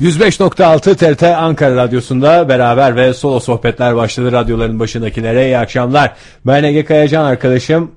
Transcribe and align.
105.6 0.00 0.96
TRT 0.96 1.22
Ankara 1.22 1.76
Radyosu'nda 1.76 2.48
beraber 2.48 2.96
ve 2.96 3.14
solo 3.14 3.40
sohbetler 3.40 3.96
başladı 3.96 4.32
radyoların 4.32 4.80
başındakilere 4.80 5.46
iyi 5.46 5.58
akşamlar. 5.58 6.12
Ben 6.46 6.64
Ege 6.64 6.84
Kayacan 6.84 7.24
arkadaşım 7.24 7.92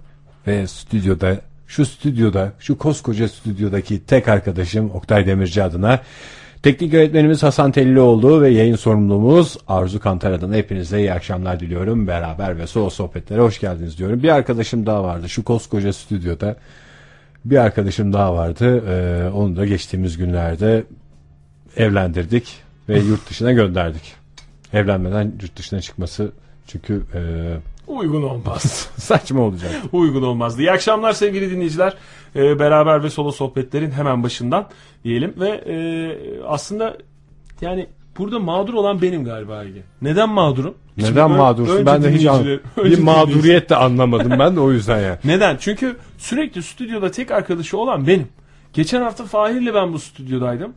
ve 0.48 0.68
stüdyoda 0.68 1.36
şu 1.68 1.86
stüdyoda 1.86 2.52
şu 2.60 2.78
koskoca 2.78 3.28
stüdyodaki 3.28 4.06
tek 4.06 4.28
arkadaşım 4.28 4.92
Oktay 4.92 5.28
Demirci 5.28 5.64
adına 5.64 6.00
teknik 6.64 6.94
yönetmenimiz 6.94 7.44
Hasan 7.44 7.72
Tellioğlu 7.72 8.42
ve 8.42 8.50
yayın 8.50 8.76
sorumlumuz 8.76 9.58
Arzu 9.68 10.00
Kantara'dan 10.00 10.54
hepinize 10.54 11.00
iyi 11.00 11.14
akşamlar 11.14 11.60
diliyorum. 11.60 12.08
Beraber 12.08 12.58
ve 12.58 12.68
solo 12.68 12.90
sohbetlere 12.90 13.42
hoş 13.42 13.60
geldiniz 13.60 13.98
diyorum. 13.98 14.24
Bir 14.24 14.30
arkadaşım 14.30 14.86
daha 14.86 15.04
vardı 15.04 15.30
şu 15.30 15.44
koskoca 15.44 15.94
stüdyoda. 15.94 16.56
Bir 17.46 17.58
arkadaşım 17.58 18.14
daha 18.14 18.34
vardı. 18.34 18.84
Ee, 18.88 19.30
onu 19.30 19.56
da 19.56 19.66
geçtiğimiz 19.66 20.18
günlerde 20.18 20.84
evlendirdik 21.78 22.58
ve 22.90 23.00
yurt 23.10 23.30
dışına 23.30 23.52
gönderdik. 23.52 24.14
Evlenmeden 24.74 25.34
yurt 25.42 25.56
dışına 25.56 25.82
çıkması 25.82 26.32
çünkü 26.68 27.04
e, 27.14 27.22
Uygun 27.88 28.24
olmaz. 28.24 28.90
saçma 28.98 29.42
olacak. 29.42 29.72
Uygun 29.92 30.22
olmazdı. 30.24 30.62
İyi 30.62 30.72
akşamlar 30.72 31.14
sevgili 31.14 31.52
dinleyiciler. 31.52 31.94
Ee, 32.36 32.60
beraber 32.60 33.04
ve 33.04 33.10
solo 33.10 33.32
sohbetlerin 33.32 33.92
hemen 33.92 34.24
başından 34.24 34.68
diyelim. 35.04 35.34
Ve 35.40 35.50
e, 35.50 35.76
aslında 36.48 36.98
yani 37.62 37.88
burada 38.18 38.40
mağdur 38.40 38.74
olan 38.74 39.02
benim 39.02 39.26
galiba 39.26 39.64
Ege. 39.64 39.82
Neden 40.02 40.30
mağdurum? 40.30 40.74
Şimdi 41.00 41.12
Neden 41.12 41.32
ön- 41.32 41.38
mağdursun? 41.38 41.74
önce 41.74 41.86
Ben 41.86 42.04
de 42.04 42.14
hiç 42.14 42.26
an- 42.26 42.46
bir 42.78 43.00
mağduriyet 43.00 43.70
de 43.70 43.76
anlamadım 43.76 44.32
ben 44.40 44.56
de 44.56 44.60
o 44.60 44.72
yüzden 44.72 45.00
yani. 45.00 45.18
Neden? 45.24 45.58
Çünkü 45.60 45.98
sürekli 46.18 46.64
stüdyoda 46.64 47.12
tek 47.12 47.32
arkadaşı 47.32 47.78
olan 47.78 48.08
benim. 48.08 48.28
Geçen 48.74 49.02
hafta 49.02 49.26
Fahir'le 49.26 49.74
ben 49.74 49.94
bu 49.94 50.00
stüdyodaydım. 50.00 50.74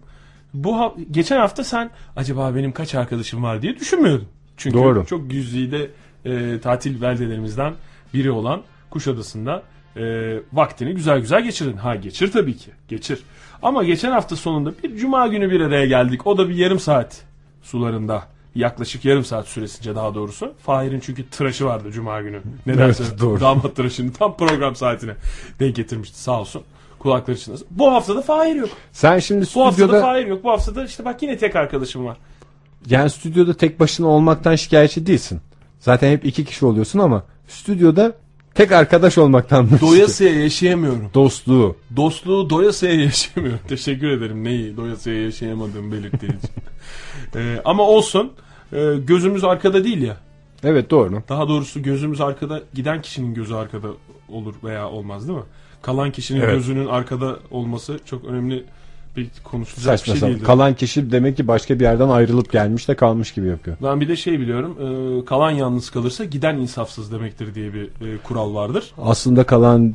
Bu 0.54 0.80
ha- 0.80 0.94
geçen 1.10 1.38
hafta 1.40 1.64
sen 1.64 1.90
acaba 2.16 2.54
benim 2.54 2.72
kaç 2.72 2.94
arkadaşım 2.94 3.42
var 3.42 3.62
diye 3.62 3.76
düşünmüyordun. 3.76 4.28
Çünkü 4.56 4.76
Doğru. 4.78 5.06
çok 5.06 5.30
güzide 5.30 5.90
e, 6.24 6.60
tatil 6.60 7.00
beldelerimizden 7.02 7.74
biri 8.14 8.30
olan 8.30 8.62
Kuşadası'nda 8.90 9.62
e, 9.96 10.36
vaktini 10.52 10.94
güzel 10.94 11.20
güzel 11.20 11.42
geçirdin. 11.44 11.76
Ha 11.76 11.96
geçir 11.96 12.32
tabii 12.32 12.56
ki. 12.56 12.70
Geçir. 12.88 13.22
Ama 13.62 13.84
geçen 13.84 14.10
hafta 14.12 14.36
sonunda 14.36 14.72
bir 14.82 14.96
cuma 14.96 15.26
günü 15.26 15.50
bir 15.50 15.60
araya 15.60 15.86
geldik. 15.86 16.26
O 16.26 16.38
da 16.38 16.48
bir 16.48 16.54
yarım 16.54 16.78
saat 16.80 17.22
sularında. 17.62 18.22
Yaklaşık 18.54 19.04
yarım 19.04 19.24
saat 19.24 19.48
süresince 19.48 19.94
daha 19.94 20.14
doğrusu. 20.14 20.54
Fahir'in 20.62 21.00
çünkü 21.00 21.30
tıraşı 21.30 21.64
vardı 21.64 21.90
cuma 21.92 22.20
günü. 22.22 22.40
Nedense 22.66 23.04
Evet, 23.08 23.20
doğru. 23.20 23.40
damat 23.40 23.76
tıraşını 23.76 24.12
tam 24.12 24.36
program 24.36 24.76
saatine 24.76 25.12
denk 25.60 25.76
getirmişti 25.76 26.18
sağ 26.22 26.40
olsun. 26.40 26.62
Kulakları 27.04 27.38
çınlasın. 27.38 27.66
Bu 27.70 27.92
hafta 27.92 28.16
da 28.16 28.22
Fahir 28.22 28.54
yok. 28.56 28.68
Sen 28.92 29.18
şimdi 29.18 29.46
Bu 29.54 29.64
hafta 29.66 29.82
da 29.82 29.86
stüdyoda 29.86 30.00
Fahir 30.00 30.26
yok. 30.26 30.44
Bu 30.44 30.50
hafta 30.50 30.74
da 30.74 30.84
işte 30.84 31.04
bak 31.04 31.22
yine 31.22 31.36
tek 31.38 31.56
arkadaşım 31.56 32.04
var. 32.04 32.16
yani 32.86 33.10
stüdyoda 33.10 33.54
tek 33.54 33.80
başına 33.80 34.06
olmaktan 34.06 34.54
şikayetçi 34.54 35.06
değilsin. 35.06 35.40
Zaten 35.80 36.10
hep 36.10 36.24
iki 36.24 36.44
kişi 36.44 36.66
oluyorsun 36.66 36.98
ama 36.98 37.22
stüdyoda 37.48 38.12
tek 38.54 38.72
arkadaş 38.72 39.18
olmaktan 39.18 39.64
mı? 39.64 39.70
Doyasıya 39.80 40.40
yaşayamıyorum. 40.40 41.10
dostluğu. 41.14 41.76
Dostluğu 41.96 42.50
doyasıya 42.50 42.92
yaşayamıyorum. 43.00 43.60
Teşekkür 43.68 44.08
ederim. 44.10 44.44
Neyi 44.44 44.76
doyasıya 44.76 45.22
yaşayamadığımı 45.22 45.92
belirttiğin 45.92 46.32
için. 46.32 46.50
Ee, 47.36 47.60
ama 47.64 47.82
olsun. 47.82 48.32
Ee, 48.72 48.78
gözümüz 49.06 49.44
arkada 49.44 49.84
değil 49.84 50.02
ya. 50.02 50.16
Evet 50.64 50.90
doğru. 50.90 51.22
Daha 51.28 51.48
doğrusu 51.48 51.82
gözümüz 51.82 52.20
arkada 52.20 52.62
giden 52.74 53.02
kişinin 53.02 53.34
gözü 53.34 53.54
arkada 53.54 53.88
olur 54.28 54.54
veya 54.64 54.88
olmaz 54.90 55.28
değil 55.28 55.38
mi? 55.38 55.44
Kalan 55.84 56.10
kişinin 56.12 56.40
Evet. 56.40 56.54
gözünün 56.54 56.86
arkada 56.86 57.36
olması 57.50 57.98
çok 58.06 58.24
önemli 58.24 58.64
bir 59.16 59.28
konuşulacak 59.44 59.92
bir 59.92 59.98
Saçma 59.98 60.12
şey 60.14 60.20
sapan. 60.20 60.34
değildir. 60.34 60.46
Kalan 60.46 60.74
kişi 60.74 61.12
demek 61.12 61.36
ki 61.36 61.48
başka 61.48 61.74
bir 61.74 61.84
yerden 61.84 62.08
ayrılıp 62.08 62.52
gelmiş 62.52 62.88
de 62.88 62.96
kalmış 62.96 63.32
gibi 63.32 63.46
yapıyor. 63.48 63.76
Ben 63.82 64.00
bir 64.00 64.08
de 64.08 64.16
şey 64.16 64.40
biliyorum. 64.40 64.76
e, 64.80 65.24
kalan 65.24 65.50
yalnız 65.50 65.90
kalırsa 65.90 66.24
giden 66.24 66.56
insafsız 66.56 67.12
demektir 67.12 67.54
diye 67.54 67.74
bir 67.74 67.84
e, 67.84 68.18
kural 68.24 68.54
vardır. 68.54 68.92
Aslında 69.02 69.44
kalan 69.44 69.94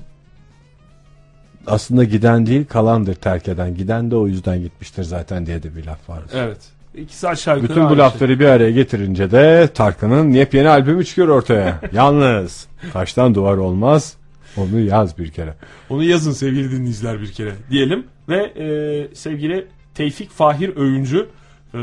aslında 1.68 2.04
giden 2.04 2.46
değil 2.46 2.66
kalandır 2.66 3.16
terk 3.16 3.48
eden. 3.48 3.76
Giden 3.76 4.12
de 4.12 4.16
o 4.16 4.28
yüzden 4.28 4.62
gitmiştir 4.62 5.04
zaten 5.04 5.46
diye 5.46 5.64
de 5.64 5.76
bir 5.76 5.86
laf 5.86 6.10
var. 6.10 6.20
Evet. 6.34 6.58
İkisi 6.96 7.28
aşağı 7.28 7.56
yukarı 7.56 7.70
Bütün 7.70 7.84
bu 7.84 7.88
aynı 7.88 7.96
şey. 7.96 8.06
lafları 8.06 8.40
bir 8.40 8.46
araya 8.46 8.72
getirince 8.72 9.32
de 9.32 9.70
Tarkan'ın 9.74 10.32
yepyeni 10.32 10.70
albümü 10.70 11.06
çıkıyor 11.06 11.28
ortaya. 11.28 11.82
Yalnız 11.94 12.68
taştan 12.94 13.36
duvar 13.36 13.58
olmaz. 13.58 14.14
Onu 14.58 14.80
yaz 14.80 15.18
bir 15.18 15.32
kere. 15.32 15.54
Onu 15.90 16.04
yazın 16.04 16.32
sevgili 16.32 16.72
dinleyiciler 16.72 17.22
bir 17.22 17.32
kere 17.32 17.54
diyelim. 17.70 18.08
Ve 18.30 18.54
e, 18.58 19.16
sevgili 19.16 19.68
Tevfik 19.96 20.30
Fahir 20.30 20.70
Övüncü 20.70 21.30
e, 21.74 21.80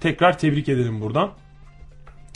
tekrar 0.00 0.38
tebrik 0.38 0.68
ederim 0.68 1.00
buradan. 1.00 1.30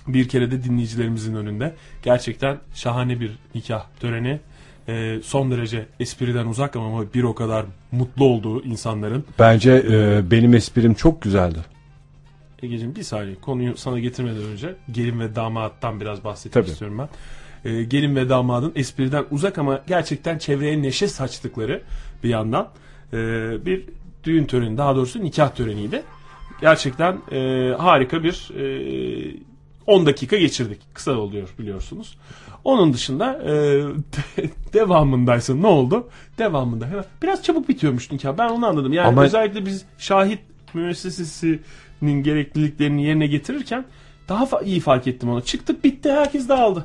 Bir 0.06 0.28
kere 0.28 0.50
de 0.50 0.64
dinleyicilerimizin 0.64 1.34
önünde. 1.34 1.74
Gerçekten 2.02 2.58
şahane 2.74 3.20
bir 3.20 3.32
nikah 3.54 3.86
töreni. 4.00 4.40
E, 4.88 5.20
son 5.22 5.50
derece 5.50 5.86
espriden 6.00 6.46
uzak 6.46 6.76
ama 6.76 7.14
bir 7.14 7.22
o 7.22 7.34
kadar 7.34 7.66
mutlu 7.92 8.24
olduğu 8.24 8.62
insanların. 8.64 9.24
Bence 9.38 9.84
e, 9.90 10.30
benim 10.30 10.54
esprim 10.54 10.94
çok 10.94 11.22
güzeldi. 11.22 11.58
Egeciğim 12.62 12.96
bir 12.96 13.02
saniye 13.02 13.34
konuyu 13.34 13.76
sana 13.76 13.98
getirmeden 13.98 14.44
önce 14.44 14.74
gelin 14.90 15.20
ve 15.20 15.34
damattan 15.34 16.00
biraz 16.00 16.24
bahsetmek 16.24 16.52
Tabii. 16.52 16.72
istiyorum 16.72 16.98
ben. 16.98 17.08
Ee, 17.64 17.84
gelin 17.84 18.16
ve 18.16 18.28
damadın 18.28 18.72
espriden 18.76 19.24
uzak 19.30 19.58
ama 19.58 19.80
gerçekten 19.86 20.38
çevreye 20.38 20.82
neşe 20.82 21.08
saçtıkları 21.08 21.82
bir 22.24 22.28
yandan 22.28 22.68
ee, 23.12 23.16
bir 23.66 23.84
düğün 24.24 24.44
töreni 24.44 24.78
daha 24.78 24.96
doğrusu 24.96 25.24
nikah 25.24 25.50
töreniydi. 25.54 26.02
Gerçekten 26.60 27.18
e, 27.32 27.70
harika 27.78 28.22
bir 28.24 28.50
e, 29.30 29.36
10 29.86 30.06
dakika 30.06 30.36
geçirdik. 30.36 30.80
Kısa 30.94 31.12
oluyor 31.12 31.48
biliyorsunuz. 31.58 32.18
Onun 32.64 32.92
dışında 32.92 33.32
e, 33.42 33.52
de- 33.52 34.50
devamındaysa 34.72 35.54
ne 35.54 35.66
oldu? 35.66 36.08
Devamında 36.38 36.86
hemen 36.86 37.04
biraz 37.22 37.42
çabuk 37.42 37.68
bitiyormuş 37.68 38.12
nikah. 38.12 38.38
Ben 38.38 38.48
onu 38.48 38.66
anladım. 38.66 38.92
Yani 38.92 39.06
Ama- 39.08 39.24
özellikle 39.24 39.66
biz 39.66 39.84
şahit 39.98 40.38
müessesesinin 40.74 42.22
gerekliliklerini 42.22 43.04
yerine 43.04 43.26
getirirken 43.26 43.84
daha 44.28 44.44
fa- 44.44 44.64
iyi 44.64 44.80
fark 44.80 45.06
ettim 45.06 45.28
onu. 45.28 45.40
Çıktık 45.42 45.84
bitti 45.84 46.12
herkes 46.12 46.48
dağıldı. 46.48 46.84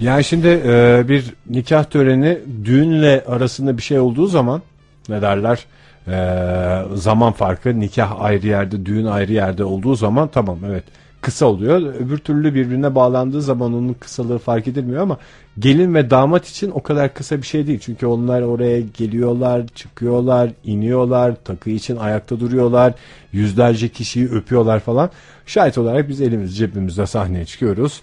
Yani 0.00 0.24
şimdi 0.24 0.48
e, 0.66 1.04
bir 1.08 1.34
nikah 1.50 1.84
töreni 1.84 2.38
düğünle 2.64 3.24
arasında 3.26 3.76
bir 3.76 3.82
şey 3.82 3.98
olduğu 3.98 4.26
zaman 4.26 4.62
ne 5.08 5.22
derler 5.22 5.66
e, 6.08 6.96
zaman 6.96 7.32
farkı 7.32 7.80
nikah 7.80 8.20
ayrı 8.20 8.46
yerde 8.46 8.86
düğün 8.86 9.06
ayrı 9.06 9.32
yerde 9.32 9.64
olduğu 9.64 9.94
zaman 9.94 10.28
tamam 10.28 10.58
evet 10.66 10.84
kısa 11.20 11.46
oluyor. 11.46 11.94
Öbür 11.94 12.18
türlü 12.18 12.54
birbirine 12.54 12.94
bağlandığı 12.94 13.42
zaman 13.42 13.74
onun 13.74 13.92
kısalığı 13.92 14.38
fark 14.38 14.68
edilmiyor 14.68 15.02
ama 15.02 15.18
gelin 15.58 15.94
ve 15.94 16.10
damat 16.10 16.48
için 16.48 16.70
o 16.70 16.82
kadar 16.82 17.14
kısa 17.14 17.36
bir 17.36 17.46
şey 17.46 17.66
değil. 17.66 17.78
Çünkü 17.78 18.06
onlar 18.06 18.42
oraya 18.42 18.80
geliyorlar, 18.80 19.66
çıkıyorlar, 19.74 20.50
iniyorlar, 20.64 21.34
takı 21.44 21.70
için 21.70 21.96
ayakta 21.96 22.40
duruyorlar, 22.40 22.94
yüzlerce 23.32 23.88
kişiyi 23.88 24.28
öpüyorlar 24.28 24.80
falan. 24.80 25.10
Şahit 25.46 25.78
olarak 25.78 26.08
biz 26.08 26.20
elimiz 26.20 26.56
cebimizde 26.56 27.06
sahneye 27.06 27.44
çıkıyoruz 27.44 28.02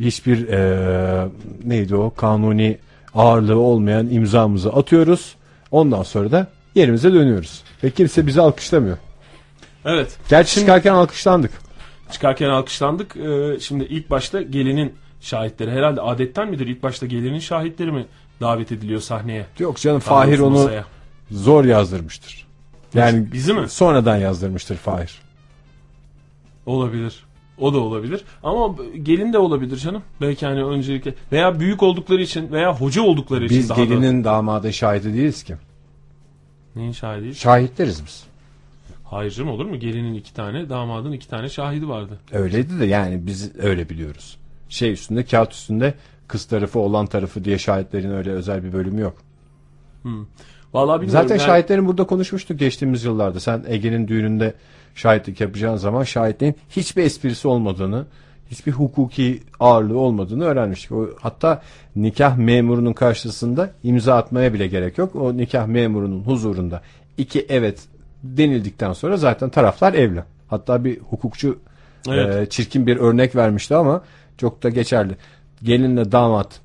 hiçbir 0.00 0.48
eee, 0.48 1.28
neydi 1.64 1.96
o 1.96 2.14
kanuni 2.14 2.78
ağırlığı 3.14 3.58
olmayan 3.58 4.10
imzamızı 4.10 4.72
atıyoruz. 4.72 5.34
Ondan 5.70 6.02
sonra 6.02 6.32
da 6.32 6.46
yerimize 6.74 7.12
dönüyoruz. 7.12 7.62
Ve 7.84 7.90
kimse 7.90 8.26
bizi 8.26 8.40
alkışlamıyor. 8.40 8.96
Evet. 9.84 10.18
Gerçi 10.28 10.60
çıkarken 10.60 10.94
alkışlandık. 10.94 11.50
Çıkarken 12.12 12.48
alkışlandık. 12.48 13.16
Ee, 13.16 13.60
şimdi 13.60 13.84
ilk 13.84 14.10
başta 14.10 14.42
gelinin 14.42 14.94
şahitleri 15.20 15.70
herhalde 15.70 16.00
adetten 16.00 16.50
midir? 16.50 16.66
İlk 16.66 16.82
başta 16.82 17.06
gelinin 17.06 17.38
şahitleri 17.38 17.92
mi 17.92 18.06
davet 18.40 18.72
ediliyor 18.72 19.00
sahneye? 19.00 19.46
Yok 19.58 19.76
canım 19.76 20.00
Daha 20.06 20.08
Fahir 20.24 20.38
onu 20.38 20.50
masaya. 20.50 20.84
zor 21.30 21.64
yazdırmıştır. 21.64 22.46
Yani 22.94 23.32
Bizi 23.32 23.52
mi? 23.54 23.68
sonradan 23.68 24.16
yazdırmıştır 24.16 24.76
Fahir. 24.76 25.18
Olabilir. 26.66 27.24
O 27.60 27.74
da 27.74 27.78
olabilir. 27.78 28.24
Ama 28.42 28.76
gelin 29.02 29.32
de 29.32 29.38
olabilir 29.38 29.76
canım. 29.76 30.02
Belki 30.20 30.46
hani 30.46 30.64
öncelikle 30.64 31.14
veya 31.32 31.60
büyük 31.60 31.82
oldukları 31.82 32.22
için 32.22 32.52
veya 32.52 32.76
hoca 32.76 33.02
oldukları 33.02 33.44
için 33.44 33.58
Biz 33.58 33.68
daha 33.68 33.78
da- 33.78 33.84
gelinin 33.84 34.24
damadın 34.24 34.70
şahidi 34.70 35.14
değiliz 35.14 35.42
ki. 35.42 35.54
Neyin 36.76 36.92
şahidi? 36.92 37.34
Şahitleriz 37.34 38.06
biz. 38.06 38.24
Hayır 39.04 39.30
canım 39.30 39.50
olur 39.50 39.64
mu? 39.64 39.76
Gelinin 39.76 40.14
iki 40.14 40.34
tane, 40.34 40.68
damadın 40.68 41.12
iki 41.12 41.28
tane 41.28 41.48
şahidi 41.48 41.88
vardı. 41.88 42.18
Öyleydi 42.32 42.80
de 42.80 42.86
yani 42.86 43.26
biz 43.26 43.56
öyle 43.58 43.88
biliyoruz. 43.88 44.36
Şey 44.68 44.92
üstünde 44.92 45.24
kağıt 45.24 45.52
üstünde 45.52 45.94
kız 46.28 46.44
tarafı 46.44 46.78
olan 46.78 47.06
tarafı 47.06 47.44
diye 47.44 47.58
şahitlerin 47.58 48.10
öyle 48.10 48.30
özel 48.30 48.64
bir 48.64 48.72
bölümü 48.72 49.00
yok. 49.00 49.14
Vallahi 50.74 51.00
bilmiyorum. 51.00 51.08
Zaten 51.22 51.36
yani- 51.36 51.46
şahitlerin 51.46 51.86
burada 51.86 52.04
konuşmuştuk 52.04 52.58
geçtiğimiz 52.58 53.04
yıllarda. 53.04 53.40
Sen 53.40 53.64
Ege'nin 53.68 54.08
düğününde 54.08 54.54
şahitlik 54.94 55.40
yapacağın 55.40 55.76
zaman 55.76 56.04
şahitliğin 56.04 56.54
hiçbir 56.70 57.02
esprisi 57.02 57.48
olmadığını, 57.48 58.06
hiçbir 58.50 58.72
hukuki 58.72 59.42
ağırlığı 59.60 59.98
olmadığını 59.98 60.44
öğrenmiştik. 60.44 60.92
O, 60.92 61.08
hatta 61.20 61.62
nikah 61.96 62.36
memurunun 62.36 62.92
karşısında 62.92 63.70
imza 63.82 64.16
atmaya 64.16 64.54
bile 64.54 64.66
gerek 64.66 64.98
yok. 64.98 65.16
O 65.16 65.36
nikah 65.36 65.66
memurunun 65.66 66.22
huzurunda 66.24 66.82
iki 67.18 67.46
evet 67.48 67.80
denildikten 68.22 68.92
sonra 68.92 69.16
zaten 69.16 69.50
taraflar 69.50 69.94
evli. 69.94 70.22
Hatta 70.48 70.84
bir 70.84 70.98
hukukçu 70.98 71.58
Evet. 72.08 72.36
e, 72.36 72.50
çirkin 72.50 72.86
bir 72.86 72.96
örnek 72.96 73.36
vermişti 73.36 73.74
ama 73.74 74.02
çok 74.38 74.62
da 74.62 74.68
geçerli. 74.68 75.16
Gelinle 75.62 76.12
damat 76.12 76.60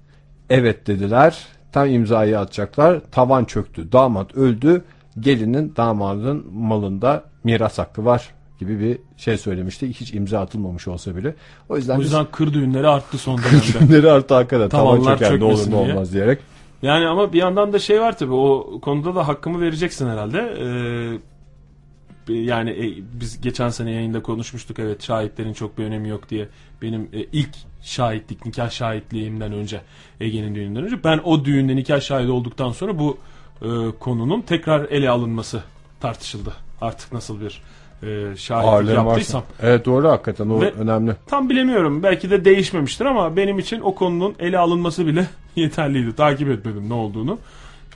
evet 0.49 0.87
dediler. 0.87 1.45
Tam 1.71 1.89
imzayı 1.89 2.39
atacaklar. 2.39 2.99
Tavan 3.11 3.45
çöktü. 3.45 3.91
Damat 3.91 4.35
öldü. 4.35 4.83
Gelinin 5.19 5.73
damadın 5.75 6.45
malında 6.53 7.23
miras 7.43 7.77
hakkı 7.77 8.05
var 8.05 8.29
gibi 8.59 8.79
bir 8.79 8.97
şey 9.17 9.37
söylemişti. 9.37 9.89
Hiç 9.89 10.13
imza 10.13 10.39
atılmamış 10.39 10.87
olsa 10.87 11.15
bile. 11.15 11.35
O 11.69 11.77
yüzden, 11.77 11.97
O 11.97 12.01
yüzden 12.01 12.25
kır 12.31 12.53
düğünleri 12.53 12.87
arttı 12.87 13.17
son 13.17 13.37
dönemde. 13.37 13.55
biz 13.61 13.79
günleri 13.87 14.11
artı 14.11 14.33
hakikaten 14.33 14.69
tavan 14.69 15.03
çöker 15.03 15.39
ne 15.39 15.43
olur 15.43 15.67
ne 15.67 15.71
diye. 15.71 15.77
olmaz 15.93 16.13
diyerek. 16.13 16.39
Yani 16.81 17.07
ama 17.07 17.33
bir 17.33 17.39
yandan 17.39 17.73
da 17.73 17.79
şey 17.79 18.01
var 18.01 18.17
tabii 18.17 18.33
o 18.33 18.79
konuda 18.81 19.15
da 19.15 19.27
hakkımı 19.27 19.61
vereceksin 19.61 20.09
herhalde. 20.09 20.37
Ee, 20.59 22.33
yani 22.33 22.69
e, 22.69 23.03
biz 23.21 23.41
geçen 23.41 23.69
sene 23.69 23.91
yayında 23.91 24.21
konuşmuştuk 24.21 24.79
evet 24.79 25.03
şahitlerin 25.03 25.53
çok 25.53 25.77
bir 25.77 25.83
önemi 25.83 26.09
yok 26.09 26.29
diye. 26.29 26.47
Benim 26.81 27.01
e, 27.13 27.23
ilk 27.31 27.49
şahitlik 27.81 28.45
nikah 28.45 28.69
şahitliğimden 28.69 29.51
önce 29.53 29.81
Ege'nin 30.19 30.55
düğününden 30.55 30.83
önce 30.83 31.03
ben 31.03 31.17
o 31.23 31.45
düğünde 31.45 31.75
nikah 31.75 32.01
şahidi 32.01 32.31
olduktan 32.31 32.71
sonra 32.71 32.99
bu 32.99 33.17
e, 33.61 33.67
konunun 33.99 34.41
tekrar 34.41 34.81
ele 34.89 35.09
alınması 35.09 35.63
tartışıldı. 35.99 36.53
Artık 36.81 37.11
nasıl 37.13 37.41
bir 37.41 37.61
e, 38.03 38.37
şahitlik 38.37 38.73
Ağırlığın 38.73 38.93
yaptıysam. 38.95 39.41
varsa. 39.41 39.67
Evet 39.67 39.85
doğru 39.85 40.09
hakikaten 40.09 40.49
o 40.49 40.61
Ve- 40.61 40.71
önemli. 40.71 41.15
Tam 41.27 41.49
bilemiyorum. 41.49 42.03
Belki 42.03 42.29
de 42.29 42.45
değişmemiştir 42.45 43.05
ama 43.05 43.35
benim 43.35 43.59
için 43.59 43.81
o 43.81 43.95
konunun 43.95 44.35
ele 44.39 44.57
alınması 44.57 45.07
bile 45.07 45.27
yeterliydi. 45.55 46.15
Takip 46.15 46.49
etmedim 46.49 46.89
ne 46.89 46.93
olduğunu. 46.93 47.37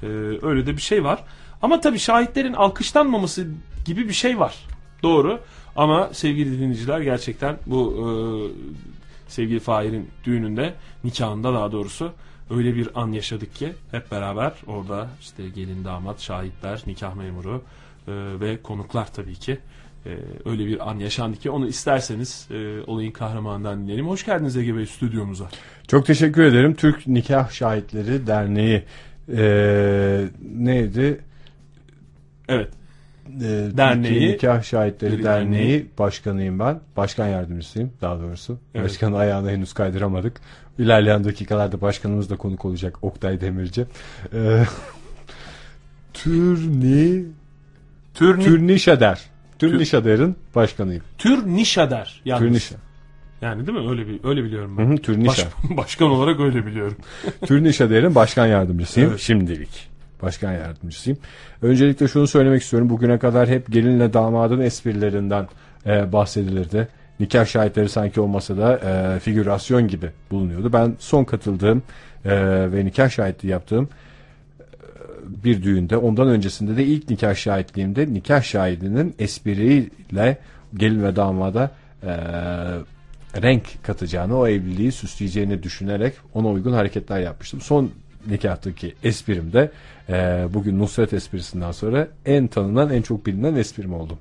Ee, 0.04 0.08
öyle 0.42 0.66
de 0.66 0.72
bir 0.78 0.82
şey 0.82 1.04
var. 1.04 1.24
Ama 1.62 1.82
tabii 1.82 2.00
şahitlerin 2.00 2.54
alkışlanmaması 2.54 3.48
gibi 3.86 4.08
bir 4.08 4.14
şey 4.14 4.40
var. 4.40 4.56
Doğru. 5.04 5.40
Ama 5.76 6.10
sevgili 6.12 6.60
dinleyiciler 6.60 7.00
gerçekten 7.02 7.58
bu 7.66 7.94
e, 7.98 8.06
sevgili 9.28 9.60
Fahir'in 9.60 10.10
düğününde, 10.26 10.74
nikahında 11.04 11.54
daha 11.54 11.72
doğrusu 11.72 12.12
öyle 12.50 12.75
bir 12.75 13.01
an 13.01 13.12
yaşadık 13.12 13.56
ki 13.56 13.74
hep 13.92 14.12
beraber 14.12 14.54
orada 14.68 15.07
işte 15.22 15.50
gelin 15.50 15.84
damat, 15.84 16.22
şahitler, 16.22 16.84
nikah 16.88 17.16
memuru 17.16 17.62
e, 18.07 18.12
ve 18.40 18.62
konuklar 18.62 19.13
tabii 19.13 19.36
ki 19.36 19.57
e, 20.06 20.10
öyle 20.46 20.66
bir 20.66 20.90
an 20.90 21.00
yaşandı 21.00 21.38
ki 21.38 21.50
onu 21.50 21.68
isterseniz 21.68 22.48
e, 22.51 22.81
olayın 22.88 23.12
kahramanından 23.12 23.81
dinleyelim. 23.81 24.07
Hoş 24.07 24.25
geldiniz 24.25 24.57
Ege 24.57 24.75
Bey 24.75 24.86
stüdyomuza. 24.86 25.50
Çok 25.88 26.06
teşekkür 26.06 26.44
ederim. 26.44 26.74
Türk 26.74 27.07
Nikah 27.07 27.51
Şahitleri 27.51 28.28
Derneği 28.28 28.84
eee, 29.28 30.30
neydi? 30.56 31.22
Evet. 32.48 32.79
Eee, 33.42 33.78
Derneği- 33.78 34.04
Türkiye 34.14 34.31
Nikah 34.34 34.64
Şahitleri 34.64 35.24
Derneği. 35.24 35.24
Derneği 35.24 35.86
başkanıyım 36.00 36.60
ben. 36.60 36.80
Başkan 36.98 37.28
yardımcısıyım 37.28 37.92
daha 38.02 38.20
doğrusu. 38.20 38.58
Evet. 38.76 38.86
Başkanın 38.86 39.16
ayağına 39.16 39.50
henüz 39.52 39.74
kaydıramadık. 39.74 40.42
İlerleyen 40.80 41.24
dakikalarda 41.24 41.81
başkanımız 41.81 42.30
da 42.30 42.36
konuk 42.38 42.66
olacak 42.66 42.98
Oktay 43.04 43.42
Demirci. 43.42 43.86
Eee 44.34 44.64
Türni 46.14 47.24
Tür, 48.14 48.36
Tür, 48.36 48.44
Türnişader. 48.44 49.22
Tür- 49.60 49.70
Türnişader'in 49.72 50.36
başkanıyım. 50.56 51.04
Nişader. 51.46 52.22
Yalnız. 52.26 52.48
Türnişa. 52.48 52.76
Yani 53.42 53.68
değil 53.68 53.78
mi? 53.78 53.90
Öyle 53.90 54.08
bir 54.08 54.20
öyle 54.24 54.44
biliyorum 54.44 54.74
Hı 54.78 54.81
ben. 54.81 54.92
hı, 54.92 54.98
Türnişa. 54.98 55.44
Baş- 55.70 55.78
başkan 55.78 56.08
olarak 56.10 56.40
öyle 56.40 56.66
biliyorum. 56.66 56.98
Türnişader'in 57.46 58.16
başkan 58.16 58.48
yardımcısıyım 58.48 59.10
Evet. 59.10 59.20
şimdilik. 59.20 59.89
Başkan 60.21 60.51
yardımcısıyım. 60.51 61.19
Öncelikle 61.62 62.07
şunu 62.07 62.27
söylemek 62.27 62.62
istiyorum. 62.62 62.89
Bugüne 62.89 63.19
kadar 63.19 63.50
hep 63.50 63.71
gelinle 63.71 64.13
damadın 64.13 64.60
esprilerinden 64.60 65.48
e, 65.86 66.13
bahsedilirdi. 66.13 66.88
Nikah 67.19 67.45
şahitleri 67.45 67.89
sanki 67.89 68.21
olmasa 68.21 68.57
da 68.57 68.77
e, 68.77 69.19
figürasyon 69.19 69.88
gibi 69.88 70.12
bulunuyordu. 70.31 70.74
Ben 70.74 70.95
son 71.00 71.24
katıldığım 71.24 71.83
e, 72.25 72.31
ve 72.71 72.86
nikah 72.86 73.10
şahitliği 73.10 73.51
yaptığım 73.51 73.83
e, 73.83 74.63
bir 75.44 75.63
düğünde 75.63 75.98
ondan 75.98 76.27
öncesinde 76.27 76.77
de 76.77 76.83
ilk 76.83 77.10
nikah 77.10 77.36
şahitliğimde 77.36 78.13
nikah 78.13 78.44
şahidinin 78.44 79.16
espriyle 79.19 80.38
gelin 80.77 81.04
ve 81.04 81.16
damada 81.16 81.71
e, 82.04 82.12
renk 83.42 83.83
katacağını 83.83 84.38
o 84.38 84.48
evliliği 84.48 84.92
süsleyeceğini 84.92 85.63
düşünerek 85.63 86.13
ona 86.33 86.48
uygun 86.48 86.74
hareketler 86.74 87.19
yapmıştım. 87.19 87.62
Son 87.62 87.92
nikahtaki 88.27 88.95
esprim 89.04 89.54
de 89.54 89.71
e, 90.10 90.48
bugün 90.54 90.80
Nusret 90.80 91.13
esprisinden 91.13 91.71
sonra 91.71 92.07
en 92.25 92.48
tanınan 92.48 92.89
en 92.89 93.01
çok 93.01 93.25
bilinen 93.25 93.56
esprim 93.56 93.94
oldu. 93.94 94.18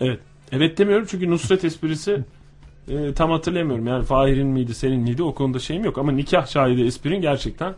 Evet. 0.00 0.20
Evet 0.52 0.78
demiyorum 0.78 1.06
çünkü 1.10 1.30
Nusret 1.30 1.64
esprisi 1.64 2.24
e, 2.88 3.12
tam 3.14 3.30
hatırlamıyorum. 3.30 3.86
Yani 3.86 4.04
Fahir'in 4.04 4.46
miydi 4.46 4.74
senin 4.74 5.00
miydi 5.00 5.22
o 5.22 5.34
konuda 5.34 5.58
şeyim 5.58 5.84
yok. 5.84 5.98
Ama 5.98 6.12
nikah 6.12 6.46
şahidi 6.46 6.82
esprin 6.82 7.20
gerçekten 7.20 7.74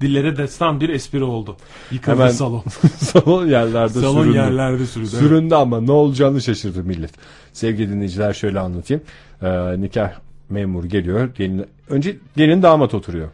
dillere 0.00 0.36
destan 0.36 0.80
bir 0.80 0.88
espri 0.88 1.24
oldu. 1.24 1.56
Yıkıldı 1.90 2.16
Hemen 2.16 2.28
salon. 2.28 2.62
Salon 2.96 3.46
yerlerde 3.46 4.00
salon 4.00 4.22
süründü. 4.22 4.36
yerlerde 4.36 4.86
sürüldü. 4.86 5.10
evet. 5.12 5.22
Süründü 5.22 5.54
ama 5.54 5.80
ne 5.80 5.92
olacağını 5.92 6.40
şaşırdı 6.40 6.84
millet. 6.84 7.10
Sevgili 7.52 7.90
dinleyiciler 7.90 8.32
şöyle 8.32 8.60
anlatayım. 8.60 9.02
E, 9.42 9.80
nikah 9.80 10.12
memuru 10.50 10.86
geliyor. 10.86 11.30
Gelin, 11.38 11.66
önce 11.88 12.16
gelin 12.36 12.62
damat 12.62 12.94
oturuyor. 12.94 13.28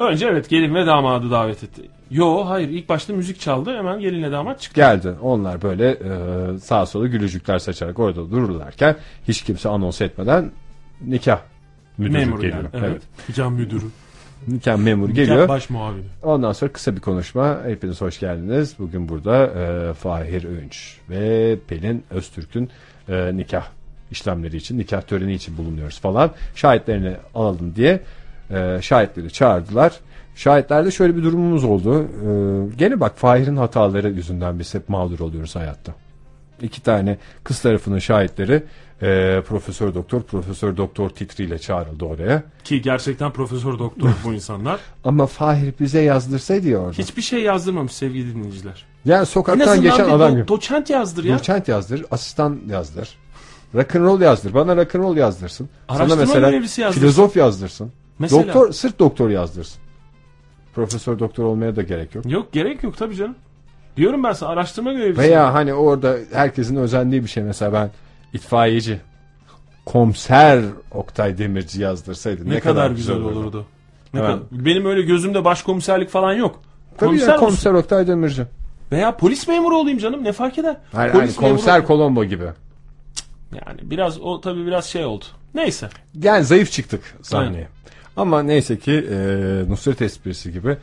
Önce 0.00 0.26
evet 0.26 0.48
gelin 0.48 0.74
ve 0.74 0.86
damadı 0.86 1.30
davet 1.30 1.64
etti. 1.64 1.82
Yo 2.10 2.44
hayır 2.46 2.68
ilk 2.68 2.88
başta 2.88 3.12
müzik 3.12 3.40
çaldı 3.40 3.76
hemen 3.76 4.00
gelinle 4.00 4.32
damat 4.32 4.60
çıktı. 4.60 4.80
Geldi. 4.80 5.14
Onlar 5.22 5.62
böyle 5.62 5.90
e, 5.90 6.58
sağa 6.58 6.86
sola 6.86 7.06
gülücükler 7.06 7.58
saçarak 7.58 7.98
orada 7.98 8.30
dururlarken 8.30 8.96
hiç 9.28 9.42
kimse 9.42 9.68
anons 9.68 10.00
etmeden 10.00 10.50
nikah 11.06 11.40
müdürü 11.98 12.18
Memur 12.18 12.40
geliyor. 12.40 12.56
yani. 12.56 12.68
Evet. 12.74 12.84
Evet. 12.90 13.02
Nikah 13.28 13.50
müdürü. 13.50 13.84
Nikah 14.48 14.76
memuru 14.76 15.10
Nikah 15.10 15.16
geliyor. 15.16 15.48
baş 15.48 15.70
muavini. 15.70 16.04
Ondan 16.22 16.52
sonra 16.52 16.72
kısa 16.72 16.96
bir 16.96 17.00
konuşma. 17.00 17.58
Hepiniz 17.66 18.00
hoş 18.00 18.20
geldiniz. 18.20 18.74
Bugün 18.78 19.08
burada 19.08 19.46
e, 19.46 19.94
Fahir 19.94 20.44
Öğünç 20.44 20.96
ve 21.10 21.58
Pelin 21.68 22.04
Öztürk'ün 22.10 22.70
e, 23.08 23.36
nikah 23.36 23.66
işlemleri 24.10 24.56
için, 24.56 24.78
nikah 24.78 25.02
töreni 25.02 25.32
için 25.34 25.58
bulunuyoruz 25.58 26.00
falan. 26.00 26.30
Şahitlerini 26.54 27.12
alalım 27.34 27.72
diye 27.76 28.00
e, 28.50 28.78
şahitleri 28.82 29.32
çağırdılar. 29.32 29.92
Şahitlerde 30.34 30.90
şöyle 30.90 31.16
bir 31.16 31.22
durumumuz 31.22 31.64
oldu. 31.64 32.02
E, 32.02 32.76
gene 32.76 33.00
bak 33.00 33.18
Fahir'in 33.18 33.56
hataları 33.56 34.10
yüzünden 34.10 34.58
biz 34.58 34.74
hep 34.74 34.88
mağdur 34.88 35.20
oluyoruz 35.20 35.56
hayatta. 35.56 35.92
İki 36.62 36.82
tane 36.82 37.18
kız 37.44 37.60
tarafının 37.60 37.98
şahitleri 37.98 38.62
e, 39.02 39.42
Profesör 39.48 39.94
Doktor, 39.94 40.22
Profesör 40.22 40.76
Doktor 40.76 41.10
titriyle 41.10 41.58
çağrıldı 41.58 42.04
oraya. 42.04 42.42
Ki 42.64 42.82
gerçekten 42.82 43.30
profesör 43.32 43.78
doktor 43.78 44.10
bu 44.24 44.32
insanlar. 44.32 44.80
Ama 45.04 45.26
Fahir 45.26 45.74
bize 45.80 46.00
yazdırsaydı 46.00 46.68
ya 46.68 46.78
orada. 46.78 46.98
Hiçbir 46.98 47.22
şey 47.22 47.42
yazdırmamış 47.42 47.92
sevgili 47.92 48.34
dinleyiciler. 48.34 48.84
Yani 49.04 49.26
sokaktan 49.26 49.82
geçen 49.82 50.06
bir 50.06 50.12
adam 50.12 50.32
do- 50.32 50.36
gibi. 50.36 50.48
doçent 50.48 50.90
yazdır 50.90 51.24
ya. 51.24 51.38
Doçent 51.38 51.68
yazdır, 51.68 52.04
asistan 52.10 52.60
yazdır. 52.68 53.08
Rock'n'roll 53.74 54.20
yazdır. 54.20 54.54
Bana 54.54 54.76
rock'n'roll 54.76 55.16
yazdırsın. 55.16 55.68
Sana 55.88 55.98
Araştırma 55.98 56.20
mesela 56.22 56.50
görevlisi 56.50 56.80
yazdırsın. 56.80 57.00
filozof 57.00 57.36
yazdırsın. 57.36 57.92
Mesela. 58.20 58.46
Doktor, 58.46 58.72
sırf 58.72 58.98
doktor 58.98 59.30
yazdırsın. 59.30 59.80
Profesör 60.74 61.18
doktor 61.18 61.44
olmaya 61.44 61.76
da 61.76 61.82
gerek 61.82 62.14
yok. 62.14 62.26
Yok 62.26 62.52
gerek 62.52 62.82
yok 62.82 62.96
tabii 62.96 63.16
canım. 63.16 63.34
Diyorum 63.96 64.24
ben 64.24 64.32
sana 64.32 64.50
araştırma 64.50 64.92
görevlisi. 64.92 65.18
Veya 65.20 65.54
hani 65.54 65.74
orada 65.74 66.16
herkesin 66.32 66.76
özendiği 66.76 67.22
bir 67.22 67.28
şey 67.28 67.42
mesela 67.42 67.72
ben 67.72 67.90
itfaiyeci 68.32 69.00
komiser 69.86 70.62
Oktay 70.90 71.38
Demirci 71.38 71.82
yazdırsaydı 71.82 72.50
ne, 72.50 72.60
kadar, 72.60 72.90
güzel 72.90 73.16
olurdu. 73.16 73.66
Ne 74.14 74.20
Evet. 74.20 74.30
kadar- 74.30 74.42
Benim 74.64 74.86
öyle 74.86 75.02
gözümde 75.02 75.44
başkomiserlik 75.44 76.08
falan 76.08 76.32
yok. 76.32 76.60
Tabii 76.98 77.08
Komiser 77.08 77.28
ya 77.28 77.36
komiser 77.36 77.72
Oktay 77.72 78.06
Demirci. 78.06 78.42
Veya 78.92 79.16
polis 79.16 79.48
memuru 79.48 79.76
olayım 79.78 79.98
canım 79.98 80.24
ne 80.24 80.32
fark 80.32 80.58
eder? 80.58 80.76
Hayır, 80.92 81.12
polis 81.12 81.36
hani 81.36 81.48
komiser 81.48 81.78
memuru- 81.80 81.86
Colombo 81.86 82.24
gibi. 82.24 82.44
Yani 83.52 83.80
biraz 83.82 84.20
o 84.20 84.40
tabii 84.40 84.66
biraz 84.66 84.86
şey 84.86 85.04
oldu. 85.04 85.24
Neyse. 85.54 85.88
Yani 86.22 86.44
zayıf 86.44 86.72
çıktık 86.72 87.16
sahneye. 87.22 87.68
Ama 88.20 88.42
neyse 88.42 88.78
ki 88.78 88.92
e, 89.10 89.16
Nusret 89.68 90.02
esprisi 90.02 90.52
gibi 90.52 90.76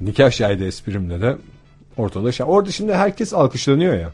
nikah 0.00 0.30
şahidi 0.30 0.64
esprimle 0.64 1.20
de 1.20 1.36
ortada 1.96 2.32
şey. 2.32 2.46
Orada 2.48 2.70
şimdi 2.70 2.94
herkes 2.94 3.34
alkışlanıyor 3.34 3.94
ya. 3.94 4.10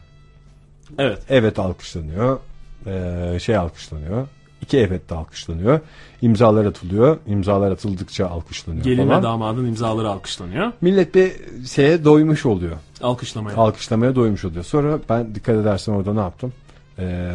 Evet. 0.97 1.19
Evet 1.29 1.59
alkışlanıyor. 1.59 2.39
e, 2.85 3.39
şey 3.39 3.57
alkışlanıyor. 3.57 4.27
İki 4.61 4.77
evet 4.77 5.09
de 5.09 5.15
alkışlanıyor. 5.15 5.79
İmzalar 6.21 6.65
atılıyor. 6.65 7.17
İmzalar 7.27 7.71
atıldıkça 7.71 8.27
alkışlanıyor 8.27 8.83
Gelin 8.83 9.07
falan. 9.07 9.19
ve 9.19 9.23
damadın 9.23 9.65
imzaları 9.65 10.09
alkışlanıyor. 10.09 10.71
Millet 10.81 11.15
bir 11.15 11.31
şeye 11.67 12.05
doymuş 12.05 12.45
oluyor. 12.45 12.77
Alkışlamaya. 13.01 13.57
Alkışlamaya 13.57 14.15
doymuş 14.15 14.45
oluyor. 14.45 14.63
Sonra 14.63 14.99
ben 15.09 15.35
dikkat 15.35 15.55
edersen 15.55 15.93
orada 15.93 16.13
ne 16.13 16.19
yaptım? 16.19 16.53
E, 16.99 17.29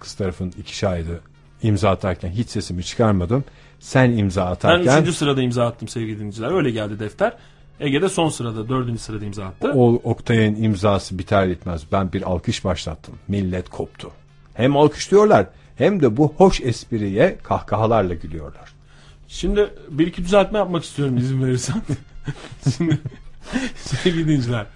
kız 0.00 0.14
tarafın 0.14 0.52
iki 0.58 0.76
şahidi 0.76 1.20
imza 1.62 1.90
atarken 1.90 2.30
hiç 2.30 2.48
sesimi 2.48 2.84
çıkarmadım. 2.84 3.44
Sen 3.80 4.10
imza 4.12 4.46
ben 4.46 4.50
atarken 4.50 4.92
üçüncü 4.92 5.12
sırada 5.12 5.42
imza 5.42 5.66
attım 5.66 5.88
sevgili 5.88 6.16
dinleyiciler. 6.16 6.50
Öyle 6.50 6.70
geldi 6.70 7.00
defter. 7.00 7.32
Ege'de 7.80 8.08
son 8.08 8.28
sırada 8.28 8.68
dördüncü 8.68 8.98
sırada 8.98 9.24
imza 9.24 9.44
attı. 9.44 9.72
O 9.74 9.94
Oktay'ın 9.94 10.62
imzası 10.62 11.18
biter 11.18 11.48
bitmez. 11.48 11.82
Ben 11.92 12.12
bir 12.12 12.22
alkış 12.22 12.64
başlattım. 12.64 13.14
Millet 13.28 13.68
koptu. 13.68 14.10
Hem 14.54 14.76
alkışlıyorlar 14.76 15.46
hem 15.76 16.02
de 16.02 16.16
bu 16.16 16.34
hoş 16.36 16.60
espriye 16.60 17.38
kahkahalarla 17.42 18.14
gülüyorlar. 18.14 18.72
Şimdi 19.28 19.70
bir 19.88 20.06
iki 20.06 20.24
düzeltme 20.24 20.58
yapmak 20.58 20.84
istiyorum 20.84 21.16
izin 21.16 21.44
verirsen. 21.44 21.82
Şimdi 22.76 22.98
sevgili 23.76 24.24
dinleyiciler. 24.24 24.66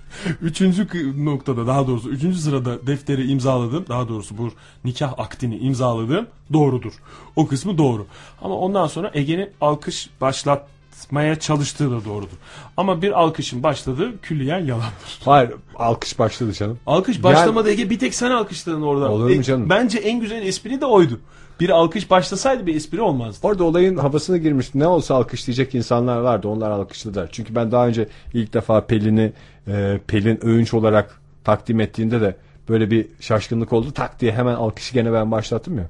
Üçüncü 0.43 0.87
noktada 1.25 1.67
daha 1.67 1.87
doğrusu 1.87 2.11
üçüncü 2.11 2.39
sırada 2.39 2.87
defteri 2.87 3.31
imzaladım. 3.31 3.85
Daha 3.89 4.09
doğrusu 4.09 4.39
bu 4.39 4.51
nikah 4.85 5.19
akdini 5.19 5.57
imzaladım. 5.59 6.27
Doğrudur. 6.53 6.93
O 7.37 7.47
kısmı 7.47 7.79
doğru. 7.79 8.07
Ama 8.43 8.55
ondan 8.55 8.87
sonra 8.87 9.11
Ege'nin 9.15 9.51
alkış 9.61 10.11
başlatmaya 10.21 11.39
çalıştığı 11.41 11.91
da 11.91 12.05
doğrudur. 12.05 12.37
Ama 12.77 13.03
bir 13.03 13.21
alkışın 13.21 13.63
başladığı 13.63 14.21
külliyen 14.21 14.61
yalandır. 14.61 14.93
Hayır 15.25 15.53
alkış 15.77 16.19
başladı 16.19 16.53
canım. 16.53 16.79
Alkış 16.87 17.23
başlamadı 17.23 17.71
Ege 17.71 17.91
bir 17.91 17.99
tek 17.99 18.15
sen 18.15 18.31
alkışladın 18.31 18.83
orada. 18.83 19.11
Olur 19.11 19.25
mu 19.25 19.31
E, 19.31 19.43
canım? 19.43 19.71
Bence 19.71 19.99
en 19.99 20.21
güzel 20.21 20.47
espri 20.47 20.81
de 20.81 20.87
oydu. 20.87 21.21
Bir 21.61 21.71
alkış 21.71 22.11
başlasaydı 22.11 22.67
bir 22.67 22.77
espri 22.77 23.01
olmazdı. 23.01 23.47
Orada 23.47 23.65
olayın 23.65 23.97
havasına 23.97 24.37
girmiş. 24.37 24.75
Ne 24.75 24.87
olsa 24.87 25.15
alkışlayacak 25.15 25.75
insanlar 25.75 26.19
vardı. 26.19 26.49
Onlar 26.49 26.71
alkışladılar. 26.71 27.29
Çünkü 27.33 27.55
ben 27.55 27.73
daha 27.73 27.87
önce 27.87 28.09
ilk 28.35 28.55
defa 28.55 28.87
Pelin'i 28.87 29.33
e, 29.69 30.01
Pelin 30.07 30.47
Öğünç 30.47 30.75
olarak 30.75 31.21
takdim 31.45 31.81
ettiğinde 31.81 32.21
de 32.21 32.37
böyle 32.69 32.91
bir 32.91 33.07
şaşkınlık 33.21 33.73
oldu. 33.73 33.93
Tak 33.93 34.21
diye 34.21 34.33
hemen 34.33 34.55
alkışı 34.55 34.95
gene 34.95 35.13
ben 35.13 35.31
başlattım 35.31 35.79
ya. 35.79 35.87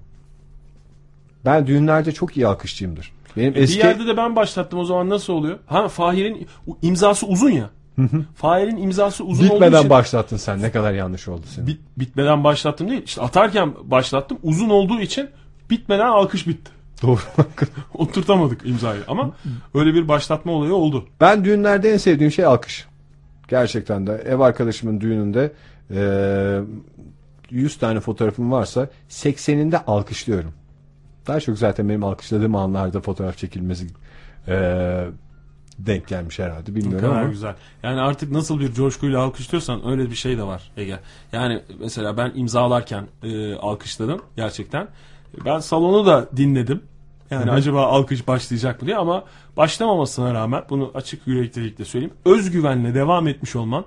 Ben 1.44 1.66
düğünlerde 1.66 2.12
çok 2.12 2.37
iyi 2.37 2.47
alkışçıyımdır. 2.47 3.12
Benim 3.37 3.52
eski 3.56 3.78
Bir 3.78 3.85
yerde 3.85 4.06
de 4.06 4.16
ben 4.16 4.37
başlattım 4.37 4.78
o 4.78 4.85
zaman 4.85 5.09
nasıl 5.09 5.33
oluyor? 5.33 5.59
Ha 5.66 5.88
Fahir'in 5.88 6.47
imzası 6.83 7.26
uzun 7.26 7.50
ya. 7.50 7.71
Fahir'in 8.35 8.76
imzası 8.76 9.25
uzun 9.25 9.44
olduğu 9.44 9.54
bitmeden 9.54 9.78
için 9.78 9.90
başlattın 9.90 10.37
sen. 10.37 10.62
Ne 10.62 10.71
kadar 10.71 10.92
yanlış 10.92 11.28
oldu 11.28 11.42
senin. 11.54 11.66
bit, 11.66 11.80
bitmeden 11.97 12.44
başlattım 12.44 12.90
değil. 12.90 13.02
İşte 13.04 13.23
atarken 13.23 13.73
başlattım. 13.85 14.38
Uzun 14.42 14.68
olduğu 14.68 15.00
için 15.00 15.28
bitmeden 15.71 16.06
alkış 16.06 16.47
bitti. 16.47 16.71
Doğru. 17.02 17.21
Oturtamadık 17.94 18.66
imzayı 18.66 19.00
ama 19.09 19.33
öyle 19.75 19.94
bir 19.94 20.09
başlatma 20.09 20.52
olayı 20.52 20.75
oldu. 20.75 21.06
Ben 21.21 21.44
düğünlerde 21.44 21.90
en 21.90 21.97
sevdiğim 21.97 22.33
şey 22.33 22.44
alkış. 22.44 22.87
Gerçekten 23.49 24.06
de 24.06 24.12
ev 24.12 24.40
arkadaşımın 24.40 25.00
düğününde 25.00 25.52
e, 25.90 26.61
100 27.50 27.78
tane 27.78 28.00
fotoğrafım 28.00 28.52
varsa 28.52 28.88
80'inde 29.09 29.85
alkışlıyorum. 29.85 30.52
Daha 31.26 31.40
çok 31.40 31.59
zaten 31.59 31.88
benim 31.88 32.04
alkışladığım 32.04 32.54
anlarda 32.54 33.00
fotoğraf 33.00 33.38
çekilmesi 33.38 33.87
e, 34.49 34.56
denk 35.78 36.09
gelmiş 36.09 36.38
herhalde 36.38 36.75
bilmiyorum 36.75 37.11
ama. 37.11 37.25
güzel. 37.25 37.54
Yani 37.83 38.00
artık 38.00 38.33
nasıl 38.33 38.61
bir 38.61 38.73
coşkuyla 38.73 39.21
alkışlıyorsan 39.21 39.88
öyle 39.88 40.11
bir 40.11 40.14
şey 40.14 40.38
de 40.38 40.42
var 40.42 40.71
Ege. 40.76 40.99
Yani 41.33 41.62
mesela 41.80 42.16
ben 42.16 42.33
imzalarken 42.35 43.06
e, 43.23 43.54
alkışladım 43.54 44.23
gerçekten. 44.37 44.88
Ben 45.45 45.59
salonu 45.59 46.07
da 46.07 46.29
dinledim. 46.37 46.83
Yani 47.31 47.50
acaba 47.50 47.87
alkış 47.87 48.29
başlayacak 48.29 48.83
mı 48.83 48.87
diye 48.87 48.97
ama 48.97 49.25
başlamamasına 49.57 50.35
rağmen 50.35 50.62
bunu 50.71 50.91
açık 50.95 51.26
yüreklilikle 51.26 51.85
söyleyeyim. 51.85 52.14
Özgüvenle 52.25 52.95
devam 52.95 53.29
etmiş 53.29 53.57
olman 53.57 53.85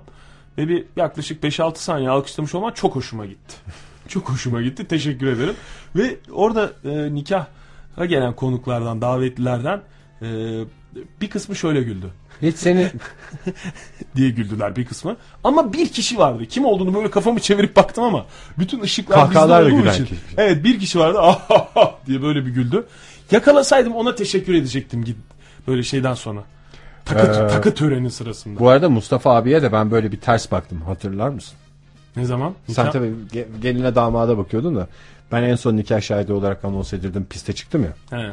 ve 0.58 0.68
bir 0.68 0.84
yaklaşık 0.96 1.44
5-6 1.44 1.76
saniye 1.76 2.10
alkışlamış 2.10 2.54
olman 2.54 2.72
çok 2.72 2.96
hoşuma 2.96 3.26
gitti. 3.26 3.54
çok 4.08 4.30
hoşuma 4.30 4.62
gitti. 4.62 4.84
Teşekkür 4.88 5.26
ederim. 5.26 5.54
Ve 5.96 6.16
orada 6.32 6.72
e, 6.84 7.14
nikaha 7.14 8.06
gelen 8.06 8.32
konuklardan, 8.32 9.00
davetlilerden 9.00 9.82
e, 10.22 10.26
bir 11.20 11.30
kısmı 11.30 11.56
şöyle 11.56 11.82
güldü 11.82 12.12
Hiç 12.42 12.56
seni 12.56 12.90
diye 14.16 14.30
güldüler 14.30 14.76
bir 14.76 14.84
kısmı. 14.84 15.16
Ama 15.44 15.72
bir 15.72 15.88
kişi 15.88 16.18
vardı. 16.18 16.46
Kim 16.46 16.64
olduğunu 16.64 16.94
böyle 16.94 17.10
kafamı 17.10 17.40
çevirip 17.40 17.76
baktım 17.76 18.04
ama 18.04 18.26
bütün 18.58 18.80
ışıklar 18.80 19.16
bizde 19.18 19.24
Kahkahalarla 19.34 19.68
olduğu 19.74 19.76
gülen 19.82 19.92
için. 19.92 20.04
kişi. 20.04 20.20
Evet 20.36 20.64
bir 20.64 20.78
kişi 20.78 20.98
vardı. 20.98 21.18
"Ah, 21.20 21.92
diye 22.06 22.22
böyle 22.22 22.46
bir 22.46 22.50
güldü. 22.50 22.86
Yakalasaydım 23.30 23.92
ona 23.96 24.14
teşekkür 24.14 24.54
edecektim 24.54 25.04
git 25.04 25.16
böyle 25.68 25.82
şeyden 25.82 26.14
sonra. 26.14 26.40
Takı, 27.04 27.26
Ee, 27.44 27.48
takı 27.48 27.74
töreni 27.74 28.10
sırasında. 28.10 28.60
bu 28.60 28.68
arada 28.68 28.88
Mustafa 28.90 29.36
abiye 29.36 29.62
de 29.62 29.72
ben 29.72 29.90
böyle 29.90 30.12
bir 30.12 30.20
ters 30.20 30.50
baktım 30.52 30.82
hatırlar 30.82 31.28
mısın? 31.28 31.54
Ne 32.16 32.24
zaman? 32.24 32.54
Sen 32.66 32.72
Nikah? 32.86 32.92
tabii 32.92 33.12
ge- 33.32 33.46
geline 33.62 33.94
damada 33.94 34.38
bakıyordun 34.38 34.76
da 34.76 34.88
ben 35.32 35.42
en 35.42 35.54
son 35.56 35.76
nikah 35.76 36.00
şahidi 36.00 36.32
olarak 36.32 36.64
anons 36.64 36.92
edildim 36.92 37.26
piste 37.30 37.52
çıktım 37.52 37.84
ya. 37.84 38.18
He. 38.18 38.30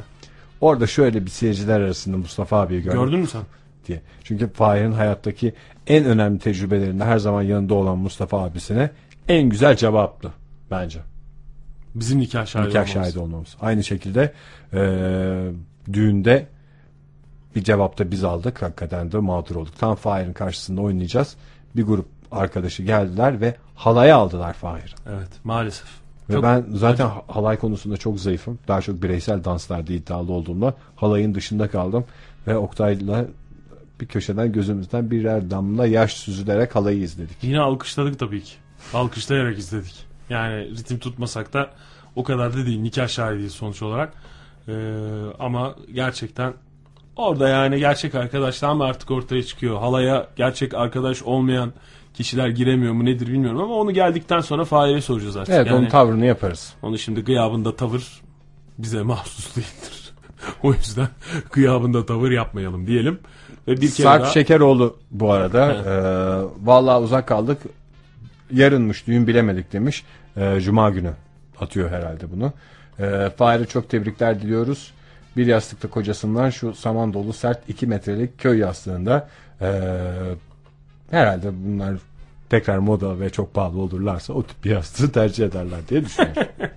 Orada 0.61 0.87
şöyle 0.87 1.25
bir 1.25 1.29
seyirciler 1.31 1.79
arasında 1.79 2.17
Mustafa 2.17 2.61
abiyi 2.61 2.81
gördüm. 2.83 2.99
Gördün 2.99 3.19
mü 3.19 3.27
sen? 3.27 3.41
Diye. 3.85 4.01
Çünkü 4.23 4.53
Fahir'in 4.53 4.91
hayattaki 4.91 5.53
en 5.87 6.05
önemli 6.05 6.39
tecrübelerinde 6.39 7.03
her 7.03 7.17
zaman 7.17 7.41
yanında 7.41 7.73
olan 7.73 7.97
Mustafa 7.97 8.43
abisine 8.43 8.89
en 9.27 9.49
güzel 9.49 9.75
cevaptı 9.75 10.33
bence. 10.71 10.99
Bizim 11.95 12.19
nikah 12.19 12.45
şahidi 12.45 12.69
Nikah 12.69 12.79
olmamız. 12.81 12.93
şahidi 12.93 13.19
olmamız. 13.19 13.55
Aynı 13.61 13.83
şekilde 13.83 14.33
eee, 14.73 15.51
düğünde 15.93 16.47
bir 17.55 17.63
cevapta 17.63 18.11
biz 18.11 18.23
aldık. 18.23 18.61
Hakikaten 18.61 19.11
de 19.11 19.17
mağdur 19.17 19.55
olduk. 19.55 19.79
Tam 19.79 19.95
Fahir'in 19.95 20.33
karşısında 20.33 20.81
oynayacağız. 20.81 21.35
Bir 21.75 21.83
grup 21.83 22.05
arkadaşı 22.31 22.83
geldiler 22.83 23.41
ve 23.41 23.55
halaya 23.75 24.17
aldılar 24.17 24.53
Fahir'i. 24.53 24.93
Evet 25.09 25.29
maalesef. 25.43 25.87
Ve 26.29 26.33
Çok 26.33 26.43
ben 26.43 26.65
zaten 26.71 27.09
halay 27.27 27.57
konusunda 27.57 27.97
çok 27.97 28.19
zayıfım. 28.19 28.59
Daha 28.67 28.81
çok 28.81 29.03
bireysel 29.03 29.43
danslarda 29.43 29.93
iddialı 29.93 30.31
olduğumda 30.31 30.73
halayın 30.95 31.35
dışında 31.35 31.69
kaldım. 31.69 32.05
Ve 32.47 32.57
Oktay'la 32.57 33.25
bir 34.01 34.05
köşeden 34.05 34.51
gözümüzden 34.51 35.11
birer 35.11 35.51
damla 35.51 35.87
yaş 35.87 36.13
süzülerek 36.13 36.75
halayı 36.75 37.01
izledik. 37.01 37.37
Yine 37.41 37.59
alkışladık 37.59 38.19
tabii 38.19 38.43
ki. 38.43 38.53
Alkışlayarak 38.93 39.57
izledik. 39.57 40.05
Yani 40.29 40.69
ritim 40.77 40.99
tutmasak 40.99 41.53
da 41.53 41.69
o 42.15 42.23
kadar 42.23 42.53
da 42.53 42.65
değil. 42.65 42.79
Nikah 42.79 43.07
şahidiyiz 43.07 43.51
sonuç 43.51 43.81
olarak. 43.81 44.13
Ee, 44.67 44.73
ama 45.39 45.75
gerçekten 45.93 46.53
orada 47.15 47.49
yani 47.49 47.79
gerçek 47.79 48.15
arkadaşlar 48.15 48.73
mı 48.73 48.83
artık 48.83 49.11
ortaya 49.11 49.43
çıkıyor. 49.43 49.79
Halaya 49.79 50.27
gerçek 50.35 50.73
arkadaş 50.73 51.23
olmayan 51.23 51.73
kişiler 52.13 52.49
giremiyor 52.49 52.93
mu 52.93 53.05
nedir 53.05 53.27
bilmiyorum 53.27 53.61
ama 53.61 53.75
onu 53.75 53.91
geldikten 53.91 54.39
sonra 54.39 54.65
Fahir'e 54.65 55.01
soracağız 55.01 55.37
artık. 55.37 55.55
Evet 55.55 55.67
yani, 55.67 55.77
onun 55.77 55.89
tavrını 55.89 56.25
yaparız. 56.25 56.73
onu 56.81 56.97
şimdi 56.97 57.23
gıyabında 57.23 57.75
tavır 57.75 58.21
bize 58.77 59.01
mahsus 59.01 59.55
değildir. 59.55 60.13
o 60.63 60.73
yüzden 60.73 61.07
gıyabında 61.51 62.05
tavır 62.05 62.31
yapmayalım 62.31 62.87
diyelim. 62.87 63.19
Ve 63.67 63.71
bir 63.71 63.91
kere 63.91 64.03
Sarp 64.03 64.23
daha... 64.23 64.31
Şekeroğlu 64.31 64.97
bu 65.11 65.31
arada 65.31 65.73
e, 65.73 65.93
vallahi 66.65 67.03
uzak 67.03 67.27
kaldık. 67.27 67.61
Yarınmış 68.51 69.07
düğün 69.07 69.27
bilemedik 69.27 69.73
demiş. 69.73 70.03
E, 70.37 70.59
Cuma 70.61 70.89
günü 70.89 71.11
atıyor 71.59 71.89
herhalde 71.91 72.31
bunu. 72.31 72.53
E, 72.99 73.29
Fahir'e 73.29 73.65
çok 73.65 73.89
tebrikler 73.89 74.41
diliyoruz. 74.41 74.93
Bir 75.37 75.47
yastıkta 75.47 75.89
kocasından 75.89 76.49
şu 76.49 76.73
saman 76.73 77.13
dolu 77.13 77.33
sert 77.33 77.69
2 77.69 77.87
metrelik 77.87 78.39
köy 78.39 78.59
yastığında 78.59 79.29
e, 79.61 79.81
herhalde 81.11 81.51
bunlar 81.65 81.95
tekrar 82.49 82.77
moda 82.77 83.19
ve 83.19 83.29
çok 83.29 83.53
pahalı 83.53 83.81
olurlarsa 83.81 84.33
o 84.33 84.43
tip 84.43 84.63
bir 84.63 84.69
yastığı 84.69 85.11
tercih 85.11 85.45
ederler 85.45 85.79
diye 85.89 86.05
düşünüyorum. 86.05 86.43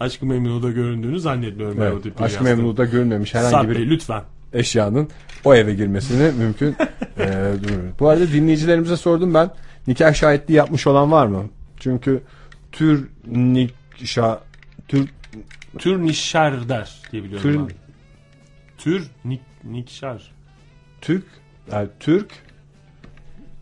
Aşkı 0.00 0.26
Memnu'da 0.26 0.70
göründüğünü 0.70 1.20
zannetmiyorum. 1.20 1.82
evet, 1.82 2.02
tip 2.02 2.18
bir 2.18 2.24
Aşk 2.24 2.34
yastığı. 2.34 2.44
Memnu'da 2.44 2.84
görülmemiş 2.84 3.34
herhangi 3.34 3.50
Sarp 3.50 3.70
bir 3.70 3.76
Bey 3.76 3.90
lütfen. 3.90 4.22
Eşyanın 4.54 5.08
o 5.44 5.54
eve 5.54 5.74
girmesini 5.74 6.32
mümkün 6.38 6.76
e. 7.18 7.52
Bu 8.00 8.08
arada 8.08 8.28
dinleyicilerimize 8.32 8.96
sordum 8.96 9.34
ben. 9.34 9.50
Nikah 9.86 10.14
şahitliği 10.14 10.56
yapmış 10.58 10.86
olan 10.86 11.12
var 11.12 11.26
mı? 11.26 11.44
Çünkü 11.80 12.22
tür 12.72 13.08
nikşa 13.26 14.40
tür 14.88 15.08
Tür 15.78 16.02
nişer 16.02 16.68
der 16.68 17.02
diye 17.12 17.24
biliyorum 17.24 17.50
Tür- 17.50 17.58
ben. 17.68 17.74
Tür 18.78 19.10
nik, 19.24 19.40
nikşer. 19.64 20.32
Türk 21.00 21.24
yani 21.72 21.88
Türk 22.00 22.30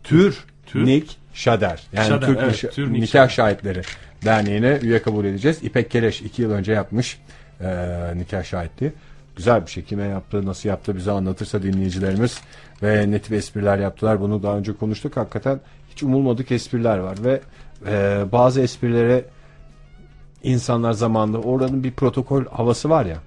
tür, 0.03 0.43
Tür? 0.65 0.85
nik 0.85 1.17
şader. 1.33 1.83
Yani 1.93 2.07
Şader, 2.07 2.27
Türk 2.27 2.39
evet, 2.41 2.53
Nişa- 2.53 2.69
tür 2.71 2.87
nik 2.93 2.99
nikah 3.01 3.07
şader. 3.07 3.29
şahitleri 3.29 3.81
derneğine 4.25 4.79
üye 4.81 5.01
kabul 5.01 5.25
edeceğiz. 5.25 5.63
İpek 5.63 5.91
Keleş 5.91 6.21
iki 6.21 6.41
yıl 6.41 6.51
önce 6.51 6.71
yapmış 6.71 7.19
e, 7.61 7.67
nikah 8.15 8.43
şahitliği. 8.43 8.91
Güzel 9.35 9.65
bir 9.65 9.71
şey. 9.71 9.83
Kime 9.83 10.03
yaptı, 10.03 10.45
nasıl 10.45 10.69
yaptı 10.69 10.95
bize 10.95 11.11
anlatırsa 11.11 11.63
dinleyicilerimiz 11.63 12.41
ve 12.83 13.11
ne 13.11 13.19
tip 13.19 13.33
espriler 13.33 13.77
yaptılar. 13.77 14.21
Bunu 14.21 14.43
daha 14.43 14.57
önce 14.57 14.73
konuştuk. 14.73 15.17
Hakikaten 15.17 15.59
hiç 15.91 16.03
umulmadık 16.03 16.51
espriler 16.51 16.97
var 16.97 17.17
ve 17.23 17.41
e, 17.87 18.25
bazı 18.31 18.61
esprilere 18.61 19.25
insanlar 20.43 20.93
zamanında 20.93 21.41
oranın 21.41 21.83
bir 21.83 21.91
protokol 21.91 22.45
havası 22.45 22.89
var 22.89 23.05
ya. 23.05 23.17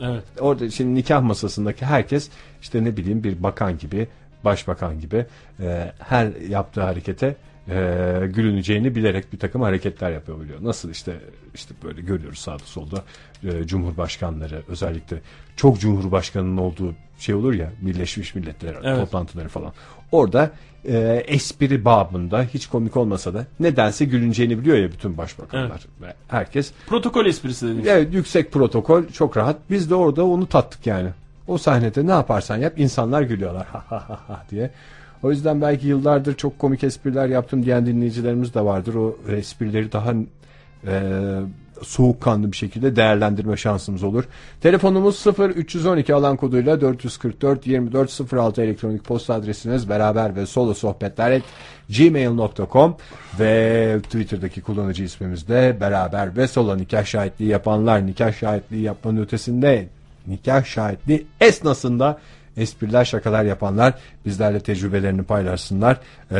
Evet. 0.00 0.24
Orada 0.40 0.70
şimdi 0.70 0.94
nikah 0.94 1.22
masasındaki 1.22 1.84
herkes 1.84 2.28
işte 2.62 2.84
ne 2.84 2.96
bileyim 2.96 3.24
bir 3.24 3.42
bakan 3.42 3.78
gibi, 3.78 4.08
başbakan 4.44 5.00
gibi 5.00 5.26
e, 5.60 5.92
her 5.98 6.26
yaptığı 6.48 6.82
harekete 6.82 7.36
e, 7.68 8.26
gülüneceğini 8.26 8.94
bilerek 8.94 9.32
bir 9.32 9.38
takım 9.38 9.62
hareketler 9.62 10.10
yapabiliyor. 10.10 10.58
Nasıl 10.62 10.90
işte 10.90 11.12
işte 11.54 11.74
böyle 11.84 12.00
görüyoruz 12.00 12.38
sağda 12.38 12.64
solda 12.64 13.02
e, 13.44 13.66
cumhurbaşkanları 13.66 14.62
özellikle 14.68 15.20
çok 15.56 15.80
cumhurbaşkanının 15.80 16.56
olduğu 16.56 16.94
şey 17.18 17.34
olur 17.34 17.54
ya 17.54 17.72
Birleşmiş 17.80 18.34
Milletler 18.34 18.74
Evet. 18.82 19.00
toplantıları 19.00 19.48
falan. 19.48 19.72
Orada 20.12 20.50
e, 20.84 21.24
espri 21.26 21.84
babında 21.84 22.42
hiç 22.42 22.66
komik 22.66 22.96
olmasa 22.96 23.34
da 23.34 23.46
nedense 23.60 24.04
gülüneceğini 24.04 24.58
biliyor 24.58 24.76
ya 24.76 24.92
bütün 24.92 25.18
başbakanlar 25.18 25.86
ve 26.02 26.14
herkes. 26.28 26.72
Protokol 26.86 27.26
esprisi 27.26 27.66
dediğimiz. 27.66 27.86
Evet 27.86 28.14
yüksek 28.14 28.52
protokol 28.52 29.06
çok 29.08 29.36
rahat. 29.36 29.56
Biz 29.70 29.90
de 29.90 29.94
orada 29.94 30.26
onu 30.26 30.46
tattık 30.46 30.86
yani. 30.86 31.08
O 31.48 31.58
sahnede 31.58 32.06
ne 32.06 32.10
yaparsan 32.10 32.56
yap 32.56 32.72
insanlar 32.76 33.22
gülüyorlar 33.22 33.66
ha 33.66 33.84
ha 33.88 34.04
ha 34.08 34.20
ha 34.28 34.44
diye. 34.50 34.70
O 35.24 35.30
yüzden 35.30 35.60
belki 35.60 35.86
yıllardır 35.86 36.34
çok 36.34 36.58
komik 36.58 36.84
espriler 36.84 37.28
yaptım 37.28 37.64
diyen 37.64 37.86
dinleyicilerimiz 37.86 38.54
de 38.54 38.60
vardır. 38.60 38.94
O 38.94 39.16
esprileri 39.28 39.92
daha 39.92 40.12
e, 40.86 41.02
soğukkanlı 41.82 42.52
bir 42.52 42.56
şekilde 42.56 42.96
değerlendirme 42.96 43.56
şansımız 43.56 44.02
olur. 44.02 44.24
Telefonumuz 44.60 45.16
0 45.16 45.50
312 45.50 46.14
alan 46.14 46.36
koduyla 46.36 46.80
444 46.80 47.66
24 47.66 48.32
06 48.32 48.62
elektronik 48.62 49.04
posta 49.04 49.34
adresiniz 49.34 49.88
beraber 49.88 50.36
ve 50.36 50.46
solo 50.46 50.74
sohbetler 50.74 51.30
et 51.30 51.42
gmail.com 51.88 52.96
ve 53.40 53.98
Twitter'daki 54.02 54.60
kullanıcı 54.60 55.04
ismimiz 55.04 55.48
de 55.48 55.76
beraber 55.80 56.36
ve 56.36 56.48
solo 56.48 56.78
nikah 56.78 57.04
şahitliği 57.04 57.50
yapanlar 57.50 58.06
nikah 58.06 58.32
şahitliği 58.32 58.82
yapmanın 58.82 59.22
ötesinde 59.22 59.88
nikah 60.26 60.64
şahitliği 60.64 61.26
esnasında 61.40 62.18
espriler 62.56 63.04
şakalar 63.04 63.44
yapanlar 63.44 63.94
bizlerle 64.26 64.60
tecrübelerini 64.60 65.22
paylaşsınlar. 65.22 65.96
Ee, 66.30 66.34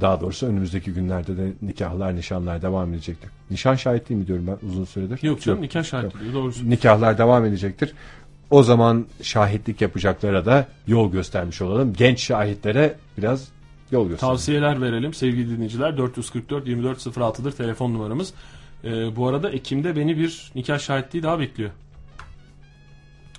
daha 0.00 0.20
doğrusu 0.20 0.46
önümüzdeki 0.46 0.92
günlerde 0.92 1.36
de 1.36 1.52
nikahlar 1.62 2.16
nişanlar 2.16 2.62
devam 2.62 2.94
edecektir. 2.94 3.30
Nişan 3.50 3.74
şahitliği 3.74 4.20
mi 4.20 4.26
diyorum 4.26 4.46
ben 4.46 4.68
uzun 4.68 4.84
süredir? 4.84 5.22
Yok 5.22 5.42
canım 5.42 5.62
nikah 5.62 5.84
şahitliği 5.84 6.32
doğrusu. 6.32 6.70
nikahlar 6.70 7.18
devam 7.18 7.44
edecektir. 7.44 7.92
O 8.50 8.62
zaman 8.62 9.06
şahitlik 9.22 9.80
yapacaklara 9.80 10.46
da 10.46 10.66
yol 10.86 11.12
göstermiş 11.12 11.62
olalım. 11.62 11.92
Genç 11.92 12.20
şahitlere 12.20 12.94
biraz 13.18 13.48
yol 13.90 14.08
gösterelim. 14.08 14.34
Tavsiyeler 14.34 14.82
verelim 14.82 15.14
sevgili 15.14 15.50
dinleyiciler. 15.50 15.96
444 15.98 16.68
2406'dır 16.68 17.52
telefon 17.52 17.94
numaramız. 17.94 18.34
Ee, 18.84 19.16
bu 19.16 19.28
arada 19.28 19.50
Ekim'de 19.50 19.96
beni 19.96 20.18
bir 20.18 20.52
nikah 20.54 20.78
şahitliği 20.78 21.22
daha 21.22 21.38
bekliyor. 21.38 21.70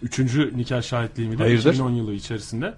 Üçüncü 0.02 0.58
nikah 0.58 0.82
şahitliğimi 0.82 1.38
de 1.38 1.44
Hayırdır? 1.44 1.74
2010 1.74 1.92
yılı 1.92 2.14
içerisinde. 2.14 2.74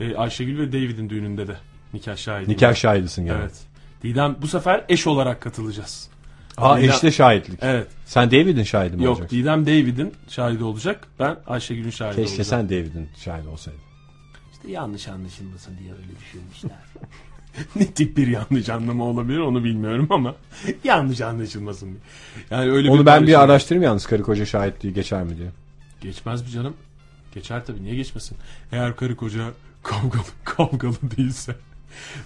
Ee, 0.00 0.14
Ayşegül 0.16 0.58
ve 0.58 0.72
David'in 0.72 1.10
düğününde 1.10 1.48
de 1.48 1.56
nikah 1.94 2.16
şahidiyim. 2.16 2.50
Nikah 2.50 2.74
şahidisin 2.74 3.24
yani. 3.26 3.40
Evet. 3.40 3.54
Didem 4.02 4.36
bu 4.42 4.48
sefer 4.48 4.84
eş 4.88 5.06
olarak 5.06 5.40
katılacağız. 5.40 6.08
Aa 6.56 6.78
Didem- 6.78 6.90
eşte 6.90 7.12
şahitlik. 7.12 7.58
Evet. 7.62 7.86
Sen 8.06 8.30
David'in 8.30 8.62
şahidi 8.62 8.96
mi 8.96 9.04
Yok 9.04 9.12
olacaksın? 9.16 9.36
Didem 9.36 9.66
David'in 9.66 10.14
şahidi 10.28 10.64
olacak. 10.64 11.06
Ben 11.18 11.36
Ayşegül'ün 11.46 11.90
şahidi 11.90 12.16
Keşke 12.16 12.42
olacağım. 12.42 12.68
sen 12.68 12.68
David'in 12.68 13.08
şahidi 13.24 13.48
olsaydın. 13.48 13.80
İşte 14.52 14.70
yanlış 14.70 15.08
anlaşılmasın 15.08 15.78
diye 15.78 15.92
öyle 15.92 16.20
düşünmüşler. 16.20 16.78
ne 17.76 17.86
tip 17.86 18.16
bir 18.16 18.26
yanlış 18.26 18.68
anlama 18.68 19.04
olabilir 19.04 19.38
onu 19.38 19.64
bilmiyorum 19.64 20.06
ama 20.10 20.34
yanlış 20.84 21.20
anlaşılmasın 21.20 21.86
diye. 21.86 21.98
Yani 22.50 22.70
öyle 22.70 22.90
Onu 22.90 23.06
ben 23.06 23.26
bir 23.26 23.42
araştırayım 23.42 23.82
yalnız 23.84 24.06
karı 24.06 24.22
koca 24.22 24.46
şahitliği 24.46 24.94
geçer 24.94 25.22
mi 25.24 25.38
diye. 25.38 25.48
Geçmez 26.06 26.42
mi 26.42 26.48
canım? 26.48 26.74
Geçer 27.34 27.66
tabii 27.66 27.82
niye 27.82 27.94
geçmesin? 27.94 28.36
Eğer 28.72 28.96
karı 28.96 29.16
koca 29.16 29.52
kavgalı, 29.82 30.22
kavgalı 30.44 30.96
değilse 31.16 31.56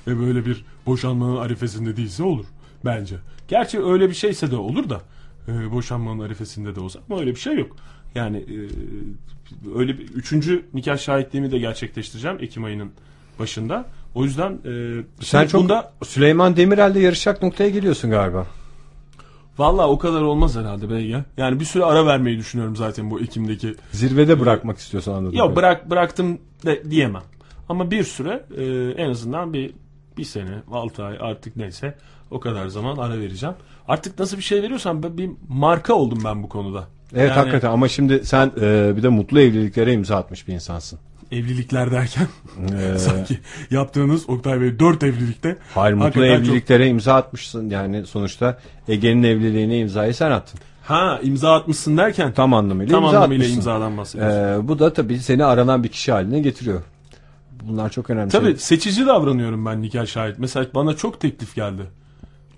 ve 0.06 0.18
böyle 0.18 0.46
bir 0.46 0.64
boşanmanın 0.86 1.36
arifesinde 1.36 1.96
değilse 1.96 2.22
olur 2.22 2.44
bence. 2.84 3.16
Gerçi 3.48 3.82
öyle 3.82 4.08
bir 4.08 4.14
şeyse 4.14 4.50
de 4.50 4.56
olur 4.56 4.90
da 4.90 5.00
e, 5.48 5.72
boşanmanın 5.72 6.20
arifesinde 6.20 6.74
de 6.74 6.80
olsa 6.80 7.00
ama 7.10 7.20
öyle 7.20 7.30
bir 7.30 7.40
şey 7.40 7.58
yok. 7.58 7.76
Yani 8.14 8.36
e, 8.36 8.56
öyle 9.78 9.98
bir 9.98 10.08
üçüncü 10.08 10.64
nikah 10.74 10.98
şahitliğimi 10.98 11.50
de 11.52 11.58
gerçekleştireceğim 11.58 12.38
Ekim 12.40 12.64
ayının 12.64 12.90
başında. 13.38 13.86
O 14.14 14.24
yüzden 14.24 14.58
e, 14.64 15.02
Sen 15.20 15.46
çok 15.46 15.62
bunda 15.62 15.92
Süleyman 16.04 16.56
Demirel'le 16.56 16.96
yarışacak 16.96 17.42
noktaya 17.42 17.70
geliyorsun 17.70 18.10
galiba. 18.10 18.46
Valla 19.58 19.88
o 19.88 19.98
kadar 19.98 20.22
olmaz 20.22 20.56
herhalde 20.56 20.90
bey 20.90 21.06
ya. 21.06 21.24
Yani 21.36 21.60
bir 21.60 21.64
süre 21.64 21.84
ara 21.84 22.06
vermeyi 22.06 22.38
düşünüyorum 22.38 22.76
zaten 22.76 23.10
bu 23.10 23.20
Ekim'deki 23.20 23.74
Zirvede 23.92 24.40
bırakmak 24.40 24.78
istiyorsan 24.78 25.12
anladım. 25.14 25.38
Yok 25.38 25.56
bırak 25.56 25.90
bıraktım 25.90 26.38
de 26.66 26.90
diyemem. 26.90 27.22
Ama 27.68 27.90
bir 27.90 28.04
süre 28.04 28.44
e, 28.56 28.64
en 29.02 29.10
azından 29.10 29.52
bir 29.52 29.74
bir 30.18 30.24
sene, 30.24 30.62
altı 30.72 31.04
ay 31.04 31.16
artık 31.20 31.56
neyse 31.56 31.94
o 32.30 32.40
kadar 32.40 32.66
zaman 32.66 32.96
ara 32.96 33.18
vereceğim. 33.18 33.54
Artık 33.88 34.18
nasıl 34.18 34.36
bir 34.36 34.42
şey 34.42 34.62
veriyorsam 34.62 35.02
ben 35.02 35.18
bir 35.18 35.30
marka 35.48 35.94
oldum 35.94 36.18
ben 36.24 36.42
bu 36.42 36.48
konuda. 36.48 36.84
Evet 37.12 37.28
Yani 37.28 37.38
hakikaten 37.38 37.70
ama 37.70 37.88
şimdi 37.88 38.24
sen 38.24 38.52
e, 38.60 38.96
bir 38.96 39.02
de 39.02 39.08
mutlu 39.08 39.40
evliliklere 39.40 39.92
imza 39.92 40.16
atmış 40.16 40.48
bir 40.48 40.54
insansın. 40.54 40.98
Evlilikler 41.32 41.90
derken 41.92 42.26
Ee, 42.94 42.98
sanki 42.98 43.38
yaptığınız 43.70 44.30
Oktay 44.30 44.60
Bey 44.60 44.78
dört 44.78 45.02
evlilikte 45.02 45.56
hayır 45.74 45.94
mutlu 45.94 46.06
hakikaten 46.06 46.36
çok- 46.36 46.46
evliliklere 46.48 46.88
imza 46.88 47.14
atmışsın 47.14 47.70
yani 47.70 48.06
sonuçta 48.06 48.58
Ege'nin 48.88 49.22
evliliğine 49.22 49.78
imzayı 49.78 50.14
sen 50.14 50.30
attın. 50.30 50.60
Ha 50.84 51.20
imza 51.22 51.54
atmışsın 51.54 51.96
derken 51.96 52.32
Tam 52.32 52.54
anlamıyla 52.54 52.92
tam 52.94 53.04
imza 53.04 53.16
anlamıyla 53.16 53.44
atmışsın. 53.44 53.56
imzadan 53.56 53.96
bahsediyorsun. 53.96 54.64
Ee, 54.64 54.68
bu 54.68 54.78
da 54.78 54.92
tabii 54.92 55.18
seni 55.18 55.44
aranan 55.44 55.84
bir 55.84 55.88
kişi 55.88 56.12
haline 56.12 56.40
getiriyor. 56.40 56.82
Bunlar 57.68 57.90
çok 57.90 58.10
önemli 58.10 58.30
Tabii 58.30 58.44
şeyler. 58.44 58.58
seçici 58.58 59.06
davranıyorum 59.06 59.66
ben 59.66 59.82
nikah 59.82 60.06
şahit. 60.06 60.38
Mesela 60.38 60.66
bana 60.74 60.96
çok 60.96 61.20
teklif 61.20 61.54
geldi. 61.54 61.82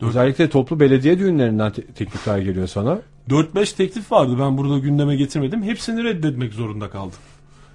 Özellikle 0.01 0.51
toplu 0.51 0.81
belediye 0.81 1.19
düğünlerinden 1.19 1.73
te- 1.73 1.87
teklifler 1.87 2.39
geliyor 2.39 2.67
sana. 2.67 2.99
4-5 3.31 3.77
teklif 3.77 4.13
vardı 4.13 4.37
ben 4.41 4.59
burada 4.59 4.79
gündeme 4.79 5.17
getirmedim. 5.17 5.63
Hepsini 5.63 6.05
reddetmek 6.05 6.53
zorunda 6.53 6.91
kaldım. 6.91 7.19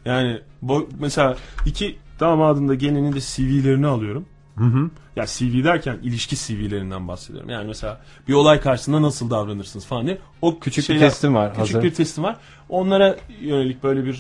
Yani 0.08 0.40
bu, 0.62 0.90
mesela 1.00 1.36
iki 1.66 1.96
damadın 2.20 2.68
da 2.68 2.76
gelinin 2.76 3.14
de 3.14 3.20
CV'lerini 3.22 3.88
alıyorum. 3.88 4.26
Hı 4.58 4.64
hı. 4.64 4.90
Ya 5.16 5.26
CV 5.28 5.64
derken 5.64 5.98
ilişki 6.04 6.36
CV'lerinden 6.36 7.08
bahsediyorum. 7.08 7.50
Yani 7.50 7.68
mesela 7.68 8.02
bir 8.28 8.34
olay 8.34 8.62
karşısında 8.62 9.02
nasıl 9.02 9.30
davranırsınız 9.30 9.86
falan 9.86 10.06
diye. 10.06 10.18
O 10.42 10.60
Küçük 10.60 10.86
şeyler- 10.86 11.02
bir 11.06 11.10
testim 11.10 11.36
var. 11.36 11.54
Küçük 11.54 11.76
hazır. 11.76 11.84
bir 11.84 11.94
testim 11.94 12.24
var. 12.24 12.36
Onlara 12.70 13.18
yönelik 13.42 13.84
böyle 13.84 14.06
bir 14.06 14.14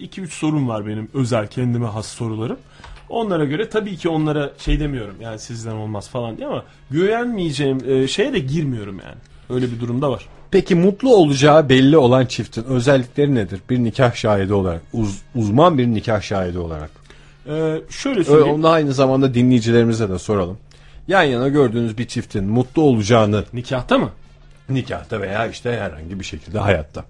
2-3 0.00 0.28
sorum 0.34 0.68
var 0.68 0.86
benim 0.86 1.08
özel 1.14 1.46
kendime 1.46 1.86
has 1.86 2.06
sorularım. 2.06 2.58
Onlara 3.08 3.44
göre 3.44 3.68
tabii 3.68 3.96
ki 3.96 4.08
onlara 4.08 4.52
şey 4.58 4.80
demiyorum 4.80 5.14
yani 5.20 5.38
sizden 5.38 5.74
olmaz 5.74 6.08
falan 6.08 6.36
diye 6.36 6.46
ama 6.48 6.64
güvenmeyeceğim 6.90 7.78
e, 7.86 8.08
şeye 8.08 8.32
de 8.32 8.38
girmiyorum 8.38 9.00
yani. 9.04 9.16
Öyle 9.50 9.72
bir 9.72 9.80
durumda 9.80 10.10
var. 10.10 10.26
Peki 10.52 10.74
mutlu 10.74 11.16
olacağı 11.16 11.68
belli 11.68 11.96
olan 11.96 12.26
çiftin 12.26 12.64
özellikleri 12.64 13.34
nedir? 13.34 13.60
Bir 13.70 13.78
nikah 13.78 14.14
şahidi 14.14 14.54
olarak, 14.54 14.82
uz- 14.92 15.22
uzman 15.34 15.78
bir 15.78 15.86
nikah 15.86 16.22
şahidi 16.22 16.58
olarak. 16.58 16.90
Ee, 17.46 17.80
şöyle 17.90 18.24
söyleyeyim. 18.24 18.54
Onu 18.54 18.68
aynı 18.68 18.92
zamanda 18.92 19.34
dinleyicilerimize 19.34 20.08
de 20.08 20.18
soralım. 20.18 20.58
Yan 21.08 21.22
yana 21.22 21.48
gördüğünüz 21.48 21.98
bir 21.98 22.06
çiftin 22.06 22.44
mutlu 22.44 22.82
olacağını 22.82 23.44
Nikahta 23.52 23.98
mı? 23.98 24.10
nikahta 24.68 25.20
veya 25.20 25.46
işte 25.46 25.72
herhangi 25.80 26.20
bir 26.20 26.24
şekilde 26.24 26.58
hayatta 26.58 27.04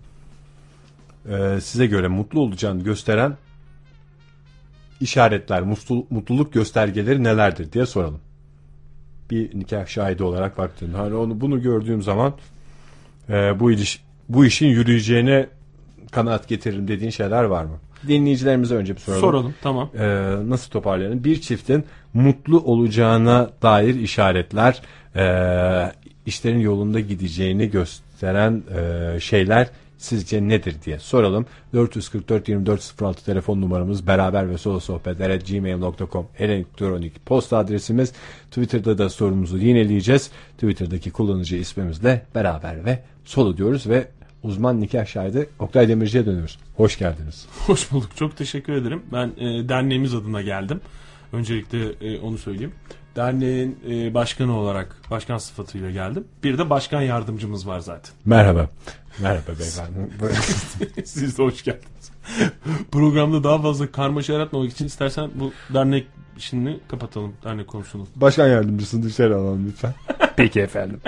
ee, 1.29 1.59
size 1.63 1.87
göre 1.87 2.09
mutlu 2.09 2.41
olacağını 2.41 2.83
gösteren 2.83 3.37
işaretler, 5.01 5.63
mutlu, 5.63 6.07
mutluluk 6.11 6.53
göstergeleri 6.53 7.25
nelerdir 7.25 7.73
diye 7.73 7.87
soralım. 7.87 8.21
Bir 9.31 9.59
nikah 9.59 9.87
şahidi 9.87 10.23
olarak 10.23 10.59
baktığında 10.59 10.99
hani 10.99 11.15
onu 11.15 11.41
bunu 11.41 11.63
gördüğüm 11.63 12.03
zaman 12.03 12.35
e, 13.29 13.61
bu 13.61 13.73
iliş, 13.73 14.03
bu 14.29 14.45
işin 14.45 14.67
yürüyeceğine 14.67 15.47
kanaat 16.11 16.49
getiririm 16.49 16.89
dediğin 16.89 17.11
şeyler 17.11 17.45
var 17.45 17.65
mı? 17.65 17.79
Dinleyicilerimize 18.09 18.75
önce 18.75 18.95
bir 18.95 19.01
soralım. 19.01 19.21
Soralım 19.21 19.55
tamam. 19.63 19.91
Ee, 19.99 20.35
nasıl 20.49 20.71
toparlayalım? 20.71 21.25
Bir 21.25 21.41
çiftin 21.41 21.85
mutlu 22.15 22.61
olacağına 22.61 23.51
dair 23.63 23.95
işaretler, 23.95 24.83
e, 25.17 25.93
işlerin 26.27 26.61
yolunda 26.61 27.01
gideceğini 27.01 27.71
gösteren 27.71 28.63
e, 28.77 29.21
şeyler 29.21 29.71
sizce 30.03 30.49
nedir 30.49 30.77
diye 30.85 30.99
soralım. 30.99 31.47
444 31.75 32.43
2406 32.43 33.25
telefon 33.25 33.61
numaramız 33.61 34.07
beraber 34.07 34.51
ve 34.51 34.59
solo 34.59 34.81
sohbetler 34.81 35.41
gmail.com 35.41 36.27
elektronik 36.39 37.27
posta 37.27 37.59
adresimiz. 37.59 38.13
Twitter'da 38.51 38.99
da 38.99 39.09
sorumuzu 39.09 39.59
yineleyeceğiz. 39.59 40.31
Twitter'daki 40.55 41.11
kullanıcı 41.11 41.57
ismimizle 41.57 42.27
beraber 42.35 42.85
ve 42.85 43.03
solo 43.25 43.57
diyoruz 43.57 43.89
ve 43.89 44.09
uzman 44.43 44.81
nikah 44.81 45.07
şahidi 45.07 45.49
Oktay 45.59 45.89
Demirci'ye 45.89 46.27
dönüyoruz. 46.27 46.59
Hoş 46.77 46.99
geldiniz. 46.99 47.47
Hoş 47.67 47.93
bulduk. 47.93 48.17
Çok 48.17 48.37
teşekkür 48.37 48.73
ederim. 48.73 49.03
Ben 49.13 49.27
e, 49.27 49.69
derneğimiz 49.69 50.15
adına 50.15 50.43
geldim. 50.43 50.81
Öncelikle 51.33 51.79
e, 52.01 52.19
onu 52.19 52.39
söyleyeyim. 52.39 52.73
Derneğin 53.17 53.79
e, 53.91 54.15
başkanı 54.15 54.59
olarak 54.59 54.97
başkan 55.11 55.39
sıfatıyla 55.39 55.91
geldim. 55.91 56.25
Bir 56.45 56.59
de 56.59 56.71
başkan 56.71 57.03
yardımcımız 57.03 57.67
var 57.67 57.81
zaten. 57.81 58.15
Merhaba. 58.25 58.69
Merhaba 59.19 59.59
beyefendi. 59.59 59.99
Siz 61.05 61.39
de 61.39 61.43
hoş 61.43 61.65
geldiniz. 61.65 62.13
Programda 62.93 63.45
daha 63.45 63.63
fazla 63.63 63.93
karmaşa 63.93 64.33
yaratmamak 64.33 64.73
için 64.73 64.87
istersen 64.87 65.31
bu 65.35 65.53
dernek 65.75 66.07
işini 66.39 66.79
kapatalım. 66.89 67.33
Dernek 67.45 67.69
konusunu. 67.69 68.07
Başkan 68.17 68.49
yardımcısını 68.49 69.03
dışarı 69.03 69.37
alalım 69.37 69.67
lütfen. 69.69 69.95
Peki 70.37 70.61
efendim. 70.61 71.01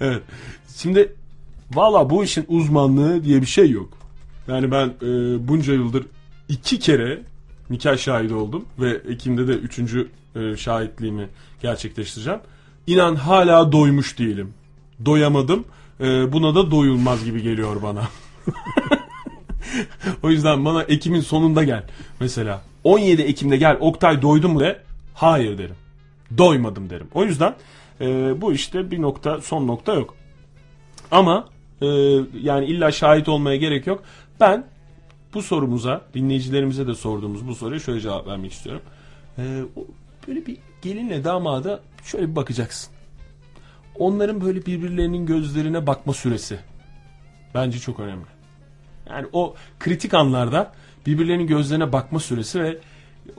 Evet. 0.00 0.22
Şimdi 0.76 1.12
valla 1.74 2.10
bu 2.10 2.24
işin 2.24 2.44
uzmanlığı 2.48 3.24
diye 3.24 3.40
bir 3.40 3.46
şey 3.46 3.70
yok. 3.70 3.88
Yani 4.48 4.70
ben 4.70 4.86
e, 4.86 5.08
bunca 5.48 5.72
yıldır 5.72 6.06
iki 6.48 6.78
kere 6.78 7.20
nikah 7.74 7.98
şahidi 7.98 8.34
oldum 8.34 8.64
ve 8.78 9.00
Ekim'de 9.08 9.48
de 9.48 9.52
üçüncü 9.52 10.08
e, 10.36 10.56
şahitliğimi 10.56 11.28
gerçekleştireceğim. 11.62 12.40
İnan 12.86 13.14
hala 13.14 13.72
doymuş 13.72 14.18
değilim. 14.18 14.54
Doyamadım. 15.04 15.64
E, 16.00 16.32
buna 16.32 16.54
da 16.54 16.70
doyulmaz 16.70 17.24
gibi 17.24 17.42
geliyor 17.42 17.82
bana. 17.82 18.02
o 20.22 20.30
yüzden 20.30 20.64
bana 20.64 20.82
Ekim'in 20.82 21.20
sonunda 21.20 21.64
gel. 21.64 21.84
Mesela 22.20 22.62
17 22.84 23.22
Ekim'de 23.22 23.56
gel 23.56 23.76
Oktay 23.80 24.22
doydun 24.22 24.50
mu 24.50 24.60
de. 24.60 24.82
Hayır 25.14 25.58
derim. 25.58 25.76
Doymadım 26.38 26.90
derim. 26.90 27.08
O 27.14 27.24
yüzden 27.24 27.54
e, 28.00 28.06
bu 28.40 28.52
işte 28.52 28.90
bir 28.90 29.02
nokta 29.02 29.40
son 29.40 29.66
nokta 29.66 29.94
yok. 29.94 30.14
Ama 31.10 31.48
e, 31.82 31.86
yani 32.42 32.66
illa 32.66 32.92
şahit 32.92 33.28
olmaya 33.28 33.56
gerek 33.56 33.86
yok. 33.86 34.02
Ben 34.40 34.64
bu 35.34 35.42
sorumuza 35.42 36.00
dinleyicilerimize 36.14 36.86
de 36.86 36.94
sorduğumuz 36.94 37.48
bu 37.48 37.54
soruya 37.54 37.80
şöyle 37.80 38.00
cevap 38.00 38.26
vermek 38.26 38.52
istiyorum. 38.52 38.82
E, 39.38 39.62
o- 39.76 39.86
böyle 40.28 40.46
bir 40.46 40.56
gelinle 40.82 41.24
damada 41.24 41.80
şöyle 42.04 42.30
bir 42.30 42.36
bakacaksın. 42.36 42.92
Onların 43.98 44.40
böyle 44.40 44.66
birbirlerinin 44.66 45.26
gözlerine 45.26 45.86
bakma 45.86 46.12
süresi 46.12 46.58
bence 47.54 47.78
çok 47.78 48.00
önemli. 48.00 48.24
Yani 49.10 49.26
o 49.32 49.54
kritik 49.80 50.14
anlarda 50.14 50.72
birbirlerinin 51.06 51.46
gözlerine 51.46 51.92
bakma 51.92 52.20
süresi 52.20 52.62
ve 52.62 52.78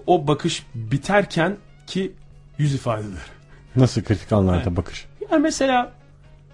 o 0.07 0.27
bakış 0.27 0.65
biterken 0.75 1.57
ki 1.87 2.11
yüz 2.57 2.73
ifadeleri. 2.75 3.19
Nasıl 3.75 4.03
kritik 4.03 4.31
anlarda 4.31 4.63
Evet. 4.67 4.77
bakış? 4.77 5.05
Yani 5.31 5.41
mesela 5.41 5.91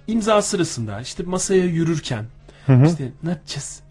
imza 0.08 0.42
sırasında 0.42 1.02
işte 1.02 1.24
masaya 1.24 1.66
yürürken 1.66 2.26
işte 2.68 3.12
ne 3.24 3.30
yapacağız? 3.30 3.82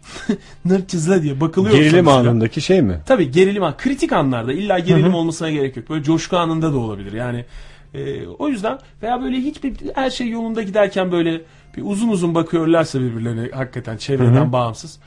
ne 0.65 0.73
yapacağız 0.73 1.09
la 1.09 1.23
diye 1.23 1.41
bakılıyor. 1.41 1.75
Gerilim 1.75 2.05
sonuçta. 2.05 2.29
anındaki 2.29 2.61
şey 2.61 2.81
mi? 2.81 2.99
Tabii 3.05 3.31
gerilim 3.31 3.63
an. 3.63 3.77
Kritik 3.77 4.13
anlarda 4.13 4.53
illa 4.53 4.79
gerilim 4.79 5.13
olmasına 5.13 5.51
gerek 5.51 5.77
yok. 5.77 5.89
Böyle 5.89 6.03
coşku 6.03 6.37
anında 6.37 6.73
da 6.73 6.77
olabilir. 6.77 7.13
Yani 7.13 7.45
e, 7.93 8.27
o 8.27 8.47
yüzden 8.47 8.79
veya 9.03 9.21
böyle 9.21 9.37
hiçbir 9.37 9.73
her 9.95 10.09
şey 10.09 10.29
yolunda 10.29 10.61
giderken 10.61 11.11
böyle 11.11 11.41
bir 11.77 11.83
uzun 11.85 12.09
uzun 12.09 12.35
bakıyorlarsa 12.35 12.99
birbirlerine 12.99 13.49
hakikaten 13.51 13.97
çevreden 13.97 14.51
bağımsız. 14.51 14.99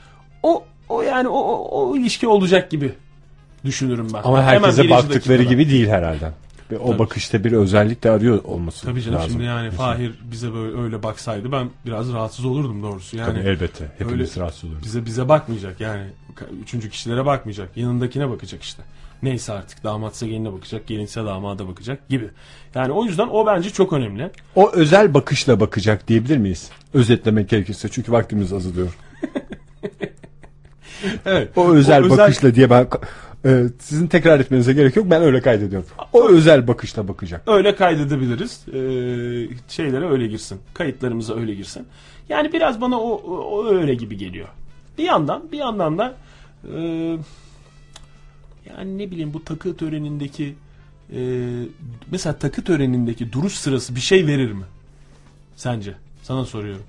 O 0.43 0.63
o 0.89 1.01
yani 1.01 1.27
o, 1.27 1.39
o, 1.39 1.81
o 1.81 1.97
ilişki 1.97 2.27
olacak 2.27 2.71
gibi 2.71 2.93
düşünürüm 3.65 4.07
ben. 4.13 4.21
Ama 4.23 4.41
Hemen 4.43 4.53
herkese 4.53 4.83
birinci 4.83 4.93
baktıkları 4.95 5.39
dakikada. 5.39 5.53
gibi 5.61 5.69
değil 5.71 5.87
herhalde. 5.87 6.31
Ve 6.71 6.77
o 6.77 6.87
Tabii. 6.89 6.99
bakışta 6.99 7.43
bir 7.43 7.51
özellik 7.51 8.03
de 8.03 8.09
arıyor 8.11 8.43
olması 8.43 8.85
Tabii 8.85 9.01
canım 9.01 9.17
lazım. 9.17 9.31
şimdi 9.31 9.43
yani 9.43 9.65
Mesela. 9.71 9.93
Fahir 9.93 10.11
bize 10.31 10.53
böyle 10.53 10.81
öyle 10.81 11.03
baksaydı 11.03 11.51
ben 11.51 11.69
biraz 11.85 12.13
rahatsız 12.13 12.45
olurdum 12.45 12.83
doğrusu. 12.83 13.17
Yani 13.17 13.33
Tabii 13.39 13.49
elbette. 13.49 13.91
Hepimiz 13.97 14.31
öyle- 14.37 14.41
rahatsız 14.41 14.63
oluruz. 14.69 14.83
bize 14.83 15.05
bize 15.05 15.29
bakmayacak 15.29 15.81
yani 15.81 16.03
üçüncü 16.63 16.89
kişilere 16.89 17.25
bakmayacak 17.25 17.77
yanındakine 17.77 18.29
bakacak 18.29 18.63
işte 18.63 18.83
neyse 19.23 19.53
artık 19.53 19.83
damatsa 19.83 20.25
geline 20.27 20.53
bakacak 20.53 20.87
gelinse 20.87 21.25
damada 21.25 21.67
bakacak 21.67 22.09
gibi 22.09 22.29
yani 22.75 22.91
o 22.91 23.05
yüzden 23.05 23.27
o 23.27 23.45
bence 23.45 23.69
çok 23.69 23.93
önemli 23.93 24.31
O 24.55 24.71
özel 24.71 25.13
bakışla 25.13 25.59
bakacak 25.59 26.07
diyebilir 26.07 26.37
miyiz? 26.37 26.69
Özetlemek 26.93 27.49
gerekirse 27.49 27.89
çünkü 27.89 28.11
vaktimiz 28.11 28.53
azalıyor. 28.53 28.97
evet 31.25 31.57
O 31.57 31.71
özel 31.73 32.03
O 32.03 32.05
özel- 32.05 32.17
bakışla 32.17 32.55
diye 32.55 32.69
ben 32.69 32.87
e, 33.45 33.63
sizin 33.79 34.07
tekrar 34.07 34.39
etmenize 34.39 34.73
gerek 34.73 34.95
yok. 34.95 35.05
Ben 35.09 35.21
öyle 35.21 35.41
kaydediyorum. 35.41 35.87
O 36.13 36.29
özel 36.29 36.67
bakışla 36.67 37.07
bakacak. 37.07 37.43
öyle 37.47 37.75
kaydedebiliriz. 37.75 38.65
Ee, 38.67 38.73
şeylere 39.67 40.09
öyle 40.09 40.27
girsin. 40.27 40.59
Kayıtlarımıza 40.73 41.35
öyle 41.35 41.55
girsin. 41.55 41.87
Yani 42.29 42.53
biraz 42.53 42.81
bana 42.81 42.99
o, 42.99 43.09
o, 43.09 43.57
o 43.57 43.65
öyle 43.65 43.95
gibi 43.95 44.17
geliyor. 44.17 44.47
Bir 44.97 45.03
yandan 45.03 45.51
bir 45.51 45.57
yandan 45.57 45.97
da 45.97 46.15
e, 46.75 46.79
yani 48.69 48.97
ne 48.97 49.11
bileyim 49.11 49.33
bu 49.33 49.43
takı 49.43 49.77
törenindeki 49.77 50.55
e, 51.15 51.19
mesela 52.11 52.39
takı 52.39 52.63
törenindeki 52.63 53.31
duruş 53.33 53.53
sırası 53.53 53.95
bir 53.95 54.01
şey 54.01 54.27
verir 54.27 54.51
mi? 54.51 54.65
Sence? 55.55 55.93
Sana 56.23 56.45
soruyorum. 56.45 56.83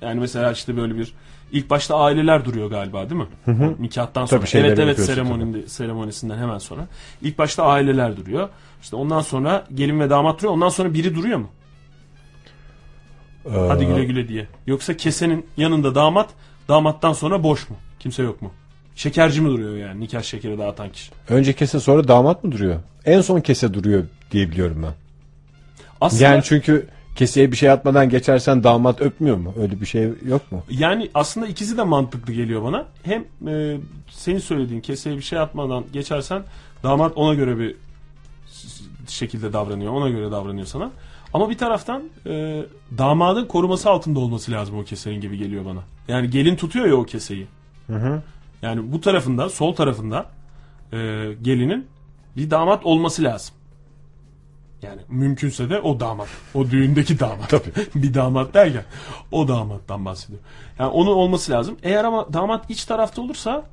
Yani 0.00 0.20
mesela 0.20 0.52
işte 0.52 0.76
böyle 0.76 0.96
bir 0.96 1.14
ilk 1.52 1.70
başta 1.70 1.96
aileler 1.96 2.44
duruyor 2.44 2.70
galiba 2.70 3.10
değil 3.10 3.20
mi? 3.20 3.26
O 3.48 3.82
nikahtan 3.82 4.26
sonra. 4.26 4.40
Tabii 4.44 4.58
evet 4.66 4.78
evet 4.78 5.00
seremoninde, 5.00 5.68
seremonisinden 5.68 6.38
hemen 6.38 6.58
sonra. 6.58 6.86
İlk 7.22 7.38
başta 7.38 7.64
aileler 7.64 8.16
duruyor. 8.16 8.48
İşte 8.82 8.96
ondan 8.96 9.20
sonra 9.20 9.66
gelin 9.74 10.00
ve 10.00 10.10
damat 10.10 10.38
duruyor. 10.38 10.54
Ondan 10.54 10.68
sonra 10.68 10.94
biri 10.94 11.14
duruyor 11.14 11.38
mu? 11.38 11.48
Hadi 13.48 13.84
Ee, 13.84 13.86
güle 13.86 14.04
güle 14.04 14.28
diye. 14.28 14.46
Yoksa 14.66 14.96
kesenin 14.96 15.46
yanında 15.56 15.94
damat, 15.94 16.28
damattan 16.68 17.12
sonra 17.12 17.42
boş 17.42 17.70
mu? 17.70 17.76
Kimse 17.98 18.22
yok 18.22 18.42
mu? 18.42 18.52
Şekerci 18.94 19.40
mi 19.40 19.48
duruyor 19.48 19.76
yani 19.76 20.00
nikah 20.00 20.22
şekeri 20.22 20.58
dağıtan 20.58 20.88
kişi? 20.90 21.12
Önce 21.28 21.52
kese 21.52 21.80
sonra 21.80 22.08
damat 22.08 22.44
mı 22.44 22.52
duruyor? 22.52 22.80
En 23.04 23.20
son 23.20 23.40
kese 23.40 23.74
duruyor 23.74 24.04
diye 24.30 24.50
biliyorum 24.50 24.82
ben. 24.82 24.92
Aslında 26.00 26.22
Yani 26.24 26.42
çünkü 26.44 26.88
keseye 27.20 27.52
bir 27.52 27.56
şey 27.56 27.70
atmadan 27.70 28.08
geçersen 28.08 28.64
damat 28.64 29.00
öpmüyor 29.00 29.36
mu? 29.36 29.54
Öyle 29.58 29.80
bir 29.80 29.86
şey 29.86 30.12
yok 30.28 30.52
mu? 30.52 30.62
Yani 30.70 31.10
aslında 31.14 31.46
ikisi 31.46 31.76
de 31.76 31.82
mantıklı 31.82 32.32
geliyor 32.32 32.64
bana. 32.64 32.86
Hem 33.02 33.24
e, 33.48 33.76
senin 34.10 34.38
söylediğin 34.38 34.80
keseye 34.80 35.16
bir 35.16 35.22
şey 35.22 35.38
atmadan 35.38 35.84
geçersen 35.92 36.42
damat 36.82 37.12
ona 37.16 37.34
göre 37.34 37.58
bir 37.58 37.76
şekilde 39.06 39.52
davranıyor. 39.52 39.92
Ona 39.92 40.08
göre 40.08 40.30
davranıyor 40.30 40.66
sana. 40.66 40.90
Ama 41.34 41.50
bir 41.50 41.58
taraftan 41.58 42.02
e, 42.26 42.62
damadın 42.98 43.46
koruması 43.46 43.90
altında 43.90 44.20
olması 44.20 44.52
lazım 44.52 44.78
o 44.78 44.84
kesenin 44.84 45.20
gibi 45.20 45.38
geliyor 45.38 45.64
bana. 45.64 45.80
Yani 46.08 46.30
gelin 46.30 46.56
tutuyor 46.56 46.86
ya 46.86 46.94
o 46.94 47.04
keseyi. 47.04 47.46
Yani 48.62 48.92
bu 48.92 49.00
tarafında, 49.00 49.48
sol 49.48 49.74
tarafında 49.74 50.26
e, 50.92 50.96
gelinin 51.42 51.86
bir 52.36 52.50
damat 52.50 52.86
olması 52.86 53.22
lazım. 53.22 53.54
Yani 54.82 55.00
mümkünse 55.08 55.70
de 55.70 55.80
o 55.80 56.00
damat. 56.00 56.28
O 56.54 56.70
düğündeki 56.70 57.18
damat. 57.20 57.48
Tabii. 57.48 57.72
bir 57.94 58.14
damat 58.14 58.54
derken 58.54 58.84
o 59.32 59.48
damattan 59.48 60.04
bahsediyor. 60.04 60.40
Yani 60.78 60.90
onun 60.90 61.10
olması 61.12 61.52
lazım. 61.52 61.76
Eğer 61.82 62.04
ama 62.04 62.32
damat 62.32 62.70
iç 62.70 62.84
tarafta 62.84 63.22
olursa 63.22 63.64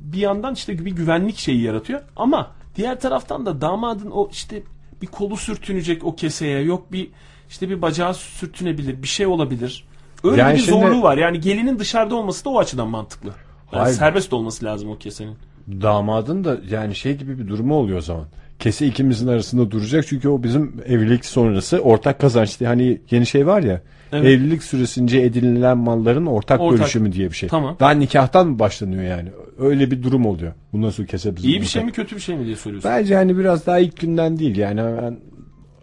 bir 0.00 0.18
yandan 0.18 0.54
işte 0.54 0.84
bir 0.84 0.90
güvenlik 0.92 1.36
şeyi 1.38 1.62
yaratıyor. 1.62 2.00
Ama 2.16 2.50
diğer 2.76 3.00
taraftan 3.00 3.46
da 3.46 3.60
damadın 3.60 4.10
o 4.10 4.28
işte 4.32 4.62
bir 5.02 5.06
kolu 5.06 5.36
sürtünecek 5.36 6.04
o 6.04 6.14
keseye 6.16 6.60
yok 6.60 6.92
bir 6.92 7.08
işte 7.48 7.68
bir 7.70 7.82
bacağı 7.82 8.14
sürtünebilir 8.14 9.02
bir 9.02 9.08
şey 9.08 9.26
olabilir. 9.26 9.84
Öyle 10.24 10.40
Yani 10.40 10.54
bir 10.54 10.58
şimdi- 10.62 10.70
zorluğu 10.70 11.02
var. 11.02 11.16
Yani 11.16 11.40
gelinin 11.40 11.78
dışarıda 11.78 12.14
olması 12.14 12.44
da 12.44 12.50
o 12.50 12.58
açıdan 12.58 12.88
mantıklı. 12.88 13.28
Yani 13.72 13.82
Hayır. 13.82 13.96
serbest 13.96 14.32
olması 14.32 14.64
lazım 14.64 14.90
o 14.90 14.98
kesenin. 14.98 15.36
Damadın 15.68 16.44
da 16.44 16.58
yani 16.70 16.94
şey 16.94 17.16
gibi 17.16 17.38
bir 17.38 17.48
durumu 17.48 17.74
oluyor 17.74 17.98
o 17.98 18.02
zaman. 18.02 18.24
Kese 18.60 18.86
ikimizin 18.86 19.28
arasında 19.28 19.70
duracak 19.70 20.06
çünkü 20.06 20.28
o 20.28 20.42
bizim 20.42 20.74
evlilik 20.86 21.24
sonrası 21.24 21.78
ortak 21.78 22.18
kazanç 22.18 22.60
diye 22.60 22.68
hani 22.68 23.00
yeni 23.10 23.26
şey 23.26 23.46
var 23.46 23.62
ya. 23.62 23.80
Evet. 24.12 24.24
Evlilik 24.24 24.62
süresince 24.62 25.20
edinilen 25.20 25.78
malların 25.78 26.26
ortak, 26.26 26.60
Ortak. 26.60 26.80
bölüşümü 26.80 27.12
diye 27.12 27.30
bir 27.30 27.36
şey. 27.36 27.48
Tamam. 27.48 27.76
Daha 27.80 27.90
nikahtan 27.90 28.48
mı 28.48 28.58
başlanıyor 28.58 29.02
yani? 29.02 29.28
Öyle 29.58 29.90
bir 29.90 30.02
durum 30.02 30.26
oluyor. 30.26 30.52
Bu 30.72 30.82
nasıl 30.82 31.06
kese 31.06 31.36
bizim? 31.36 31.50
İyi 31.50 31.60
bir 31.60 31.66
şey 31.66 31.84
mi 31.84 31.92
kötü 31.92 32.16
bir 32.16 32.20
şey 32.20 32.36
mi 32.36 32.46
diye 32.46 32.56
soruyorsun. 32.56 32.90
Bence 32.90 33.14
hani 33.14 33.38
biraz 33.38 33.66
daha 33.66 33.78
ilk 33.78 34.00
günden 34.00 34.38
değil 34.38 34.56
yani 34.56 34.80
hemen 34.80 35.16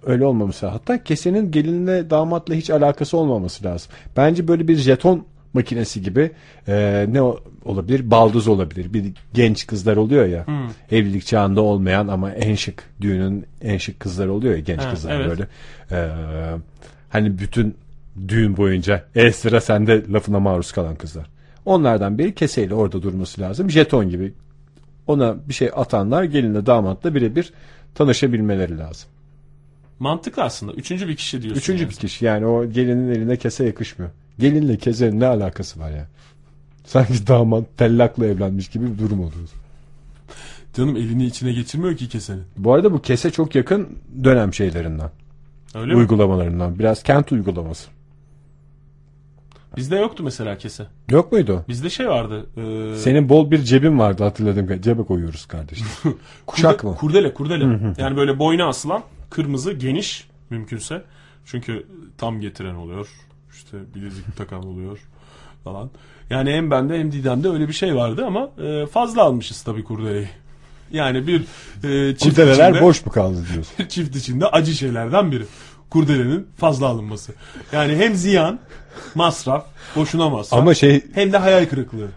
öyle 0.05 0.25
olmaması. 0.25 0.67
Hatta 0.67 1.03
kesenin 1.03 1.51
gelinle 1.51 2.09
damatla 2.09 2.53
hiç 2.53 2.69
alakası 2.69 3.17
olmaması 3.17 3.65
lazım. 3.65 3.91
Bence 4.17 4.47
böyle 4.47 4.67
bir 4.67 4.75
jeton 4.75 5.25
makinesi 5.57 6.01
gibi 6.01 6.31
e, 6.67 7.05
ne 7.09 7.21
olabilir? 7.65 8.11
Baldız 8.11 8.47
olabilir. 8.47 8.93
Bir 8.93 9.13
genç 9.33 9.67
kızlar 9.67 9.97
oluyor 9.97 10.25
ya. 10.25 10.45
Evlilik 10.91 11.25
çağında 11.25 11.61
olmayan 11.61 12.07
ama 12.07 12.31
en 12.31 12.55
şık 12.55 12.83
düğünün 13.01 13.45
en 13.61 13.77
şık 13.77 13.99
kızlar 13.99 14.27
oluyor 14.27 14.53
ya 14.53 14.59
genç 14.59 14.81
Ha, 14.81 14.91
kızlar 14.91 15.15
evet. 15.15 15.27
böyle. 15.29 15.47
E, 15.91 15.99
hani 17.09 17.39
bütün 17.39 17.75
düğün 18.27 18.57
boyunca 18.57 19.05
e 19.15 19.31
sıra 19.31 19.61
sende 19.61 20.03
lafına 20.13 20.39
maruz 20.39 20.71
kalan 20.71 20.95
kızlar. 20.95 21.25
Onlardan 21.65 22.17
biri 22.17 22.35
keseyle 22.35 22.73
orada 22.73 23.01
durması 23.01 23.41
lazım. 23.41 23.69
Jeton 23.69 24.09
gibi 24.09 24.33
ona 25.07 25.35
bir 25.49 25.53
şey 25.53 25.69
atanlar 25.75 26.23
gelinle 26.23 26.65
damatla 26.65 27.15
birebir 27.15 27.53
tanışabilmeleri 27.95 28.77
lazım. 28.77 29.09
Mantıklı 29.99 30.43
aslında. 30.43 30.73
Üçüncü 30.73 31.07
bir 31.07 31.15
kişi 31.15 31.41
diyorsun. 31.41 31.59
Üçüncü 31.59 31.83
yani. 31.83 31.91
bir 31.91 31.95
kişi 31.95 32.25
yani 32.25 32.45
o 32.45 32.65
gelinin 32.69 33.09
eline 33.11 33.37
kese 33.37 33.65
yakışmıyor. 33.65 34.11
Gelinle 34.39 34.77
kesenin 34.77 35.19
ne 35.19 35.25
alakası 35.27 35.79
var 35.79 35.89
ya? 35.91 36.07
Sanki 36.85 37.27
damat 37.27 37.63
tellakla 37.77 38.25
evlenmiş 38.25 38.67
gibi 38.69 38.93
bir 38.93 38.99
durum 38.99 39.19
oluyor. 39.19 39.49
Canım 40.73 40.95
elini 40.97 41.25
içine 41.25 41.53
geçirmiyor 41.53 41.97
ki 41.97 42.09
kesenin. 42.09 42.43
Bu 42.57 42.73
arada 42.73 42.91
bu 42.93 43.01
kese 43.01 43.31
çok 43.31 43.55
yakın 43.55 43.87
dönem 44.23 44.53
şeylerinden, 44.53 45.09
Öyle 45.75 45.93
mi? 45.93 45.99
uygulamalarından. 45.99 46.79
Biraz 46.79 47.03
kent 47.03 47.31
uygulaması. 47.31 47.87
Bizde 49.77 49.95
yoktu 49.95 50.23
mesela 50.23 50.57
kese. 50.57 50.87
Yok 51.09 51.31
muydu? 51.31 51.65
Bizde 51.67 51.89
şey 51.89 52.07
vardı. 52.09 52.45
E, 52.57 52.95
Senin 52.95 53.29
bol 53.29 53.51
bir 53.51 53.63
cebin 53.63 53.99
vardı 53.99 54.17
kadarıyla. 54.35 54.81
Cebe 54.81 55.03
koyuyoruz 55.03 55.45
kardeşim. 55.45 55.87
Kuşak 56.47 56.79
Kurde- 56.79 56.87
mı? 56.91 56.95
Kurdele 56.97 57.33
kurdele. 57.33 57.93
yani 57.97 58.17
böyle 58.17 58.39
boyna 58.39 58.67
asılan 58.67 59.03
kırmızı 59.29 59.73
geniş 59.73 60.27
mümkünse. 60.49 61.03
Çünkü 61.45 61.85
tam 62.17 62.41
getiren 62.41 62.75
oluyor. 62.75 63.07
İşte 63.57 63.77
bilezik 63.95 64.37
takan 64.37 64.67
oluyor. 64.67 64.99
falan. 65.63 65.89
Yani 66.29 66.51
hem 66.51 66.71
bende 66.71 66.99
hem 66.99 67.11
Didem'de 67.11 67.49
öyle 67.49 67.67
bir 67.67 67.73
şey 67.73 67.95
vardı 67.95 68.25
ama 68.25 68.49
e, 68.63 68.85
fazla 68.85 69.23
almışız 69.23 69.61
tabii 69.61 69.83
kurdeleyi. 69.83 70.29
Yani 70.91 71.27
bir 71.27 71.41
e, 71.83 72.15
çift 72.15 72.23
Kurdeleler 72.23 72.69
içinde, 72.69 72.81
boş 72.85 73.05
mu 73.05 73.11
kaldı 73.11 73.45
diyorsun? 73.53 73.85
çift 73.89 74.15
içinde 74.15 74.47
acı 74.47 74.73
şeylerden 74.73 75.31
biri. 75.31 75.45
Kurdelenin 75.89 76.47
fazla 76.57 76.87
alınması. 76.87 77.33
Yani 77.71 77.95
hem 77.95 78.15
ziyan, 78.15 78.59
masraf, 79.15 79.65
boşuna 79.95 80.29
masraf. 80.29 80.59
Ama 80.59 80.73
şey 80.73 81.05
hem 81.13 81.33
de 81.33 81.37
hayal 81.37 81.65
kırıklığı. 81.65 82.07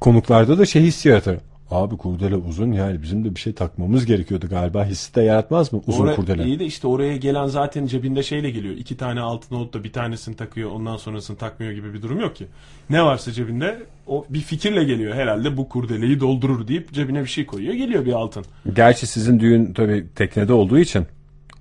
konuklarda 0.00 0.58
da 0.58 0.66
şey 0.66 0.82
hissi 0.82 1.08
yaratır. 1.08 1.36
Abi 1.70 1.96
kurdele 1.96 2.36
uzun 2.36 2.72
yani 2.72 3.02
bizim 3.02 3.24
de 3.24 3.34
bir 3.34 3.40
şey 3.40 3.52
takmamız 3.52 4.06
gerekiyordu 4.06 4.46
galiba 4.50 4.84
hissi 4.84 5.14
de 5.14 5.22
yaratmaz 5.22 5.72
mı 5.72 5.80
uzun 5.86 6.04
Oraya- 6.04 6.16
kurdele? 6.16 6.44
İyi 6.44 6.58
de 6.58 6.64
işte 6.64 6.86
oraya 6.86 7.16
gelen 7.16 7.46
zaten 7.46 7.86
cebinde 7.86 8.22
şeyle 8.22 8.50
geliyor. 8.50 8.74
İki 8.74 8.96
tane 8.96 9.20
altın 9.20 9.54
olup 9.56 9.72
da 9.72 9.84
bir 9.84 9.92
tanesini 9.92 10.36
takıyor 10.36 10.70
ondan 10.70 10.96
sonrasını 10.96 11.36
takmıyor 11.36 11.72
gibi 11.72 11.94
bir 11.94 12.02
durum 12.02 12.20
yok 12.20 12.36
ki. 12.36 12.46
Ne 12.90 13.02
varsa 13.02 13.32
cebinde 13.32 13.78
o 14.06 14.24
bir 14.28 14.40
fikirle 14.40 14.84
geliyor 14.84 15.14
herhalde 15.14 15.56
bu 15.56 15.68
kurdeleyi 15.68 16.20
doldurur 16.20 16.68
deyip 16.68 16.92
cebine 16.92 17.20
bir 17.22 17.28
şey 17.28 17.46
koyuyor 17.46 17.74
geliyor 17.74 18.04
bir 18.04 18.12
altın. 18.12 18.44
Gerçi 18.74 19.06
sizin 19.06 19.40
düğün 19.40 19.72
tabii 19.72 20.06
teknede 20.14 20.52
olduğu 20.52 20.78
için 20.78 21.06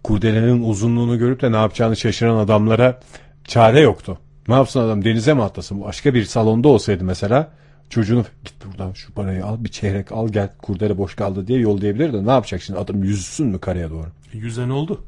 kurdelenin 0.03 0.63
uzunluğunu 0.69 1.17
görüp 1.19 1.41
de 1.41 1.51
ne 1.51 1.55
yapacağını 1.55 1.95
şaşıran 1.95 2.37
adamlara 2.37 2.99
çare 3.45 3.79
yoktu. 3.79 4.17
Ne 4.47 4.53
yapsın 4.53 4.79
adam 4.79 5.05
denize 5.05 5.33
mi 5.33 5.43
atlasın? 5.43 5.81
Başka 5.81 6.13
bir 6.13 6.23
salonda 6.23 6.67
olsaydı 6.67 7.03
mesela 7.03 7.51
çocuğunu 7.89 8.25
git 8.45 8.53
buradan 8.65 8.93
şu 8.93 9.13
parayı 9.13 9.45
al 9.45 9.63
bir 9.63 9.69
çeyrek 9.69 10.11
al 10.11 10.29
gel 10.29 10.49
kurdele 10.57 10.97
boş 10.97 11.15
kaldı 11.15 11.47
diye 11.47 11.59
yollayabilir 11.59 12.13
de 12.13 12.25
ne 12.25 12.31
yapacak 12.31 12.61
şimdi 12.61 12.79
adam 12.79 13.03
yüzsün 13.03 13.47
mü 13.47 13.59
karaya 13.59 13.89
doğru? 13.89 14.07
Yüzen 14.33 14.69
oldu. 14.69 15.03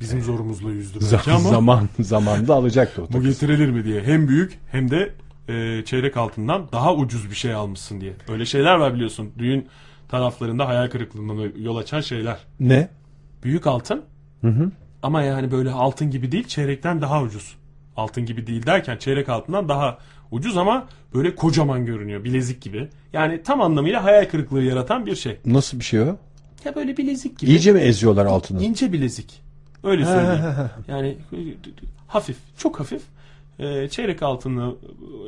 Bizim 0.00 0.22
zorumuzla 0.22 0.70
yüzdü 0.70 0.98
Z- 0.98 1.12
belki 1.12 1.30
ama 1.32 1.48
zaman 1.48 1.88
zamanda 2.00 2.54
alacaktı 2.54 3.02
o 3.02 3.12
bu 3.12 3.22
getirilir 3.22 3.70
mi 3.70 3.84
diye. 3.84 4.02
Hem 4.02 4.28
büyük 4.28 4.58
hem 4.72 4.90
de 4.90 5.12
e, 5.48 5.84
çeyrek 5.84 6.16
altından 6.16 6.68
daha 6.72 6.94
ucuz 6.94 7.30
bir 7.30 7.36
şey 7.36 7.54
almışsın 7.54 8.00
diye. 8.00 8.12
Öyle 8.28 8.46
şeyler 8.46 8.74
var 8.74 8.94
biliyorsun. 8.94 9.30
Düğün 9.38 9.66
taraflarında 10.08 10.68
hayal 10.68 10.90
kırıklığına 10.90 11.42
yol 11.58 11.76
açan 11.76 12.00
şeyler. 12.00 12.36
Ne? 12.60 12.88
Büyük 13.42 13.66
altın 13.66 14.02
ama 15.02 15.22
yani 15.22 15.50
böyle 15.50 15.70
altın 15.70 16.10
gibi 16.10 16.32
değil 16.32 16.44
çeyrekten 16.46 17.02
daha 17.02 17.22
ucuz. 17.22 17.56
Altın 17.96 18.26
gibi 18.26 18.46
değil 18.46 18.66
derken 18.66 18.96
çeyrek 18.96 19.28
altından 19.28 19.68
daha 19.68 19.98
ucuz 20.30 20.56
ama 20.56 20.88
böyle 21.14 21.34
kocaman 21.34 21.86
görünüyor 21.86 22.24
bilezik 22.24 22.62
gibi. 22.62 22.88
Yani 23.12 23.42
tam 23.42 23.60
anlamıyla 23.60 24.04
hayal 24.04 24.24
kırıklığı 24.24 24.62
yaratan 24.62 25.06
bir 25.06 25.16
şey. 25.16 25.38
Nasıl 25.46 25.78
bir 25.78 25.84
şey 25.84 26.00
o? 26.00 26.16
Ya 26.64 26.74
böyle 26.74 26.96
bilezik 26.96 27.38
gibi. 27.38 27.50
İyice 27.50 27.72
mi 27.72 27.80
eziyorlar 27.80 28.26
altını? 28.26 28.62
İnce 28.62 28.92
bilezik. 28.92 29.42
Öyle 29.84 30.04
söyleyeyim. 30.04 30.44
yani 30.88 31.16
hafif, 32.06 32.36
çok 32.58 32.80
hafif. 32.80 33.02
E, 33.58 33.88
çeyrek 33.88 34.22
altını 34.22 34.74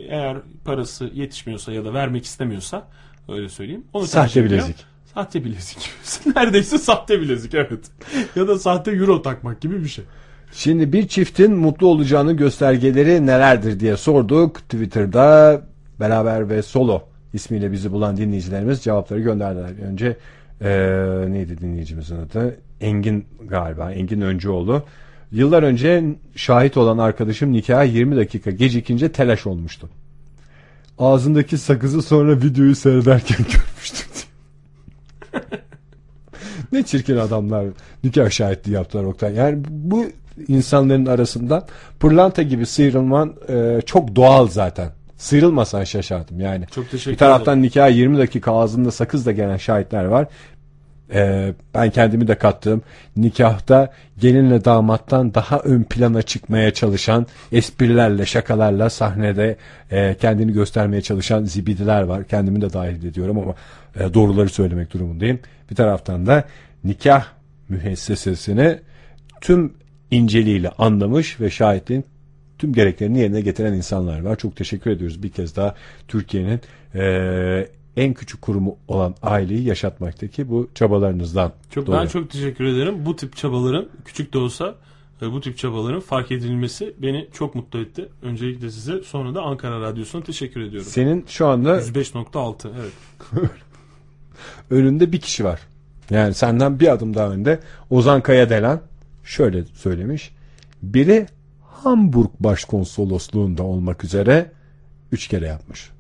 eğer 0.09 0.37
parası 0.65 1.11
yetişmiyorsa 1.15 1.73
ya 1.73 1.85
da 1.85 1.95
vermek 1.95 2.25
istemiyorsa 2.25 2.89
öyle 3.29 3.49
söyleyeyim. 3.49 3.85
Onu 3.93 4.07
Sahte 4.07 4.45
bilezik. 4.45 4.77
Sahte 5.15 5.45
bilezik. 5.45 5.91
Neredeyse 6.37 6.79
sahte 6.79 7.21
bilezik 7.21 7.55
evet. 7.55 7.91
ya 8.37 8.49
da 8.49 8.59
sahte 8.59 8.91
euro 8.91 9.23
takmak 9.23 9.61
gibi 9.61 9.85
bir 9.85 9.89
şey. 9.89 10.05
Şimdi 10.53 10.93
bir 10.93 11.09
çiftin 11.09 11.53
mutlu 11.53 11.87
olacağının 11.87 12.37
göstergeleri 12.37 13.27
nelerdir 13.27 13.81
diye 13.81 13.97
sorduk. 13.97 14.57
Twitter'da 14.57 15.61
beraber 16.01 16.49
ve 16.49 16.63
solo 16.63 17.03
ismiyle 17.33 17.73
bizi 17.73 17.93
bulan 17.93 18.17
dinleyicilerimiz 18.17 18.81
cevapları 18.81 19.21
gönderdiler. 19.21 19.71
Önce 19.91 20.17
eee, 20.61 21.33
neydi 21.33 21.61
dinleyicimizin 21.61 22.17
adı? 22.17 22.57
Engin 22.81 23.27
galiba. 23.45 23.93
Engin 23.93 24.21
Öncüoğlu. 24.21 24.83
Yıllar 25.33 25.63
önce 25.63 26.05
şahit 26.35 26.77
olan 26.77 26.99
arkadaşım 26.99 27.53
nikaha 27.53 27.83
20 27.83 28.17
dakika 28.17 28.51
gecikince 28.51 29.13
telaş 29.13 29.47
olmuştu. 29.47 29.89
Ağzındaki 30.99 31.59
sakızı 31.59 32.03
sonra 32.03 32.37
videoyu 32.37 32.75
seyrederken 32.75 33.37
görmüştüm 33.53 34.09
ne 36.73 36.83
çirkin 36.83 37.17
adamlar 37.17 37.67
nikah 38.05 38.31
şahitliği 38.31 38.75
yaptılar 38.75 39.05
Oktay. 39.05 39.35
Yani 39.35 39.59
bu 39.69 40.05
insanların 40.48 41.07
arasından 41.07 41.64
pırlanta 42.01 42.42
gibi 42.42 42.66
sıyrılman 42.66 43.35
e, 43.48 43.81
çok 43.87 44.16
doğal 44.16 44.48
zaten. 44.48 44.88
Sıyrılmasan 45.16 45.85
şaşardım 45.85 46.40
yani. 46.40 46.64
Çok 46.74 46.90
teşekkür 46.90 47.12
Bir 47.12 47.18
taraftan 47.18 47.62
nikah 47.62 47.90
20 47.90 48.18
dakika 48.18 48.53
ağzında 48.53 48.90
sakızla 48.90 49.33
gelen 49.33 49.57
şahitler 49.57 50.05
var. 50.05 50.27
E, 51.14 51.53
ben 51.74 51.90
kendimi 51.90 52.29
de 52.29 52.35
kattım. 52.35 52.83
Nikahta 53.16 53.92
gelinle 54.18 54.64
damattan 54.64 55.35
daha 55.35 55.59
ön 55.59 55.83
plana 55.83 56.22
çıkmaya 56.22 56.74
çalışan 56.74 57.27
esprilerle, 57.53 58.27
şakalarla 58.27 58.90
sahnede 58.90 59.57
e, 59.90 60.14
kendini 60.14 60.53
göstermeye 60.53 61.03
çalışan 61.03 61.44
zibidiler 61.44 62.03
var. 62.03 62.24
Kendimi 62.24 62.61
de 62.61 62.72
dahil 62.72 63.05
ediyorum 63.05 63.38
ama 63.38 63.55
e, 64.05 64.14
doğruları 64.14 64.48
söylemek 64.48 64.92
durumundayım. 64.92 65.38
Bir 65.70 65.77
taraftan 65.77 66.27
da 66.27 66.44
nikah 66.85 67.27
müessesesini 67.68 68.79
tüm 69.40 69.72
inceliğiyle 70.11 70.71
anlamış 70.71 71.40
ve 71.40 71.51
şahitliğin 71.51 72.05
tüm 72.59 72.73
gereklerini 72.73 73.18
yerine 73.18 73.40
getiren 73.40 73.73
insanlar 73.73 74.21
var. 74.21 74.37
Çok 74.37 74.57
teşekkür 74.57 74.90
ediyoruz 74.90 75.23
bir 75.23 75.31
kez 75.31 75.57
daha 75.57 75.75
Türkiye'nin 76.09 76.61
e, 76.94 77.68
en 77.97 78.14
küçük 78.14 78.42
kurumu 78.42 78.77
olan 78.88 79.14
aileyi 79.23 79.64
yaşatmaktaki 79.64 80.51
bu 80.51 80.68
çabalarınızdan. 80.75 81.53
Çok, 81.71 81.87
dolayı. 81.87 82.03
ben 82.03 82.09
çok 82.09 82.31
teşekkür 82.31 82.64
ederim. 82.64 83.07
Bu 83.07 83.16
tip 83.16 83.37
çabaların 83.37 83.88
küçük 84.05 84.33
de 84.33 84.38
olsa 84.38 84.75
e, 85.23 85.33
bu 85.33 85.40
tip 85.40 85.59
çabaların 85.59 86.01
fark 86.01 86.31
edilmesi 86.31 86.94
beni 86.99 87.29
çok 87.33 87.55
mutlu 87.55 87.81
etti. 87.81 88.09
Öncelikle 88.23 88.71
size 88.71 89.03
sonra 89.03 89.35
da 89.35 89.42
Ankara 89.42 89.81
Radyosu'na 89.81 90.23
teşekkür 90.23 90.61
ediyorum. 90.61 90.88
Senin 90.90 91.25
şu 91.29 91.47
anda 91.47 91.81
105.6 91.81 92.68
evet. 92.81 92.92
önünde 94.71 95.12
bir 95.12 95.21
kişi 95.21 95.44
var. 95.44 95.61
Yani 96.11 96.35
senden 96.35 96.81
bir 96.81 96.92
adım 96.92 97.14
daha 97.14 97.31
önde 97.31 97.61
Ozan 97.90 98.21
Kaya 98.21 98.51
Delen 98.51 98.81
şöyle 99.29 99.64
söylemiş. 99.64 100.31
Biri 100.83 101.27
Hamburg 101.62 102.31
Başkonsolosluğunda 102.41 103.62
olmak 103.62 104.05
üzere 104.05 104.53
üç 105.12 105.29
kere 105.29 105.47
yapmış. 105.47 105.91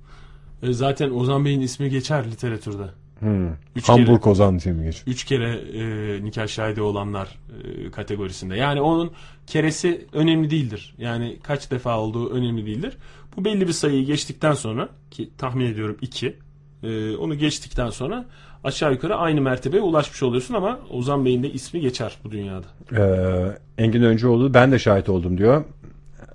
E, 0.62 0.72
zaten 0.72 1.10
Ozan 1.10 1.44
Bey'in 1.44 1.60
ismi 1.60 1.90
geçer 1.90 2.30
literatürde. 2.30 2.86
Hmm. 3.20 3.48
Üç 3.76 3.88
Hamburg 3.88 4.22
kere, 4.22 4.30
Ozan 4.30 4.58
diye 4.58 4.74
mi 4.74 4.84
geçiyor? 4.84 5.06
üç 5.06 5.24
kere 5.24 5.50
e, 5.50 6.24
nikah 6.24 6.48
şahidi 6.48 6.82
olanlar 6.82 7.38
e, 7.64 7.90
kategorisinde. 7.90 8.56
Yani 8.56 8.80
onun 8.80 9.10
keresi 9.46 10.06
önemli 10.12 10.50
değildir. 10.50 10.94
Yani 10.98 11.38
kaç 11.42 11.70
defa 11.70 11.98
olduğu 11.98 12.30
önemli 12.30 12.66
değildir. 12.66 12.96
Bu 13.36 13.44
belli 13.44 13.68
bir 13.68 13.72
sayıyı 13.72 14.06
geçtikten 14.06 14.52
sonra 14.52 14.88
ki 15.10 15.30
tahmin 15.38 15.66
ediyorum 15.66 15.96
iki. 16.00 16.36
e, 16.82 17.16
onu 17.16 17.34
geçtikten 17.34 17.90
sonra 17.90 18.26
aşağı 18.64 18.92
yukarı 18.92 19.16
aynı 19.16 19.40
mertebeye 19.40 19.82
ulaşmış 19.82 20.22
oluyorsun 20.22 20.54
ama 20.54 20.78
Ozan 20.90 21.24
Bey'in 21.24 21.42
de 21.42 21.50
ismi 21.52 21.80
geçer 21.80 22.16
bu 22.24 22.30
dünyada. 22.30 22.66
Ee, 22.96 23.82
Engin 23.84 24.02
Öncüoğlu 24.02 24.54
ben 24.54 24.72
de 24.72 24.78
şahit 24.78 25.08
oldum 25.08 25.38
diyor. 25.38 25.64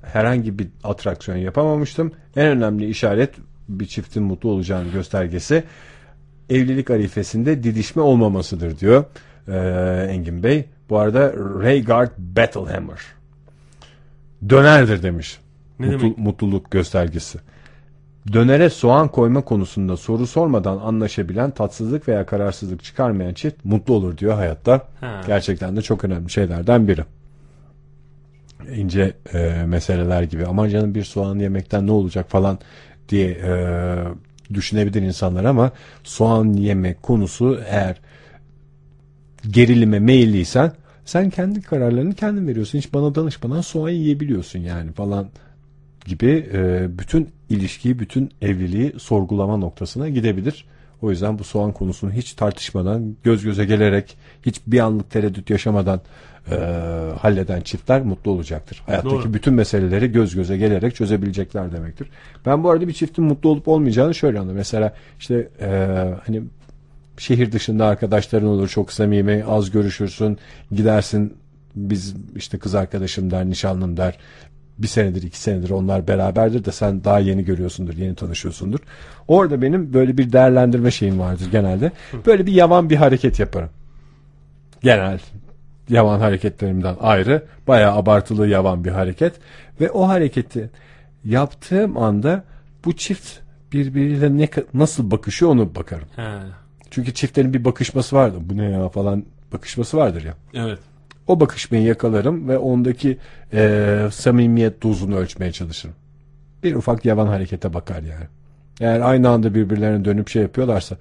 Herhangi 0.03 0.59
bir 0.59 0.67
atraksiyon 0.83 1.37
yapamamıştım. 1.37 2.11
En 2.35 2.47
önemli 2.47 2.89
işaret 2.89 3.33
bir 3.69 3.85
çiftin 3.85 4.23
mutlu 4.23 4.49
olacağını 4.49 4.91
göstergesi 4.91 5.63
evlilik 6.49 6.89
arifesinde 6.89 7.63
didişme 7.63 8.01
olmamasıdır 8.01 8.79
diyor 8.79 9.03
ee, 9.47 10.07
Engin 10.11 10.43
Bey. 10.43 10.65
Bu 10.89 10.97
arada 10.99 11.33
Raygard 11.63 12.11
Battlehammer 12.17 12.99
dönerdir 14.49 15.03
demiş. 15.03 15.37
Ne 15.79 15.85
Mutlu- 15.85 15.99
demek? 16.01 16.17
Mutluluk 16.17 16.71
göstergesi. 16.71 17.39
Dönere 18.33 18.69
soğan 18.69 19.07
koyma 19.07 19.41
konusunda 19.41 19.97
soru 19.97 20.27
sormadan 20.27 20.77
anlaşabilen 20.77 21.51
tatsızlık 21.51 22.07
veya 22.07 22.25
kararsızlık 22.25 22.83
çıkarmayan 22.83 23.33
çift 23.33 23.65
mutlu 23.65 23.93
olur 23.93 24.17
diyor 24.17 24.33
hayatta. 24.33 24.87
Ha. 24.99 25.21
Gerçekten 25.27 25.75
de 25.75 25.81
çok 25.81 26.03
önemli 26.03 26.29
şeylerden 26.29 26.87
biri. 26.87 27.03
İnce 28.75 29.13
e, 29.33 29.63
meseleler 29.65 30.23
gibi. 30.23 30.45
Aman 30.45 30.69
canım 30.69 30.95
bir 30.95 31.03
soğan 31.03 31.39
yemekten 31.39 31.87
ne 31.87 31.91
olacak 31.91 32.29
falan 32.29 32.59
diye 33.09 33.29
e, 33.29 33.53
düşünebilir 34.53 35.01
insanlar 35.01 35.43
ama 35.43 35.71
soğan 36.03 36.53
yemek 36.53 37.03
konusu 37.03 37.59
eğer 37.69 37.97
gerilime 39.49 39.99
meyilliysen 39.99 40.71
sen 41.05 41.29
kendi 41.29 41.61
kararlarını 41.61 42.13
kendin 42.13 42.47
veriyorsun. 42.47 42.77
Hiç 42.77 42.93
bana 42.93 43.15
danışmadan 43.15 43.61
soğan 43.61 43.89
yiyebiliyorsun 43.89 44.59
yani 44.59 44.91
falan 44.91 45.27
gibi 46.05 46.49
e, 46.53 46.87
bütün 46.99 47.29
ilişkiyi, 47.53 47.99
bütün 47.99 48.31
evliliği 48.41 48.93
sorgulama 48.97 49.57
noktasına 49.57 50.09
gidebilir. 50.09 50.65
O 51.01 51.09
yüzden 51.09 51.39
bu 51.39 51.43
soğan 51.43 51.71
konusunu 51.71 52.11
hiç 52.11 52.33
tartışmadan, 52.33 53.15
göz 53.23 53.43
göze 53.43 53.65
gelerek, 53.65 54.17
hiç 54.45 54.61
bir 54.67 54.79
anlık 54.79 55.11
tereddüt 55.11 55.49
yaşamadan 55.49 56.01
e, 56.51 56.55
halleden 57.21 57.61
çiftler 57.61 58.01
mutlu 58.01 58.31
olacaktır. 58.31 58.83
Hayattaki 58.85 59.15
Doğru. 59.15 59.33
bütün 59.33 59.53
meseleleri 59.53 60.11
göz 60.11 60.35
göze 60.35 60.57
gelerek 60.57 60.95
çözebilecekler 60.95 61.71
demektir. 61.71 62.09
Ben 62.45 62.63
bu 62.63 62.69
arada 62.69 62.87
bir 62.87 62.93
çiftin 62.93 63.23
mutlu 63.23 63.49
olup 63.49 63.67
olmayacağını 63.67 64.15
şöyle 64.15 64.39
anlıyorum. 64.39 64.57
Mesela 64.57 64.93
işte 65.19 65.49
e, 65.61 65.67
hani 66.25 66.41
şehir 67.17 67.51
dışında 67.51 67.85
arkadaşların 67.85 68.49
olur 68.49 68.67
çok 68.67 68.93
samimi 68.93 69.43
az 69.47 69.71
görüşürsün 69.71 70.37
gidersin 70.71 71.33
biz 71.75 72.15
işte 72.35 72.57
kız 72.57 72.75
arkadaşım 72.75 73.31
der 73.31 73.45
nişanlım 73.45 73.97
der 73.97 74.17
bir 74.77 74.87
senedir 74.87 75.23
iki 75.23 75.39
senedir 75.39 75.69
onlar 75.69 76.07
beraberdir 76.07 76.65
de 76.65 76.71
sen 76.71 77.03
daha 77.03 77.19
yeni 77.19 77.45
görüyorsundur 77.45 77.93
yeni 77.93 78.15
tanışıyorsundur. 78.15 78.79
Orada 79.27 79.61
benim 79.61 79.93
böyle 79.93 80.17
bir 80.17 80.31
değerlendirme 80.31 80.91
şeyim 80.91 81.19
vardır 81.19 81.47
genelde. 81.51 81.91
Böyle 82.25 82.45
bir 82.45 82.51
yavan 82.51 82.89
bir 82.89 82.95
hareket 82.95 83.39
yaparım. 83.39 83.69
Genel 84.81 85.19
yavan 85.89 86.19
hareketlerimden 86.19 86.95
ayrı 86.99 87.43
bayağı 87.67 87.95
abartılı 87.95 88.47
yavan 88.47 88.83
bir 88.83 88.91
hareket 88.91 89.33
ve 89.81 89.91
o 89.91 90.07
hareketi 90.07 90.69
yaptığım 91.25 91.97
anda 91.97 92.43
bu 92.85 92.95
çift 92.95 93.39
birbiriyle 93.73 94.37
ne 94.37 94.49
nasıl 94.73 95.11
bakışıyor 95.11 95.51
onu 95.51 95.75
bakarım. 95.75 96.07
He. 96.15 96.39
Çünkü 96.91 97.13
çiftlerin 97.13 97.53
bir 97.53 97.65
bakışması 97.65 98.15
vardır. 98.15 98.41
Bu 98.45 98.57
ne 98.57 98.69
ya 98.69 98.89
falan 98.89 99.25
bakışması 99.53 99.97
vardır 99.97 100.23
ya. 100.23 100.33
Evet. 100.53 100.79
O 101.27 101.39
bakışmayı 101.39 101.83
yakalarım 101.83 102.47
ve 102.49 102.57
ondaki 102.57 103.17
e, 103.53 104.07
samimiyet 104.11 104.83
dozunu 104.83 105.15
ölçmeye 105.15 105.51
çalışırım. 105.51 105.95
Bir 106.63 106.75
ufak 106.75 107.05
yavan 107.05 107.27
harekete 107.27 107.73
bakar 107.73 108.01
yani. 108.01 108.25
Eğer 108.81 108.99
aynı 108.99 109.29
anda 109.29 109.55
birbirlerine 109.55 110.05
dönüp 110.05 110.29
şey 110.29 110.41
yapıyorlarsa 110.41 110.97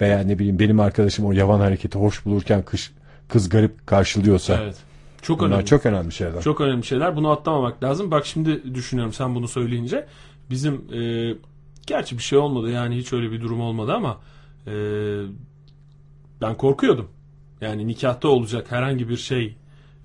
veya 0.00 0.18
ne 0.18 0.38
bileyim 0.38 0.58
benim 0.58 0.80
arkadaşım 0.80 1.26
o 1.26 1.32
yavan 1.32 1.60
hareketi 1.60 1.98
hoş 1.98 2.24
bulurken 2.24 2.62
kız, 2.62 2.90
kız 3.28 3.48
garip 3.48 3.86
karşılıyorsa 3.86 4.58
Evet. 4.62 4.76
Çok 5.22 5.40
bunlar 5.40 5.50
önemli. 5.50 5.66
çok 5.66 5.86
önemli 5.86 6.12
şeyler. 6.12 6.42
Çok 6.42 6.60
önemli 6.60 6.84
şeyler. 6.84 7.16
Bunu 7.16 7.30
atlamamak 7.30 7.82
lazım. 7.82 8.10
Bak 8.10 8.26
şimdi 8.26 8.74
düşünüyorum 8.74 9.12
sen 9.12 9.34
bunu 9.34 9.48
söyleyince. 9.48 10.06
Bizim 10.50 10.74
e, 10.74 11.34
gerçi 11.86 12.18
bir 12.18 12.22
şey 12.22 12.38
olmadı 12.38 12.70
yani 12.70 12.96
hiç 12.96 13.12
öyle 13.12 13.32
bir 13.32 13.40
durum 13.40 13.60
olmadı 13.60 13.92
ama 13.92 14.20
e, 14.66 14.72
ben 16.40 16.56
korkuyordum. 16.56 17.08
Yani 17.60 17.86
nikahta 17.86 18.28
olacak 18.28 18.72
herhangi 18.72 19.08
bir 19.08 19.16
şey 19.16 19.56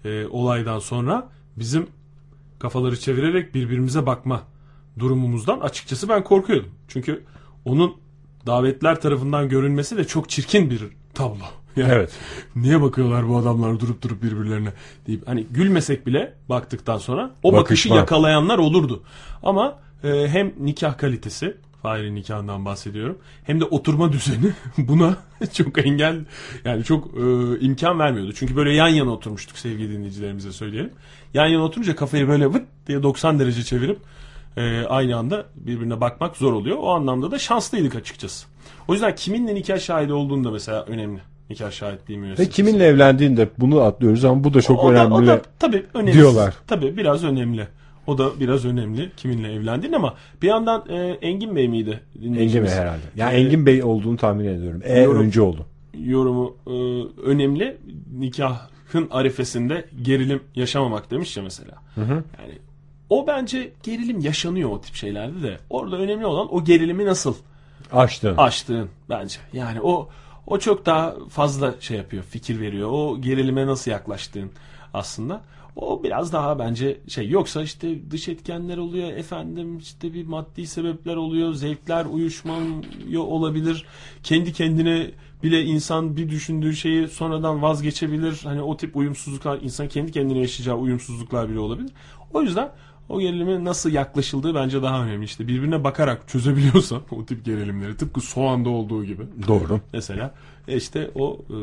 e, 0.08 0.28
olaydan 0.28 0.80
sonra 0.80 1.30
bizim 1.56 1.88
kafaları 2.60 3.00
çevirerek 3.00 3.56
birbirimize 3.56 4.06
bakma 4.06 4.44
durumumuzdan 5.00 5.60
açıkçası 5.60 6.10
ben 6.10 6.24
korkuyordum. 6.24 6.70
Çünkü 6.88 7.24
onun 7.66 7.96
davetler 8.46 9.02
tarafından 9.02 9.50
görünmesi 9.50 9.98
de 9.98 10.04
çok 10.04 10.30
çirkin 10.30 10.70
bir 10.70 10.82
tablo. 11.14 11.44
Yani 11.76 11.94
Evet. 11.94 12.12
Niye 12.56 12.82
bakıyorlar 12.82 13.30
bu 13.30 13.38
adamlar 13.38 13.80
durup 13.80 14.02
durup 14.02 14.24
birbirlerine 14.24 14.74
deyip 15.08 15.28
hani 15.28 15.44
gülmesek 15.52 16.08
bile 16.08 16.34
baktıktan 16.50 16.98
sonra 16.98 17.32
o 17.44 17.54
bakışı 17.54 17.90
Bakışma. 17.90 17.96
yakalayanlar 17.96 18.58
olurdu. 18.58 19.04
Ama 19.44 19.80
e, 20.04 20.28
hem 20.28 20.54
nikah 20.60 20.98
kalitesi 20.98 21.58
Fahri 21.82 22.16
nikahından 22.16 22.66
bahsediyorum. 22.66 23.18
Hem 23.44 23.60
de 23.62 23.66
oturma 23.66 24.12
düzeni 24.12 24.52
buna 24.78 25.16
çok 25.54 25.86
engel 25.86 26.20
yani 26.66 26.84
çok 26.84 27.08
e, 27.08 27.20
imkan 27.60 28.00
vermiyordu. 28.00 28.34
Çünkü 28.34 28.56
böyle 28.56 28.74
yan 28.74 28.88
yana 28.88 29.10
oturmuştuk 29.12 29.58
sevgili 29.58 29.94
dinleyicilerimize 29.94 30.52
söyleyelim. 30.52 30.92
Yan 31.34 31.48
yana 31.48 31.64
oturunca 31.64 31.96
kafayı 31.96 32.28
böyle 32.28 32.48
vıt 32.54 32.64
diye 32.88 33.04
90 33.04 33.40
derece 33.40 33.64
çevirip 33.64 34.00
e, 34.58 34.82
aynı 34.86 35.18
anda 35.18 35.46
birbirine 35.56 36.02
bakmak 36.02 36.38
zor 36.38 36.54
oluyor. 36.54 36.78
O 36.80 36.90
anlamda 36.90 37.32
da 37.32 37.40
şanslıydık 37.40 37.96
açıkçası. 37.96 38.48
O 38.88 38.94
yüzden 38.94 39.16
kiminle 39.16 39.56
nikah 39.56 39.80
şahidi 39.80 40.14
olduğunda 40.14 40.52
mesela 40.52 40.84
önemli. 40.86 41.20
Nikah 41.50 41.72
şahitliği 41.72 42.22
Ve 42.22 42.26
müessesesi. 42.26 42.52
kiminle 42.56 42.86
evlendiğinde 42.86 43.50
bunu 43.58 43.82
atlıyoruz 43.82 44.26
ama 44.26 44.44
bu 44.44 44.54
da 44.54 44.62
çok 44.62 44.84
o 44.84 44.88
da, 44.88 44.92
önemli. 44.94 45.14
o 45.14 45.28
da 45.28 45.42
tabii 45.60 45.86
önemli. 45.94 46.14
diyorlar. 46.14 46.54
Tabii 46.68 46.98
biraz 46.98 47.24
önemli. 47.24 47.68
O 48.08 48.18
da 48.18 48.40
biraz 48.40 48.66
önemli 48.66 49.12
kiminle 49.18 49.54
evlendiğin 49.54 49.94
ama 49.94 50.16
bir 50.42 50.48
yandan 50.48 50.86
e, 50.90 50.96
Engin 51.22 51.56
Bey 51.56 51.68
miydi? 51.70 52.00
Engin? 52.24 52.64
Bey 52.64 52.70
herhalde. 52.72 53.02
Yani 53.16 53.34
Ee, 53.36 53.38
Engin 53.40 53.66
Bey 53.66 53.84
olduğunu 53.84 54.18
tahmin 54.18 54.46
ediyorum. 54.46 54.82
E 54.84 55.00
Yorum- 55.02 55.22
önce 55.22 55.42
oldu. 55.42 55.66
yorumu 56.00 56.56
e, 56.68 56.72
önemli. 57.22 57.78
Nikahın 58.20 59.08
arifesinde 59.12 59.86
gerilim 60.02 60.42
yaşamamak 60.56 61.12
demiş 61.12 61.38
ya 61.38 61.44
mesela. 61.44 61.74
Yani 61.98 62.58
o 63.10 63.28
bence 63.28 63.72
gerilim 63.84 64.20
yaşanıyor 64.20 64.70
o 64.70 64.82
tip 64.82 64.96
şeylerde 64.96 65.42
de. 65.44 65.58
Orada 65.70 65.98
önemli 65.98 66.26
olan 66.26 66.54
o 66.56 66.64
gerilimi 66.64 67.06
nasıl 67.06 67.36
Açtın. 67.92 68.38
aştığın 68.38 68.90
bence. 69.10 69.38
Yani 69.54 69.82
o 69.82 70.10
o 70.48 70.60
çok 70.60 70.86
daha 70.86 71.16
fazla 71.30 71.74
şey 71.80 71.98
yapıyor, 71.98 72.24
fikir 72.24 72.60
veriyor. 72.62 72.90
O 72.92 73.22
gerilime 73.22 73.66
nasıl 73.68 73.92
yaklaştığın 73.92 74.52
aslında. 74.94 75.42
O 75.78 76.04
biraz 76.04 76.34
daha 76.34 76.60
bence 76.60 76.98
şey 77.08 77.30
yoksa 77.30 77.62
işte 77.62 78.12
dış 78.12 78.28
etkenler 78.28 78.78
oluyor 78.78 79.10
efendim 79.10 79.78
işte 79.78 80.14
bir 80.14 80.26
maddi 80.26 80.68
sebepler 80.68 81.16
oluyor 81.16 81.54
zevkler 81.54 82.06
uyuşmıyor 82.06 83.24
olabilir. 83.24 83.86
Kendi 84.24 84.54
kendine 84.54 85.12
bile 85.44 85.64
insan 85.64 86.18
bir 86.18 86.30
düşündüğü 86.30 86.76
şeyi 86.76 87.08
sonradan 87.08 87.62
vazgeçebilir. 87.62 88.42
Hani 88.44 88.62
o 88.62 88.78
tip 88.78 88.96
uyumsuzluklar 88.96 89.62
insan 89.62 89.88
kendi 89.88 90.12
kendine 90.12 90.40
yaşayacağı 90.40 90.78
uyumsuzluklar 90.78 91.50
bile 91.50 91.60
olabilir. 91.60 91.92
O 92.34 92.42
yüzden 92.42 92.72
o 93.10 93.20
gerilime 93.20 93.64
nasıl 93.64 93.92
yaklaşıldığı 93.92 94.56
bence 94.56 94.82
daha 94.82 95.06
önemli. 95.06 95.26
İşte 95.26 95.48
birbirine 95.48 95.84
bakarak 95.84 96.28
çözebiliyorsan 96.28 97.02
o 97.12 97.26
tip 97.26 97.46
gerilimleri 97.46 97.98
tıpkı 97.98 98.22
soğanda 98.22 98.70
olduğu 98.70 99.06
gibi. 99.06 99.24
Doğru. 99.48 99.82
mesela 99.94 100.36
e 100.68 100.78
işte 100.78 101.12
o 101.16 101.40
e, 101.50 101.58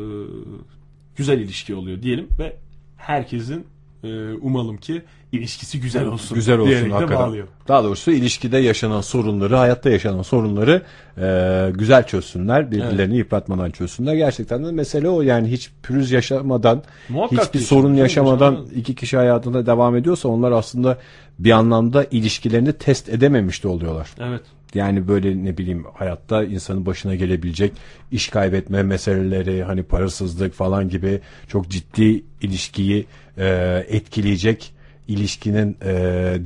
güzel 1.15 1.39
ilişki 1.39 1.75
oluyor 1.75 2.01
diyelim 2.01 2.27
ve 2.39 2.57
herkesin 2.97 3.65
e, 4.03 4.33
umalım 4.41 4.77
ki 4.77 5.01
ilişkisi 5.31 5.81
güzel 5.81 6.05
olsun. 6.05 6.35
Güzel 6.35 6.57
olsun 6.57 6.69
diyerek 6.69 6.89
de 6.89 6.93
hakikaten. 6.93 7.27
bağlıyor. 7.27 7.47
Daha 7.67 7.83
doğrusu 7.83 8.11
ilişkide 8.11 8.57
yaşanan 8.57 9.01
sorunları, 9.01 9.55
hayatta 9.55 9.89
yaşanan 9.89 10.21
sorunları 10.21 10.81
e, 11.17 11.71
güzel 11.73 12.07
çözsünler. 12.07 12.71
Birbirlerini 12.71 13.17
yıpratmadan 13.17 13.71
çözsünler. 13.71 14.15
Gerçekten 14.15 14.65
de 14.65 14.71
mesele 14.71 15.09
o. 15.09 15.21
Yani 15.21 15.51
hiç 15.51 15.71
pürüz 15.83 16.11
yaşamadan, 16.11 16.83
Muhakkak 17.09 17.45
hiçbir 17.45 17.59
ki 17.59 17.65
sorun 17.65 17.93
yaşamadan 17.93 18.53
canım. 18.53 18.69
iki 18.75 18.95
kişi 18.95 19.17
hayatında 19.17 19.65
devam 19.65 19.95
ediyorsa 19.95 20.29
onlar 20.29 20.51
aslında 20.51 20.97
bir 21.39 21.51
anlamda 21.51 22.03
ilişkilerini 22.11 22.73
test 22.73 23.09
edememiş 23.09 23.63
de 23.63 23.67
oluyorlar. 23.67 24.09
Evet. 24.19 24.41
Yani 24.75 25.07
böyle 25.07 25.43
ne 25.43 25.57
bileyim 25.57 25.85
hayatta 25.93 26.43
insanın 26.43 26.85
başına 26.85 27.15
gelebilecek 27.15 27.71
iş 28.11 28.29
kaybetme 28.29 28.83
meseleleri 28.83 29.63
hani 29.63 29.83
parasızlık 29.83 30.53
falan 30.53 30.89
gibi 30.89 31.21
çok 31.47 31.69
ciddi 31.69 32.23
ilişkiyi 32.41 33.05
e, 33.37 33.47
etkileyecek 33.89 34.73
ilişkinin 35.07 35.77
e, 35.81 35.93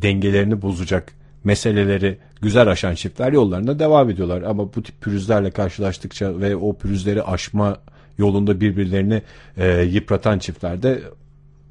dengelerini 0.01 0.61
bozacak 0.61 1.13
meseleleri 1.43 2.17
güzel 2.41 2.67
aşan 2.67 2.95
çiftler 2.95 3.33
yollarına 3.33 3.79
devam 3.79 4.09
ediyorlar. 4.09 4.41
Ama 4.41 4.73
bu 4.75 4.83
tip 4.83 5.01
pürüzlerle 5.01 5.51
karşılaştıkça 5.51 6.39
ve 6.39 6.55
o 6.55 6.77
pürüzleri 6.77 7.23
aşma 7.23 7.77
yolunda 8.17 8.61
birbirlerini 8.61 9.21
e, 9.57 9.81
yıpratan 9.81 10.39
çiftlerde 10.39 11.01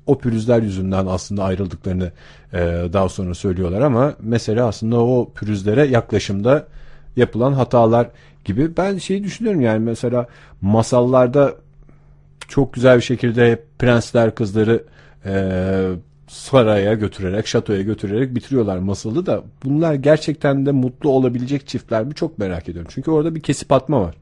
o 0.09 0.19
pürüzler 0.19 0.63
yüzünden 0.63 1.07
aslında 1.07 1.45
ayrıldıklarını 1.45 2.13
e, 2.53 2.59
daha 2.93 3.09
sonra 3.09 3.35
söylüyorlar 3.35 3.81
ama 3.81 4.15
mesele 4.21 4.63
aslında 4.63 5.01
o 5.01 5.33
pürüzlere 5.35 5.87
yaklaşımda 5.87 6.67
yapılan 7.17 7.53
hatalar 7.53 8.09
gibi. 8.45 8.77
Ben 8.77 8.99
şeyi 8.99 9.25
düşünüyorum 9.25 9.61
yani 9.61 9.79
mesela 9.79 10.27
masallarda 10.61 11.55
çok 12.49 12.73
güzel 12.73 12.97
bir 12.97 13.03
şekilde 13.03 13.63
prensler 13.79 14.35
kızları 14.35 14.85
e, 15.25 15.33
saraya 16.29 16.95
götürerek, 16.95 17.47
şatoya 17.47 17.83
götürerek 17.83 18.35
bitiriyorlar 18.35 18.79
masalı 18.79 19.27
da 19.27 19.43
bunlar 19.65 19.95
gerçekten 19.95 20.67
de 20.67 20.73
mutlu 20.73 21.11
olabilecek 21.11 21.69
çiftler 21.69 22.05
mi 22.05 22.15
çok 22.15 22.39
merak 22.39 22.69
ediyorum. 22.69 22.91
Çünkü 22.95 23.11
orada 23.11 23.35
bir 23.35 23.41
kesip 23.41 23.73
atma 23.73 24.01
var. 24.01 24.15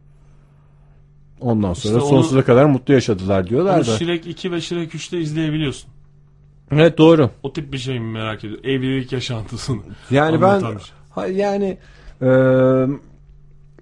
Ondan 1.40 1.72
sonra 1.75 1.99
İşte 1.99 2.05
onu- 2.07 2.22
sonsuza 2.22 2.44
kadar 2.44 2.64
mutlu 2.64 2.94
yaşadılar 2.94 3.49
diyorlar 3.49 3.75
Onu 3.79 3.87
da. 3.87 3.99
Shrek 3.99 4.27
2 4.27 4.53
ve 4.53 4.61
Shrek 4.61 4.94
3'te 4.94 5.18
izleyebiliyorsun. 5.18 5.90
Evet 6.70 6.99
doğru. 6.99 7.31
O 7.42 7.53
tip 7.53 7.72
bir 7.72 7.79
şey 7.79 8.01
mi 8.01 8.12
merak 8.12 8.44
ediyorum. 8.44 8.64
Evlilik 8.66 9.12
yaşantısını. 9.12 9.83
Yani 10.11 10.42
ben 10.42 10.62
ha, 11.11 11.27
yani 11.27 11.79
e, 12.22 12.29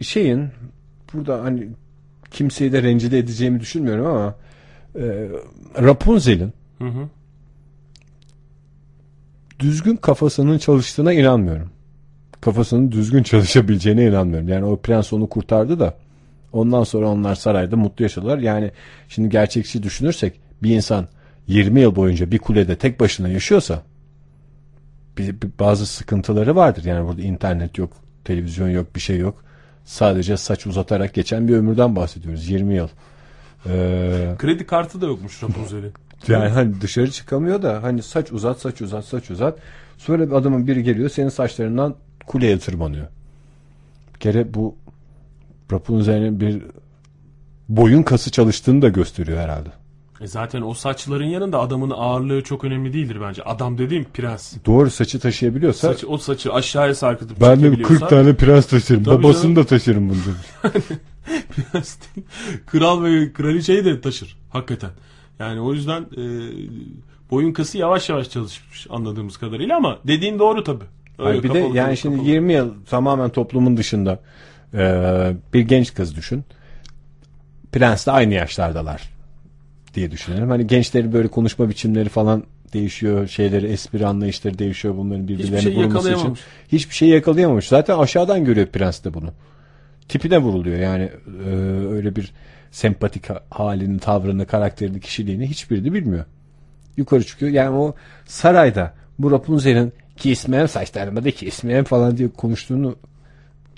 şeyin 0.05 0.49
burada 1.15 1.43
hani 1.45 1.69
kimseyi 2.31 2.73
de 2.73 2.83
rencide 2.83 3.19
edeceğimi 3.19 3.61
düşünmüyorum 3.61 4.07
ama 4.07 4.35
e, 4.97 5.29
Rapunzel'in 5.83 6.53
Hı 6.79 6.85
hı. 6.85 7.09
düzgün 9.61 9.97
kafasının 9.97 10.59
çalıştığına 10.59 11.13
inanmıyorum. 11.13 11.71
Kafasının 12.41 12.93
düzgün 12.93 13.23
çalışabileceğine 13.23 14.07
inanmıyorum. 14.07 14.49
Yani 14.49 14.65
o 14.65 14.77
prens 14.77 15.13
onu 15.13 15.29
kurtardı 15.29 15.81
da 15.81 15.95
ondan 16.55 16.85
sonra 16.85 17.09
onlar 17.09 17.35
sarayda 17.35 17.77
mutlu 17.77 18.03
yaşadılar. 18.03 18.39
Yani 18.39 18.71
şimdi 19.09 19.29
gerçekçi 19.29 19.83
düşünürsek 19.83 20.41
bir 20.63 20.71
insan 20.77 21.09
20 21.47 21.81
yıl 21.81 21.97
boyunca 21.97 22.31
bir 22.31 22.39
kulede 22.39 22.77
tek 22.79 23.01
başına 23.01 23.29
yaşıyorsa 23.29 23.83
bir, 25.19 25.41
bir- 25.43 25.51
bazı 25.61 25.87
sıkıntıları 25.87 26.57
vardır. 26.57 26.85
Yani 26.85 27.09
burada 27.09 27.23
internet 27.23 27.79
yok, 27.79 27.93
televizyon 28.25 28.69
yok, 28.69 28.95
bir 28.97 29.01
şey 29.01 29.19
yok. 29.19 29.45
Sadece 29.85 30.37
saç 30.37 30.67
uzatarak 30.67 31.15
geçen 31.15 31.49
bir 31.49 31.55
ömürden 31.57 31.97
bahsediyoruz. 31.97 32.49
20 32.49 32.75
yıl. 32.75 32.89
Ee, 33.67 34.35
Kredi 34.39 34.67
kartı 34.67 35.01
da 35.01 35.07
yokmuş 35.07 35.43
Rapunzel'in. 35.43 35.93
yani 36.29 36.49
hani 36.49 36.81
dışarı 36.81 37.11
çıkamıyor 37.11 37.63
da 37.63 37.83
hani 37.83 38.03
saç 38.03 38.33
uzat 38.33 38.61
saç 38.61 38.81
uzat 38.83 39.05
saç 39.05 39.31
uzat. 39.31 39.59
Sonra 39.99 40.27
bir 40.27 40.33
adamın 40.33 40.67
biri 40.67 40.83
geliyor 40.83 41.09
senin 41.09 41.29
saçlarından 41.29 41.95
kuleye 42.27 42.59
tırmanıyor. 42.59 43.07
Bir 44.15 44.21
kere 44.21 44.55
bu 44.55 44.77
Rapunzel'in 45.75 46.41
bir 46.41 46.63
boyun 47.69 48.03
kası 48.03 48.31
çalıştığını 48.31 48.83
da 48.83 48.89
gösteriyor 48.89 49.39
herhalde. 49.39 49.69
E 50.21 50.27
zaten 50.27 50.63
o 50.63 50.75
saçların 50.75 51.25
yanında 51.25 51.61
adamın 51.61 51.91
ağırlığı 51.91 52.43
çok 52.43 52.65
önemli 52.65 52.93
değildir 52.93 53.19
bence. 53.23 53.43
Adam 53.43 53.79
dediğim 53.79 54.05
prens. 54.05 54.55
Doğru 54.67 54.91
saçı 54.91 55.19
taşıyabiliyorsa 55.21 55.89
Saç, 55.93 56.05
o 56.09 56.19
saçı 56.19 56.53
aşağıya 56.53 56.95
sarkıtıp 56.95 57.41
ben 57.41 57.51
de 57.51 57.63
çekebiliyorsa 57.63 57.99
40 57.99 58.11
tane 58.11 58.35
prens 58.35 58.67
taşırım. 58.67 59.05
Tabii 59.05 59.23
Babasını 59.23 59.43
canım. 59.43 59.57
da 59.57 59.65
taşırım 59.65 60.09
bunu. 60.09 60.19
demiş. 60.27 60.85
prens 61.73 61.97
değil, 62.17 62.27
kral 62.67 63.05
ve 63.05 63.33
kraliçeyi 63.33 63.85
de 63.85 64.01
taşır. 64.01 64.37
Hakikaten. 64.51 64.91
Yani 65.39 65.61
o 65.61 65.73
yüzden 65.73 66.03
e, 66.03 66.23
boyun 67.31 67.53
kası 67.53 67.79
yavaş 67.79 68.09
yavaş 68.09 68.31
çalışmış 68.31 68.87
anladığımız 68.91 69.37
kadarıyla 69.37 69.77
ama 69.77 69.99
dediğin 70.07 70.39
doğru 70.39 70.65
tabii. 70.65 70.85
Öyle 71.19 71.29
Hayır, 71.29 71.43
bir 71.43 71.55
de 71.55 71.59
yani 71.59 71.97
şimdi 71.97 72.17
kapalı. 72.17 72.31
20 72.31 72.53
yıl 72.53 72.71
tamamen 72.91 73.31
toplumun 73.31 73.77
dışında 73.77 74.21
e, 74.75 75.33
bir 75.55 75.61
genç 75.61 75.95
kız 75.95 76.17
düşün. 76.17 76.45
Prensle 77.73 78.13
aynı 78.13 78.35
yaşlardalar 78.35 79.11
diye 79.95 80.11
düşünelim. 80.11 80.51
Hani 80.51 80.67
gençlerin 80.67 81.13
böyle 81.13 81.29
konuşma 81.29 81.69
biçimleri 81.69 82.09
falan 82.09 82.45
değişiyor. 82.73 83.29
Şeyleri, 83.29 83.67
espri 83.67 84.07
anlayışları 84.07 84.59
değişiyor. 84.59 84.97
Bunların 84.97 85.29
birbirlerine 85.29 85.61
şey 85.61 85.77
vurması 85.77 86.13
için. 86.13 86.37
Hiçbir 86.73 86.95
şey 86.95 87.09
yakalayamamış. 87.09 87.69
Zaten 87.69 87.99
aşağıdan 87.99 88.45
görüyor 88.45 88.67
prens 88.67 89.05
de 89.05 89.15
bunu. 89.15 89.31
Tipine 90.09 90.39
vuruluyor. 90.39 90.79
Yani 90.79 91.11
e, 91.47 91.51
öyle 91.91 92.17
bir 92.17 92.33
sempatik 92.71 93.31
ha- 93.31 93.43
halini, 93.51 93.99
tavrını, 93.99 94.47
karakterini, 94.47 95.01
kişiliğini 95.01 95.47
hiçbirini 95.47 95.93
bilmiyor. 95.93 96.25
Yukarı 96.97 97.25
çıkıyor. 97.25 97.53
Yani 97.53 97.77
o 97.77 97.95
sarayda 98.27 98.95
bu 99.19 99.31
Rapunzel'in 99.31 99.93
kesmeyen 100.17 100.67
saçlarıma 100.67 101.25
da 101.25 101.31
kesmeyen 101.31 101.85
falan 101.85 102.17
diye 102.17 102.29
konuştuğunu 102.29 102.97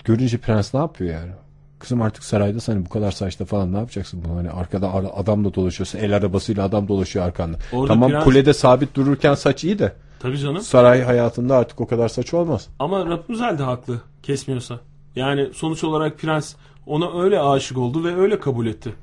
görünce 0.07 0.37
prens 0.37 0.73
ne 0.73 0.79
yapıyor 0.79 1.13
yani? 1.13 1.31
Kızım 1.79 2.01
artık 2.01 2.23
sarayda 2.23 2.59
hani 2.65 2.85
bu 2.85 2.89
kadar 2.89 3.11
saçta 3.11 3.45
falan 3.45 3.73
ne 3.73 3.77
yapacaksın 3.77 4.23
bunu 4.25 4.35
hani 4.37 4.49
arkada 4.49 4.93
adamla 4.93 5.53
dolaşıyorsun 5.53 5.99
el 5.99 6.15
arabasıyla 6.15 6.63
adam 6.63 6.87
dolaşıyor 6.87 7.25
arkanda. 7.25 7.57
Orada 7.73 7.93
tamam 7.93 8.11
prens- 8.11 8.23
kulede 8.23 8.53
sabit 8.53 8.95
dururken 8.95 9.33
saç 9.33 9.63
iyi 9.63 9.79
de 9.79 9.93
Tabii 10.19 10.37
canım. 10.37 10.61
saray 10.61 11.01
hayatında 11.03 11.55
artık 11.57 11.81
o 11.81 11.87
kadar 11.87 12.09
saç 12.09 12.33
olmaz. 12.33 12.67
Ama 12.79 13.05
Rapunzel 13.05 13.57
de 13.59 13.63
haklı 13.63 14.01
kesmiyorsa. 14.23 14.79
Yani 15.15 15.49
sonuç 15.53 15.83
olarak 15.83 16.19
prens 16.19 16.55
ona 16.85 17.21
öyle 17.23 17.39
aşık 17.39 17.77
oldu 17.77 18.03
ve 18.03 18.15
öyle 18.15 18.39
kabul 18.39 18.67
etti. 18.67 18.93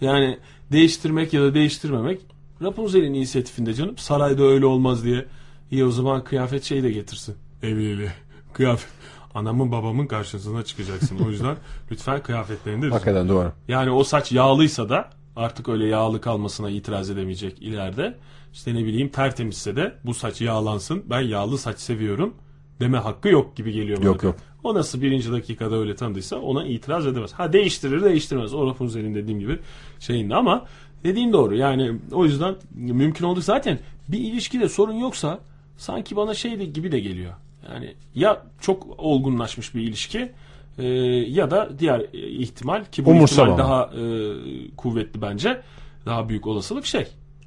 Yani 0.00 0.38
değiştirmek 0.72 1.32
ya 1.32 1.42
da 1.42 1.54
değiştirmemek 1.54 2.20
Rapunzel'in 2.62 3.14
inisiyatifinde 3.14 3.74
canım. 3.74 3.98
Sarayda 3.98 4.42
öyle 4.42 4.66
olmaz 4.66 5.04
diye. 5.04 5.24
İyi 5.70 5.84
o 5.84 5.90
zaman 5.90 6.24
kıyafet 6.24 6.64
şeyi 6.64 6.82
de 6.82 6.90
getirsin. 6.90 7.34
Evliliği. 7.62 8.10
Kıyafet. 8.52 8.88
Anamın 9.34 9.72
babamın 9.72 10.06
karşısına 10.06 10.62
çıkacaksın. 10.62 11.18
O 11.26 11.30
yüzden 11.30 11.56
lütfen 11.90 12.22
kıyafetlerini 12.22 12.82
de 12.82 12.86
düzelt. 12.86 13.00
Hakikaten 13.00 13.28
doğru. 13.28 13.52
Yani 13.68 13.90
o 13.90 14.04
saç 14.04 14.32
yağlıysa 14.32 14.88
da 14.88 15.10
artık 15.36 15.68
öyle 15.68 15.86
yağlı 15.86 16.20
kalmasına 16.20 16.70
itiraz 16.70 17.10
edemeyecek 17.10 17.62
ileride. 17.62 18.18
İşte 18.52 18.74
ne 18.74 18.84
bileyim 18.84 19.08
tertemizse 19.08 19.76
de 19.76 19.94
bu 20.04 20.14
saç 20.14 20.40
yağlansın 20.40 21.04
ben 21.10 21.20
yağlı 21.20 21.58
saç 21.58 21.78
seviyorum 21.78 22.34
deme 22.80 22.98
hakkı 22.98 23.28
yok 23.28 23.56
gibi 23.56 23.72
geliyor 23.72 23.98
bana. 23.98 24.06
Yok, 24.06 24.22
yok. 24.22 24.36
O 24.64 24.74
nasıl 24.74 25.02
birinci 25.02 25.32
dakikada 25.32 25.76
öyle 25.76 25.96
tanıdıysa 25.96 26.36
ona 26.36 26.64
itiraz 26.64 27.06
edemez. 27.06 27.32
Ha 27.32 27.52
değiştirir 27.52 28.02
değiştirmez. 28.02 28.54
O 28.54 28.66
Rapunzel'in 28.66 29.14
dediğim 29.14 29.40
gibi 29.40 29.58
şeyinde 30.00 30.34
ama 30.34 30.66
dediğin 31.04 31.32
doğru. 31.32 31.56
Yani 31.56 31.98
o 32.12 32.24
yüzden 32.24 32.54
mümkün 32.74 33.24
olduğu 33.24 33.40
zaten 33.40 33.78
bir 34.08 34.18
ilişkide 34.18 34.68
sorun 34.68 34.92
yoksa 34.92 35.40
sanki 35.76 36.16
bana 36.16 36.34
şey 36.34 36.58
de, 36.58 36.64
gibi 36.64 36.92
de 36.92 37.00
geliyor. 37.00 37.32
Yani 37.72 37.94
ya 38.14 38.42
çok 38.60 38.86
olgunlaşmış 38.98 39.74
bir 39.74 39.80
ilişki 39.82 40.32
e, 40.78 40.84
ya 41.28 41.50
da 41.50 41.70
diğer 41.78 42.00
ihtimal 42.38 42.84
ki 42.84 43.04
bu 43.04 43.10
Umursama 43.10 43.52
ihtimal 43.52 43.68
ama. 43.70 43.92
daha 43.92 44.00
e, 44.00 44.70
kuvvetli 44.76 45.22
bence. 45.22 45.60
Daha 46.06 46.28
büyük 46.28 46.46
olasılık 46.46 46.86
şey. 46.86 47.06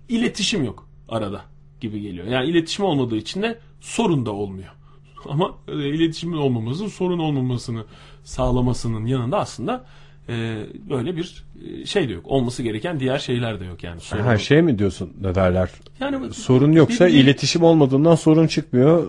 İletişim 0.09 0.63
yok 0.65 0.89
arada 1.09 1.41
gibi 1.81 2.01
geliyor. 2.01 2.27
Yani 2.27 2.49
iletişim 2.49 2.85
olmadığı 2.85 3.17
için 3.17 3.41
de 3.41 3.59
sorun 3.81 4.25
da 4.25 4.31
olmuyor. 4.31 4.69
Ama 5.29 5.51
e, 5.67 5.73
iletişimin 5.89 6.37
olmaması 6.37 6.89
sorun 6.89 7.19
olmamasını 7.19 7.83
sağlamasının 8.23 9.05
yanında 9.05 9.39
aslında 9.39 9.85
e, 10.29 10.63
böyle 10.89 11.15
bir 11.17 11.43
e, 11.81 11.85
şey 11.85 12.09
de 12.09 12.13
yok. 12.13 12.23
Olması 12.27 12.63
gereken 12.63 12.99
diğer 12.99 13.19
şeyler 13.19 13.59
de 13.59 13.65
yok 13.65 13.83
yani. 13.83 13.99
Sorun 14.01 14.23
Her 14.23 14.37
şey 14.37 14.61
mi 14.61 14.79
diyorsun 14.79 15.13
ne 15.21 15.35
derler? 15.35 15.69
Yani 15.99 16.33
Sorun 16.33 16.71
yoksa 16.71 17.07
bir- 17.07 17.13
bir- 17.13 17.17
iletişim 17.23 17.63
olmadığından 17.63 18.15
sorun 18.15 18.47
çıkmıyor. 18.47 19.07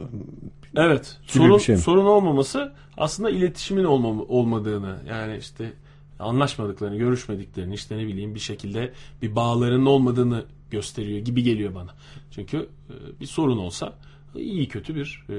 Evet. 0.76 1.18
Sorun 1.26 1.58
şey 1.58 1.74
mi? 1.74 1.80
sorun 1.80 2.06
olmaması 2.06 2.72
aslında 2.96 3.30
iletişimin 3.30 3.84
olmama, 3.84 4.22
olmadığını 4.22 4.96
yani 5.08 5.36
işte 5.36 5.72
anlaşmadıklarını, 6.18 6.96
görüşmediklerini 6.96 7.74
işte 7.74 7.98
ne 7.98 8.06
bileyim 8.06 8.34
bir 8.34 8.40
şekilde 8.40 8.92
bir 9.22 9.36
bağlarının 9.36 9.86
olmadığını 9.86 10.44
gösteriyor 10.70 11.18
gibi 11.18 11.42
geliyor 11.42 11.74
bana. 11.74 11.90
Çünkü 12.30 12.56
e, 12.56 13.20
bir 13.20 13.26
sorun 13.26 13.58
olsa 13.58 13.92
iyi 14.34 14.68
kötü 14.68 14.94
bir 14.94 15.24
e, 15.30 15.36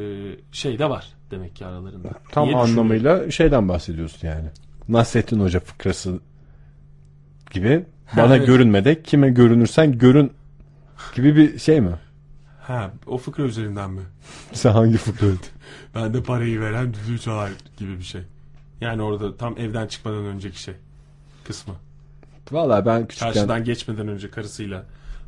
şey 0.51 0.79
de 0.79 0.89
var 0.89 1.07
demek 1.31 1.55
ki 1.55 1.65
aralarında. 1.65 2.09
Tam 2.31 2.45
düşünüyorum. 2.45 2.71
anlamıyla 2.71 3.31
şeyden 3.31 3.69
bahsediyorsun 3.69 4.27
yani. 4.27 4.49
Nasrettin 4.89 5.39
Hoca 5.39 5.59
fıkrası 5.59 6.19
gibi 7.51 7.85
bana 8.17 8.35
Evet. 8.35 8.47
görünmede 8.47 9.03
kime 9.03 9.29
görünürsen 9.29 9.97
görün 9.97 10.31
gibi 11.15 11.35
bir 11.35 11.59
şey 11.59 11.81
mi? 11.81 11.91
Ha, 12.67 12.91
o 13.05 13.17
fıkra 13.17 13.43
üzerinden 13.43 13.91
mi? 13.91 14.01
Sen 14.53 14.71
hangi 14.71 14.97
fıkra? 14.97 15.27
Ben 15.95 16.13
de 16.13 16.23
parayı 16.23 16.61
veren 16.61 16.93
düdüğü 16.93 17.19
çalar 17.19 17.51
gibi 17.77 17.97
bir 17.97 18.03
şey. 18.03 18.21
Yani 18.81 19.01
orada 19.01 19.37
tam 19.37 19.57
evden 19.57 19.87
çıkmadan 19.87 20.25
önceki 20.25 20.61
şey 20.61 20.73
kısmı. 21.43 21.73
Valla 22.51 22.85
ben 22.85 23.07
küçükken 23.07 23.33
Karşıdan 23.33 23.63
geçmeden 23.63 24.07
önce 24.07 24.29
karısıyla 24.31 24.85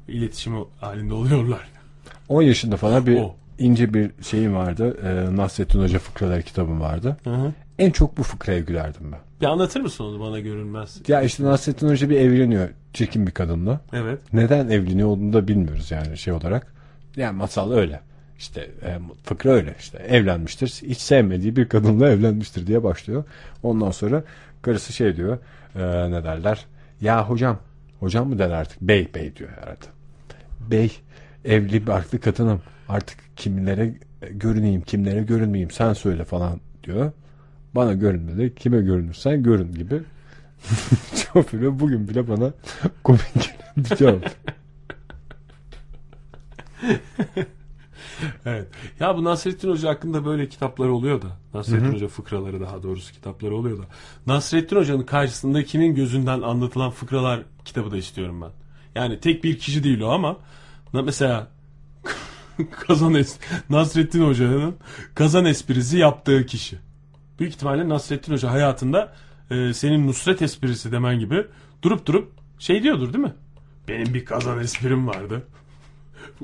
iletişim 0.07 0.53
halinde 0.79 1.13
oluyorlar. 1.13 1.69
10 2.29 2.41
yaşında 2.41 2.77
falan 2.77 3.05
bir 3.05 3.19
O. 3.19 3.35
ince 3.59 3.93
bir 3.93 4.11
şeyim 4.21 4.55
vardı. 4.55 4.97
Ee, 5.03 5.35
Nasrettin 5.35 5.81
Hoca 5.81 5.99
fıkraları 5.99 6.43
kitabım 6.43 6.81
vardı. 6.81 7.17
Hı 7.23 7.29
hı. 7.29 7.53
En 7.79 7.91
çok 7.91 8.17
bu 8.17 8.23
fıkraya 8.23 8.59
gülerdim 8.59 9.11
ben. 9.11 9.19
Bir 9.41 9.45
anlatır 9.45 9.81
mısın 9.81 10.03
onu 10.03 10.19
bana 10.19 10.39
görünmez. 10.39 11.01
Ya 11.07 11.21
işte 11.21 11.43
Nasrettin 11.43 11.89
Hoca 11.89 12.09
bir 12.09 12.17
evleniyor 12.17 12.69
çirkin 12.93 13.27
bir 13.27 13.31
kadınla. 13.31 13.79
Evet. 13.93 14.19
Neden 14.33 14.69
evleniyor 14.69 15.07
olduğunu 15.07 15.33
da 15.33 15.47
bilmiyoruz 15.47 15.91
yani 15.91 16.17
şey 16.17 16.33
olarak. 16.33 16.78
Yani 17.15 17.37
masal 17.37 17.71
öyle. 17.71 17.99
İşte 18.37 18.61
e, 18.61 18.99
fıkra 19.23 19.49
öyle 19.49 19.75
işte 19.79 19.97
evlenmiştir. 19.97 20.67
Hiç 20.67 20.97
sevmediği 20.97 21.55
bir 21.55 21.69
kadınla 21.69 22.09
evlenmiştir 22.09 22.67
diye 22.67 22.83
başlıyor. 22.83 23.23
Ondan 23.63 23.91
sonra 23.91 24.23
karısı 24.61 24.93
şey 24.93 25.15
diyor. 25.15 25.37
e, 25.75 26.11
ne 26.11 26.23
derler? 26.23 26.65
Ya 27.01 27.29
hocam. 27.29 27.59
Hocam 27.99 28.29
mı 28.29 28.39
der 28.39 28.49
artık? 28.49 28.81
Bey 28.81 29.09
bey 29.15 29.35
diyor 29.35 29.49
herhalde. 29.49 29.85
Bey 30.71 30.91
evli 31.45 31.87
barklı 31.87 32.19
kadınım. 32.19 32.61
Artık 32.89 33.17
kimlere 33.35 33.93
görüneyim 34.31 34.81
kimlere 34.81 35.23
görünmeyeyim 35.23 35.71
sen 35.71 35.93
söyle 35.93 36.23
falan 36.23 36.59
diyor. 36.83 37.11
Bana 37.75 37.93
görünmedi. 37.93 38.55
Kime 38.55 38.81
görünürsen 38.81 39.43
görün 39.43 39.73
gibi. 39.73 40.01
Çok 41.33 41.53
bugün 41.53 42.07
bile 42.07 42.27
bana 42.27 42.51
komik 43.03 43.55
bir 43.77 43.95
cevap. 43.95 44.35
Evet. 48.45 48.67
Ya 48.99 49.17
bu 49.17 49.23
Nasrettin 49.23 49.69
Hoca 49.69 49.89
hakkında 49.89 50.25
böyle 50.25 50.49
kitaplar 50.49 50.87
oluyor 50.87 51.21
da. 51.21 51.27
Nasrettin 51.53 51.93
Hoca 51.93 52.07
fıkraları 52.07 52.61
daha 52.61 52.83
doğrusu 52.83 53.13
kitapları 53.13 53.55
oluyor 53.55 53.77
da. 53.77 53.83
Nasrettin 54.27 54.75
Hoca'nın 54.75 55.03
karşısındakinin 55.03 55.95
gözünden 55.95 56.41
anlatılan 56.41 56.91
fıkralar 56.91 57.41
kitabı 57.65 57.91
da 57.91 57.97
istiyorum 57.97 58.41
ben. 58.41 58.51
Yani 58.95 59.19
tek 59.19 59.43
bir 59.43 59.59
kişi 59.59 59.83
değil 59.83 60.01
o 60.01 60.09
ama 60.09 60.37
mesela 60.93 61.47
kazan 62.87 63.13
es 63.13 63.39
Nasrettin 63.69 64.27
Hoca'nın 64.27 64.75
kazan 65.15 65.45
esprisi 65.45 65.97
yaptığı 65.97 66.45
kişi. 66.45 66.77
Büyük 67.39 67.53
ihtimalle 67.53 67.89
Nasrettin 67.89 68.33
Hoca 68.33 68.51
hayatında 68.51 69.13
e, 69.51 69.73
senin 69.73 70.07
Nusret 70.07 70.41
esprisi 70.41 70.91
demen 70.91 71.19
gibi 71.19 71.45
durup 71.81 72.05
durup 72.05 72.31
şey 72.59 72.83
diyordur 72.83 73.13
değil 73.13 73.25
mi? 73.25 73.33
Benim 73.87 74.13
bir 74.13 74.25
kazan 74.25 74.59
esprim 74.59 75.07
vardı. 75.07 75.43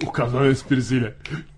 O 0.07 0.11
kazan 0.11 0.45
esprisiyle. 0.49 1.13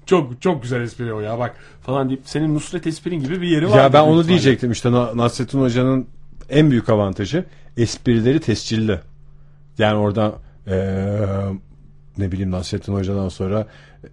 Çok 0.05 0.41
çok 0.41 0.63
güzel 0.63 0.81
espri 0.81 1.13
o 1.13 1.19
ya 1.19 1.39
bak 1.39 1.55
falan 1.81 2.09
deyip 2.09 2.21
senin 2.25 2.55
Nusret 2.55 2.87
esprin 2.87 3.19
gibi 3.23 3.41
bir 3.41 3.47
yeri 3.47 3.69
var. 3.69 3.77
Ya 3.77 3.93
ben 3.93 4.01
onu 4.01 4.27
diyecektim 4.27 4.71
işte 4.71 4.91
Na- 4.91 5.17
Nasrettin 5.17 5.61
Hoca'nın 5.61 6.07
en 6.49 6.71
büyük 6.71 6.89
avantajı 6.89 7.45
esprileri 7.77 8.39
tescilli. 8.39 8.99
Yani 9.77 9.97
orada 9.97 10.35
eee, 10.67 11.27
ne 12.17 12.31
bileyim 12.31 12.51
Nasrettin 12.51 12.93
Hoca'dan 12.93 13.29
sonra 13.29 13.67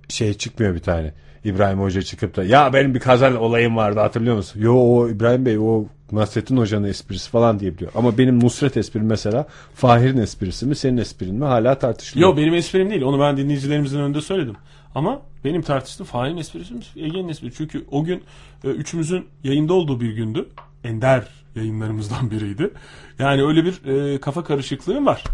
şey 0.09 0.35
çıkmıyor 0.35 0.75
bir 0.75 0.81
tane. 0.81 1.15
İbrahim 1.45 1.81
Hoca 1.81 2.03
çıkıp 2.03 2.37
da 2.37 2.45
ya 2.45 2.73
benim 2.73 2.95
bir 2.95 3.01
kazan 3.01 3.37
olayım 3.37 3.77
vardı 3.77 4.01
hatırlıyor 4.01 4.37
musun? 4.37 4.61
Yo 4.61 4.75
o 4.75 5.09
İbrahim 5.09 5.47
Bey 5.47 5.59
o 5.59 5.87
Nasrettin 6.13 6.57
Hoca'nın 6.57 6.89
esprisi 6.89 7.31
falan 7.31 7.61
diyebiliyor. 7.61 7.91
Ama 7.95 8.19
benim 8.19 8.45
Nusret 8.45 8.77
esprim 8.77 9.07
mesela 9.07 9.47
Fahir'in 9.75 10.19
esprisi 10.19 10.67
mi 10.67 10.77
senin 10.77 10.97
esprin 10.97 11.35
mi 11.35 11.45
hala 11.45 11.79
tartışılıyor. 11.79 12.29
Yo 12.31 12.37
benim 12.37 12.55
esprim 12.55 12.91
değil. 12.91 13.03
Onu 13.03 13.21
ben 13.21 13.37
dinleyicilerimizin 13.37 14.01
önünde 14.01 14.21
söyledim. 14.21 14.57
Ama 14.95 15.23
benim 15.45 15.63
tartıştığım 15.63 16.07
Fahir'in 16.07 16.37
esprisi 16.37 16.75
mi? 16.75 16.81
Ege'nin 16.97 17.29
esprisi. 17.29 17.57
Çünkü 17.57 17.85
o 17.91 18.05
gün 18.05 18.23
e, 18.65 18.69
üçümüzün 18.69 19.27
yayında 19.45 19.75
olduğu 19.75 20.01
bir 20.01 20.13
gündü. 20.13 20.49
Ender 20.85 21.29
yayınlarımızdan 21.57 22.31
biriydi. 22.31 22.71
Yani 23.19 23.43
öyle 23.45 23.65
bir 23.65 23.85
e, 23.85 24.21
kafa 24.21 24.45
karışıklığı 24.45 25.07
var. 25.07 25.25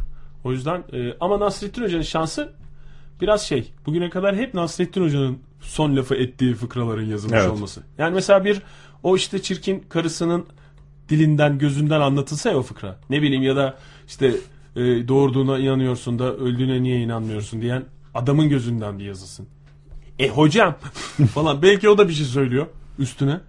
O 0.44 0.52
yüzden 0.52 0.84
e, 0.92 1.14
ama 1.20 1.40
Nasrettin 1.40 1.82
Hoca'nın 1.82 2.02
şansı 2.02 2.52
biraz 3.20 3.42
şey. 3.42 3.72
Bugüne 3.86 4.10
kadar 4.10 4.36
hep 4.36 4.54
Nasrettin 4.54 5.04
Hoca'nın 5.04 5.38
son 5.60 5.96
lafı 5.96 6.14
ettiği 6.14 6.54
fıkraların 6.54 7.06
yazılmış 7.06 7.38
Evet. 7.40 7.50
olması. 7.50 7.82
Yani 7.98 8.14
mesela 8.14 8.44
bir 8.44 8.62
o 9.02 9.16
işte 9.16 9.42
çirkin 9.42 9.84
karısının 9.88 10.46
dilinden 11.08 11.58
gözünden 11.58 12.00
anlatılsa 12.00 12.50
ya 12.50 12.56
o 12.56 12.62
fıkra. 12.62 12.96
Ne 13.10 13.22
bileyim 13.22 13.42
ya 13.42 13.56
da 13.56 13.76
işte 14.08 14.26
e, 14.76 15.08
doğurduğuna 15.08 15.58
inanıyorsun 15.58 16.18
da 16.18 16.34
öldüğüne 16.36 16.82
niye 16.82 17.00
inanmıyorsun 17.00 17.62
diyen 17.62 17.84
adamın 18.14 18.48
gözünden 18.48 18.98
bir 18.98 19.04
yazılsın. 19.04 19.46
E 20.18 20.28
hocam 20.28 20.74
falan 21.34 21.62
belki 21.62 21.88
o 21.88 21.98
da 21.98 22.08
bir 22.08 22.12
şey 22.12 22.26
söylüyor 22.26 22.66
üstüne. 22.98 23.40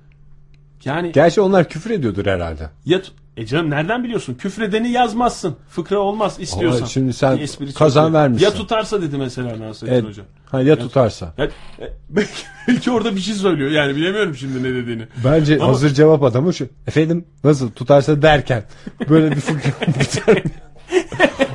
Yani 0.86 1.12
Gerçi 1.12 1.42
onlar 1.42 1.70
küfür 1.70 1.90
ediyordur 1.92 2.26
herhalde. 2.26 2.70
ya 2.86 3.02
e 3.38 3.46
canım 3.46 3.70
nereden 3.70 4.04
biliyorsun? 4.04 4.34
Küfredeni 4.34 4.90
yazmazsın. 4.90 5.56
Fıkra 5.70 5.98
olmaz 6.00 6.36
istiyorsan. 6.40 6.80
Ama 6.80 6.88
şimdi 6.88 7.14
sen 7.14 7.38
espri 7.38 7.74
kazan 7.74 8.06
çekiyor. 8.06 8.22
vermişsin. 8.22 8.46
Ya 8.46 8.54
tutarsa 8.54 9.02
dedi 9.02 9.18
mesela 9.18 9.60
Nasrettin 9.60 9.94
Evet. 9.94 10.04
Hoca. 10.06 10.24
Ha, 10.46 10.62
ya 10.62 10.80
tutarsa. 10.80 11.34
Ya, 11.38 11.46
e, 11.46 11.50
belki, 12.10 12.30
belki 12.68 12.92
orada 12.92 13.16
bir 13.16 13.22
şey 13.22 13.34
söylüyor. 13.34 13.72
Yani 13.72 13.96
bilemiyorum 13.96 14.36
şimdi 14.36 14.64
ne 14.64 14.76
dediğini. 14.76 15.08
Bence 15.26 15.56
Ama- 15.56 15.68
hazır 15.68 15.94
cevap 15.94 16.24
adamı 16.24 16.54
şu. 16.54 16.68
Efendim 16.88 17.26
nasıl 17.44 17.72
tutarsa 17.72 18.22
derken 18.22 18.64
böyle 19.10 19.32
bir 19.32 19.42
fıkra. 19.42 20.36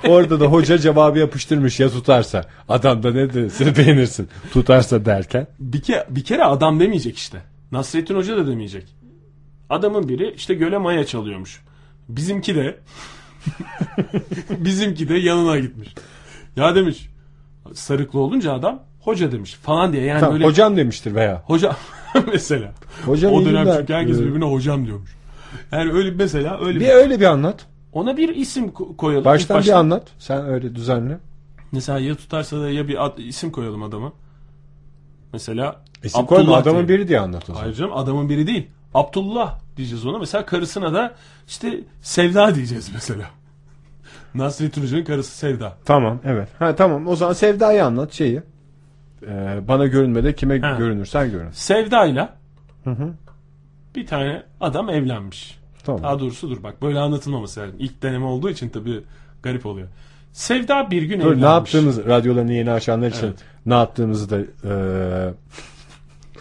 Orada 0.09 0.41
da 0.41 0.47
hoca 0.47 0.79
cevabı 0.79 1.19
yapıştırmış 1.19 1.81
ya 1.81 1.91
tutarsa. 1.91 2.45
Adam 2.69 3.03
da 3.03 3.11
ne 3.13 3.35
derse 3.35 3.77
beğenirsin. 3.77 4.29
Tutarsa 4.53 5.05
derken. 5.05 5.47
Bir, 5.59 5.81
ke- 5.81 6.07
bir 6.09 6.25
kere 6.25 6.45
adam 6.45 6.81
demeyecek 6.81 7.17
işte. 7.17 7.39
Nasrettin 7.73 8.15
Hoca 8.15 8.37
da 8.37 8.47
demeyecek. 8.47 8.85
Adamın 9.71 10.09
biri 10.09 10.33
işte 10.37 10.55
göle 10.55 10.79
maya 10.79 11.07
çalıyormuş. 11.07 11.61
Bizimki 12.09 12.55
de 12.55 12.79
bizimki 14.51 15.09
de 15.09 15.15
yanına 15.15 15.59
gitmiş. 15.59 15.95
Ya 16.57 16.75
demiş 16.75 17.09
sarıklı 17.75 18.19
olunca 18.21 18.53
adam 18.53 18.83
hoca 19.01 19.33
demiş 19.33 19.55
falan 19.55 19.93
diye 19.93 20.03
yani 20.05 20.21
Tamam, 20.21 20.35
böyle 20.35 20.45
hocam 20.45 20.77
demiştir 20.77 21.15
veya. 21.15 21.43
hoca 21.47 21.77
mesela. 22.33 22.73
Hocam 23.07 23.33
o 23.33 23.41
iyi 23.41 23.47
dönem 23.47 23.65
günler. 23.65 23.79
çünkü 23.79 23.93
herkes 23.93 24.19
Ee, 24.19 24.23
birbirine 24.23 24.45
hocam 24.45 24.87
diyormuş. 24.87 25.11
Yani 25.73 25.93
öyle 25.93 26.11
mesela 26.11 26.61
öyle 26.61 26.81
Bir 26.81 26.85
bir, 26.85 26.91
öyle 26.91 27.21
bir 27.21 27.25
anlat. 27.25 27.67
ona 27.93 28.17
bir 28.17 28.29
isim 28.37 28.69
ko- 28.69 28.97
koyalım. 28.97 29.25
Baştan 29.25 29.59
İlk 29.59 29.67
bir 29.67 29.73
anlat. 29.73 30.09
Sen 30.19 30.47
öyle 30.47 30.75
düzenle. 30.75 31.19
Mesela 31.73 31.99
ya 31.99 32.15
tutarsa 32.15 32.61
da 32.61 32.71
ya 32.71 32.89
bir 32.89 33.05
ad, 33.07 33.19
isim 33.19 33.51
koyalım 33.51 33.83
adama. 33.83 34.13
Mesela 35.33 35.81
İsim 36.05 36.21
Abdullah 36.21 36.39
koyma 36.39 36.57
adamın 36.57 36.79
diyelim. 36.89 36.89
biri 37.03 37.09
diye 37.09 37.21
anlat 37.21 37.43
o 37.43 37.47
zaman. 37.47 37.61
Hayır 37.61 37.75
canım 37.75 37.93
adamın 37.93 38.29
biri 38.29 38.47
değil. 38.47 38.67
Abdullah 38.97 39.59
diyeceğiz 39.77 40.07
ona. 40.07 40.19
Mesela 40.19 40.47
karısına 40.47 40.95
da 40.95 41.15
işte 41.49 41.81
Sevda 42.03 42.55
diyeceğiz 42.55 42.91
mesela. 42.95 43.25
Nasrettin 44.35 44.83
Hoca'nın 44.83 45.05
karısı 45.05 45.37
Sevda. 45.39 45.73
Tamam 45.85 46.21
evet. 46.25 46.49
Ha 46.59 46.77
tamam 46.77 47.07
o 47.09 47.17
zaman 47.17 47.33
Sevda'yı 47.33 47.85
anlat 47.85 48.13
şeyi. 48.13 48.43
Ee, 49.27 49.59
bana 49.69 49.87
görünmede 49.87 50.35
kime 50.35 50.61
Ha. 50.61 50.77
görünürsen 50.79 51.31
görün. 51.31 51.51
Sevda'yla 51.51 52.35
bir 53.97 54.07
tane 54.07 54.43
adam 54.61 54.91
evlenmiş. 54.91 55.59
Tamam. 55.85 56.03
Daha 56.03 56.21
doğrusu 56.21 56.51
dur 56.51 56.63
bak 56.63 56.83
böyle 56.83 56.99
anlatılmaması 56.99 57.61
lazım. 57.61 57.77
İlk 57.79 58.03
deneme 58.03 58.25
olduğu 58.25 58.51
için 58.51 58.69
tabii 58.69 59.05
garip 59.43 59.67
oluyor. 59.67 59.89
Sevda 60.33 60.91
bir 60.91 61.03
gün 61.03 61.21
Dur, 61.21 61.25
evlenmiş. 61.27 61.43
ne 61.43 61.49
yaptığımız 61.49 62.07
radyolarını 62.07 62.53
yeni 62.53 62.71
açanlar 62.71 63.09
için 63.09 63.27
Evet. 63.27 63.39
ne 63.67 63.75
yaptığımızı 63.75 64.31
da 64.31 64.39
eee, 64.39 65.35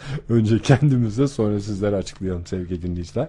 önce 0.29 0.59
kendimize 0.59 1.27
sonra 1.27 1.59
sizlere 1.59 1.95
açıklayalım 1.95 2.45
sevgili 2.45 2.81
dinleyiciler. 2.81 3.27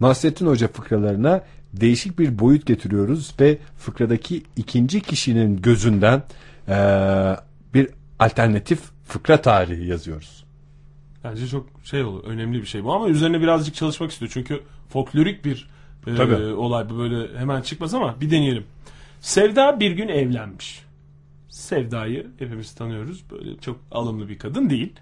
Nasrettin 0.00 0.46
Hoca 0.46 0.68
fıkralarına 0.68 1.44
değişik 1.72 2.18
bir 2.18 2.38
boyut 2.38 2.66
getiriyoruz 2.66 3.34
ve 3.40 3.58
fıkradaki 3.78 4.42
ikinci 4.56 5.00
kişinin 5.00 5.62
gözünden 5.62 6.22
eee, 6.68 7.36
bir 7.74 7.88
alternatif 8.18 8.80
fıkra 9.04 9.42
tarihi 9.42 9.86
yazıyoruz. 9.86 10.44
Bence 11.24 11.48
çok 11.48 11.66
şey 11.84 12.02
olur. 12.02 12.24
Önemli 12.24 12.60
bir 12.60 12.66
şey 12.66 12.84
bu 12.84 12.92
ama 12.92 13.08
üzerine 13.08 13.40
birazcık 13.40 13.74
çalışmak 13.74 14.10
istiyor. 14.10 14.30
Çünkü 14.34 14.60
folklorik 14.88 15.44
bir 15.44 15.68
e, 16.06 16.14
Tabii. 16.14 16.34
olay 16.34 16.90
bu 16.90 16.98
böyle 16.98 17.38
hemen 17.38 17.62
çıkmaz 17.62 17.94
ama 17.94 18.20
bir 18.20 18.30
deneyelim. 18.30 18.64
Sevda 19.20 19.80
bir 19.80 19.90
gün 19.90 20.08
evlenmiş. 20.08 20.82
Sevda'yı 21.48 22.26
hepimiz 22.38 22.74
tanıyoruz. 22.74 23.24
Böyle 23.30 23.56
çok 23.60 23.80
alımlı 23.90 24.28
bir 24.28 24.38
kadın 24.38 24.70
değil. 24.70 24.92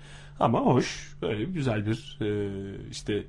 Ama 0.41 0.61
hoş. 0.61 1.17
Böyle 1.23 1.45
güzel 1.45 1.87
bir 1.87 2.19
e, 2.21 2.89
işte 2.91 3.25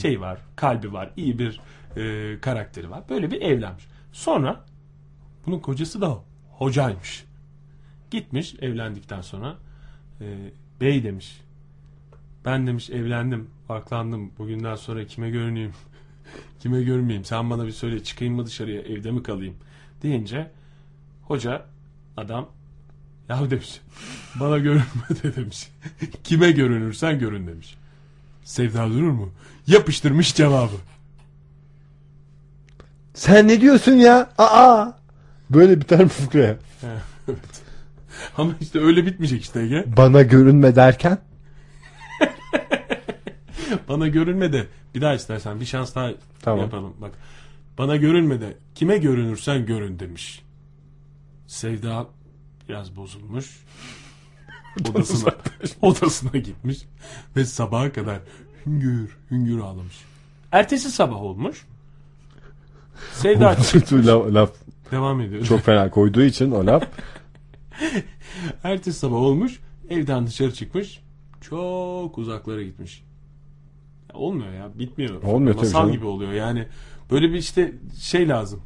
şey 0.00 0.20
var. 0.20 0.40
Kalbi 0.56 0.92
var. 0.92 1.10
iyi 1.16 1.38
bir 1.38 1.60
e, 1.96 2.40
karakteri 2.40 2.90
var. 2.90 3.02
Böyle 3.08 3.30
bir 3.30 3.40
evlenmiş. 3.40 3.86
Sonra 4.12 4.64
bunun 5.46 5.58
kocası 5.58 6.00
da 6.00 6.18
hocaymış. 6.50 7.24
Gitmiş 8.10 8.54
evlendikten 8.60 9.20
sonra 9.20 9.56
e, 10.20 10.50
bey 10.80 11.04
demiş. 11.04 11.40
Ben 12.44 12.66
demiş 12.66 12.90
evlendim, 12.90 13.50
aklandım. 13.68 14.32
Bugünden 14.38 14.74
sonra 14.74 15.04
kime 15.04 15.30
görüneyim, 15.30 15.72
kime 16.60 16.82
görünmeyeyim. 16.82 17.24
Sen 17.24 17.50
bana 17.50 17.66
bir 17.66 17.70
söyle 17.72 18.02
çıkayım 18.02 18.34
mı 18.34 18.46
dışarıya, 18.46 18.80
evde 18.80 19.10
mi 19.10 19.22
kalayım? 19.22 19.56
Deyince 20.02 20.50
hoca 21.22 21.66
adam 22.16 22.48
ya 23.28 23.50
demiş 23.50 23.80
bana 24.40 24.58
görünme 24.58 25.08
de 25.22 25.36
demiş. 25.36 25.68
kime 26.24 26.50
görünürsen 26.52 27.18
görün 27.18 27.46
demiş. 27.46 27.74
Sevda 28.44 28.88
durur 28.90 29.10
mu? 29.10 29.30
Yapıştırmış 29.66 30.34
cevabı. 30.34 30.76
Sen 33.14 33.48
ne 33.48 33.60
diyorsun 33.60 33.92
ya? 33.92 34.30
Aa! 34.38 34.92
Böyle 35.50 35.80
biter 35.80 36.00
mi 36.00 36.08
fıkra? 36.08 36.56
evet. 37.28 37.62
Ama 38.36 38.52
işte 38.60 38.80
öyle 38.80 39.06
bitmeyecek 39.06 39.42
işte 39.42 39.60
Ege. 39.60 39.84
Bana 39.96 40.22
görünme 40.22 40.76
derken? 40.76 41.18
Bana 43.88 44.08
görünme 44.08 44.52
de 44.52 44.66
bir 44.94 45.00
daha 45.00 45.14
istersen 45.14 45.60
bir 45.60 45.64
şans 45.64 45.94
daha 45.94 46.10
Tamam. 46.42 46.60
yapalım. 46.60 46.94
Bak 47.00 47.10
bana 47.78 47.96
görünme 47.96 48.40
de 48.40 48.56
kime 48.74 48.98
görünürsen 48.98 49.66
görün 49.66 49.98
demiş. 49.98 50.42
Sevda 51.46 52.06
biraz 52.68 52.96
bozulmuş. 52.96 53.60
Odasına, 54.90 55.34
odasına 55.82 56.38
gitmiş 56.38 56.78
ve 57.36 57.44
sabaha 57.44 57.92
kadar 57.92 58.20
hüngür 58.66 59.16
hüngür 59.30 59.58
ağlamış. 59.58 59.96
Ertesi 60.52 60.90
sabah 60.90 61.22
olmuş. 61.22 61.66
Sevda 63.12 63.44
laf, 63.46 63.92
laf 64.34 64.50
devam 64.90 65.20
ediyor. 65.20 65.44
çok 65.44 65.60
fena 65.60 65.90
koyduğu 65.90 66.22
için 66.22 66.50
o 66.50 66.66
laf. 66.66 66.84
Ertesi 68.64 68.98
sabah 68.98 69.16
olmuş. 69.16 69.60
Evden 69.90 70.26
dışarı 70.26 70.54
çıkmış. 70.54 71.00
Çok 71.40 72.18
uzaklara 72.18 72.62
gitmiş. 72.62 73.04
Ya 74.12 74.16
olmuyor 74.18 74.52
ya. 74.52 74.78
Bitmiyor. 74.78 75.22
Olmuyor 75.22 75.54
tabii 75.54 75.66
Masal 75.66 75.80
canım. 75.80 75.92
gibi 75.92 76.06
oluyor. 76.06 76.32
Yani 76.32 76.68
böyle 77.10 77.30
bir 77.30 77.38
işte 77.38 77.72
şey 78.00 78.28
lazım. 78.28 78.62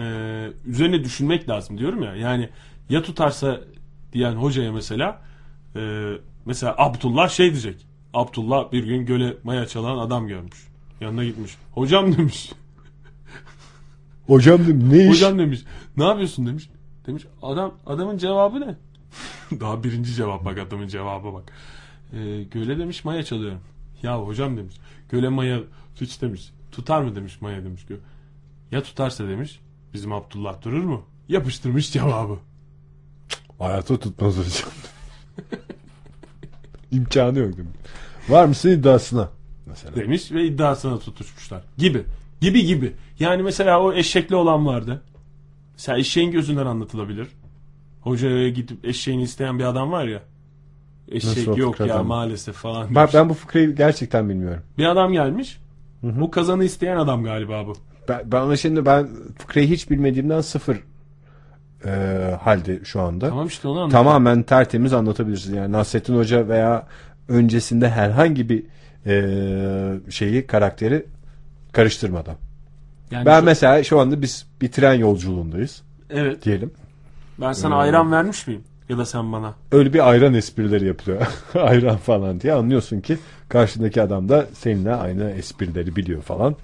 Ee, 0.00 0.48
üzerine 0.66 1.04
düşünmek 1.04 1.48
lazım 1.48 1.78
diyorum 1.78 2.02
ya. 2.02 2.16
Yani 2.16 2.48
ya 2.88 3.02
tutarsa 3.02 3.60
diyen 4.12 4.32
hocaya 4.32 4.72
mesela 4.72 5.22
e, 5.76 6.12
mesela 6.44 6.74
Abdullah 6.78 7.28
şey 7.28 7.50
diyecek. 7.50 7.86
Abdullah 8.14 8.72
bir 8.72 8.84
gün 8.84 9.06
göle 9.06 9.36
maya 9.44 9.66
çalan 9.66 9.98
adam 9.98 10.28
görmüş. 10.28 10.66
Yanına 11.00 11.24
gitmiş. 11.24 11.56
Hocam 11.74 12.16
demiş. 12.16 12.52
Hocam 14.26 14.58
dedim 14.58 14.90
ne 14.92 15.04
iş? 15.04 15.10
Hocam 15.10 15.38
demiş. 15.38 15.64
Ne 15.96 16.04
yapıyorsun 16.04 16.46
demiş. 16.46 16.70
Demiş 17.06 17.22
adam 17.42 17.74
adamın 17.86 18.18
cevabı 18.18 18.60
ne? 18.60 18.76
Daha 19.60 19.84
birinci 19.84 20.14
cevap 20.14 20.44
bak 20.44 20.58
adamın 20.58 20.88
cevabı 20.88 21.32
bak. 21.32 21.52
Ee, 22.12 22.42
göle 22.42 22.78
demiş 22.78 23.04
maya 23.04 23.22
çalıyorum. 23.22 23.60
Ya 24.02 24.20
hocam 24.20 24.56
demiş. 24.56 24.74
Göle 25.10 25.28
maya 25.28 25.60
hiç 26.00 26.22
demiş. 26.22 26.50
Tutar 26.72 27.02
mı 27.02 27.16
demiş 27.16 27.40
maya 27.40 27.64
demiş. 27.64 27.86
Ya 28.70 28.82
tutarsa 28.82 29.28
demiş. 29.28 29.60
Bizim 29.94 30.12
Abdullah 30.12 30.62
durur 30.62 30.84
mu? 30.84 31.02
Yapıştırmış 31.28 31.92
cevabı. 31.92 32.38
Hayata 33.58 33.96
tutmaz 33.98 34.36
hocam. 34.36 34.70
İmkanı 36.90 37.38
yok 37.38 37.56
demiş. 37.56 37.76
Var 38.28 38.44
mısın 38.44 38.70
iddiasına? 38.70 39.28
Mesela. 39.66 39.96
Demiş 39.96 40.32
ve 40.32 40.44
iddiasına 40.44 40.98
tutuşmuşlar. 40.98 41.62
Gibi. 41.78 42.02
Gibi 42.40 42.66
gibi. 42.66 42.92
Yani 43.18 43.42
mesela 43.42 43.80
o 43.82 43.92
eşekli 43.92 44.36
olan 44.36 44.66
vardı. 44.66 45.02
Mesela 45.72 45.98
eşeğin 45.98 46.30
gözünden 46.30 46.66
anlatılabilir. 46.66 47.28
Hocaya 48.00 48.48
gidip 48.48 48.84
eşeğini 48.84 49.22
isteyen 49.22 49.58
bir 49.58 49.64
adam 49.64 49.92
var 49.92 50.04
ya. 50.04 50.22
Eşek 51.08 51.36
Nasıl 51.36 51.56
yok 51.56 51.80
ya 51.80 51.86
fıkradan? 51.86 52.06
maalesef 52.06 52.54
falan. 52.54 52.94
Bak 52.94 53.10
ben 53.14 53.28
bu 53.28 53.34
fıkrayı 53.34 53.76
gerçekten 53.76 54.28
bilmiyorum. 54.28 54.62
Bir 54.78 54.84
adam 54.84 55.12
gelmiş. 55.12 55.58
Bu 56.02 56.30
kazanı 56.30 56.64
isteyen 56.64 56.96
adam 56.96 57.24
galiba 57.24 57.66
bu. 57.66 57.72
Ben, 58.08 58.32
ben 58.32 58.54
şimdi 58.54 58.86
ben 58.86 59.08
fıkrayı 59.38 59.68
hiç 59.68 59.90
bilmediğimden 59.90 60.40
sıfır 60.40 60.76
e, 61.86 61.90
halde 62.42 62.84
şu 62.84 63.00
anda. 63.00 63.28
Tamam 63.28 63.46
işte 63.46 63.68
onu. 63.68 63.88
Tamamen 63.92 64.42
tertemiz 64.42 64.92
anlatabilirsiniz. 64.92 65.56
Yani 65.56 65.72
Nasrettin 65.72 66.16
Hoca 66.16 66.48
veya 66.48 66.86
öncesinde 67.28 67.88
herhangi 67.90 68.48
bir 68.48 68.62
e, 69.06 70.10
şeyi 70.10 70.46
karakteri 70.46 71.06
karıştırmadan. 71.72 72.34
Yani 73.10 73.26
Ben 73.26 73.38
şu- 73.40 73.44
mesela 73.44 73.84
şu 73.84 74.00
anda 74.00 74.22
biz 74.22 74.46
bir 74.60 74.72
tren 74.72 74.94
yolculuğundayız. 74.94 75.82
Evet. 76.10 76.44
diyelim. 76.44 76.70
Ben 77.40 77.52
sana 77.52 77.74
Ee, 77.74 77.78
ayran 77.78 78.12
vermiş 78.12 78.46
miyim? 78.46 78.62
Ya 78.88 78.98
da 78.98 79.04
sen 79.06 79.32
bana. 79.32 79.54
Öyle 79.72 79.92
bir 79.92 80.10
ayran 80.10 80.34
esprileri 80.34 80.86
yapıyor. 80.86 81.26
ayran 81.54 81.96
falan 81.96 82.40
diye 82.40 82.52
anlıyorsun 82.52 83.00
ki 83.00 83.18
karşındaki 83.48 84.02
adam 84.02 84.28
da 84.28 84.46
seninle 84.54 84.94
aynı 84.94 85.30
esprileri 85.30 85.96
biliyor 85.96 86.22
falan. 86.22 86.56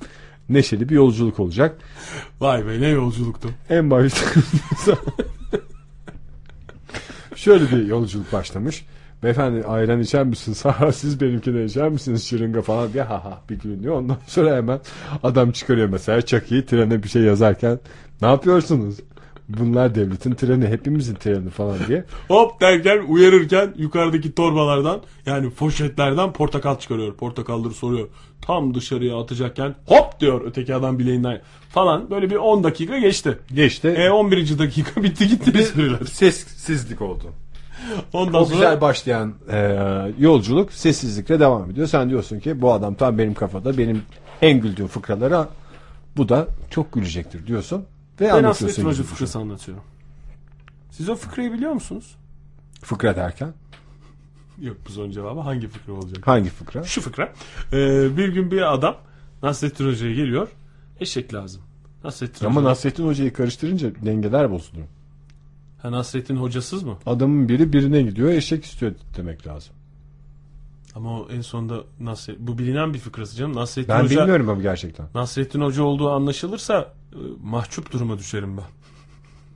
Neşeli 0.48 0.88
bir 0.88 0.94
yolculuk 0.94 1.40
olacak. 1.40 1.78
Vay 2.40 2.66
be 2.66 2.80
ne 2.80 2.88
yolculuktu. 2.88 3.48
En 3.70 3.90
başta 3.90 4.40
şöyle 7.36 7.70
bir 7.70 7.86
yolculuk 7.86 8.32
başlamış. 8.32 8.86
Beyefendi 9.22 9.66
ayran 9.66 10.00
içer 10.00 10.24
misiniz? 10.24 10.64
Ha 10.64 10.92
siz 10.92 11.20
benimkine 11.20 11.64
içer 11.64 11.88
misiniz? 11.88 12.26
Şırınga 12.26 12.62
falan 12.62 12.92
diye 12.92 13.02
ha 13.02 13.24
ha 13.24 13.40
bir 13.50 13.58
gülünüyor. 13.58 13.94
Ondan 13.96 14.16
sonra 14.26 14.56
hemen 14.56 14.80
adam 15.22 15.52
çıkarıyor 15.52 15.88
mesela 15.88 16.22
çakıyı 16.22 16.66
trene 16.66 17.02
bir 17.02 17.08
şey 17.08 17.22
yazarken 17.22 17.78
ne 18.22 18.28
yapıyorsunuz? 18.28 18.96
Bunlar 19.48 19.94
devletin 19.94 20.34
treni 20.34 20.66
hepimizin 20.66 21.14
treni 21.14 21.50
falan 21.50 21.78
diye. 21.88 22.04
Hop 22.28 22.60
derken 22.60 23.04
uyarırken 23.08 23.74
yukarıdaki 23.76 24.34
torbalardan 24.34 25.00
yani 25.26 25.50
poşetlerden 25.50 26.32
portakal 26.32 26.78
çıkarıyor. 26.78 27.14
Portakalları 27.14 27.74
soruyor. 27.74 28.08
Tam 28.42 28.74
dışarıya 28.74 29.20
atacakken 29.20 29.74
hop 29.86 30.20
diyor 30.20 30.40
öteki 30.46 30.74
adam 30.74 30.98
bileğinden 30.98 31.40
falan. 31.70 32.10
Böyle 32.10 32.30
bir 32.30 32.36
10 32.36 32.64
dakika 32.64 32.98
geçti. 32.98 33.38
Geçti. 33.54 33.88
E 33.88 34.10
11. 34.10 34.58
dakika 34.58 35.02
bitti 35.02 35.28
gitti 35.28 35.58
espriler. 35.58 36.04
Sessizlik 36.04 37.02
oldu. 37.02 37.24
Ondan 38.12 38.42
O 38.42 38.44
sonra 38.44 38.54
güzel 38.54 38.80
başlayan 38.80 39.34
e, 39.50 39.78
yolculuk 40.18 40.72
sessizlikle 40.72 41.40
devam 41.40 41.70
ediyor. 41.70 41.86
Sen 41.86 42.10
diyorsun 42.10 42.40
ki 42.40 42.62
bu 42.62 42.72
adam 42.72 42.94
tam 42.94 43.18
benim 43.18 43.34
kafada 43.34 43.78
benim 43.78 44.02
en 44.42 44.60
güldüğüm 44.60 44.86
fıkralara 44.86 45.48
bu 46.16 46.28
da 46.28 46.46
çok 46.70 46.92
gülecektir 46.92 47.46
diyorsun. 47.46 47.84
Ve 48.22 48.28
ben 48.28 48.44
Hoca 48.44 48.66
gibi 48.76 48.88
bir 48.90 48.94
şey. 48.94 49.04
fıkrası 49.04 49.38
anlatıyorum. 49.38 49.84
Siz 50.90 51.08
o 51.08 51.14
fıkrayı 51.16 51.52
biliyor 51.52 51.72
musunuz? 51.72 52.16
Fıkra 52.82 53.16
derken 53.16 53.52
Yok 54.60 54.76
bu 54.88 54.92
son 54.92 55.10
cevabı 55.10 55.40
hangi 55.40 55.68
fıkra 55.68 55.92
olacak? 55.92 56.26
hangi 56.26 56.50
fıkra? 56.50 56.84
Şu 56.84 57.00
fıkra. 57.00 57.32
Ee, 57.72 58.16
bir 58.16 58.28
gün 58.28 58.50
bir 58.50 58.74
adam 58.74 58.96
Nasrettin 59.42 59.86
Hoca'ya 59.88 60.14
geliyor. 60.14 60.48
Eşek 61.00 61.34
lazım. 61.34 61.62
Nasrettin 62.04 62.46
Ama 62.46 62.60
Hoca. 62.60 62.70
Nasrettin 62.70 63.06
Hoca'yı 63.06 63.32
karıştırınca 63.32 63.92
dengeler 64.04 64.50
bozuluyor. 64.50 64.86
Ha, 65.82 65.92
Nasrettin 65.92 66.36
hocasız 66.36 66.82
mı? 66.82 66.98
Adamın 67.06 67.48
biri 67.48 67.72
birine 67.72 68.02
gidiyor 68.02 68.28
eşek 68.30 68.64
istiyor 68.64 68.92
demek 69.16 69.46
lazım. 69.46 69.74
Ama 70.94 71.20
o 71.20 71.28
en 71.30 71.40
sonunda 71.40 71.80
Nasret, 72.00 72.38
bu 72.38 72.58
bilinen 72.58 72.94
bir 72.94 72.98
fıkrası 72.98 73.36
canım. 73.36 73.56
Nasrettin 73.56 73.94
Ben 73.94 74.02
Hoca 74.04 74.20
bilmiyorum 74.20 74.48
ama 74.48 74.62
gerçekten. 74.62 75.06
Nasrettin 75.14 75.60
Hoca 75.60 75.82
olduğu 75.82 76.10
anlaşılırsa 76.10 76.92
mahcup 77.42 77.92
duruma 77.92 78.18
düşerim 78.18 78.56
ben. 78.56 78.64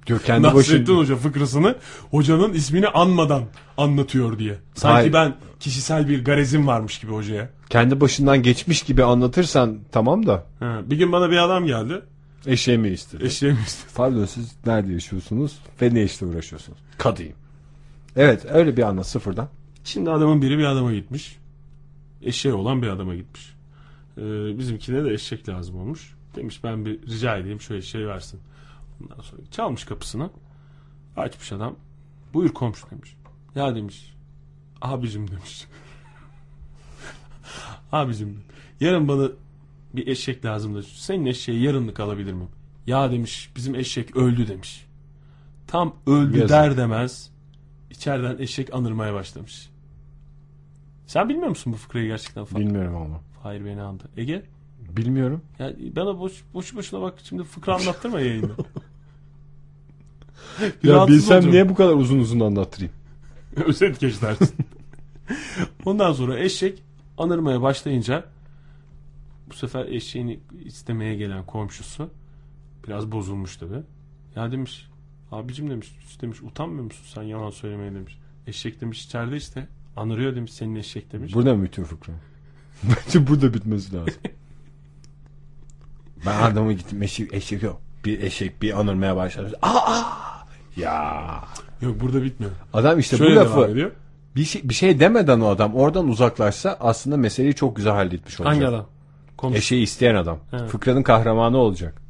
Diyor 0.07 0.21
kendi 0.21 0.43
Nasrettin 0.47 0.83
başına 0.87 0.99
Hoca 0.99 1.17
fıkrasını 1.17 1.77
hocanın 2.11 2.53
ismini 2.53 2.89
anmadan 2.89 3.43
anlatıyor 3.77 4.39
diye. 4.39 4.59
Sanki 4.75 4.93
Hayır. 4.95 5.13
ben 5.13 5.37
kişisel 5.61 6.09
bir 6.09 6.25
garezim 6.25 6.67
varmış 6.67 6.99
gibi 6.99 7.13
hocaya. 7.13 7.51
kendi 7.69 8.01
başından 8.01 8.43
geçmiş 8.43 8.83
gibi 8.83 9.05
anlatırsan 9.05 9.79
tamam 9.93 10.27
da 10.27 10.45
Ha, 10.61 10.81
bir 10.87 10.97
gün 10.97 11.13
bana 11.13 11.31
bir 11.31 11.37
adam 11.37 11.67
geldi. 11.67 12.03
eşeğimi 12.47 12.89
istedi. 12.89 13.25
Eşeğimi 13.25 13.59
istedi. 13.67 13.93
Pardon 13.95 14.25
siz 14.25 14.53
nerede 14.67 14.93
yaşıyorsunuz 14.93 15.59
ve 15.83 15.95
ne 15.95 16.03
işle 16.05 16.27
uğraşıyorsunuz? 16.27 16.79
Kadıyım. 16.99 17.35
Evet 18.17 18.47
öyle 18.49 18.77
bir 18.77 18.83
anlat 18.83 19.07
sıfırdan. 19.07 19.49
Şimdi 19.85 20.11
adamın 20.11 20.43
biri 20.43 20.59
bir 20.59 20.65
adama 20.65 20.93
gitmiş. 20.93 21.37
Eşeği 22.23 22.55
olan 22.55 22.83
bir 22.83 22.89
adama 22.89 23.15
gitmiş. 23.15 23.55
Ee, 24.19 24.23
bizimkine 24.59 25.05
de 25.05 25.13
eşek 25.13 25.49
lazım 25.49 25.77
olmuş. 25.81 26.16
Demiş 26.37 26.64
ben 26.64 26.84
bir 26.84 27.03
rica 27.03 27.37
edeyim 27.37 27.61
şu 27.61 27.74
eşeği 27.74 28.09
versin. 28.09 28.41
Ondan 29.03 29.22
sonra 29.22 29.43
çalmış 29.51 29.84
kapısına. 29.84 30.30
Açmış 31.16 31.53
adam. 31.53 31.76
Buyur 32.34 32.55
komşu 32.55 32.91
demiş. 32.91 33.16
Ya 33.55 33.74
demiş. 33.74 34.14
Abicim 34.82 35.30
demiş. 35.30 35.66
Abicim 37.93 38.43
yarın 38.80 39.09
bana 39.09 39.28
bir 39.95 40.07
eşek 40.07 40.45
lazım 40.45 40.74
da 40.74 40.82
senin 40.82 41.26
eşeği 41.26 41.62
yarınlık 41.62 42.01
alabilir 42.01 42.32
miyim? 42.32 42.51
Ya 42.87 43.11
demiş 43.12 43.51
bizim 43.57 43.74
eşek 43.74 44.16
öldü 44.16 44.49
demiş. 44.49 44.87
Tam 45.66 45.95
öldü 46.07 46.39
Yazık. 46.39 46.51
der 46.51 46.76
demez 46.76 47.30
içeriden 47.91 48.39
eşek 48.39 48.74
anırmaya 48.74 49.14
başlamış. 49.14 49.68
Sen 51.07 51.28
bilmiyor 51.28 51.49
musun 51.49 51.72
bu 51.72 51.76
fıkrayı 51.76 52.07
gerçekten 52.07 52.45
falan? 52.45 52.66
Bilmiyorum 52.66 52.97
ama. 52.97 53.20
Hayır 53.43 53.64
beni 53.64 53.82
andı. 53.82 54.05
Ege? 54.16 54.43
Bilmiyorum. 54.97 55.43
Ya 55.59 55.73
bana 55.97 56.19
boş, 56.19 56.33
boşu 56.55 56.77
boşuna 56.77 57.01
bak 57.01 57.15
şimdi 57.25 57.45
fıkra 57.45 57.75
anlattırma 57.75 58.21
yayında. 58.21 58.53
Ya 60.83 61.07
bilsem 61.09 61.37
olacağım. 61.37 61.53
niye 61.53 61.69
bu 61.69 61.75
kadar 61.75 61.93
uzun 61.93 62.19
uzun 62.19 62.41
anlattırayım? 62.41 62.93
Özet 63.67 64.01
geç 64.01 64.23
dersin. 64.23 64.57
Ondan 65.85 66.13
sonra 66.13 66.39
eşek 66.39 66.83
anırmaya 67.19 67.63
başlayınca 67.63 68.25
bu 69.51 69.55
sefer 69.55 69.87
eşeğini 69.87 70.41
istemeye 70.65 71.17
gelen 71.17 71.47
komşusu 71.47 72.11
biraz 72.87 73.13
bozulmuş 73.13 73.57
tabi. 73.57 73.75
Ya 74.37 74.53
demiş 74.53 74.87
abicim 75.33 75.71
demiş, 75.71 75.89
demiş 76.21 76.43
utanmıyor 76.43 76.85
musun 76.85 77.05
sen 77.15 77.23
yalan 77.23 77.51
söylemeye 77.51 77.95
demiş. 77.95 78.19
Eşek 78.47 78.81
demiş 78.81 79.05
içeride 79.05 79.37
işte 79.37 79.69
anırıyor 79.97 80.37
demiş 80.37 80.53
senin 80.53 80.77
eşek 80.77 81.13
demiş. 81.13 81.35
Burada 81.35 81.55
mı 81.55 81.65
bitiyor 81.65 81.89
fıkra? 81.89 82.13
Bence 82.83 83.27
burada 83.27 83.55
bitmesi 83.55 83.95
lazım. 83.97 84.15
Ben 86.27 86.43
adamı 86.43 86.72
gittim 86.72 87.03
eşek, 87.03 87.35
eşek 87.35 87.62
yok. 87.62 87.81
Bir 88.05 88.22
eşek 88.22 88.62
bir 88.62 88.81
anırmaya 88.81 89.16
başladı. 89.16 89.59
Aa, 89.62 89.68
aa! 89.68 90.05
Ya. 90.77 91.45
Yok 91.83 92.01
burada 92.01 92.22
bitmiyor. 92.22 92.53
Adam 92.72 92.99
işte 92.99 93.16
Şöyle 93.16 93.41
bu 93.41 93.41
lafı 93.41 93.93
bir 94.37 94.45
şey, 94.45 94.68
bir 94.68 94.74
şey 94.74 95.01
demeden 95.01 95.41
o 95.41 95.49
adam 95.49 95.74
oradan 95.74 96.09
uzaklaşsa 96.09 96.77
aslında 96.81 97.16
meseleyi 97.16 97.55
çok 97.55 97.77
güzel 97.77 97.93
halletmiş 97.93 98.41
olacak. 98.41 98.55
Hangi 98.55 98.66
adam? 98.66 98.87
Komşu. 99.37 99.59
Eşeği 99.59 99.83
isteyen 99.83 100.14
adam. 100.14 100.39
Evet. 100.53 100.70
Fıkranın 100.70 101.03
kahramanı 101.03 101.59
olacak. 101.59 102.03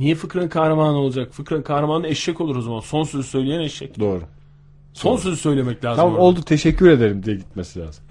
Niye 0.00 0.14
fıkranın 0.14 0.48
kahramanı 0.48 0.96
olacak? 0.96 1.32
Fıkranın 1.32 1.62
kahramanı 1.62 2.06
eşek 2.06 2.40
olur 2.40 2.56
o 2.56 2.62
zaman. 2.62 2.80
Son 2.80 3.04
sözü 3.04 3.28
söyleyen 3.28 3.60
eşek. 3.60 4.00
Doğru. 4.00 4.22
Son 4.92 5.16
sözü 5.16 5.36
söylemek 5.36 5.84
lazım. 5.84 5.96
Tamam 5.96 6.12
orada. 6.12 6.24
oldu 6.24 6.42
teşekkür 6.42 6.90
ederim 6.90 7.22
diye 7.22 7.36
gitmesi 7.36 7.80
lazım. 7.80 8.04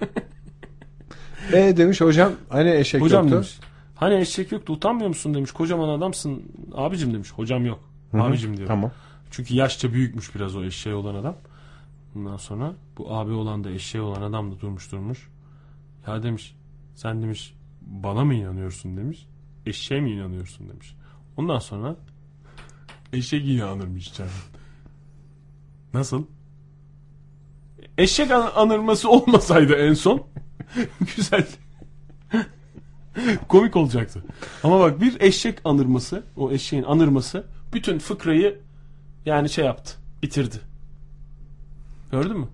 e 1.53 1.77
demiş 1.77 2.01
hocam 2.01 2.31
hani 2.49 2.71
eşek 2.71 3.01
Hocam 3.01 3.23
yoktu. 3.23 3.35
demiş. 3.35 3.59
Hani 3.99 4.15
eşek 4.15 4.51
yoktu 4.51 4.73
utanmıyor 4.73 5.07
musun 5.07 5.33
demiş. 5.33 5.51
Kocaman 5.51 5.89
adamsın. 5.89 6.43
Abicim 6.73 7.13
demiş. 7.13 7.31
Hocam 7.31 7.65
yok. 7.65 7.79
Abicim 8.13 8.57
diyor. 8.57 8.67
Tamam. 8.67 8.91
Çünkü 9.31 9.55
yaşça 9.55 9.93
büyükmüş 9.93 10.35
biraz 10.35 10.55
o 10.55 10.63
eşeği 10.63 10.95
olan 10.95 11.15
adam. 11.15 11.35
Bundan 12.15 12.37
sonra 12.37 12.73
bu 12.97 13.13
abi 13.15 13.31
olan 13.31 13.63
da 13.63 13.69
eşeği 13.69 14.01
olan 14.01 14.21
adam 14.21 14.51
da 14.51 14.59
durmuş 14.59 14.91
durmuş. 14.91 15.29
Ya 16.07 16.23
demiş 16.23 16.55
sen 16.95 17.21
demiş 17.21 17.53
bana 17.81 18.25
mı 18.25 18.33
inanıyorsun 18.33 18.97
demiş. 18.97 19.27
Eşeğe 19.65 20.01
mi 20.01 20.11
inanıyorsun 20.11 20.69
demiş. 20.69 20.95
Ondan 21.37 21.59
sonra 21.59 21.95
eşek 23.13 23.45
yine 23.45 23.63
anırmış 23.63 24.07
içeriden. 24.07 24.33
Nasıl? 25.93 26.25
Eşek 27.97 28.31
an- 28.31 28.51
anırması 28.55 29.09
olmasaydı 29.09 29.73
en 29.75 29.93
son 29.93 30.23
güzel 31.15 31.47
komik 33.47 33.75
olacaktı. 33.75 34.23
Ama 34.63 34.79
bak 34.79 35.01
bir 35.01 35.21
eşek 35.21 35.57
anırması, 35.65 36.23
o 36.37 36.51
eşeğin 36.51 36.83
anırması 36.83 37.43
bütün 37.73 37.99
fıkrayı 37.99 38.59
yani 39.25 39.49
şey 39.49 39.65
yaptı, 39.65 39.93
bitirdi. 40.23 40.55
Gördün 42.11 42.37
mü? 42.37 42.47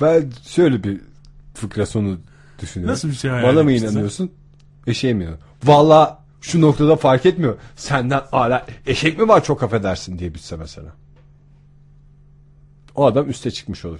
Ben 0.00 0.30
şöyle 0.46 0.84
bir 0.84 1.00
fıkra 1.54 1.86
sonu 1.86 2.18
düşünüyorum. 2.62 2.92
Nasıl 2.92 3.08
bir 3.08 3.14
şey 3.14 3.30
hayal 3.30 3.48
Bana 3.48 3.62
mı 3.62 3.72
inanıyorsun? 3.72 4.30
Eşeğe 4.86 5.14
mi 5.14 5.22
inanıyorsun? 5.22 5.46
Valla 5.64 6.24
şu 6.40 6.60
noktada 6.60 6.96
fark 6.96 7.26
etmiyor. 7.26 7.58
Senden 7.76 8.22
hala 8.30 8.66
eşek 8.86 9.18
mi 9.18 9.28
var 9.28 9.44
çok 9.44 9.62
affedersin 9.62 10.18
diye 10.18 10.34
bitse 10.34 10.56
mesela. 10.56 10.92
O 12.94 13.06
adam 13.06 13.30
üste 13.30 13.50
çıkmış 13.50 13.84
olur. 13.84 13.98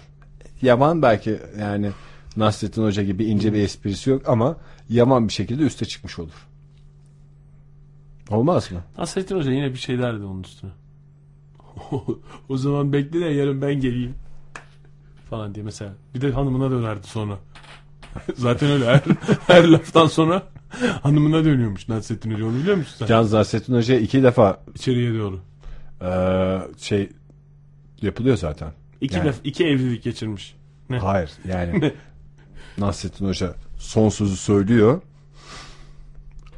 Yaman 0.63 1.03
belki 1.03 1.41
yani 1.61 1.91
Nasrettin 2.37 2.83
Hoca 2.83 3.03
gibi 3.03 3.25
ince 3.25 3.53
bir 3.53 3.59
esprisi 3.59 4.11
yok 4.11 4.29
ama 4.29 4.57
yaman 4.91 5.28
bir 5.28 5.32
şekilde 5.32 5.62
üste 5.62 5.84
çıkmış 5.84 6.18
olur. 6.18 6.47
Olmaz 8.30 8.70
mı? 8.72 8.80
Nasrettin 8.99 9.36
Hoca 9.36 9.53
yine 9.53 9.70
bir 9.72 9.78
şey 9.78 9.99
derdi 9.99 10.24
onun 10.24 10.43
üstüne. 10.43 10.70
o 12.49 12.57
zaman 12.57 12.93
bekle 12.93 13.20
de 13.20 13.24
yarın 13.24 13.62
ben 13.62 13.74
geleyim. 13.80 14.14
Falan 15.30 15.55
diye 15.55 15.64
mesela. 15.64 15.93
Bir 16.14 16.20
de 16.20 16.32
hanımına 16.32 16.70
dönerdi 16.70 17.07
sonra. 17.07 17.38
Zaten 18.36 18.70
öyle 18.70 18.86
her, 18.86 19.03
her 19.47 19.64
laftan 19.68 20.07
sonra 20.07 20.43
hanımına 21.03 21.45
dönüyormuş 21.45 21.88
Nasrettin 21.88 22.32
Hoca 22.34 22.47
onu 22.47 22.55
biliyor 22.57 22.76
musun 22.76 22.95
sen? 23.07 23.14
Yalnız 23.14 23.32
Nasrettin 23.32 23.74
Hoca'ya 23.74 24.01
iki 24.01 24.22
defa 24.22 24.61
İçeriye 24.74 25.14
doğru. 25.18 25.41
eee, 26.03 26.61
şey 26.78 27.09
yapılıyor 28.03 28.36
zaten. 28.36 28.72
İki, 29.01 29.16
Yani- 29.16 29.28
def- 29.28 29.41
iki 29.45 29.64
evlilik 29.66 30.03
geçirmiş. 30.03 30.55
Ne? 30.91 30.99
Hayır 30.99 31.30
yani 31.49 31.93
Nasrettin 32.78 33.26
Hoca 33.26 33.55
son 33.81 34.09
sözü 34.09 34.37
söylüyor. 34.37 35.03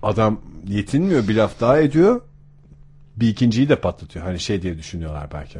Adam 0.02 0.40
yetinmiyor 0.68 1.28
bir 1.28 1.36
laf 1.36 1.60
daha 1.60 1.78
ediyor. 1.80 2.20
bir 3.16 3.28
ikinciyi 3.28 3.68
de 3.68 3.76
patlatıyor. 3.76 4.24
Hani 4.24 4.40
şey 4.40 4.62
diye 4.62 4.78
düşünüyorlar 4.78 5.28
belki. 5.32 5.58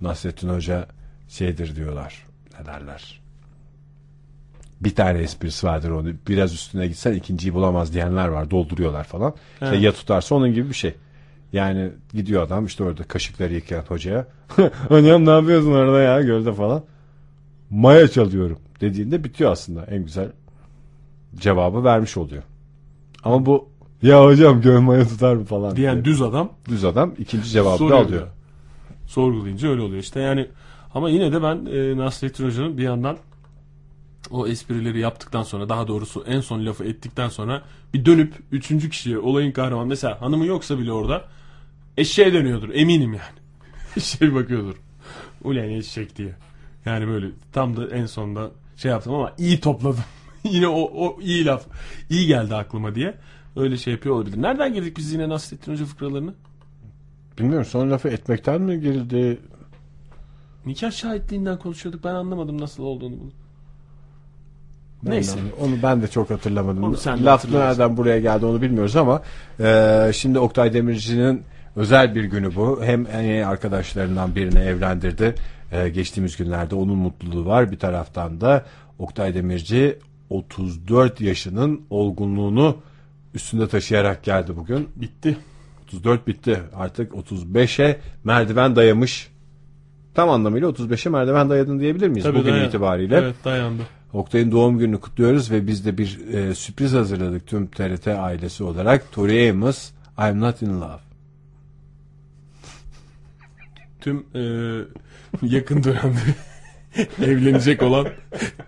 Nasrettin 0.00 0.48
Hoca 0.48 0.86
şeydir 1.28 1.76
diyorlar. 1.76 2.26
Ne 2.60 2.66
derler? 2.66 3.20
Bir 4.80 4.94
tane 4.94 5.18
esprisi 5.18 5.66
vardır 5.66 5.90
onu. 5.90 6.12
Biraz 6.28 6.52
üstüne 6.54 6.86
gitsen 6.86 7.12
ikinciyi 7.12 7.54
bulamaz 7.54 7.94
diyenler 7.94 8.28
var. 8.28 8.50
Dolduruyorlar 8.50 9.04
falan. 9.04 9.34
İşte 9.62 9.76
ya 9.76 9.92
tutarsa 9.92 10.34
onun 10.34 10.54
gibi 10.54 10.68
bir 10.68 10.74
şey. 10.74 10.94
Yani 11.52 11.90
gidiyor 12.14 12.42
adam 12.42 12.66
işte 12.66 12.84
orada 12.84 13.02
kaşıkları 13.02 13.54
yıkayan 13.54 13.84
hocaya. 13.88 14.26
Hocam 14.88 15.26
ne 15.26 15.30
yapıyorsun 15.30 15.72
orada 15.72 16.00
ya 16.00 16.22
gölde 16.22 16.52
falan. 16.52 16.84
Maya 17.70 18.08
çalıyorum 18.08 18.58
dediğinde 18.80 19.24
bitiyor 19.24 19.52
aslında. 19.52 19.84
En 19.84 20.04
güzel 20.04 20.28
cevabı 21.36 21.84
vermiş 21.84 22.16
oluyor. 22.16 22.42
Ama 23.24 23.46
bu 23.46 23.68
ya 24.02 24.24
hocam 24.24 24.60
göl 24.60 24.80
maya 24.80 25.08
tutar 25.08 25.34
mı 25.34 25.44
falan 25.44 25.76
Diyen 25.76 25.94
diye. 25.94 26.04
düz 26.04 26.22
adam 26.22 26.52
düz 26.68 26.84
adam 26.84 27.14
ikinci 27.18 27.48
cevabı 27.48 27.88
da 27.88 27.96
alıyor. 27.96 28.26
Sorgulayınca 29.06 29.68
öyle 29.68 29.82
oluyor 29.82 30.02
işte 30.02 30.20
yani 30.20 30.48
ama 30.94 31.10
yine 31.10 31.32
de 31.32 31.42
ben 31.42 31.66
e, 31.66 31.96
Nasrettin 31.96 32.46
Hoca'nın 32.46 32.78
bir 32.78 32.82
yandan 32.82 33.16
o 34.30 34.46
esprileri 34.46 35.00
yaptıktan 35.00 35.42
sonra 35.42 35.68
daha 35.68 35.88
doğrusu 35.88 36.24
en 36.26 36.40
son 36.40 36.66
lafı 36.66 36.84
ettikten 36.84 37.28
sonra 37.28 37.62
bir 37.94 38.04
dönüp 38.04 38.34
üçüncü 38.52 38.90
kişiye 38.90 39.18
olayın 39.18 39.52
kahramanı 39.52 39.86
mesela 39.86 40.20
hanımı 40.20 40.46
yoksa 40.46 40.78
bile 40.78 40.92
orada 40.92 41.24
eşeğe 41.96 42.32
dönüyordur 42.32 42.68
eminim 42.74 43.12
yani. 43.12 43.40
şey 44.04 44.34
bakıyordur. 44.34 44.74
Ulan 45.44 45.68
eşek 45.68 46.16
diye. 46.16 46.34
Yani 46.84 47.06
böyle 47.08 47.26
tam 47.52 47.76
da 47.76 47.88
en 47.96 48.06
sonunda 48.06 48.50
şey 48.76 48.90
yaptım 48.90 49.14
ama 49.14 49.32
iyi 49.38 49.60
topladım. 49.60 50.04
yine 50.50 50.68
o, 50.68 50.80
o 50.80 51.20
iyi 51.20 51.44
laf. 51.44 51.62
iyi 52.10 52.26
geldi 52.26 52.54
aklıma 52.54 52.94
diye. 52.94 53.14
Öyle 53.56 53.76
şey 53.76 53.92
yapıyor 53.92 54.14
olabilir. 54.14 54.42
Nereden 54.42 54.74
girdik 54.74 54.96
biz 54.96 55.12
yine 55.12 55.28
Nasrettin 55.28 55.72
Hoca 55.72 55.84
fıkralarını? 55.84 56.34
Bilmiyorum 57.38 57.66
son 57.70 57.90
lafı 57.90 58.08
etmekten 58.08 58.60
mi 58.60 58.80
girildi? 58.80 59.40
Nikah 60.66 60.90
şahitliğinden 60.92 61.58
konuşuyorduk. 61.58 62.04
Ben 62.04 62.14
anlamadım 62.14 62.60
nasıl 62.60 62.82
olduğunu. 62.82 63.12
bunun. 63.20 63.32
Ben 65.02 65.10
Neyse. 65.12 65.38
de- 65.38 65.64
Onu 65.64 65.82
ben 65.82 66.02
de 66.02 66.08
çok 66.08 66.30
hatırlamadım. 66.30 66.84
Onu 66.84 66.96
sen 66.96 67.24
Laf 67.26 67.50
nereden 67.50 67.96
buraya 67.96 68.20
geldi 68.20 68.46
onu 68.46 68.62
bilmiyoruz 68.62 68.96
ama 68.96 69.22
e, 69.60 70.10
şimdi 70.14 70.38
Oktay 70.38 70.72
Demirci'nin 70.72 71.42
özel 71.76 72.14
bir 72.14 72.24
günü 72.24 72.54
bu. 72.54 72.82
Hem 72.84 73.06
en 73.12 73.24
iyi 73.24 73.46
arkadaşlarından 73.46 74.34
birini 74.34 74.58
evlendirdi. 74.58 75.34
E, 75.72 75.88
geçtiğimiz 75.88 76.36
günlerde 76.36 76.74
onun 76.74 76.96
mutluluğu 76.98 77.46
var. 77.46 77.72
Bir 77.72 77.78
taraftan 77.78 78.40
da 78.40 78.64
Oktay 78.98 79.34
Demirci 79.34 79.98
34 80.30 81.20
yaşının 81.20 81.80
olgunluğunu 81.90 82.76
üstünde 83.34 83.68
taşıyarak 83.68 84.22
geldi 84.24 84.56
bugün. 84.56 84.88
Bitti. 84.96 85.36
34 85.86 86.26
bitti. 86.26 86.60
Artık 86.74 87.12
35'e 87.12 88.00
merdiven 88.24 88.76
dayamış. 88.76 89.30
Tam 90.14 90.30
anlamıyla 90.30 90.68
35'e 90.68 91.10
merdiven 91.10 91.50
dayadın 91.50 91.80
diyebilir 91.80 92.08
miyiz 92.08 92.26
bugün 92.34 92.52
dayan- 92.52 92.68
itibariyle? 92.68 93.16
Evet 93.16 93.34
dayandı. 93.44 93.82
Oktay'ın 94.12 94.52
doğum 94.52 94.78
gününü 94.78 95.00
kutluyoruz 95.00 95.50
ve 95.50 95.66
biz 95.66 95.86
de 95.86 95.98
bir 95.98 96.28
e, 96.32 96.54
sürpriz 96.54 96.92
hazırladık 96.92 97.46
tüm 97.46 97.66
TRT 97.66 98.06
ailesi 98.08 98.64
olarak. 98.64 99.12
Tori 99.12 99.50
Amos, 99.50 99.90
I'm 100.18 100.40
Not 100.40 100.62
In 100.62 100.80
Love. 100.80 101.00
Tüm 104.00 104.26
e, 104.34 104.40
yakın 105.42 105.84
dönemde 105.84 106.18
evlenecek 107.22 107.82
olan 107.82 108.08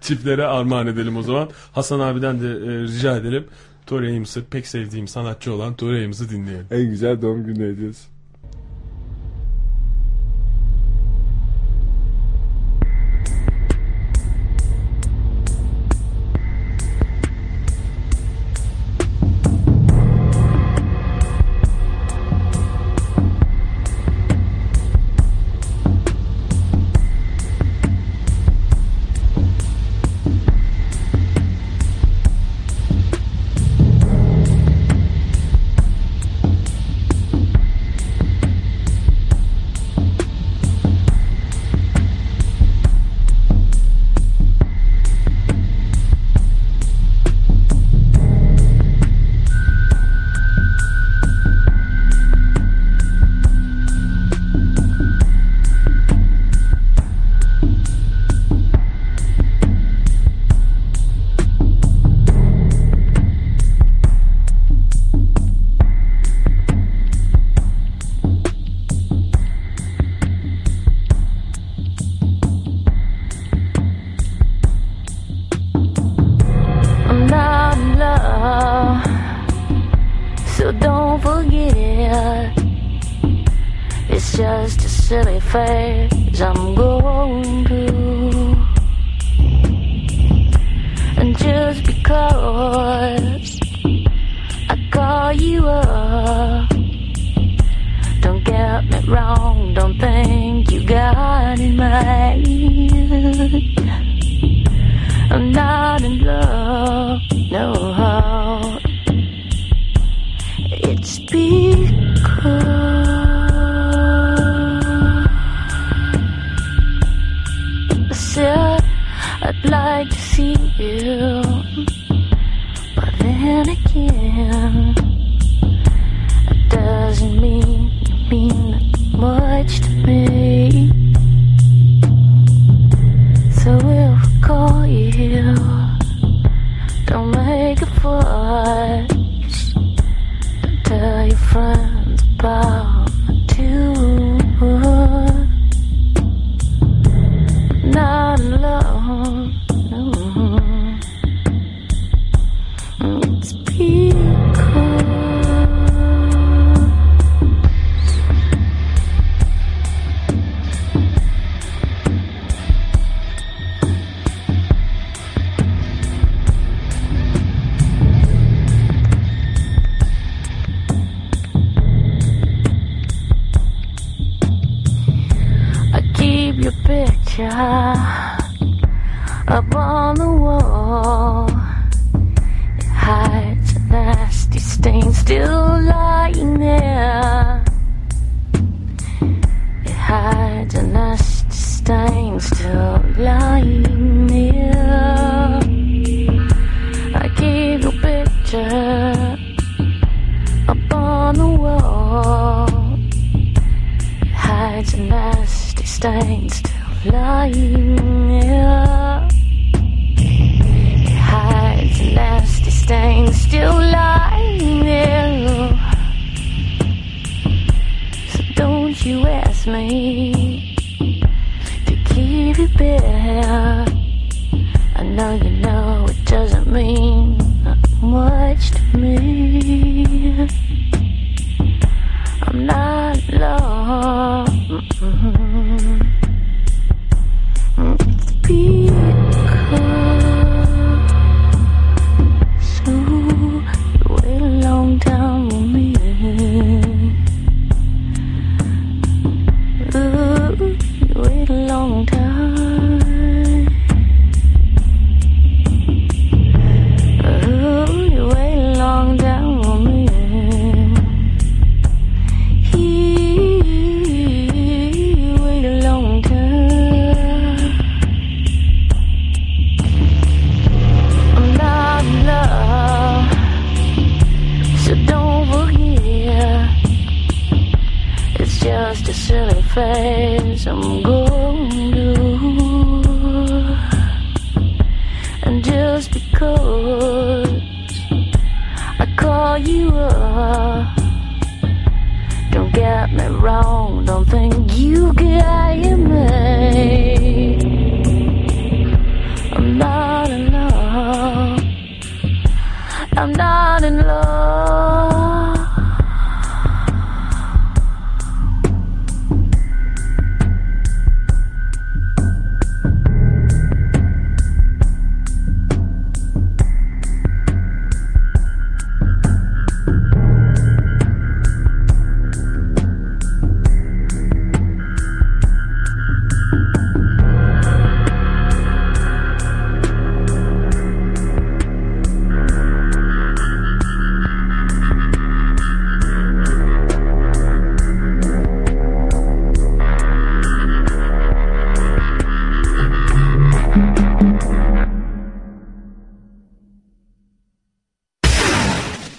çiftlere 0.01 0.45
armağan 0.45 0.87
edelim 0.87 1.16
o 1.16 1.23
zaman. 1.23 1.51
Hasan 1.73 2.01
abiden 2.01 2.41
de 2.41 2.47
e, 2.47 2.83
rica 2.83 3.16
edelim. 3.16 3.45
Tori 3.87 4.23
pek 4.51 4.66
sevdiğim 4.66 5.09
sanatçı 5.09 5.53
olan 5.53 5.75
Tori 5.77 6.03
dinleyelim. 6.31 6.66
En 6.70 6.91
güzel 6.91 7.23
doğum 7.23 7.45
günü 7.45 7.73
hediyesi. 7.73 8.12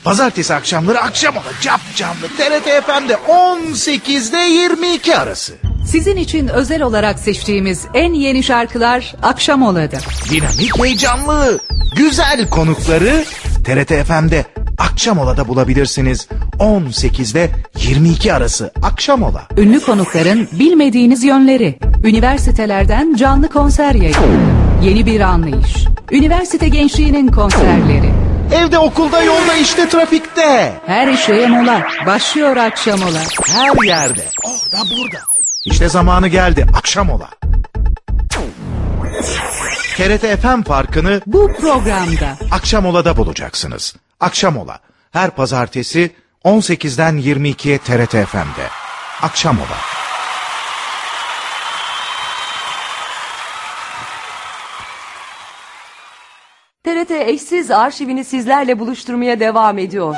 Pazartesi 0.04 0.54
akşamları 0.54 1.00
akşam 1.00 1.36
ola 1.36 1.52
cap 1.62 1.80
canlı 1.96 2.28
TRT 2.38 2.86
FM'de 2.86 3.14
18'de 3.14 4.38
22 4.38 5.18
arası. 5.18 5.54
Sizin 5.86 6.18
için 6.18 6.48
özel 6.48 6.82
olarak 6.82 7.20
seçtiğimiz 7.20 7.86
en 7.94 8.14
yeni 8.14 8.44
şarkılar 8.44 9.16
Akşam 9.24 9.64
Ola'da. 9.64 9.98
Dinamik 10.30 10.84
heyecanlı, 10.84 11.60
güzel 11.96 12.50
konukları 12.50 13.24
TRT 13.64 14.06
FM'de 14.08 14.46
akşam 14.78 15.18
olada 15.18 15.48
bulabilirsiniz. 15.48 16.28
18'de 16.60 17.50
22 17.80 18.34
arası 18.34 18.72
akşam 18.84 19.24
ola. 19.24 19.48
Ünlü 19.58 19.80
konukların 19.80 20.48
bilmediğiniz 20.52 21.24
yönleri. 21.24 21.80
Üniversitelerden 22.04 23.16
canlı 23.16 23.50
konser 23.50 23.96
yayını. 23.96 24.54
Yeni 24.84 25.06
bir 25.06 25.20
anlayış. 25.22 25.86
Üniversite 26.12 26.68
gençliğinin 26.68 27.28
konserleri. 27.28 28.13
Evde 28.52 28.80
okulda 28.80 29.24
yolda 29.24 29.54
işte 29.54 29.90
trafikte. 29.90 30.74
Her 30.86 31.18
şeye 31.18 31.48
mola. 31.48 31.88
Başlıyor 32.06 32.58
Akşam 32.58 33.02
Ola. 33.02 33.20
Her 33.48 33.86
yerde. 33.86 34.26
Orada 34.44 34.90
burada. 34.92 35.18
İşte 35.66 35.90
zamanı 35.90 36.28
geldi 36.28 36.68
akşam 36.74 37.10
ola. 37.10 37.30
TRT 39.98 40.42
FM 40.42 40.62
farkını 40.62 41.22
Bu 41.26 41.54
programda 41.62 42.38
akşam 42.52 42.86
olada 42.86 43.18
bulacaksınız. 43.18 43.96
Akşam 44.20 44.58
ola. 44.58 44.80
Her 45.12 45.30
pazartesi 45.30 46.12
18'den 46.46 47.18
22'ye 47.18 47.78
TRT 47.78 48.12
FM'de. 48.12 48.68
Akşam 49.22 49.58
ola. 49.58 49.78
TRT 56.84 57.12
eşsiz 57.12 57.72
arşivini 57.72 58.24
sizlerle 58.24 58.80
buluşturmaya 58.80 59.40
devam 59.40 59.78
ediyor. 59.78 60.16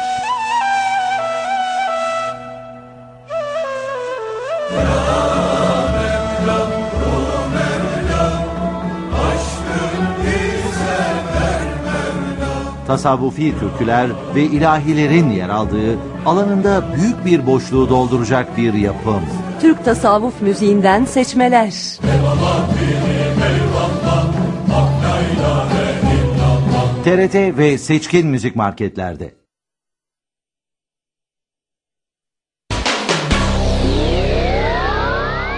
tasavvufi 12.88 13.60
türküler 13.60 14.10
ve 14.36 14.42
ilahilerin 14.42 15.30
yer 15.30 15.50
aldığı 15.50 15.98
alanında 16.26 16.84
büyük 16.96 17.26
bir 17.26 17.48
boşluğu 17.48 17.90
dolduracak 17.90 18.58
bir 18.58 18.74
yapım. 18.74 19.22
Türk 19.62 19.86
tasavvuf 19.86 20.42
müziğinden 20.42 21.06
seçmeler. 21.06 21.74
TRT 27.06 27.36
ve 27.58 27.78
seçkin 27.78 28.28
müzik 28.28 28.56
marketlerde. 28.56 29.32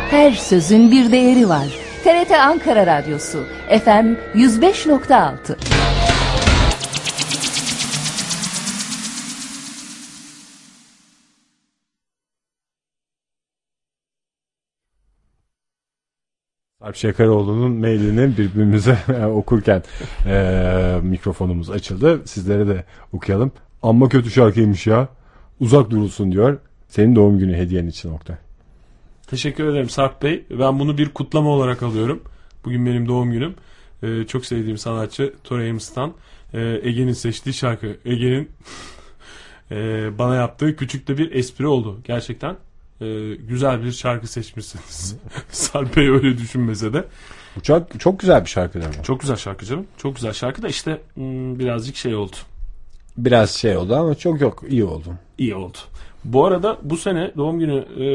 Her 0.09 0.31
sözün 0.31 0.91
bir 0.91 1.11
değeri 1.11 1.49
var. 1.49 1.67
TRT 2.03 2.31
Ankara 2.31 2.87
Radyosu 2.87 3.45
FM 3.69 4.13
105.6 4.35 5.96
Sarp 16.87 16.95
Şekaroğlu'nun 16.95 17.71
mailini 17.71 18.37
birbirimize 18.37 18.97
okurken 19.33 19.83
eee, 20.25 20.99
mikrofonumuz 21.01 21.69
açıldı. 21.69 22.21
Sizlere 22.25 22.67
de 22.67 22.83
okuyalım. 23.13 23.51
Amma 23.83 24.09
kötü 24.09 24.31
şarkıymış 24.31 24.87
ya. 24.87 25.07
Uzak 25.59 25.89
durulsun 25.89 26.31
diyor. 26.31 26.57
Senin 26.87 27.15
doğum 27.15 27.39
günü 27.39 27.57
hediyen 27.57 27.87
için 27.87 28.11
Oktay. 28.11 28.35
Teşekkür 29.27 29.67
ederim 29.67 29.89
Sarp 29.89 30.23
Bey. 30.23 30.45
Ben 30.49 30.79
bunu 30.79 30.97
bir 30.97 31.09
kutlama 31.09 31.49
olarak 31.49 31.83
alıyorum. 31.83 32.21
Bugün 32.65 32.85
benim 32.85 33.07
doğum 33.07 33.31
günüm. 33.31 33.55
Ee, 34.03 34.23
çok 34.27 34.45
sevdiğim 34.45 34.77
sanatçı 34.77 35.33
Tori 35.43 35.69
Amos'tan 35.69 36.13
e, 36.53 36.79
Ege'nin 36.83 37.13
seçtiği 37.13 37.53
şarkı. 37.53 37.97
Ege'nin 38.05 38.49
e, 39.71 39.77
bana 40.17 40.35
yaptığı 40.35 40.75
küçük 40.75 41.07
de 41.07 41.17
bir 41.17 41.31
espri 41.31 41.67
oldu. 41.67 41.99
Gerçekten 42.03 42.55
e, 43.01 43.35
güzel 43.35 43.83
bir 43.83 43.91
şarkı 43.91 44.27
seçmişsiniz. 44.27 45.15
Sarp 45.49 45.97
Bey 45.97 46.09
öyle 46.09 46.37
düşünmese 46.37 46.93
de. 46.93 47.05
Bu 47.55 47.61
çok, 47.61 47.99
çok 47.99 48.19
güzel 48.19 48.43
bir 48.43 48.49
şarkı 48.49 48.81
değil 48.81 48.97
mi? 48.97 49.03
Çok 49.03 49.19
güzel 49.19 49.35
şarkı 49.35 49.65
canım. 49.65 49.87
Çok 49.97 50.15
güzel 50.15 50.33
şarkı 50.33 50.61
da 50.61 50.67
işte 50.67 51.01
hmm, 51.13 51.59
birazcık 51.59 51.95
şey 51.95 52.15
oldu. 52.15 52.35
Biraz 53.17 53.51
şey 53.51 53.77
oldu 53.77 53.95
ama 53.95 54.15
çok 54.15 54.41
yok. 54.41 54.63
iyi 54.69 54.83
oldu. 54.83 55.07
İyi 55.37 55.55
oldu. 55.55 55.77
Bu 56.25 56.45
arada 56.45 56.77
bu 56.83 56.97
sene 56.97 57.31
doğum 57.37 57.59
günü 57.59 57.85
e, 57.99 58.07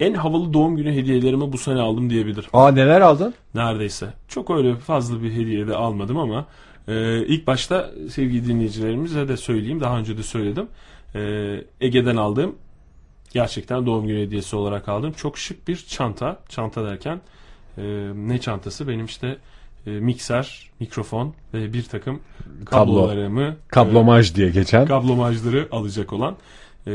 en 0.00 0.14
havalı 0.14 0.52
doğum 0.52 0.76
günü 0.76 0.92
hediyelerimi 0.92 1.52
bu 1.52 1.58
sene 1.58 1.80
aldım 1.80 2.10
diyebilirim. 2.10 2.50
Aa 2.52 2.72
neler 2.72 3.00
aldın? 3.00 3.34
Neredeyse. 3.54 4.06
Çok 4.28 4.50
öyle 4.50 4.76
fazla 4.76 5.22
bir 5.22 5.32
hediye 5.32 5.68
de 5.68 5.74
almadım 5.76 6.18
ama 6.18 6.46
e, 6.88 7.26
ilk 7.26 7.46
başta 7.46 7.90
sevgili 8.10 8.48
dinleyicilerimize 8.48 9.28
de 9.28 9.36
söyleyeyim. 9.36 9.80
Daha 9.80 9.98
önce 9.98 10.18
de 10.18 10.22
söyledim. 10.22 10.66
E, 11.14 11.20
Ege'den 11.80 12.16
aldığım 12.16 12.54
gerçekten 13.30 13.86
doğum 13.86 14.06
günü 14.06 14.20
hediyesi 14.26 14.56
olarak 14.56 14.88
aldım. 14.88 15.12
Çok 15.12 15.38
şık 15.38 15.68
bir 15.68 15.76
çanta. 15.76 16.40
Çanta 16.48 16.84
derken 16.84 17.20
e, 17.78 17.82
ne 18.14 18.40
çantası? 18.40 18.88
Benim 18.88 19.04
işte 19.04 19.36
e, 19.86 19.90
mikser, 19.90 20.70
mikrofon 20.80 21.34
ve 21.54 21.72
bir 21.72 21.82
takım 21.82 22.20
Kablo. 22.64 22.94
kablolarımı 22.94 23.56
Kablomaj 23.68 24.34
diye 24.34 24.50
geçen 24.50 24.82
e, 24.82 24.86
kablomajları 24.86 25.68
alacak 25.70 26.12
olan 26.12 26.36
e, 26.86 26.92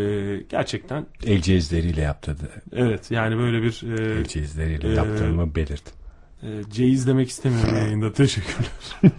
gerçekten 0.50 1.06
el 1.26 1.42
cihazlarıyla 1.42 2.04
yaptırdı. 2.04 2.50
evet 2.72 3.12
yani 3.12 3.38
böyle 3.38 3.62
bir 3.62 4.00
e, 4.00 4.20
El 4.20 4.26
cihazlarıyla 4.26 4.90
Ee, 4.90 4.94
yaptığımı 4.94 5.56
belirt. 5.56 5.84
E, 6.44 6.48
ceyiz 6.72 7.08
demek 7.08 7.30
istemiyorum 7.30 7.76
yayında. 7.76 8.14
Teşekkürler. 8.14 8.70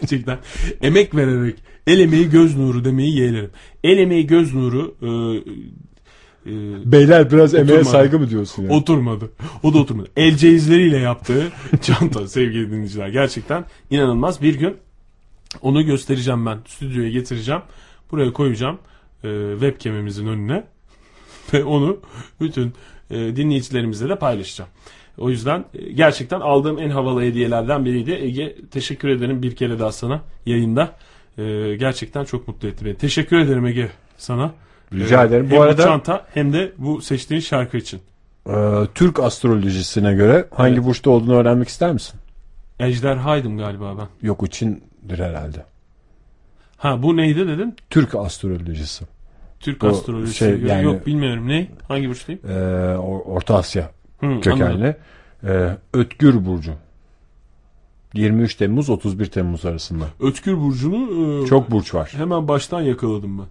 Gerçekten 0.00 0.38
emek 0.82 1.14
vererek 1.14 1.56
el 1.86 2.00
emeği 2.00 2.30
göz 2.30 2.56
nuru 2.56 2.84
demeyi 2.84 3.18
yeğlerim. 3.18 3.50
El 3.84 3.98
emeği 3.98 4.26
göz 4.26 4.54
nuru 4.54 4.96
e, 5.02 5.08
e, 6.46 6.52
Beyler 6.92 7.30
biraz 7.30 7.54
emeğe 7.54 7.68
emeğe 7.68 7.84
saygı 7.84 8.18
mı 8.18 8.30
diyorsun 8.30 8.62
ya? 8.62 8.70
oturmadı. 8.70 9.30
O 9.62 9.74
da 9.74 9.78
oturmadı. 9.78 10.08
El 10.16 10.36
ceyizleriyle 10.36 10.98
yaptığı 10.98 11.52
çanta 11.82 12.28
sevgili 12.28 12.70
dinleyiciler. 12.70 13.08
Gerçekten 13.08 13.64
inanılmaz. 13.90 14.42
Bir 14.42 14.54
gün 14.54 14.76
onu 15.62 15.82
göstereceğim 15.86 16.46
ben. 16.46 16.58
Stüdyoya 16.66 17.10
getireceğim. 17.10 17.62
Buraya 18.10 18.32
koyacağım. 18.32 18.78
E, 19.24 19.50
webcam'imizin 19.52 20.26
önüne. 20.26 20.64
Ve 21.52 21.64
onu 21.64 22.00
bütün 22.40 22.72
e, 23.10 23.36
dinleyicilerimizle 23.36 24.08
de 24.08 24.16
paylaşacağım. 24.16 24.70
O 25.18 25.30
yüzden 25.30 25.64
e, 25.74 25.92
gerçekten 25.92 26.40
aldığım 26.40 26.78
en 26.78 26.90
havalı 26.90 27.22
hediyelerden 27.22 27.84
biriydi. 27.84 28.12
Ege 28.12 28.56
teşekkür 28.70 29.08
ederim 29.08 29.42
bir 29.42 29.56
kere 29.56 29.78
daha 29.78 29.92
sana 29.92 30.22
yayında. 30.46 30.96
E, 31.38 31.76
gerçekten 31.76 32.24
çok 32.24 32.48
mutlu 32.48 32.68
etti 32.68 32.84
beni. 32.84 32.94
Teşekkür 32.94 33.36
ederim 33.38 33.66
Ege 33.66 33.90
sana. 34.16 34.54
Rica 34.92 35.22
E, 35.24 35.26
ederim. 35.26 35.50
Hem 35.50 35.56
Bu 35.58 35.62
arada 35.62 35.82
çanta 35.82 36.26
hem 36.34 36.52
de 36.52 36.72
bu 36.78 37.00
seçtiğin 37.02 37.40
şarkı 37.40 37.76
için. 37.76 38.00
e, 38.48 38.52
Türk 38.94 39.20
astrolojisine 39.20 40.14
göre 40.14 40.48
hangi 40.54 40.74
Evet. 40.74 40.84
burçta 40.84 41.10
olduğunu 41.10 41.34
öğrenmek 41.36 41.68
ister 41.68 41.92
misin? 41.92 42.20
Ejderhaydım 42.80 43.58
galiba 43.58 43.94
ben. 43.98 44.26
Yok 44.26 44.42
içindir 44.46 45.18
herhalde. 45.18 45.64
Ha 46.76 47.02
bu 47.02 47.16
neydi 47.16 47.48
dedin? 47.48 47.76
Türk 47.90 48.14
astrolojisi. 48.14 49.04
Türk 49.60 49.82
Bu 49.82 49.86
astrolojisi. 49.86 50.34
şey, 50.36 50.50
Yok, 50.60 50.70
yani- 50.70 50.84
Yok 50.84 51.06
bilmiyorum 51.06 51.48
ne? 51.48 51.68
Hangi 51.88 52.08
burçtayım? 52.08 52.40
E, 52.48 52.52
Or- 52.94 53.22
Orta 53.22 53.56
Asya 53.56 53.90
Hı, 54.20 54.40
kökenli. 54.40 54.96
E, 55.44 55.76
Ötkür 55.92 56.44
Burcu. 56.46 56.72
23 58.14 58.54
Temmuz 58.54 58.90
31 58.90 59.26
Temmuz 59.26 59.64
arasında. 59.66 60.04
Ötkür 60.20 60.56
Burcu'nu 60.56 61.42
e, 61.44 61.46
Çok 61.46 61.70
burç 61.70 61.94
var. 61.94 62.12
hemen 62.16 62.48
baştan 62.48 62.80
yakaladım 62.80 63.38
ben. 63.38 63.46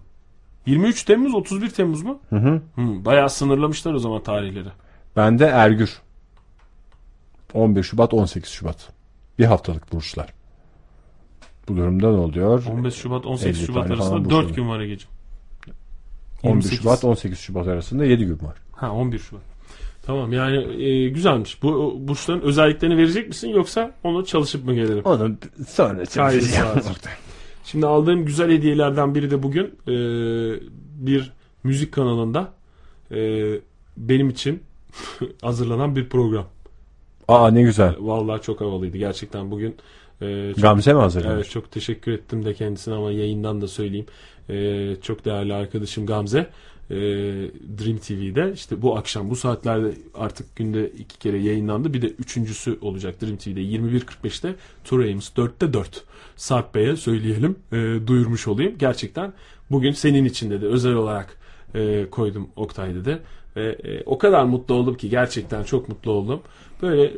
23 0.66 1.02
Temmuz 1.04 1.34
31 1.34 1.70
Temmuz 1.70 2.02
mu? 2.02 2.18
Hı 2.30 2.36
hı. 2.36 2.60
Hı, 2.74 3.04
bayağı 3.04 3.30
sınırlamışlar 3.30 3.94
o 3.94 3.98
zaman 3.98 4.22
tarihleri. 4.22 4.68
Ben 5.16 5.38
de 5.38 5.44
Ergür. 5.44 6.00
11 7.54 7.82
Şubat 7.82 8.14
18 8.14 8.50
Şubat. 8.50 8.88
Bir 9.38 9.44
haftalık 9.44 9.92
burçlar. 9.92 10.32
Bu 11.68 11.76
durumda 11.76 12.10
ne 12.10 12.16
oluyor? 12.16 12.64
15 12.66 12.94
Şubat 12.94 13.26
18 13.26 13.58
50 13.58 13.66
Şubat 13.66 13.90
arasında 13.90 14.24
burç 14.24 14.30
4 14.30 14.32
oluyor. 14.32 14.56
gün 14.56 14.68
var 14.68 14.80
Ege'ciğim. 14.80 15.16
11 16.42 16.54
28. 16.54 16.78
Şubat 16.78 17.04
18 17.04 17.38
Şubat 17.38 17.68
arasında 17.68 18.04
7 18.04 18.24
gün 18.24 18.38
var. 18.42 18.56
Ha 18.72 18.92
11 18.92 19.18
Şubat. 19.18 19.42
Tamam 20.02 20.32
yani 20.32 20.84
e, 20.84 21.08
güzelmiş. 21.08 21.62
Bu 21.62 21.96
burçların 22.00 22.40
özelliklerini 22.40 22.96
verecek 22.96 23.28
misin 23.28 23.48
yoksa 23.48 23.92
onu 24.04 24.26
çalışıp 24.26 24.64
mı 24.64 24.74
gelelim? 24.74 25.04
Onu 25.04 25.36
sonra 25.68 26.04
lazım. 26.74 26.94
Şimdi 27.66 27.86
aldığım 27.86 28.24
güzel 28.24 28.50
hediyelerden 28.50 29.14
biri 29.14 29.30
de 29.30 29.42
bugün 29.42 29.64
e, 29.64 29.94
bir 31.06 31.32
müzik 31.64 31.92
kanalında 31.92 32.52
e, 33.10 33.50
benim 33.96 34.28
için 34.28 34.62
hazırlanan 35.42 35.96
bir 35.96 36.08
program. 36.08 36.46
Aa 37.28 37.50
ne 37.50 37.62
güzel. 37.62 37.94
Vallahi 37.98 38.42
çok 38.42 38.60
havalıydı 38.60 38.98
gerçekten 38.98 39.50
bugün. 39.50 39.76
e, 40.20 40.52
çok, 40.54 40.62
Gamze 40.62 40.92
mi 40.92 41.00
hazırlamış? 41.00 41.34
evet, 41.34 41.50
çok 41.50 41.70
teşekkür 41.70 42.12
ettim 42.12 42.44
de 42.44 42.54
kendisine 42.54 42.94
ama 42.94 43.12
yayından 43.12 43.60
da 43.60 43.68
söyleyeyim. 43.68 44.06
E, 44.48 44.96
çok 45.02 45.24
değerli 45.24 45.54
arkadaşım 45.54 46.06
Gamze. 46.06 46.46
E, 46.90 46.96
Dream 47.78 47.98
TV'de 47.98 48.52
işte 48.54 48.82
bu 48.82 48.96
akşam 48.96 49.30
bu 49.30 49.36
saatlerde 49.36 49.94
artık 50.14 50.56
günde 50.56 50.90
iki 50.90 51.18
kere 51.18 51.38
yayınlandı. 51.38 51.94
Bir 51.94 52.02
de 52.02 52.06
üçüncüsü 52.06 52.78
olacak 52.80 53.22
Dream 53.22 53.36
TV'de 53.36 53.60
21.45'te 53.60 54.54
Tour 54.84 55.00
Ames 55.00 55.28
4'te 55.36 55.72
4. 55.72 56.04
Sarp 56.36 56.74
Bey'e 56.74 56.96
söyleyelim 56.96 57.56
e, 57.72 58.06
duyurmuş 58.06 58.48
olayım. 58.48 58.74
Gerçekten 58.78 59.32
bugün 59.70 59.92
senin 59.92 60.24
için 60.24 60.50
dedi 60.50 60.66
özel 60.66 60.94
olarak 60.94 61.38
e, 61.74 62.10
koydum 62.10 62.48
Oktay 62.56 62.94
dedi. 62.94 63.18
Ve 63.56 63.78
e, 63.84 64.02
o 64.06 64.18
kadar 64.18 64.44
mutlu 64.44 64.74
oldum 64.74 64.96
ki 64.96 65.10
gerçekten 65.10 65.62
çok 65.62 65.88
mutlu 65.88 66.10
oldum. 66.12 66.40
Böyle 66.82 67.12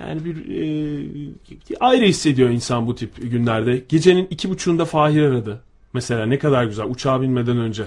yani 0.00 0.24
bir 0.24 0.36
e, 0.36 1.76
ayrı 1.80 2.04
hissediyor 2.04 2.50
insan 2.50 2.86
bu 2.86 2.94
tip 2.94 3.30
günlerde. 3.30 3.84
Gecenin 3.88 4.26
iki 4.30 4.50
buçuğunda 4.50 4.84
Fahir 4.84 5.22
aradı. 5.22 5.60
Mesela 5.92 6.26
ne 6.26 6.38
kadar 6.38 6.64
güzel 6.64 6.86
uçağa 6.86 7.22
binmeden 7.22 7.56
önce 7.56 7.84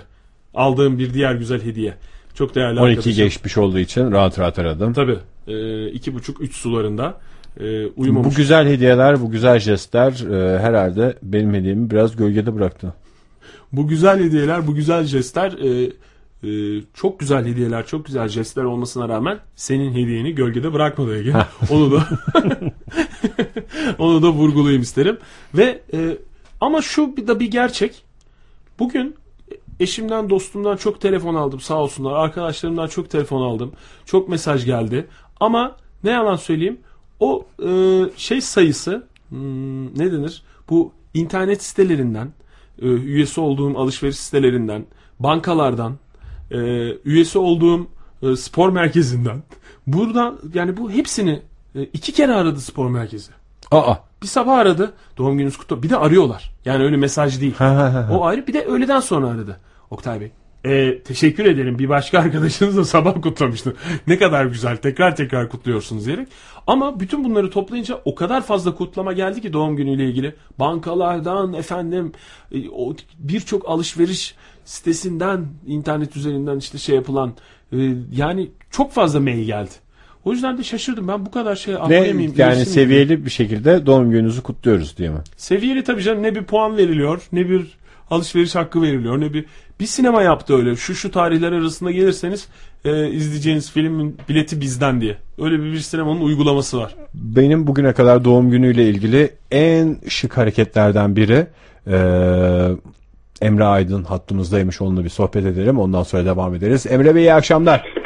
aldığım 0.54 1.00
bir 1.00 1.14
diğer 1.14 1.36
güzel 1.36 1.64
hediye. 1.64 1.94
Çok 2.34 2.56
değerli 2.56 2.80
12 2.80 2.90
arkadaşım. 2.90 3.24
geçmiş 3.24 3.58
olduğu 3.58 3.80
için 3.80 4.12
rahat 4.12 4.40
rahat 4.40 4.60
aradım. 4.60 4.94
Tabii. 4.94 5.18
E, 5.48 5.88
iki 5.88 6.14
buçuk 6.14 6.42
üç 6.42 6.56
sularında 6.56 7.18
e, 7.60 7.86
uyumamış. 7.86 8.34
Bu 8.34 8.38
güzel 8.38 8.68
hediyeler, 8.68 9.22
bu 9.22 9.32
güzel 9.32 9.60
jestler 9.60 10.12
e, 10.12 10.60
herhalde 10.60 11.18
benim 11.24 11.54
hediyemi 11.54 11.90
biraz 11.90 12.16
gölgede 12.16 12.56
bıraktı. 12.56 12.94
Bu 13.72 13.88
güzel 13.88 14.24
hediyeler, 14.24 14.68
bu 14.68 14.76
güzel 14.76 15.04
jestler 15.04 15.52
e, 15.52 15.92
e, 16.44 16.82
çok 16.94 17.20
güzel 17.20 17.46
hediyeler, 17.46 17.86
çok 17.88 18.06
güzel 18.06 18.28
jestler 18.28 18.64
olmasına 18.64 19.10
rağmen 19.10 19.40
senin 19.56 19.92
hediyeni 19.92 20.36
gölgede 20.36 20.74
bırakmadı 20.74 21.18
Ege. 21.18 21.34
onu 21.70 21.92
da 21.92 22.04
onu 24.00 24.22
da 24.22 24.30
vurgulayayım 24.30 24.82
isterim. 24.82 25.18
Ve 25.54 25.82
e, 25.94 26.18
ama 26.62 26.82
şu 26.82 27.18
bir 27.18 27.28
da 27.28 27.40
bir 27.40 27.52
gerçek. 27.52 28.04
Bugün 28.80 29.16
eşimden, 29.80 30.30
dostumdan 30.30 30.78
çok 30.78 31.02
telefon 31.02 31.36
aldım 31.36 31.60
sağ 31.60 31.82
olsunlar. 31.82 32.14
Arkadaşlarımdan 32.14 32.88
çok 32.88 33.10
telefon 33.10 33.42
aldım. 33.42 33.72
Çok 34.06 34.30
mesaj 34.30 34.66
geldi. 34.66 35.08
Ama 35.40 35.76
ne 36.04 36.12
yalan 36.12 36.36
söyleyeyim 36.36 36.80
o 37.20 37.46
e, 37.66 37.70
şey 38.18 38.42
sayısı 38.42 39.08
hmm, 39.30 40.00
ne 40.00 40.12
denir? 40.12 40.44
Bu 40.70 40.92
internet 41.14 41.64
sitelerinden 41.64 42.34
e, 42.82 42.88
üyesi 42.88 43.42
olduğum 43.42 43.78
alışveriş 43.78 44.18
sitelerinden, 44.18 44.86
bankalardan, 45.20 45.98
e, 46.52 46.58
üyesi 47.06 47.40
olduğum 47.40 47.88
e, 48.22 48.36
spor 48.36 48.70
merkezinden. 48.70 49.44
Buradan 49.88 50.40
yani 50.54 50.78
bu 50.78 50.92
hepsini 50.92 51.42
e, 51.76 51.84
iki 51.84 52.12
kere 52.12 52.34
aradı 52.34 52.62
spor 52.62 52.90
merkezi. 52.90 53.32
Aa. 53.74 53.96
Bir 54.22 54.28
sabah 54.28 54.58
aradı. 54.58 54.94
Doğum 55.18 55.38
gününüz 55.38 55.58
kutlu. 55.58 55.84
Bir 55.84 55.90
de 55.90 55.98
arıyorlar. 55.98 56.52
Yani 56.66 56.84
öyle 56.84 56.98
mesaj 56.98 57.42
değil. 57.42 57.56
O 58.12 58.26
ayrı. 58.26 58.48
Bir 58.48 58.54
de 58.54 58.66
öğleden 58.66 59.00
sonra 59.00 59.28
aradı. 59.28 59.60
Oktay 59.90 60.22
Bey. 60.22 60.32
E, 60.66 61.04
teşekkür 61.04 61.46
ederim. 61.46 61.80
Bir 61.80 61.90
başka 61.90 62.20
arkadaşınız 62.24 62.78
da 62.78 62.86
sabah 62.86 63.22
kutlamıştı. 63.22 63.76
ne 64.08 64.18
kadar 64.18 64.46
güzel. 64.46 64.78
Tekrar 64.78 65.16
tekrar 65.16 65.50
kutluyorsunuz 65.50 66.06
diyerek. 66.06 66.28
Ama 66.68 67.00
bütün 67.00 67.24
bunları 67.24 67.50
toplayınca 67.50 68.02
o 68.06 68.16
kadar 68.16 68.42
fazla 68.42 68.76
kutlama 68.76 69.14
geldi 69.14 69.42
ki 69.42 69.54
doğum 69.54 69.76
günüyle 69.76 70.06
ilgili. 70.06 70.36
Bankalardan 70.60 71.54
efendim 71.54 72.12
e, 72.56 72.58
birçok 73.20 73.70
alışveriş 73.70 74.36
sitesinden 74.66 75.48
internet 75.68 76.18
üzerinden 76.18 76.58
işte 76.58 76.78
şey 76.78 76.96
yapılan 76.96 77.34
e, 77.72 77.78
yani 78.12 78.52
çok 78.72 78.92
fazla 78.92 79.20
mail 79.20 79.46
geldi. 79.46 79.72
O 80.26 80.32
yüzden 80.32 80.58
de 80.58 80.64
şaşırdım. 80.64 81.08
Ben 81.08 81.26
bu 81.26 81.32
kadar 81.32 81.56
şey 81.56 81.74
Ne 81.74 81.78
anlayamayayım. 81.78 82.34
yani 82.38 82.66
seviyeli 82.66 83.26
bir 83.26 83.30
şekilde 83.30 83.86
doğum 83.86 84.12
gününüzü 84.12 84.42
kutluyoruz 84.42 84.98
diye 84.98 85.10
mi? 85.10 85.18
Seviyeli 85.38 85.84
tabii 85.84 86.04
canım 86.04 86.24
ne 86.24 86.36
bir 86.36 86.44
puan 86.44 86.78
veriliyor 86.78 87.22
ne 87.32 87.50
bir 87.50 87.78
alışveriş 88.10 88.56
hakkı 88.56 88.82
veriliyor 88.82 89.22
ne 89.22 89.34
bir 89.34 89.46
bir 89.80 89.86
sinema 89.86 90.22
yaptı 90.22 90.56
öyle 90.58 90.76
şu 90.76 90.96
şu 90.96 91.12
tarihler 91.12 91.52
arasında 91.52 91.92
gelirseniz 91.92 92.48
e, 92.86 93.10
izleyeceğiniz 93.10 93.72
filmin 93.72 94.18
bileti 94.30 94.62
bizden 94.62 95.02
diye 95.02 95.18
öyle 95.40 95.60
bir, 95.60 95.72
bir 95.74 95.80
sinemanın 95.80 96.22
uygulaması 96.22 96.78
var. 96.78 96.96
Benim 97.14 97.68
bugüne 97.68 97.94
kadar 97.94 98.26
doğum 98.26 98.52
günüyle 98.52 98.90
ilgili 98.90 99.30
en 99.52 99.98
şık 100.08 100.38
hareketlerden 100.38 101.16
biri 101.16 101.48
eee, 101.88 102.70
Emre 103.42 103.64
Aydın 103.64 104.04
hattımızdaymış 104.04 104.82
onunla 104.82 105.04
bir 105.04 105.10
sohbet 105.10 105.46
edelim 105.46 105.80
ondan 105.80 106.04
sonra 106.04 106.26
devam 106.26 106.56
ederiz. 106.56 106.86
Emre 106.90 107.16
Bey 107.16 107.24
iyi 107.24 107.34
akşamlar. 107.34 108.03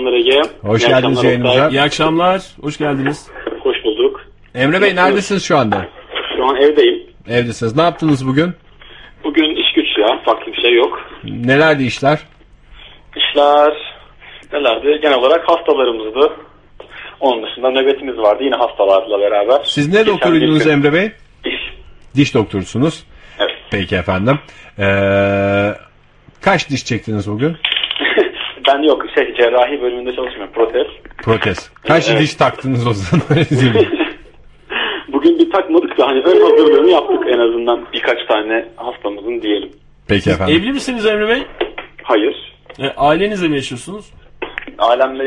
Akşamlar 0.00 0.12
Ege. 0.12 0.42
Hoş 0.62 0.82
İyi 0.82 0.88
geldiniz 0.88 1.24
yayınımıza. 1.24 1.68
İyi 1.68 1.82
akşamlar 1.82 2.42
hoş 2.62 2.78
geldiniz. 2.78 3.26
Hoş 3.62 3.76
bulduk. 3.84 4.20
Emre 4.54 4.82
Bey 4.82 4.96
neredesiniz 4.96 5.44
şu 5.44 5.56
anda? 5.58 5.86
Şu 6.36 6.44
an 6.44 6.56
evdeyim. 6.56 7.02
Evdesiniz. 7.28 7.76
Ne 7.76 7.82
yaptınız 7.82 8.26
bugün? 8.26 8.54
Bugün 9.24 9.50
iş 9.56 9.74
güç 9.74 9.86
ya. 9.98 10.22
Farklı 10.24 10.52
bir 10.52 10.62
şey 10.62 10.74
yok. 10.74 10.98
Nelerdi 11.24 11.84
işler? 11.84 12.18
dişler 13.16 13.72
nelerdi? 14.52 14.98
Genel 15.02 15.18
olarak 15.18 15.48
hastalarımızdı. 15.48 16.32
Onun 17.20 17.46
dışında 17.46 17.70
nöbetimiz 17.70 18.18
vardı 18.18 18.44
yine 18.44 18.56
hastalarla 18.56 19.18
beraber. 19.20 19.60
Siz 19.64 19.88
ne 19.88 19.98
Geçen 19.98 20.06
doktoruydunuz 20.14 20.66
bir- 20.66 20.70
Emre 20.70 20.92
Bey? 20.92 21.12
Diş. 21.44 21.54
Diş 22.16 22.34
doktorusunuz. 22.34 23.04
Evet. 23.38 23.50
Peki 23.70 23.96
efendim. 23.96 24.38
Ee, 24.78 25.74
kaç 26.42 26.70
diş 26.70 26.84
çektiniz 26.84 27.30
bugün? 27.30 27.56
Ben 28.74 28.82
yok 28.82 29.02
şey 29.14 29.34
cerrahi 29.34 29.82
bölümünde 29.82 30.16
çalışmıyorum. 30.16 30.52
Protez. 30.54 30.86
Protez. 31.24 31.70
Kaç 31.88 32.08
Evet. 32.10 32.20
diş 32.20 32.34
taktınız 32.34 32.86
o 32.86 32.92
zaman? 32.92 33.24
Bugün 35.12 35.38
bir 35.38 35.50
takmadık 35.50 35.98
da 35.98 36.06
hani 36.06 36.20
ön 36.20 36.40
hazırlığını 36.50 36.90
yaptık 36.90 37.18
en 37.34 37.38
azından 37.38 37.86
birkaç 37.92 38.18
tane 38.28 38.64
hastamızın 38.76 39.42
diyelim. 39.42 39.70
Peki 40.08 40.30
efendim. 40.30 40.54
Evli 40.56 40.72
misiniz 40.72 41.06
Emre 41.06 41.28
Bey? 41.28 41.42
Hayır. 42.02 42.34
E, 42.80 42.88
ailenizle 42.96 43.48
mi 43.48 43.56
yaşıyorsunuz? 43.56 44.06
Alemle 44.78 45.24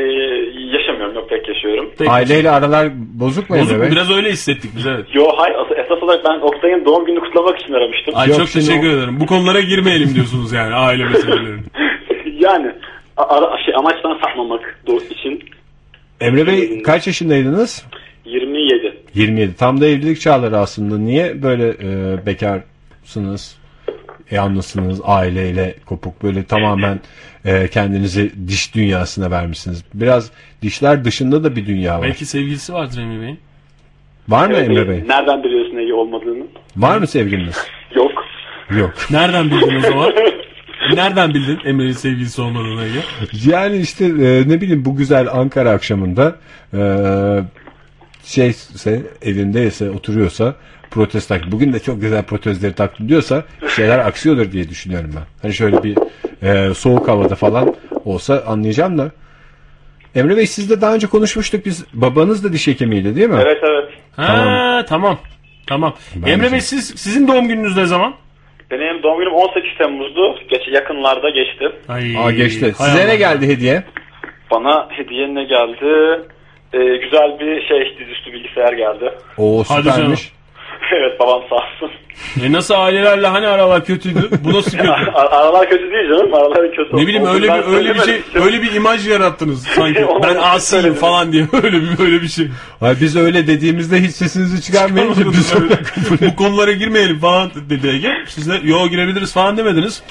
yaşamıyorum 0.76 1.14
yok 1.14 1.28
tek 1.28 1.48
yaşıyorum. 1.48 1.90
Tek 1.98 2.08
Aileyle 2.08 2.50
aralar 2.50 2.88
bozuk 3.20 3.50
mu 3.50 3.56
Bozuk 3.56 3.68
Emre 3.72 3.76
mu? 3.78 3.82
Bey? 3.82 3.90
Biraz 3.90 4.10
öyle 4.16 4.30
hissettik 4.32 4.70
biz 4.76 4.86
evet. 4.86 5.06
Yo 5.12 5.24
hayır 5.36 5.54
as- 5.54 5.78
esas 5.84 6.02
olarak 6.02 6.24
ben 6.24 6.40
Oktay'ın 6.40 6.84
doğum 6.84 7.04
gününü 7.06 7.20
kutlamak 7.20 7.58
için 7.60 7.72
aramıştım. 7.72 8.14
Ay 8.16 8.28
Yok, 8.28 8.38
çok 8.38 8.52
teşekkür 8.52 8.88
o- 8.88 8.92
ederim. 8.92 9.20
Bu 9.20 9.26
konulara 9.26 9.60
girmeyelim 9.60 10.14
diyorsunuz 10.14 10.52
yani 10.52 10.74
aile 10.74 11.04
meselelerini. 11.04 11.62
yani 12.40 12.72
ara, 13.16 13.64
şey, 13.64 13.74
amaçtan 13.74 14.18
sapmamak 14.22 14.80
için 15.10 15.44
Emre 16.20 16.46
Bey 16.46 16.82
kaç 16.82 17.06
yaşındaydınız? 17.06 17.86
27. 18.24 18.96
27. 19.14 19.56
Tam 19.56 19.80
da 19.80 19.86
evlilik 19.86 20.20
çağları 20.20 20.58
aslında. 20.58 20.98
Niye 20.98 21.42
böyle 21.42 21.68
e, 21.68 22.26
bekarsınız? 22.26 23.58
Yalnızsınız, 24.30 25.00
aileyle 25.04 25.74
kopuk 25.86 26.22
böyle 26.22 26.44
tamamen 26.44 27.00
e, 27.44 27.68
kendinizi 27.68 28.48
diş 28.48 28.74
dünyasına 28.74 29.30
vermişsiniz. 29.30 29.84
Biraz 29.94 30.32
dişler 30.62 31.04
dışında 31.04 31.44
da 31.44 31.56
bir 31.56 31.66
dünya 31.66 31.98
var. 31.98 32.02
Belki 32.02 32.26
sevgilisi 32.26 32.72
vardır 32.74 33.02
Emre 33.02 33.20
Bey'in. 33.20 33.38
Var 34.28 34.46
mı 34.46 34.54
Evet, 34.56 34.68
Emre 34.68 34.88
Bey? 34.88 35.02
Nereden 35.08 35.44
biliyorsun 35.44 35.76
Ege 35.76 35.94
olmadığını? 35.94 36.44
Var 36.76 36.98
mı 36.98 37.06
sevgiliniz? 37.06 37.66
Yok. 37.94 38.12
Yok. 38.78 38.94
Nereden 39.10 39.50
bildin 39.50 39.76
o 39.76 39.80
zaman? 39.80 40.12
Nereden 40.92 41.34
bildin 41.34 41.58
Emre'nin 41.64 41.92
sevgilisi 41.92 42.42
olmadığını 42.42 42.84
Ege? 42.84 43.00
Yani 43.50 43.76
işte 43.76 44.04
e, 44.04 44.48
ne 44.48 44.60
bileyim 44.60 44.84
bu 44.84 44.96
güzel 44.96 45.28
Ankara 45.32 45.70
akşamında 45.70 46.36
e, 46.74 46.80
şeyse 48.24 49.02
evindeyse 49.22 49.90
oturuyorsa 49.90 50.54
protez 50.90 51.26
tak. 51.26 51.52
Bugün 51.52 51.72
de 51.72 51.78
çok 51.78 52.00
güzel 52.00 52.22
protezleri 52.22 52.72
taktım 52.72 53.08
diyorsa 53.08 53.44
şeyler 53.76 53.98
aksıyordur 53.98 54.52
diye 54.52 54.68
düşünüyorum 54.68 55.10
ben. 55.16 55.22
Hani 55.42 55.54
şöyle 55.54 55.82
bir 55.82 55.98
e, 56.42 56.74
soğuk 56.74 57.08
havada 57.08 57.34
falan 57.34 57.74
olsa 58.04 58.44
anlayacağım 58.46 58.98
da. 58.98 59.10
Emre 60.14 60.36
Bey 60.36 60.46
sizle 60.46 60.80
daha 60.80 60.94
önce 60.94 61.06
konuşmuştuk 61.06 61.66
biz. 61.66 61.84
Babanız 61.92 62.44
da 62.44 62.52
diş 62.52 62.66
hekimiydi 62.66 63.16
değil 63.16 63.28
mi? 63.28 63.38
Evet 63.42 63.58
evet. 63.62 63.88
Ha 64.16 64.84
tamam. 64.88 65.18
Tamam. 65.66 65.94
Ben 66.14 66.30
Emre 66.30 66.52
Bey 66.52 66.60
siz 66.60 66.92
sizin 66.96 67.28
doğum 67.28 67.48
gününüz 67.48 67.76
ne 67.76 67.86
zaman? 67.86 68.14
Benim 68.70 69.02
doğum 69.02 69.18
günüm 69.18 69.32
18 69.32 69.70
Temmuz'du. 69.78 70.38
Geç, 70.50 70.62
yakınlarda 70.72 71.30
geçti. 71.30 71.64
Ay, 71.88 72.16
Aa 72.18 72.30
geçti. 72.30 72.62
hay 72.78 72.88
Size 72.88 73.02
Allah. 73.02 73.08
ne 73.08 73.16
geldi 73.16 73.46
hediye? 73.48 73.82
Bana 74.50 74.88
hediye 74.90 75.34
ne 75.34 75.44
geldi? 75.44 76.20
Ee, 76.72 76.78
güzel 76.96 77.40
bir 77.40 77.68
şey 77.68 77.96
dizüstü 77.98 78.32
bilgisayar 78.32 78.72
geldi. 78.72 79.10
O 79.38 79.64
Hadi 79.68 79.82
süpermiş. 79.90 80.32
evet 80.96 81.20
babam 81.20 81.42
sağ 81.50 81.54
olsun. 81.56 81.90
E 82.42 82.52
nasıl 82.52 82.74
ailelerle 82.74 83.26
hani 83.26 83.46
aralar 83.46 83.84
kötüydü? 83.84 84.30
Bu 84.44 84.52
nasıl 84.52 84.70
kötü? 84.70 84.88
Ar- 84.90 85.32
Aralar 85.32 85.70
kötü 85.70 85.90
değil 85.90 86.08
canım. 86.08 86.34
Aralar 86.34 86.70
kötü. 86.70 86.96
Ne 86.96 87.06
bileyim 87.06 87.26
öyle 87.26 87.48
bir 87.48 87.76
öyle 87.76 87.94
bir 87.94 88.00
şey 88.00 88.20
öyle 88.34 88.62
bir 88.62 88.72
imaj 88.72 89.08
yarattınız 89.08 89.66
sanki. 89.66 90.06
Ben 90.22 90.36
asiyim 90.36 90.94
falan 90.94 91.32
diye 91.32 91.46
öyle 91.62 91.82
bir 91.82 91.98
böyle 91.98 92.22
bir 92.22 92.28
şey. 92.28 92.48
Ay 92.80 92.94
biz 93.00 93.16
öyle 93.16 93.46
dediğimizde 93.46 94.00
hiç 94.02 94.10
sesinizi 94.14 94.62
çıkarmayınca 94.62 95.24
biz 95.32 95.52
Bu 96.20 96.36
konulara 96.36 96.72
girmeyelim 96.72 97.18
falan 97.18 97.50
dedi 97.70 97.88
Ege. 97.88 98.12
Siz 98.28 98.48
de 98.48 98.60
yo 98.64 98.88
girebiliriz 98.88 99.32
falan 99.32 99.56
demediniz. 99.56 100.02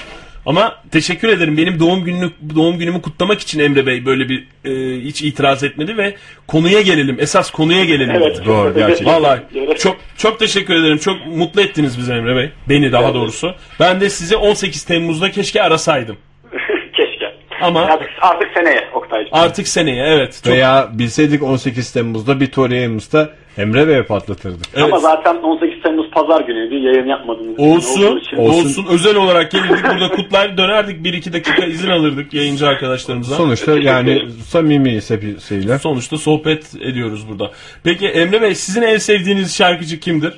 Ama 0.46 0.74
teşekkür 0.90 1.28
ederim. 1.28 1.56
Benim 1.56 1.80
doğum 1.80 2.04
gününü 2.04 2.30
doğum 2.54 2.78
günümü 2.78 3.02
kutlamak 3.02 3.40
için 3.40 3.58
Emre 3.60 3.86
Bey 3.86 4.06
böyle 4.06 4.28
bir 4.28 4.46
e, 4.64 5.00
hiç 5.04 5.22
itiraz 5.22 5.64
etmedi 5.64 5.96
ve 5.96 6.14
konuya 6.48 6.80
gelelim. 6.80 7.16
Esas 7.20 7.50
konuya 7.50 7.84
gelelim. 7.84 8.10
Evet. 8.10 8.36
dedi. 8.36 8.46
Doğru, 8.46 8.74
gerçekten. 8.74 9.06
Vallahi 9.14 9.40
çok 9.78 9.96
çok 10.16 10.38
teşekkür 10.38 10.74
ederim. 10.74 10.98
Çok 10.98 11.26
mutlu 11.26 11.60
ettiniz 11.62 11.98
bizi 11.98 12.12
Emre 12.12 12.36
Bey. 12.36 12.50
Beni 12.68 12.92
daha 12.92 13.04
Evet. 13.04 13.14
doğrusu. 13.14 13.54
Ben 13.80 14.00
de 14.00 14.10
size 14.10 14.36
18 14.36 14.84
Temmuz'da 14.84 15.30
keşke 15.30 15.62
arasaydım. 15.62 16.16
Keşke. 16.96 17.34
Ama 17.62 17.80
Artık, 17.80 18.08
artık 18.20 18.48
seneye 18.54 18.88
Oktay'cığım. 18.94 19.30
artık 19.34 19.68
seneye 19.68 20.04
evet. 20.06 20.40
Çok, 20.44 20.52
Veya 20.52 20.88
bilseydik 20.92 21.42
18 21.42 21.92
Temmuz'da 21.92 22.40
bir 22.40 22.46
Torium'da 22.46 23.30
Emre 23.58 23.88
Bey'e 23.88 24.02
patlatırdık. 24.02 24.60
evet. 24.74 24.84
Ama 24.84 24.98
zaten 24.98 25.36
18 25.36 25.82
Temmuz 25.82 26.10
pazar 26.10 26.40
günüydü. 26.40 26.74
Yayın 26.74 27.06
yapmadığınız 27.06 27.52
için 27.54 27.62
Olsun, 27.64 28.18
için. 28.18 28.36
olsun, 28.36 28.86
Özel 28.90 29.16
olarak 29.16 29.50
gelirdik 29.50 29.84
burada 29.92 30.08
kutlar 30.08 30.56
dönerdik. 30.58 31.04
Bir 31.04 31.12
iki 31.12 31.32
dakika 31.32 31.64
izin 31.64 31.90
alırdık 31.90 32.34
yayıncı 32.34 32.68
arkadaşlarımızdan. 32.68 33.36
Sonuçta 33.36 33.78
yani 33.78 34.30
samimi 34.30 35.00
sebebiyle. 35.00 35.78
Sonuçta 35.78 36.16
sohbet 36.16 36.74
ediyoruz 36.80 37.28
burada. 37.28 37.50
Peki 37.84 38.06
Emre 38.08 38.42
Bey 38.42 38.54
sizin 38.54 38.82
en 38.82 38.96
sevdiğiniz 38.96 39.56
şarkıcı 39.56 40.00
kimdir? 40.00 40.32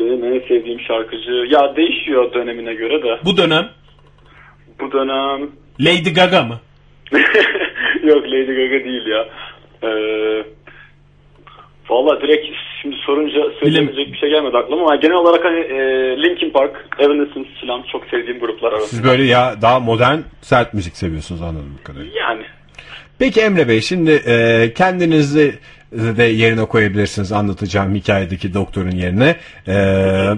Benim 0.00 0.24
en 0.24 0.40
sevdiğim 0.48 0.80
şarkıcı. 0.80 1.30
Ya 1.48 1.76
değişiyor 1.76 2.34
dönemine 2.34 2.74
göre 2.74 3.02
de. 3.02 3.18
Bu 3.24 3.36
dönem 3.36 3.68
Bu 4.80 4.92
dönem... 4.92 5.50
Lady 5.80 6.12
Gaga 6.14 6.42
mı? 6.42 6.60
Yok 8.02 8.24
Lady 8.24 8.46
Gaga 8.54 8.84
değil 8.84 9.06
ya. 9.06 9.28
Ee, 9.82 9.88
Valla 11.88 12.20
direkt 12.20 12.46
şimdi 12.82 12.96
sorunca 12.96 13.40
söyleyebilecek 13.60 14.12
bir 14.12 14.18
şey 14.18 14.30
gelmedi 14.30 14.56
aklıma 14.56 14.82
ama 14.82 14.96
genel 14.96 15.16
olarak 15.16 15.44
hani 15.44 15.58
e, 15.58 15.76
Linkin 16.22 16.50
Park, 16.50 16.86
Evanescence 16.98 17.50
falan 17.60 17.84
çok 17.92 18.06
sevdiğim 18.06 18.40
gruplar 18.40 18.72
arasında. 18.72 18.86
Siz 18.86 19.04
böyle 19.04 19.24
ya 19.24 19.54
daha 19.62 19.80
modern 19.80 20.18
sert 20.40 20.74
müzik 20.74 20.96
seviyorsunuz 20.96 21.42
anladığım 21.42 21.78
kadarıyla. 21.84 22.20
Yani 22.20 22.42
Peki 23.18 23.40
Emre 23.40 23.68
Bey 23.68 23.80
şimdi 23.80 24.10
e, 24.10 24.72
kendinizi 24.74 25.58
de 25.92 26.22
yerine 26.22 26.64
koyabilirsiniz 26.64 27.32
anlatacağım 27.32 27.94
hikayedeki 27.94 28.54
doktorun 28.54 28.90
yerine 28.90 29.36
E, 29.66 29.74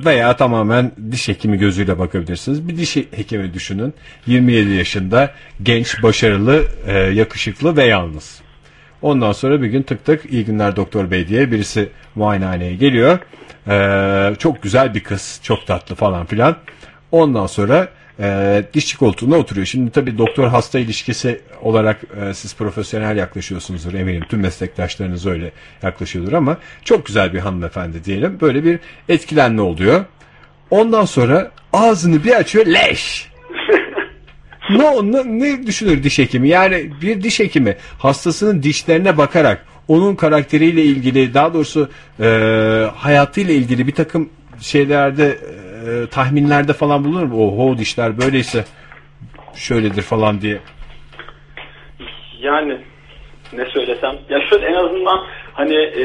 veya 0.05 0.37
tamamen 0.37 0.93
diş 1.13 1.29
hekimi 1.29 1.59
gözüyle 1.59 1.99
bakabilirsiniz. 1.99 2.69
Bir 2.69 2.77
diş 2.77 2.97
hekimi 2.97 3.55
düşünün 3.55 3.95
27 4.27 4.75
yaşında 4.75 5.31
genç 5.63 6.03
başarılı 6.03 6.63
e, 6.87 6.99
yakışıklı 6.99 7.77
ve 7.77 7.85
yalnız. 7.85 8.46
Ondan 9.03 9.33
sonra 9.33 9.63
bir 9.63 9.67
gün 9.67 9.83
tık 9.83 10.05
tık 10.05 10.33
iyi 10.33 10.45
günler 10.45 10.77
doktor 10.77 11.11
bey 11.11 11.29
diye 11.29 11.53
birisi 11.53 11.89
muayenehaneye 12.15 12.75
geliyor. 12.75 13.19
E, 13.69 14.35
çok 14.39 14.63
güzel 14.63 14.95
bir 14.95 15.01
kız 15.01 15.41
çok 15.43 15.67
tatlı 15.67 15.95
falan 15.95 16.27
filan. 16.27 16.57
Ondan 17.13 17.47
sonra 17.47 17.89
e, 18.21 18.63
dişçi 18.75 18.99
koltuğuna 18.99 19.37
oturuyor. 19.37 19.67
Şimdi 19.67 19.91
tabii 19.91 20.19
doktor 20.19 20.49
hasta 20.49 20.79
ilişkisi 20.79 21.41
olarak 21.63 22.01
e, 22.21 22.35
siz 22.35 22.57
profesyonel 22.57 23.17
yaklaşıyorsunuzdur 23.17 23.95
eminim. 23.95 24.25
Tüm 24.29 24.41
meslektaşlarınız 24.41 25.27
öyle 25.27 25.53
yaklaşıyordur 25.83 26.33
ama 26.33 26.59
çok 26.85 27.07
güzel 27.07 27.33
bir 27.33 27.39
hanımefendi 27.39 28.05
diyelim. 28.05 28.41
Böyle 28.41 28.65
bir 28.65 28.79
etkilenme 29.09 29.63
oluyor. 29.63 30.05
Ondan 30.71 31.05
sonra 31.05 31.51
ağzını 31.73 32.25
bir 32.25 32.33
açıyor 32.33 32.67
leş. 32.67 33.29
Ne, 34.71 35.13
ne, 35.13 35.39
ne 35.41 35.67
düşünür 35.67 36.03
diş 36.03 36.19
hekimi? 36.19 36.49
Yani 36.49 36.91
bir 37.03 37.23
diş 37.23 37.41
hekimi 37.41 37.77
hastasının 37.99 38.63
dişlerine 38.63 39.17
bakarak 39.17 39.67
onun 39.89 40.15
karakteriyle 40.15 40.83
ilgili 40.83 41.35
daha 41.35 41.55
doğrusu 41.55 41.91
e, 42.21 42.27
hayatıyla 42.97 43.55
ilgili 43.55 43.87
bir 43.87 43.95
takım 43.95 44.31
şeylerde 44.61 45.27
e, 45.27 46.07
tahminlerde 46.07 46.73
falan 46.73 47.05
bulunur 47.05 47.23
mu? 47.23 47.47
Oho 47.47 47.79
dişler 47.79 48.19
böyleyse 48.19 48.65
şöyledir 49.55 50.03
falan 50.03 50.41
diye. 50.41 50.59
yani 52.41 52.79
ne 53.53 53.65
söylesem 53.65 54.17
ya 54.29 54.41
şöyle 54.51 54.67
en 54.67 54.75
azından 54.75 55.19
hani 55.53 55.77
e, 55.77 56.05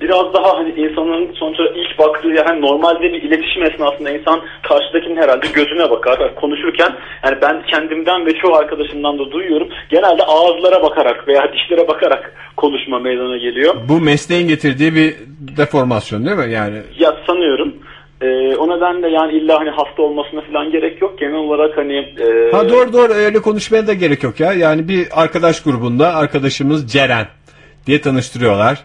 biraz 0.00 0.34
daha 0.34 0.58
hani 0.58 0.70
insanın 0.70 1.32
sonuçta 1.34 1.64
ilk 1.64 1.98
baktığı 1.98 2.28
yani 2.28 2.60
normalde 2.60 3.00
bir 3.00 3.22
iletişim 3.22 3.62
esnasında 3.62 4.10
insan 4.10 4.40
karşıdakinin 4.62 5.16
herhalde 5.16 5.46
gözüne 5.54 5.90
bakar 5.90 6.20
Yani 6.20 6.34
konuşurken 6.34 6.92
yani 7.24 7.38
ben 7.42 7.62
kendimden 7.66 8.26
ve 8.26 8.30
çoğu 8.34 8.54
arkadaşımdan 8.54 9.18
da 9.18 9.30
duyuyorum 9.30 9.68
genelde 9.90 10.22
ağızlara 10.22 10.82
bakarak 10.82 11.28
veya 11.28 11.52
dişlere 11.52 11.88
bakarak 11.88 12.32
konuşma 12.56 12.98
meydana 12.98 13.36
geliyor. 13.36 13.74
Bu 13.88 14.00
mesleğin 14.00 14.48
getirdiği 14.48 14.94
bir 14.94 15.14
deformasyon 15.56 16.26
değil 16.26 16.36
mi? 16.36 16.52
Yani 16.52 16.76
Ya 16.98 17.16
sanıyorum. 17.26 17.74
E, 18.20 18.56
o 18.56 18.76
nedenle 18.76 19.08
yani 19.08 19.32
illa 19.32 19.60
hani 19.60 19.70
hasta 19.70 20.02
olmasına 20.02 20.40
falan 20.40 20.70
gerek 20.70 21.02
yok. 21.02 21.18
Genel 21.18 21.34
olarak 21.34 21.76
hani 21.76 21.96
e, 21.96 22.52
Ha 22.52 22.68
doğru 22.68 22.92
doğru 22.92 23.12
öyle 23.12 23.38
konuşmaya 23.38 23.86
da 23.86 23.94
gerek 23.94 24.22
yok 24.22 24.40
ya. 24.40 24.52
Yani 24.52 24.88
bir 24.88 25.06
arkadaş 25.12 25.62
grubunda 25.62 26.14
arkadaşımız 26.14 26.92
Ceren 26.92 27.26
diye 27.86 28.00
tanıştırıyorlar 28.00 28.78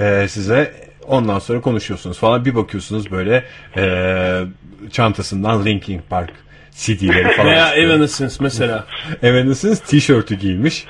e, 0.00 0.28
size. 0.28 0.92
Ondan 1.06 1.38
sonra 1.38 1.60
konuşuyorsunuz 1.60 2.18
falan. 2.18 2.44
Bir 2.44 2.54
bakıyorsunuz 2.54 3.10
böyle 3.10 3.44
e, 3.76 4.44
çantasından 4.90 5.64
Linkin 5.64 6.02
Park 6.10 6.30
CD'leri 6.70 7.32
falan. 7.36 7.50
Veya. 7.50 7.74
Evanescence 7.74 8.34
mesela. 8.40 8.86
Evanescence 9.22 9.80
tişörtü 9.80 10.34
giymiş. 10.34 10.86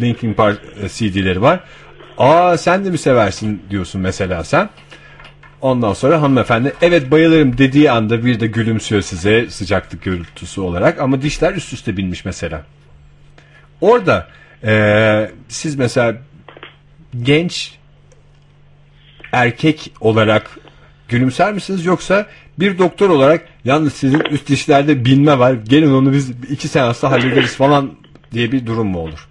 Linkin 0.00 0.34
Park 0.34 0.60
e, 0.82 0.88
CD'leri 0.88 1.42
var. 1.42 1.60
Aa 2.18 2.56
sen 2.56 2.84
de 2.84 2.90
mi 2.90 2.98
seversin 2.98 3.62
diyorsun 3.70 4.00
mesela 4.00 4.44
sen. 4.44 4.70
Ondan 5.60 5.92
sonra 5.92 6.22
hanımefendi 6.22 6.72
evet 6.82 7.10
bayılırım 7.10 7.58
dediği 7.58 7.90
anda 7.90 8.24
bir 8.24 8.40
de 8.40 8.46
gülümsüyor 8.46 9.02
size 9.02 9.50
sıcaklık 9.50 10.02
görüntüsü 10.02 10.60
olarak 10.60 11.00
ama 11.00 11.22
dişler 11.22 11.52
üst 11.52 11.72
üste 11.72 11.96
binmiş 11.96 12.24
mesela. 12.24 12.62
Orada 13.80 14.28
eee, 14.64 15.30
siz 15.48 15.76
mesela 15.76 16.16
genç 17.22 17.72
erkek 19.36 19.92
olarak 20.00 20.58
gülümser 21.08 21.52
misiniz 21.52 21.84
yoksa 21.84 22.26
bir 22.58 22.78
doktor 22.78 23.10
olarak 23.10 23.48
yalnız 23.64 23.92
sizin 23.92 24.20
üst 24.20 24.48
dişlerde 24.48 25.04
binme 25.04 25.38
var 25.38 25.52
gelin 25.52 25.92
onu 25.92 26.12
biz 26.12 26.30
iki 26.50 26.68
seansta 26.68 27.10
hallederiz 27.10 27.56
falan 27.56 27.90
diye 28.32 28.52
bir 28.52 28.66
durum 28.66 28.86
mu 28.86 28.98
olur? 28.98 29.28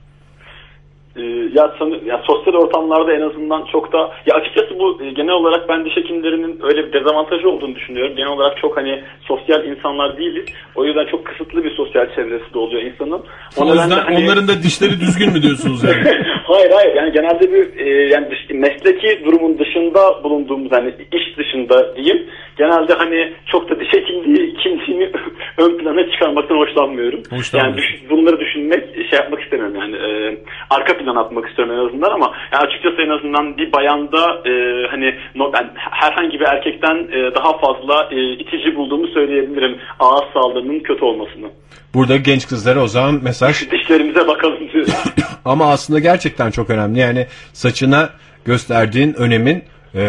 Ee, 1.17 1.21
ya, 1.53 1.75
sanı, 1.79 1.95
ya 2.05 2.21
sosyal 2.27 2.53
ortamlarda 2.53 3.13
en 3.13 3.21
azından 3.21 3.65
çok 3.71 3.93
da 3.93 3.97
ya 4.25 4.35
açıkçası 4.35 4.79
bu 4.79 5.03
e, 5.03 5.11
genel 5.11 5.33
olarak 5.33 5.69
ben 5.69 5.85
diş 5.85 5.95
hekimlerinin 5.97 6.59
öyle 6.63 6.87
bir 6.87 6.93
dezavantajı 6.93 7.49
olduğunu 7.49 7.75
düşünüyorum. 7.75 8.15
Genel 8.15 8.29
olarak 8.29 8.57
çok 8.57 8.77
hani 8.77 9.03
sosyal 9.21 9.65
insanlar 9.65 10.17
değiliz. 10.17 10.45
O 10.75 10.85
yüzden 10.85 11.05
çok 11.05 11.25
kısıtlı 11.25 11.63
bir 11.63 11.71
sosyal 11.71 12.15
çevresi 12.15 12.53
de 12.53 12.57
oluyor 12.59 12.81
insanın. 12.81 13.21
O 13.57 13.65
nedenle 13.65 13.81
yüzden 13.81 13.97
hani- 13.97 14.25
onların 14.25 14.47
da 14.47 14.53
dişleri 14.63 14.99
düzgün 14.99 15.33
mü 15.33 15.41
diyorsunuz 15.41 15.83
yani? 15.83 16.03
hayır 16.43 16.71
hayır 16.71 16.95
yani 16.95 17.11
genelde 17.11 17.53
bir 17.53 17.85
e, 17.85 18.07
yani 18.13 18.27
dış- 18.31 18.49
mesleki 18.49 19.25
durumun 19.25 19.59
dışında 19.59 20.23
bulunduğumuz 20.23 20.71
hani 20.71 20.93
iş 21.11 21.37
dışında 21.37 21.95
diyeyim 21.95 22.27
genelde 22.57 22.93
hani 22.93 23.33
çok 23.51 23.69
da 23.69 23.79
diş 23.79 23.89
hekimliği 23.93 24.53
kimliğini 24.53 25.11
ön 25.57 25.77
plana 25.77 26.11
çıkarmaktan 26.11 26.55
hoşlanmıyorum. 26.57 27.21
Yani 27.57 27.77
düş- 27.77 28.09
bunları 28.09 28.39
düşünmek 28.39 28.95
şey 28.95 29.19
yapmak 29.19 29.41
istemiyorum 29.43 29.75
yani 29.79 29.95
e, 29.95 30.37
arka 30.69 30.97
plana 31.05 31.19
atmak 31.19 31.49
istiyorum 31.49 31.73
en 31.75 31.87
azından 31.87 32.11
ama 32.11 32.33
yani 32.53 32.63
açıkçası 32.67 33.01
en 33.01 33.09
azından 33.09 33.57
bir 33.57 33.71
bayanda 33.71 34.49
e, 34.49 34.51
hani 34.91 35.15
no, 35.35 35.53
ben 35.53 35.71
herhangi 35.75 36.39
bir 36.39 36.45
erkekten 36.45 36.95
e, 36.95 37.35
daha 37.35 37.57
fazla 37.57 38.09
e, 38.11 38.33
itici 38.33 38.75
bulduğumu 38.75 39.07
söyleyebilirim 39.07 39.77
ağız 39.99 40.23
sağlığının 40.33 40.79
kötü 40.79 41.05
olmasını. 41.05 41.47
Burada 41.93 42.17
genç 42.17 42.47
kızlara 42.47 42.83
o 42.83 42.87
zaman 42.87 43.19
mesaj 43.23 43.71
Dişlerimize 43.71 44.27
bakalım 44.27 44.69
diyor. 44.73 44.85
ama 45.45 45.71
aslında 45.71 45.99
gerçekten 45.99 46.51
çok 46.51 46.69
önemli 46.69 46.99
yani 46.99 47.25
saçına 47.53 48.09
gösterdiğin 48.45 49.13
önemin 49.13 49.63
eee, 49.95 50.01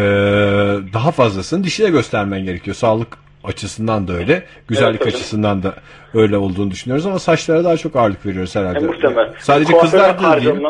daha 0.93 1.11
fazlasını 1.11 1.65
dişine 1.65 1.91
göstermen 1.91 2.45
gerekiyor. 2.45 2.77
Sağlık 2.77 3.26
açısından 3.47 4.09
da 4.09 4.13
öyle, 4.13 4.45
güzellik 4.69 5.03
Evet, 5.03 5.15
açısından 5.15 5.63
da 5.63 5.75
öyle 6.15 6.37
olduğunu 6.37 6.71
düşünüyoruz 6.71 7.07
ama 7.07 7.19
saçlara 7.19 7.65
daha 7.65 7.77
çok 7.77 7.97
ağırlık 7.97 8.27
veriyoruz 8.27 8.57
herhalde. 8.57 8.79
E, 8.79 8.83
muhtemel. 8.83 9.33
Sadece 9.39 9.73
Kuaföre 9.73 9.91
kızlar 9.91 10.23
da 10.23 10.41
değil. 10.41 10.67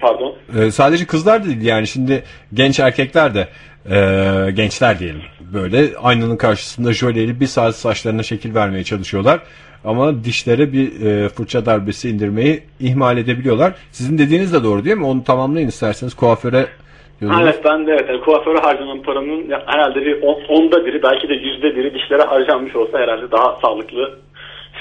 Pardon. 0.00 0.34
Sadece 0.70 1.06
kızlar 1.06 1.42
da 1.42 1.46
değil 1.46 1.62
yani 1.62 1.86
şimdi 1.86 2.22
genç 2.54 2.80
erkekler 2.80 3.34
de 3.34 3.48
e, 3.90 4.50
gençler 4.50 4.98
diyelim 4.98 5.22
böyle 5.52 5.96
aynanın 6.02 6.36
karşısında 6.36 6.92
jöleli 6.92 7.40
bir 7.40 7.46
saat 7.46 7.76
saçlarına 7.76 8.22
şekil 8.22 8.54
vermeye 8.54 8.84
çalışıyorlar 8.84 9.40
ama 9.84 10.24
dişlere 10.24 10.72
bir 10.72 11.06
e, 11.06 11.28
fırça 11.28 11.66
darbesi 11.66 12.08
indirmeyi 12.08 12.62
ihmal 12.80 13.18
edebiliyorlar. 13.18 13.74
Sizin 13.92 14.18
dediğiniz 14.18 14.52
de 14.52 14.64
doğru 14.64 14.84
değil 14.84 14.96
mi? 14.96 15.04
Onu 15.04 15.24
tamamlayın 15.24 15.68
isterseniz 15.68 16.14
kuaföre 16.14 16.66
diyordunuz. 17.20 17.42
Evet 17.42 17.60
ben 17.64 17.86
de 17.86 17.92
evet. 17.92 18.08
Yani 18.08 18.20
kuaföre 18.20 18.58
harcanan 18.58 19.02
paranın 19.02 19.50
herhalde 19.66 20.00
bir 20.00 20.22
on, 20.22 20.42
onda 20.48 20.86
biri 20.86 21.02
belki 21.02 21.28
de 21.28 21.34
yüzde 21.34 21.76
biri 21.76 21.94
dişlere 21.94 22.22
harcanmış 22.22 22.76
olsa 22.76 22.98
herhalde 22.98 23.30
daha 23.30 23.58
sağlıklı 23.62 24.18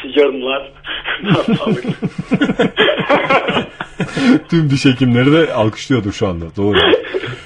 yarımlar 0.15 0.71
daha 1.23 1.43
sağlıklı. 1.43 1.89
Tüm 4.49 4.69
diş 4.69 4.85
hekimleri 4.85 5.31
de 5.31 5.53
alkışlıyordur 5.53 6.11
şu 6.11 6.27
anda. 6.27 6.45
Doğru. 6.57 6.77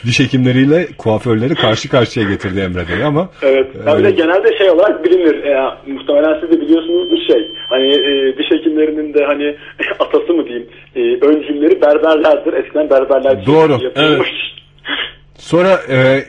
diş 0.05 0.19
hekimleriyle 0.19 0.87
kuaförleri 0.97 1.55
karşı 1.55 1.89
karşıya 1.89 2.29
getirdi 2.29 2.59
Emre 2.59 2.87
Bey 2.89 3.03
ama 3.03 3.29
Evet. 3.41 3.67
Bir 3.97 4.03
de 4.03 4.11
genelde 4.11 4.57
şey 4.57 4.69
olarak 4.69 5.03
bilinir. 5.03 5.43
Ya, 5.43 5.77
muhtemelen 5.87 6.39
siz 6.39 6.51
de 6.51 6.61
biliyorsunuz 6.61 7.11
bir 7.11 7.33
şey. 7.33 7.51
Hani 7.69 7.87
e, 7.87 8.37
diş 8.37 8.51
hekimlerinin 8.51 9.13
de 9.13 9.25
hani 9.25 9.55
atası 9.99 10.33
mı 10.33 10.45
diyeyim. 10.45 10.67
E, 10.95 11.01
öncülleri 11.25 11.81
berberlerdir. 11.81 12.53
Eskiden 12.53 12.89
berberler 12.89 13.45
Doğru, 13.45 13.83
yapılmış. 13.83 14.29
Sonra 15.37 15.81
e, 15.89 16.25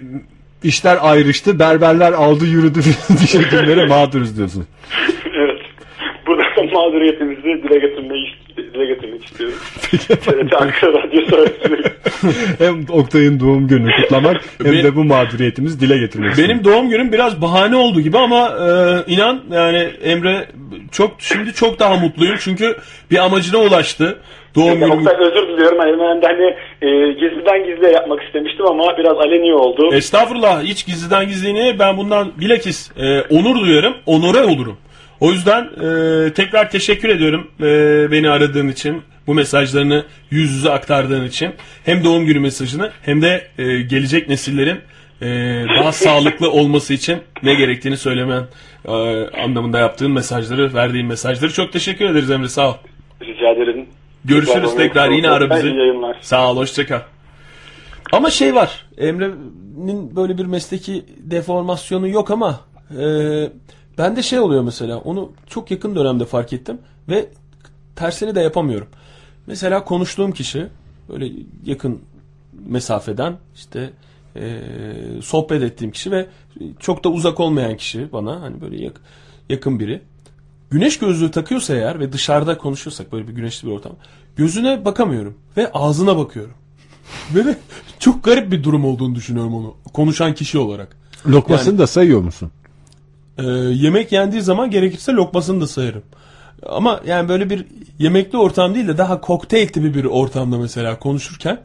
işler 0.62 0.98
ayrıştı. 1.01 1.59
Berberler 1.59 2.12
aldı 2.12 2.44
yürüdü 2.47 2.78
diş 3.20 3.35
hekimlere 3.35 3.86
mağduruz 3.86 4.36
diyorsun. 4.36 4.66
evet. 5.35 5.60
Burada 6.26 6.43
mağduriyetimizi 6.72 7.43
dile 7.43 7.78
getirmeyi 7.78 8.26
dile 8.56 8.86
getirmek 8.86 9.24
istiyorum. 9.24 9.56
TRT 9.90 10.62
Ankara 10.62 10.98
öğretmeni. 11.36 11.82
hem 12.59 12.86
Oktay'ın 12.90 13.40
doğum 13.40 13.68
gününü 13.68 13.90
kutlamak 14.02 14.40
hem 14.62 14.72
Be- 14.72 14.82
de 14.82 14.97
bu 14.97 15.05
mağduriyetimizi 15.05 15.80
dile 15.80 15.98
getirmek 15.98 16.39
Benim 16.39 16.64
doğum 16.64 16.89
günüm 16.89 17.12
biraz 17.12 17.43
bahane 17.43 17.76
oldu 17.76 18.01
gibi 18.01 18.18
ama 18.18 18.48
e, 18.48 19.12
inan 19.12 19.40
yani 19.52 19.90
Emre 20.02 20.48
çok 20.93 21.14
şimdi 21.18 21.52
çok 21.52 21.78
daha 21.78 21.97
mutluyum 21.97 22.36
çünkü 22.40 22.76
bir 23.10 23.18
amacına 23.24 23.59
ulaştı. 23.59 24.18
Doğum 24.54 24.68
Ya, 24.68 24.74
günüm. 24.74 24.90
Oktay 24.90 25.14
özür 25.26 25.48
diliyorum. 25.48 25.78
De 26.22 26.26
hani 26.26 26.56
e, 26.82 27.12
gizliden 27.12 27.64
gizliye 27.64 27.92
yapmak 27.92 28.22
istemiştim 28.22 28.66
ama 28.66 28.98
biraz 28.98 29.16
aleni 29.18 29.54
oldu. 29.54 29.94
Estağfurullah 29.94 30.62
hiç 30.62 30.86
gizliden 30.86 31.26
gizliliğine 31.28 31.78
ben 31.78 31.96
bundan 31.96 32.32
bilakis 32.40 32.90
e, 32.98 33.20
onur 33.20 33.60
duyarım, 33.60 33.94
onore 34.06 34.44
olurum. 34.44 34.76
O 35.20 35.30
yüzden 35.32 35.62
e, 35.62 36.32
tekrar 36.32 36.70
teşekkür 36.70 37.08
ediyorum 37.08 37.50
e, 37.60 37.64
beni 38.12 38.30
aradığın 38.30 38.68
için, 38.68 39.02
bu 39.26 39.34
mesajlarını 39.34 40.04
yüz 40.30 40.50
yüze 40.50 40.70
aktardığın 40.70 41.24
için. 41.26 41.50
Hem 41.84 42.04
doğum 42.04 42.26
günü 42.26 42.40
mesajını 42.40 42.90
hem 43.02 43.22
de 43.22 43.42
e, 43.58 43.64
gelecek 43.82 44.28
nesillerin 44.28 44.78
e, 45.22 45.26
daha 45.78 45.92
sağlıklı 46.04 46.50
olması 46.50 46.94
için 46.94 47.18
ne 47.42 47.54
gerektiğini 47.54 47.96
söylemen 47.96 48.42
e, 48.84 48.92
anlamında 49.44 49.78
yaptığın 49.78 50.12
mesajları, 50.12 50.74
verdiğin 50.74 51.06
mesajları 51.06 51.52
çok 51.52 51.72
teşekkür 51.72 52.04
ederiz 52.04 52.30
Emre 52.30 52.48
sağ 52.48 52.70
ol. 52.70 52.74
Rica 53.22 53.50
ederim. 53.50 53.67
Görüşürüz 54.28 54.70
tekrar 54.76 55.10
yine 55.10 55.30
ara 55.30 55.44
bizi. 55.50 55.68
Sağ 56.20 56.50
ol 56.52 56.56
hoşça 56.56 56.86
kal. 56.86 57.00
Ama 58.12 58.30
şey 58.30 58.55
var. 58.55 58.86
Emre'nin 58.98 60.16
böyle 60.16 60.38
bir 60.38 60.44
mesleki 60.46 61.05
deformasyonu 61.18 62.09
yok 62.09 62.30
ama 62.30 62.60
e, 62.98 63.05
bende 63.98 64.22
şey 64.22 64.38
oluyor 64.40 64.62
mesela. 64.62 64.98
Onu 64.98 65.32
çok 65.46 65.70
yakın 65.70 65.96
dönemde 65.96 66.24
fark 66.24 66.52
ettim 66.52 66.78
ve 67.09 67.26
tersini 67.96 68.34
de 68.34 68.40
yapamıyorum. 68.40 68.88
Mesela 69.46 69.84
konuştuğum 69.84 70.32
kişi 70.32 70.66
böyle 71.09 71.32
yakın 71.64 72.00
mesafeden 72.66 73.36
işte 73.55 73.90
e, 74.36 74.60
sohbet 75.22 75.62
ettiğim 75.62 75.90
kişi 75.90 76.10
ve 76.10 76.26
çok 76.80 77.05
da 77.05 77.09
uzak 77.09 77.40
olmayan 77.40 77.76
kişi 77.76 78.12
bana 78.12 78.40
hani 78.40 78.60
böyle 78.60 78.84
yak- 78.84 79.00
yakın 79.48 79.80
biri. 79.80 80.00
Güneş 80.70 80.98
gözlüğü 80.98 81.30
takıyorsa 81.30 81.74
eğer 81.74 82.00
ve 82.00 82.12
dışarıda 82.12 82.58
konuşuyorsak 82.58 83.12
böyle 83.12 83.28
bir 83.28 83.32
güneşli 83.32 83.68
bir 83.68 83.72
ortam 83.72 83.92
gözüne 84.36 84.84
bakamıyorum 84.84 85.34
ve 85.56 85.72
ağzına 85.72 86.16
bakıyorum. 86.16 86.54
Ve 87.34 87.44
de 87.44 87.58
çok 87.98 88.24
garip 88.24 88.52
bir 88.52 88.62
durum 88.64 88.84
olduğunu 88.84 89.14
düşünüyorum 89.14 89.54
onu 89.54 89.74
konuşan 89.92 90.34
kişi 90.34 90.58
olarak. 90.58 90.96
Lokmasını 91.26 91.78
da 91.78 91.86
sayıyor 91.86 92.20
musun? 92.20 92.50
Ee, 93.38 93.42
yemek 93.52 94.12
yendiği 94.12 94.42
zaman 94.42 94.70
gerekirse 94.70 95.12
lokmasını 95.12 95.60
da 95.60 95.66
sayarım. 95.66 96.02
Ama 96.66 97.00
yani 97.06 97.28
böyle 97.28 97.50
bir 97.50 97.66
yemekli 97.98 98.38
ortam 98.38 98.74
değil 98.74 98.88
de 98.88 98.98
daha 98.98 99.20
kokteyl 99.20 99.68
tipi 99.68 99.94
bir 99.94 100.04
ortamda 100.04 100.58
mesela 100.58 100.98
konuşurken 100.98 101.60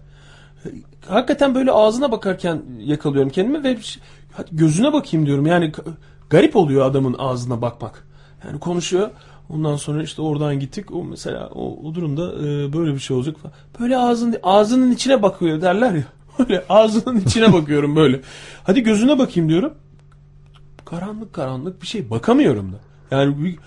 e, 0.65 0.69
hakikaten 1.07 1.55
böyle 1.55 1.71
ağzına 1.71 2.11
bakarken 2.11 2.61
yakalıyorum 2.79 3.29
kendimi 3.31 3.63
ve 3.63 3.81
ş- 3.81 3.99
hadi 4.33 4.49
gözüne 4.51 4.93
bakayım 4.93 5.25
diyorum. 5.25 5.45
Yani 5.45 5.71
garip 6.29 6.55
oluyor 6.55 6.85
adamın 6.85 7.15
ağzına 7.17 7.61
bakmak. 7.61 8.07
Yani 8.45 8.59
konuşuyor. 8.59 9.09
Ondan 9.49 9.75
sonra 9.75 10.03
işte 10.03 10.21
oradan 10.21 10.59
gittik. 10.59 10.91
O 10.91 11.03
mesela 11.03 11.47
o, 11.55 11.87
o 11.89 11.95
durumda 11.95 12.31
e, 12.47 12.73
böyle 12.73 12.93
bir 12.93 12.99
şey 12.99 13.17
olacak 13.17 13.35
falan. 13.39 13.53
Böyle 13.79 13.97
ağzın 13.97 14.35
ağzının 14.43 14.91
içine 14.91 15.21
bakıyor 15.21 15.61
derler 15.61 15.91
ya. 15.93 16.03
Böyle 16.39 16.63
ağzının 16.69 17.19
içine 17.19 17.53
bakıyorum 17.53 17.95
böyle. 17.95 18.21
Hadi 18.63 18.83
gözüne 18.83 19.19
bakayım 19.19 19.49
diyorum 19.49 19.73
karanlık 20.85 21.33
karanlık 21.33 21.81
bir 21.81 21.87
şey 21.87 22.09
bakamıyorum 22.09 22.71
da. 22.73 22.77
Yani 23.15 23.43
bir- 23.43 23.57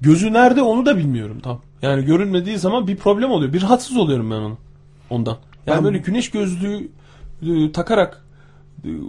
gözü 0.00 0.32
nerede 0.32 0.62
onu 0.62 0.86
da 0.86 0.96
bilmiyorum 0.96 1.40
tam. 1.42 1.60
Yani 1.82 2.04
görünmediği 2.04 2.58
zaman 2.58 2.86
bir 2.86 2.96
problem 2.96 3.30
oluyor. 3.30 3.52
Bir 3.52 3.62
rahatsız 3.62 3.96
oluyorum 3.96 4.30
ben 4.30 4.36
onu. 4.36 4.56
Ondan. 5.10 5.36
Yani 5.66 5.84
böyle 5.84 5.98
güneş 5.98 6.30
gözlüğü 6.30 6.88
e, 7.42 7.72
takarak 7.72 8.24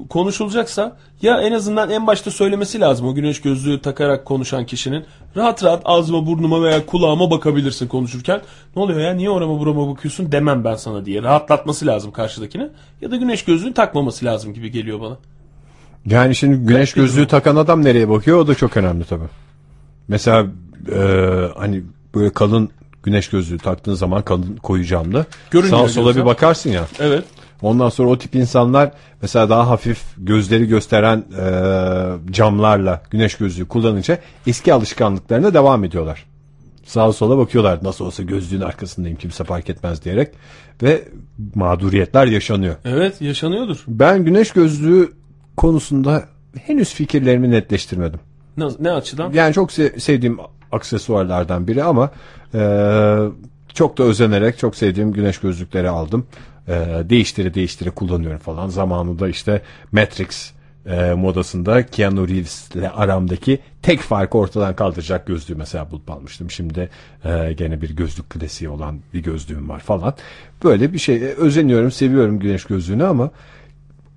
konuşulacaksa 0.10 0.98
ya 1.22 1.42
en 1.42 1.52
azından 1.52 1.90
en 1.90 2.08
başta 2.08 2.32
söylemesi 2.32 2.80
lazım 2.80 3.08
o 3.08 3.16
güneş 3.16 3.42
gözlüğü 3.42 3.82
takarak 3.82 4.26
konuşan 4.26 4.66
kişinin 4.66 5.06
rahat 5.38 5.64
rahat 5.64 5.82
ağzıma 5.86 6.26
burnuma 6.26 6.64
veya 6.64 6.86
kulağıma 6.86 7.32
bakabilirsin 7.32 7.88
konuşurken 7.88 8.42
ne 8.76 8.82
oluyor 8.82 9.00
ya 9.00 9.14
niye 9.14 9.30
orama 9.30 9.60
burama 9.60 9.88
bakıyorsun 9.88 10.32
demem 10.32 10.64
ben 10.64 10.76
sana 10.76 11.06
diye 11.06 11.24
rahatlatması 11.24 11.88
lazım 11.88 12.12
karşıdakine 12.12 12.70
ya 13.02 13.12
da 13.12 13.16
güneş 13.16 13.46
gözlüğünü 13.46 13.74
takmaması 13.74 14.26
lazım 14.26 14.54
gibi 14.54 14.72
geliyor 14.72 15.02
bana. 15.02 15.18
Yani 16.06 16.36
şimdi 16.36 16.58
güneş 16.58 16.94
gözlüğü 16.94 17.28
takan 17.28 17.56
adam 17.56 17.84
nereye 17.84 18.10
bakıyor 18.10 18.40
o 18.40 18.48
da 18.48 18.56
çok 18.56 18.78
önemli 18.78 19.06
tabii. 19.06 19.28
Mesela 20.08 20.46
e, 20.92 21.00
hani 21.58 21.84
böyle 22.16 22.30
kalın 22.30 22.70
güneş 23.04 23.30
gözlüğü 23.30 23.58
taktığın 23.58 23.94
zaman 23.94 24.22
kalın 24.22 24.56
koyu 24.56 24.86
camlı. 24.86 25.26
Görünmüyor 25.52 25.88
Sağa 25.88 25.94
sola 25.94 26.16
bir 26.16 26.26
bakarsın 26.26 26.70
ya. 26.70 26.88
Evet. 27.00 27.24
Ondan 27.62 27.90
sonra 27.90 28.10
o 28.10 28.18
tip 28.18 28.36
insanlar 28.36 28.92
mesela 29.22 29.50
daha 29.50 29.70
hafif 29.70 30.04
gözleri 30.18 30.68
gösteren 30.68 31.18
e, 31.40 32.32
camlarla 32.34 33.02
güneş 33.12 33.36
gözlüğü 33.36 33.68
kullanınca 33.68 34.18
eski 34.48 34.74
alışkanlıklarına 34.74 35.54
devam 35.54 35.84
ediyorlar. 35.84 36.26
Sağa 36.86 37.14
sola 37.14 37.38
bakıyorlar 37.38 37.80
nasıl 37.84 38.06
olsa 38.06 38.24
gözlüğün 38.24 38.62
arkasındayım 38.62 39.18
kimse 39.18 39.44
fark 39.44 39.70
etmez 39.70 40.04
diyerek 40.06 40.30
ve 40.84 41.04
mağduriyetler 41.56 42.26
yaşanıyor. 42.26 42.76
Evet 42.86 43.22
yaşanıyordur. 43.22 43.84
Ben 43.88 44.24
güneş 44.26 44.52
gözlüğü 44.52 45.12
konusunda 45.58 46.24
henüz 46.66 46.94
fikirlerimi 46.94 47.52
netleştirmedim. 47.52 48.20
Ne, 48.58 48.66
ne 48.80 48.92
açıdan? 48.92 49.32
Yani 49.34 49.54
çok 49.54 49.72
se- 49.72 50.00
sevdiğim 50.00 50.38
aksesuarlardan 50.72 51.68
biri 51.68 51.84
ama 51.84 52.12
e, 52.54 52.62
çok 53.74 53.98
da 53.98 54.04
özenerek 54.04 54.58
çok 54.58 54.76
sevdiğim 54.76 55.12
güneş 55.14 55.38
gözlükleri 55.38 55.90
aldım. 55.90 56.26
E, 56.68 56.74
değiştire 57.10 57.54
değiştire 57.54 57.90
kullanıyorum 57.90 58.40
falan. 58.40 58.68
Zamanında 58.68 59.30
işte 59.30 59.62
Matrix 59.92 60.52
e, 60.86 61.14
modasında 61.14 61.86
Keanu 61.86 62.28
Reeves 62.28 62.76
ile 62.76 62.90
aramdaki 62.90 63.60
tek 63.82 64.00
farkı 64.00 64.38
ortadan 64.38 64.76
kaldıracak 64.76 65.28
gözlüğü 65.28 65.56
mesela 65.56 65.92
bulup 65.92 66.12
almıştım. 66.12 66.52
Şimdi 66.52 66.90
e, 67.26 67.54
gene 67.54 67.82
bir 67.82 67.96
gözlük 67.96 68.30
klasiği 68.30 68.70
olan 68.70 69.00
bir 69.14 69.24
gözlüğüm 69.24 69.70
var 69.70 69.80
falan. 69.80 70.14
Böyle 70.64 70.94
bir 70.94 71.00
şey 71.00 71.16
E, 71.16 71.34
özeniyorum, 71.34 71.92
seviyorum 71.92 72.40
güneş 72.40 72.66
gözlüğünü 72.66 73.04
ama 73.04 73.32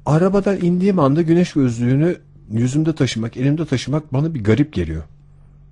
arabadan 0.06 0.56
indiğim 0.56 0.98
anda 0.98 1.22
güneş 1.22 1.52
gözlüğünü 1.52 2.16
yüzümde 2.50 2.94
taşımak, 2.94 3.36
elimde 3.36 3.66
taşımak 3.66 4.12
bana 4.12 4.34
bir 4.34 4.44
garip 4.44 4.72
geliyor. 4.72 5.02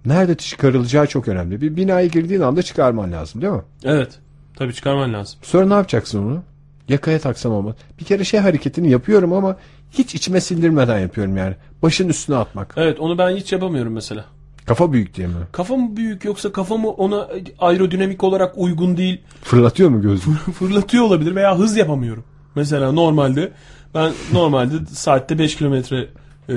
Nerede 0.06 0.34
çıkarılacağı 0.34 1.06
çok 1.06 1.28
önemli. 1.28 1.60
Bir 1.60 1.76
binaya 1.76 2.06
girdiğin 2.06 2.40
anda 2.40 2.62
çıkarman 2.62 3.12
lazım 3.12 3.42
değil 3.42 3.52
mi? 3.52 3.62
Evet. 3.84 4.18
Tabii 4.56 4.74
çıkarman 4.74 5.12
lazım. 5.12 5.38
Sonra 5.42 5.66
ne 5.66 5.74
yapacaksın 5.74 6.18
onu? 6.18 6.42
Yakaya 6.88 7.18
taksam 7.18 7.52
olmaz. 7.52 7.74
Bir 8.00 8.04
kere 8.04 8.24
şey 8.24 8.40
hareketini 8.40 8.90
yapıyorum 8.90 9.32
ama 9.32 9.56
hiç 9.90 10.14
içime 10.14 10.40
sindirmeden 10.40 10.98
yapıyorum 10.98 11.36
yani. 11.36 11.54
Başın 11.82 12.08
üstüne 12.08 12.36
atmak. 12.36 12.74
Evet 12.76 13.00
onu 13.00 13.18
ben 13.18 13.36
hiç 13.36 13.52
yapamıyorum 13.52 13.92
mesela. 13.92 14.24
Kafa 14.66 14.92
büyük 14.92 15.14
diye 15.14 15.26
mi? 15.26 15.34
Kafam 15.52 15.80
mı 15.80 15.96
büyük 15.96 16.24
yoksa 16.24 16.52
kafamı 16.52 16.90
ona 16.90 17.28
aerodinamik 17.58 18.24
olarak 18.24 18.52
uygun 18.58 18.96
değil 18.96 19.20
Fırlatıyor 19.42 19.90
mu 19.90 20.02
gözlüğü? 20.02 20.34
fırlatıyor 20.58 21.04
olabilir 21.04 21.34
veya 21.34 21.58
hız 21.58 21.76
yapamıyorum. 21.76 22.24
Mesela 22.54 22.92
normalde 22.92 23.52
ben 23.94 24.12
normalde 24.32 24.74
saatte 24.86 25.38
5 25.38 25.56
kilometre 25.56 26.08
e, 26.48 26.52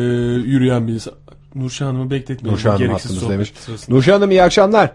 yürüyen 0.46 0.88
bir 0.88 0.94
insan. 0.94 1.14
Nurşah 1.56 1.88
Hanım'ı 1.88 2.12
bekletmeyelim. 2.12 2.54
Nurşah 2.54 2.80
Hanım 2.80 3.00
sohbet 3.00 3.30
demiş. 3.30 3.54
sırasında. 3.60 3.96
Nurşah 3.96 4.14
Hanım 4.14 4.32
iyi 4.32 4.44
akşamlar. 4.44 4.92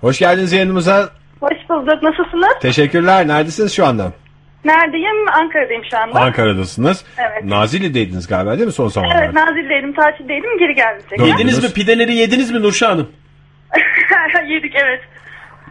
Hoş 0.00 0.18
geldiniz 0.18 0.52
yayınımıza. 0.52 1.10
Hoş 1.40 1.68
bulduk. 1.68 2.02
Nasılsınız? 2.02 2.58
Teşekkürler. 2.62 3.28
Neredesiniz 3.28 3.72
şu 3.72 3.86
anda? 3.86 4.12
Neredeyim? 4.64 5.28
Ankara'dayım 5.32 5.82
şu 5.90 5.98
anda. 5.98 6.20
Ankara'dasınız. 6.20 7.04
Evet. 7.18 7.44
Nazilli'deydiniz 7.44 8.26
galiba 8.26 8.56
değil 8.56 8.66
mi 8.66 8.72
son 8.72 8.88
zamanlarda? 8.88 9.24
Evet 9.24 9.34
Nazilli'deydim, 9.34 9.92
tatildeydim, 9.92 10.58
geri 10.58 10.74
geldim 10.74 11.02
tekrar. 11.10 11.26
Yediniz 11.26 11.62
mi 11.64 11.72
pideleri 11.72 12.14
yediniz 12.14 12.50
mi 12.50 12.62
Nurşah 12.62 12.90
Hanım? 12.90 13.08
Yedik 14.48 14.74
evet. 14.74 15.00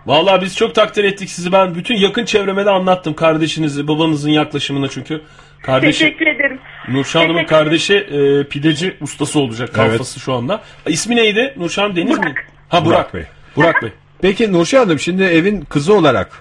Vallahi 0.06 0.42
biz 0.42 0.58
çok 0.58 0.76
takdir 0.76 1.04
ettik 1.04 1.30
sizi. 1.30 1.52
Ben 1.52 1.76
bütün 1.76 1.96
yakın 1.96 2.26
çevreme 2.26 2.66
de 2.66 2.70
anlattım 2.70 3.14
kardeşinizi, 3.14 3.88
babanızın 3.88 4.30
yaklaşımını 4.30 4.90
çünkü. 4.90 5.22
Kardeşi 5.64 6.00
Teşekkür 6.00 6.28
ederim. 6.28 6.60
Nurşah 6.88 7.20
Hanım'ın 7.20 7.34
Teşekkür 7.36 7.56
kardeşi 7.56 7.96
e, 7.96 8.44
pideci 8.44 8.98
ustası 9.02 9.40
olacak 9.40 9.74
kalfası 9.74 10.20
şu 10.20 10.34
anda. 10.34 10.62
İsmi 10.88 11.16
neydi? 11.16 11.54
Nurşah 11.58 11.84
Hanım 11.84 11.96
Deniz 11.96 12.18
Burak. 12.18 12.26
mi? 12.26 12.36
Ha 12.70 12.86
Burak, 12.86 13.00
Burak 13.00 13.14
Bey. 13.14 13.24
Burak 13.56 13.84
Bey. 13.84 13.90
Peki 14.22 14.54
Nurşah 14.54 14.80
Hanım 14.82 15.00
şimdi 15.00 15.24
evin 15.24 15.62
kızı 15.62 15.94
olarak 15.94 16.32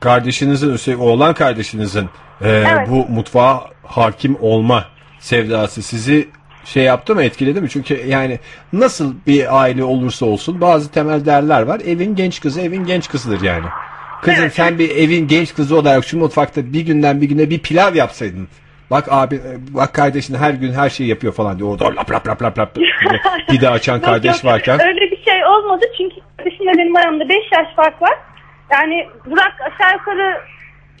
kardeşinizin, 0.00 0.72
üstelik 0.74 1.00
oğlan 1.00 1.34
kardeşinizin 1.34 2.04
e, 2.40 2.50
Evet. 2.50 2.88
bu 2.90 3.06
mutfağa 3.08 3.64
hakim 3.82 4.36
olma 4.40 4.84
sevdası 5.20 5.82
sizi 5.82 6.28
şey 6.64 6.82
yaptı 6.82 7.14
mı 7.14 7.22
etkiledi 7.22 7.60
mi? 7.60 7.70
Çünkü 7.70 8.02
yani 8.06 8.38
nasıl 8.72 9.14
bir 9.26 9.60
aile 9.60 9.84
olursa 9.84 10.26
olsun 10.26 10.60
bazı 10.60 10.90
temel 10.90 11.26
değerler 11.26 11.62
var. 11.62 11.80
Evin 11.86 12.14
genç 12.16 12.40
kızı 12.40 12.60
evin 12.60 12.84
genç 12.84 13.08
kızıdır 13.08 13.42
yani. 13.42 13.66
Kızım 14.22 14.40
Evet. 14.42 14.54
sen 14.54 14.78
bir 14.78 14.90
evin 14.90 15.28
genç 15.28 15.54
kızı 15.54 15.76
olarak 15.76 16.04
şu 16.04 16.18
mutfakta 16.18 16.72
bir 16.72 16.80
günden 16.80 17.20
bir 17.20 17.28
güne 17.28 17.50
bir 17.50 17.58
pilav 17.58 17.94
yapsaydın. 17.94 18.48
Bak 18.90 19.04
abi 19.10 19.34
e, 19.34 19.74
bak 19.74 19.94
kardeşin 19.94 20.34
her 20.34 20.50
gün 20.50 20.72
her 20.72 20.90
şeyi 20.90 21.08
yapıyor 21.08 21.32
falan 21.32 21.58
diyor. 21.58 21.68
Orada 21.70 21.84
lap 21.84 22.10
lap 22.10 22.28
lap 22.28 22.42
lap 22.42 22.58
lap 22.58 22.74
diye 22.74 22.86
pide 23.50 23.68
açan 23.68 24.00
kardeş 24.00 24.44
varken. 24.44 24.80
Öyle 24.80 25.00
bir 25.10 25.15
olmadı 25.46 25.84
çünkü 25.98 26.16
kardeşimle 26.36 26.72
benim 26.78 26.96
aramda 26.96 27.28
5 27.28 27.36
yaş 27.52 27.74
fark 27.76 28.02
var. 28.02 28.14
Yani 28.72 29.08
Burak 29.26 29.54
aşağı 29.60 29.92
yukarı 29.92 30.40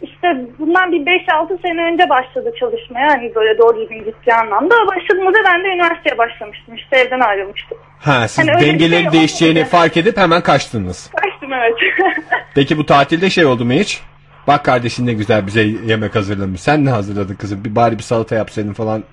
işte 0.02 0.36
bundan 0.58 0.92
bir 0.92 1.00
5-6 1.00 1.62
sene 1.62 1.82
önce 1.92 2.08
başladı 2.08 2.52
çalışmaya. 2.60 3.08
Hani 3.08 3.34
böyle 3.34 3.58
doğru 3.58 3.80
düzgün 3.80 4.04
ciddi 4.04 4.34
anlamda. 4.34 4.74
Başladığımızda 4.86 5.38
ben 5.44 5.64
de 5.64 5.68
üniversiteye 5.68 6.18
başlamıştım. 6.18 6.74
İşte 6.74 6.96
evden 6.96 7.20
ayrılmıştım. 7.20 7.78
Ha 8.00 8.28
siz 8.28 8.38
Hani 8.38 8.50
öyle 8.56 8.66
bir 8.66 8.72
dengelerin 8.72 9.02
şey 9.02 9.12
değişeceğini 9.12 9.58
olmadı. 9.58 9.70
fark 9.70 9.96
edip 9.96 10.16
hemen 10.16 10.42
kaçtınız. 10.42 11.10
Kaçtım 11.16 11.52
evet. 11.52 11.74
Peki 12.54 12.78
bu 12.78 12.86
tatilde 12.86 13.30
şey 13.30 13.46
oldu 13.46 13.64
mu 13.64 13.72
hiç? 13.72 14.00
Bak 14.46 14.64
kardeşin 14.64 15.06
ne 15.06 15.12
güzel 15.12 15.46
bize 15.46 15.62
yemek 15.62 16.14
hazırlamış. 16.14 16.60
Sen 16.60 16.84
ne 16.84 16.90
hazırladın 16.90 17.34
kızım? 17.34 17.64
Bir 17.64 17.76
bari 17.76 17.98
bir 17.98 18.02
salata 18.02 18.34
yapsaydın 18.34 18.72
falan. 18.72 19.04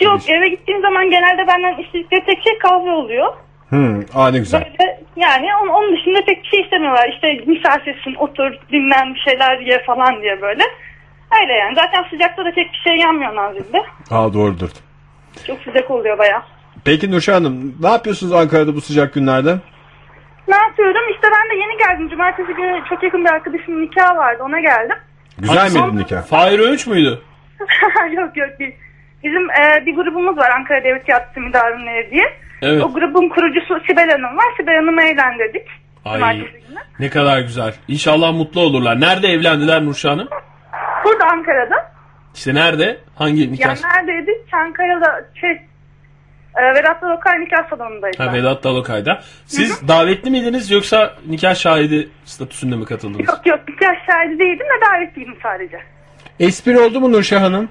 Yok 0.00 0.20
eve 0.30 0.48
gittiğim 0.48 0.80
zaman 0.80 1.10
genelde 1.10 1.46
benden 1.46 1.82
istedikleri 1.82 2.24
tek 2.26 2.42
şey 2.44 2.58
kahve 2.58 2.90
oluyor. 2.90 3.32
Hmm, 3.74 4.00
aa 4.14 4.30
ne 4.30 4.38
güzel. 4.38 4.60
Böyle 4.80 5.00
yani 5.16 5.46
onun, 5.62 5.68
onun 5.68 5.96
dışında 5.96 6.24
pek 6.24 6.42
bir 6.42 6.48
şey 6.48 6.60
istemiyorlar. 6.60 7.08
İşte 7.14 7.50
misafirsin 7.52 8.14
otur 8.14 8.52
dinlen 8.72 9.14
bir 9.14 9.20
şeyler 9.20 9.58
ye 9.58 9.82
falan 9.86 10.22
diye 10.22 10.42
böyle. 10.42 10.62
Öyle 11.42 11.52
yani. 11.52 11.74
Zaten 11.74 12.04
sıcakta 12.10 12.44
da 12.44 12.50
pek 12.54 12.72
bir 12.72 12.90
şey 12.90 12.96
yanmıyor 12.96 13.34
Nazilli'de. 13.34 13.82
Aa 14.10 14.34
doğrudur. 14.34 14.70
Çok 15.46 15.58
sıcak 15.60 15.90
oluyor 15.90 16.18
baya. 16.18 16.42
Peki 16.84 17.10
Nurşah 17.10 17.34
Hanım 17.34 17.74
ne 17.80 17.88
yapıyorsunuz 17.88 18.32
Ankara'da 18.32 18.74
bu 18.74 18.80
sıcak 18.80 19.14
günlerde? 19.14 19.56
Ne 20.48 20.56
yapıyorum? 20.56 21.02
İşte 21.14 21.28
ben 21.36 21.50
de 21.50 21.60
yeni 21.60 21.78
geldim. 21.78 22.08
Cumartesi 22.08 22.52
günü 22.54 22.82
çok 22.88 23.02
yakın 23.02 23.24
bir 23.24 23.30
arkadaşımın 23.30 23.82
nikahı 23.82 24.16
vardı. 24.16 24.42
Ona 24.42 24.60
geldim. 24.60 24.96
Güzel 25.38 25.72
miydi 25.72 25.96
nikah? 25.96 26.22
Fahir 26.22 26.58
Öğünç 26.58 26.86
müydü? 26.86 27.18
yok 28.12 28.36
yok 28.36 28.58
değil. 28.58 28.74
Bizim 29.24 29.50
e, 29.50 29.86
bir 29.86 29.94
grubumuz 29.94 30.36
var 30.36 30.50
Ankara 30.50 30.84
Devlet 30.84 31.06
Tiyatrosu 31.06 31.40
Müdavimleri 31.40 32.10
diye. 32.10 32.43
Evet. 32.64 32.82
O 32.84 32.92
grubun 32.92 33.28
kurucusu 33.28 33.80
Sibel 33.86 34.10
Hanım 34.10 34.36
var. 34.36 34.44
Sibel 34.56 34.74
Hanım'ı 34.76 35.02
evlendirdik. 35.02 35.66
Ay 36.04 36.44
ne 37.00 37.10
kadar 37.10 37.40
güzel. 37.40 37.74
İnşallah 37.88 38.32
mutlu 38.32 38.60
olurlar. 38.60 39.00
Nerede 39.00 39.28
evlendiler 39.28 39.84
Nurşah 39.84 40.10
Hanım? 40.10 40.28
Burada 41.04 41.24
Ankara'da. 41.24 41.92
İşte 42.34 42.54
nerede? 42.54 42.98
Hangi 43.14 43.52
nikah? 43.52 43.66
Yani 43.66 43.78
neredeydik? 44.08 44.50
Çankaya'da 44.50 45.24
şey 45.40 45.50
e, 46.56 46.74
Vedat 46.74 47.02
Lokal 47.02 47.32
nikah 47.32 47.70
salonundayız. 47.70 48.20
Ha. 48.20 48.32
Vedat 48.32 48.64
Dalokay'da. 48.64 49.20
Siz 49.46 49.88
davetli 49.88 50.30
miydiniz 50.30 50.70
yoksa 50.70 51.14
nikah 51.26 51.54
şahidi 51.54 52.08
statüsünde 52.24 52.76
mi 52.76 52.84
katıldınız? 52.84 53.28
Yok 53.28 53.46
yok 53.46 53.60
nikah 53.68 54.06
şahidi 54.06 54.38
değildim 54.38 54.66
de 54.66 54.86
davetliydim 54.86 55.36
sadece. 55.42 55.78
Espri 56.40 56.80
oldu 56.80 57.00
mu 57.00 57.12
Nurşah 57.12 57.42
Hanım? 57.42 57.68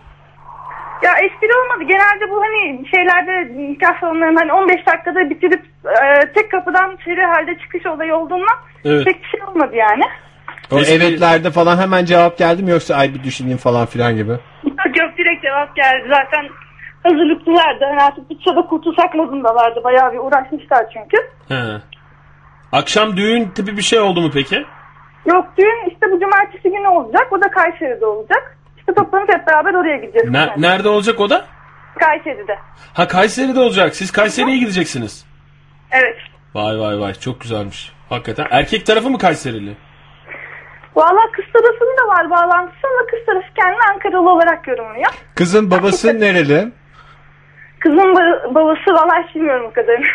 Ya 1.04 1.12
espri 1.12 1.48
olmadı. 1.64 1.84
Genelde 1.88 2.32
bu 2.32 2.42
hani 2.42 2.88
şeylerde 2.96 3.58
nikah 3.58 4.00
salonlarının 4.00 4.36
hani 4.36 4.54
15 4.54 4.88
dakikada 4.88 5.30
bitirip 5.30 5.62
e, 5.86 6.34
tek 6.34 6.52
kapıdan 6.52 6.98
seri 7.06 7.22
halde 7.22 7.58
çıkış 7.60 7.86
olayı 7.86 8.16
olduğundan 8.16 8.58
Evet. 8.86 9.06
pek 9.06 9.24
bir 9.24 9.28
şey 9.30 9.42
olmadı 9.44 9.76
yani. 9.76 10.04
O 10.72 10.80
evetlerde 10.80 11.52
falan 11.52 11.78
hemen 11.78 12.06
cevap 12.06 12.38
geldi 12.38 12.64
mi 12.64 12.72
yoksa 12.72 12.96
ay 12.96 13.14
bir 13.14 13.24
düşüneyim 13.24 13.58
falan 13.58 13.86
filan 13.86 14.16
gibi. 14.16 14.32
Yok 15.00 15.12
direkt 15.18 15.42
cevap 15.44 15.76
geldi. 15.76 16.08
Zaten 16.10 16.50
hazırlıklılardı. 17.04 17.86
Hani 17.86 18.02
artık 18.04 18.30
tutsa 18.30 18.56
da 18.56 18.62
kurtulsak 18.62 19.16
modundalardı. 19.16 19.84
Bayağı 19.84 20.14
bir 20.14 20.18
uğraşmışlar 20.18 20.86
çünkü. 20.94 21.18
He. 21.48 21.82
Akşam 22.72 23.18
düğün 23.18 23.46
tipi 23.50 23.78
bir 23.78 23.82
şey 23.82 24.00
oldu 24.00 24.22
mu 24.22 24.30
peki? 24.34 24.66
Yok 25.26 25.46
düğün 25.58 25.90
işte 25.92 26.12
bu 26.12 26.20
cumartesi 26.20 26.70
günü 26.70 26.88
olacak. 26.88 27.28
O 27.32 27.42
da 27.42 27.52
Kayseri'de 27.52 28.06
olacak. 28.06 28.58
İşte 28.84 28.94
toplanıp 28.94 29.30
hep 29.34 29.48
beraber 29.48 29.74
oraya 29.74 29.98
gideceğiz. 29.98 30.30
Ne- 30.30 30.54
nerede 30.58 30.90
olacak 30.90 31.20
o 31.20 31.30
da? 31.30 31.46
Kayseri'de. 32.00 32.58
Ha 32.94 33.08
Kayseri'de 33.08 33.60
olacak. 33.60 33.96
Siz 33.96 34.12
Kayseri'ye 34.12 34.58
gideceksiniz. 34.58 35.26
Evet. 35.92 36.18
Vay 36.54 36.80
vay 36.80 37.00
vay 37.00 37.14
çok 37.14 37.42
güzelmiş. 37.42 37.92
Hakikaten. 38.10 38.48
Erkek 38.52 38.86
tarafı 38.86 39.10
mı 39.10 39.18
Kayserili? 39.18 39.74
Valla 40.96 41.22
kız 41.36 41.46
tarafının 41.54 41.98
da 41.98 42.08
var 42.08 42.30
bağlantısı 42.30 42.88
ama 42.88 43.08
kız 43.12 43.26
tarafı 43.26 43.48
kendini 43.56 43.82
Ankaralı 43.94 44.30
olarak 44.30 44.68
yorumluyor. 44.68 45.12
Kızın 45.36 45.72
babası 45.72 46.20
nereli? 46.20 46.72
Kızın 47.80 47.98
ba- 48.16 48.56
babası 48.56 48.94
valla 48.94 49.24
hiç 49.28 49.36
bilmiyorum 49.36 49.66
o 49.66 49.74
kadarını. 49.74 50.06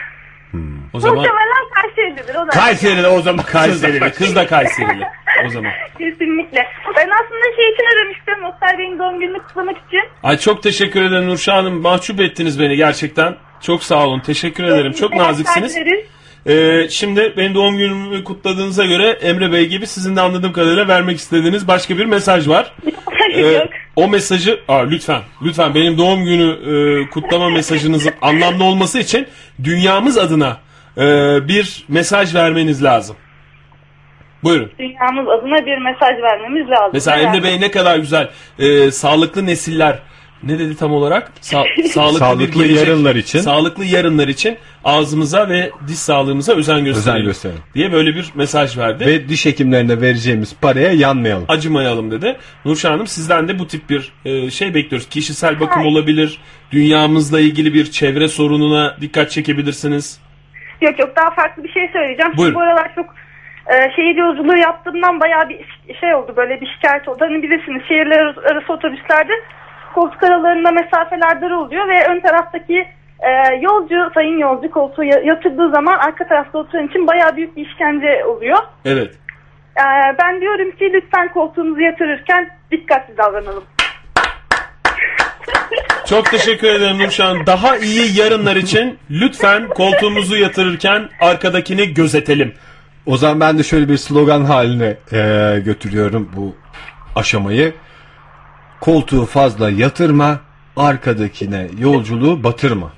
O 0.92 1.00
zaman 1.00 1.16
Muhtemelen 1.16 1.64
Kayseri'dedir 1.74 2.34
o 2.34 2.46
da. 2.46 2.50
Kayseri'de 2.50 3.08
o 3.08 3.20
zaman. 3.20 3.44
Kayserili. 3.44 4.12
Kız 4.12 4.36
da 4.36 4.46
Kayserili. 4.46 5.04
O 5.46 5.50
zaman. 5.50 5.72
Kesinlikle. 5.98 6.66
Ben 6.96 7.08
aslında 7.08 7.56
şey 7.56 7.68
için 7.72 7.84
aramıştım. 7.96 8.44
Oktay 8.44 8.78
Bey'in 8.78 8.98
doğum 8.98 9.20
gününü 9.20 9.38
kutlamak 9.38 9.76
için. 9.76 10.02
Ay 10.22 10.38
çok 10.38 10.62
teşekkür 10.62 11.02
ederim 11.02 11.28
Nurşah 11.28 11.56
Hanım. 11.56 11.80
Mahcup 11.80 12.20
ettiniz 12.20 12.60
beni 12.60 12.76
gerçekten. 12.76 13.36
Çok 13.60 13.84
sağ 13.84 14.06
olun. 14.06 14.20
Teşekkür 14.20 14.64
ederim. 14.64 14.92
Çok 14.92 15.14
naziksiniz. 15.16 15.78
Ee, 16.46 16.88
şimdi 16.90 17.34
benim 17.36 17.54
doğum 17.54 17.76
günümü 17.76 18.24
kutladığınıza 18.24 18.84
göre 18.84 19.10
Emre 19.10 19.52
Bey 19.52 19.66
gibi 19.66 19.86
sizin 19.86 20.16
de 20.16 20.20
anladığım 20.20 20.52
kadarıyla 20.52 20.88
vermek 20.88 21.18
istediğiniz 21.18 21.68
başka 21.68 21.98
bir 21.98 22.04
mesaj 22.04 22.48
var. 22.48 22.72
Ee, 23.36 23.68
o 23.96 24.08
mesajı 24.08 24.60
Aa, 24.68 24.78
lütfen 24.82 25.20
lütfen 25.42 25.74
benim 25.74 25.98
doğum 25.98 26.24
günü 26.24 26.50
e, 26.50 27.10
kutlama 27.10 27.50
mesajınızın 27.50 28.12
anlamlı 28.22 28.64
olması 28.64 28.98
için 28.98 29.26
dünyamız 29.64 30.18
adına 30.18 30.56
e, 30.98 31.02
bir 31.48 31.84
mesaj 31.88 32.34
vermeniz 32.34 32.84
lazım. 32.84 33.16
Buyurun. 34.44 34.70
Dünyamız 34.78 35.28
adına 35.28 35.66
bir 35.66 35.78
mesaj 35.78 36.22
vermemiz 36.22 36.70
lazım. 36.70 36.90
Mesela 36.92 37.16
Herhalde. 37.16 37.36
Emre 37.36 37.48
Bey 37.48 37.60
ne 37.60 37.70
kadar 37.70 37.98
güzel 37.98 38.28
e, 38.58 38.90
sağlıklı 38.90 39.46
nesiller 39.46 39.98
ne 40.42 40.58
dedi 40.58 40.76
tam 40.76 40.92
olarak? 40.92 41.32
Sa- 41.42 41.88
sağlıklı, 41.88 42.18
Sağlıklı 42.18 42.60
bir 42.60 42.68
gelecek, 42.68 42.88
yarınlar 42.88 43.16
için. 43.16 43.38
Sağlıklı 43.38 43.84
yarınlar 43.84 44.28
için 44.28 44.56
ağzımıza 44.84 45.48
ve 45.48 45.70
diş 45.88 45.98
sağlığımıza 45.98 46.54
özen 46.54 46.84
gösterelim. 46.84 47.26
gösterelim. 47.26 47.60
Diye 47.74 47.92
böyle 47.92 48.14
bir 48.14 48.32
mesaj 48.34 48.78
verdi. 48.78 49.06
Ve 49.06 49.28
diş 49.28 49.46
hekimlerine 49.46 50.00
vereceğimiz 50.00 50.56
paraya 50.60 50.92
yanmayalım. 50.92 51.44
acımayalım 51.48 52.10
dedi. 52.10 52.36
Nurşah 52.64 52.90
Hanım 52.90 53.06
sizden 53.06 53.48
de 53.48 53.58
bu 53.58 53.66
tip 53.66 53.90
bir 53.90 54.12
e, 54.24 54.50
şey 54.50 54.74
bekliyoruz. 54.74 55.08
Kişisel 55.08 55.60
bakım 55.60 55.86
olabilir. 55.86 56.38
Dünyamızla 56.72 57.40
ilgili 57.40 57.74
bir 57.74 57.90
çevre 57.90 58.28
sorununa 58.28 58.96
dikkat 59.00 59.30
çekebilirsiniz. 59.30 60.20
Yok 60.80 60.98
yok 60.98 61.10
daha 61.16 61.30
farklı 61.30 61.64
bir 61.64 61.72
şey 61.72 61.88
söyleyeceğim. 61.92 62.32
Buyurun. 62.36 62.54
Çünkü 62.54 62.54
bu 62.54 62.60
aralar 62.60 62.94
çok 62.94 63.14
e, 63.68 63.74
şehir 63.96 64.16
yolculuğu 64.16 64.58
yaptığımdan 64.58 65.20
bayağı 65.20 65.48
bir 65.48 65.58
şey 66.00 66.14
oldu 66.14 66.32
böyle 66.36 66.60
bir 66.60 66.66
şikayet 66.66 67.08
oldu. 67.08 67.18
Hani 67.20 67.42
bilirsiniz 67.42 67.82
şehirler 67.88 68.20
arası, 68.50 68.72
otobüslerde 68.72 69.32
koltuk 69.94 70.22
aralarında 70.22 70.70
mesafeler 70.70 71.42
dar 71.42 71.50
oluyor 71.50 71.88
ve 71.88 72.06
ön 72.10 72.20
taraftaki 72.20 72.88
e, 73.20 73.30
yolcu 73.60 74.10
sayın 74.14 74.38
yolcu 74.38 74.70
koltuğu 74.70 75.04
ya- 75.04 75.20
yatırdığı 75.24 75.70
zaman 75.70 75.98
arka 75.98 76.28
tarafta 76.28 76.58
oturan 76.58 76.86
için 76.88 77.06
bayağı 77.06 77.36
büyük 77.36 77.56
bir 77.56 77.66
işkence 77.66 78.24
oluyor. 78.24 78.58
Evet. 78.84 79.14
E, 79.76 79.84
ben 80.22 80.40
diyorum 80.40 80.70
ki 80.70 80.90
lütfen 80.92 81.32
koltuğumuzu 81.32 81.80
yatırırken 81.80 82.48
dikkatli 82.70 83.16
davranalım. 83.16 83.64
Çok 86.06 86.30
teşekkür 86.30 86.68
ederim 86.68 86.98
Nurşah 86.98 87.28
Hanım. 87.28 87.46
Daha 87.46 87.76
iyi 87.76 88.18
yarınlar 88.20 88.56
için 88.56 88.98
lütfen 89.10 89.68
koltuğumuzu 89.68 90.36
yatırırken 90.36 91.08
arkadakini 91.20 91.94
gözetelim. 91.94 92.54
O 93.08 93.16
zaman 93.16 93.40
ben 93.40 93.58
de 93.58 93.62
şöyle 93.62 93.88
bir 93.88 93.96
slogan 93.96 94.44
haline 94.44 94.96
e, 95.12 95.60
götürüyorum 95.64 96.28
bu 96.36 96.54
aşamayı. 97.14 97.74
Koltuğu 98.80 99.26
fazla 99.26 99.70
yatırma, 99.70 100.40
arkadakine 100.76 101.68
yolculuğu 101.78 102.44
batırma. 102.44 102.92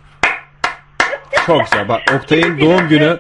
Çok 1.46 1.64
güzel. 1.64 1.88
Bak 1.88 2.00
Oktay'ın 2.16 2.60
doğum 2.60 2.88
günü 2.88 3.18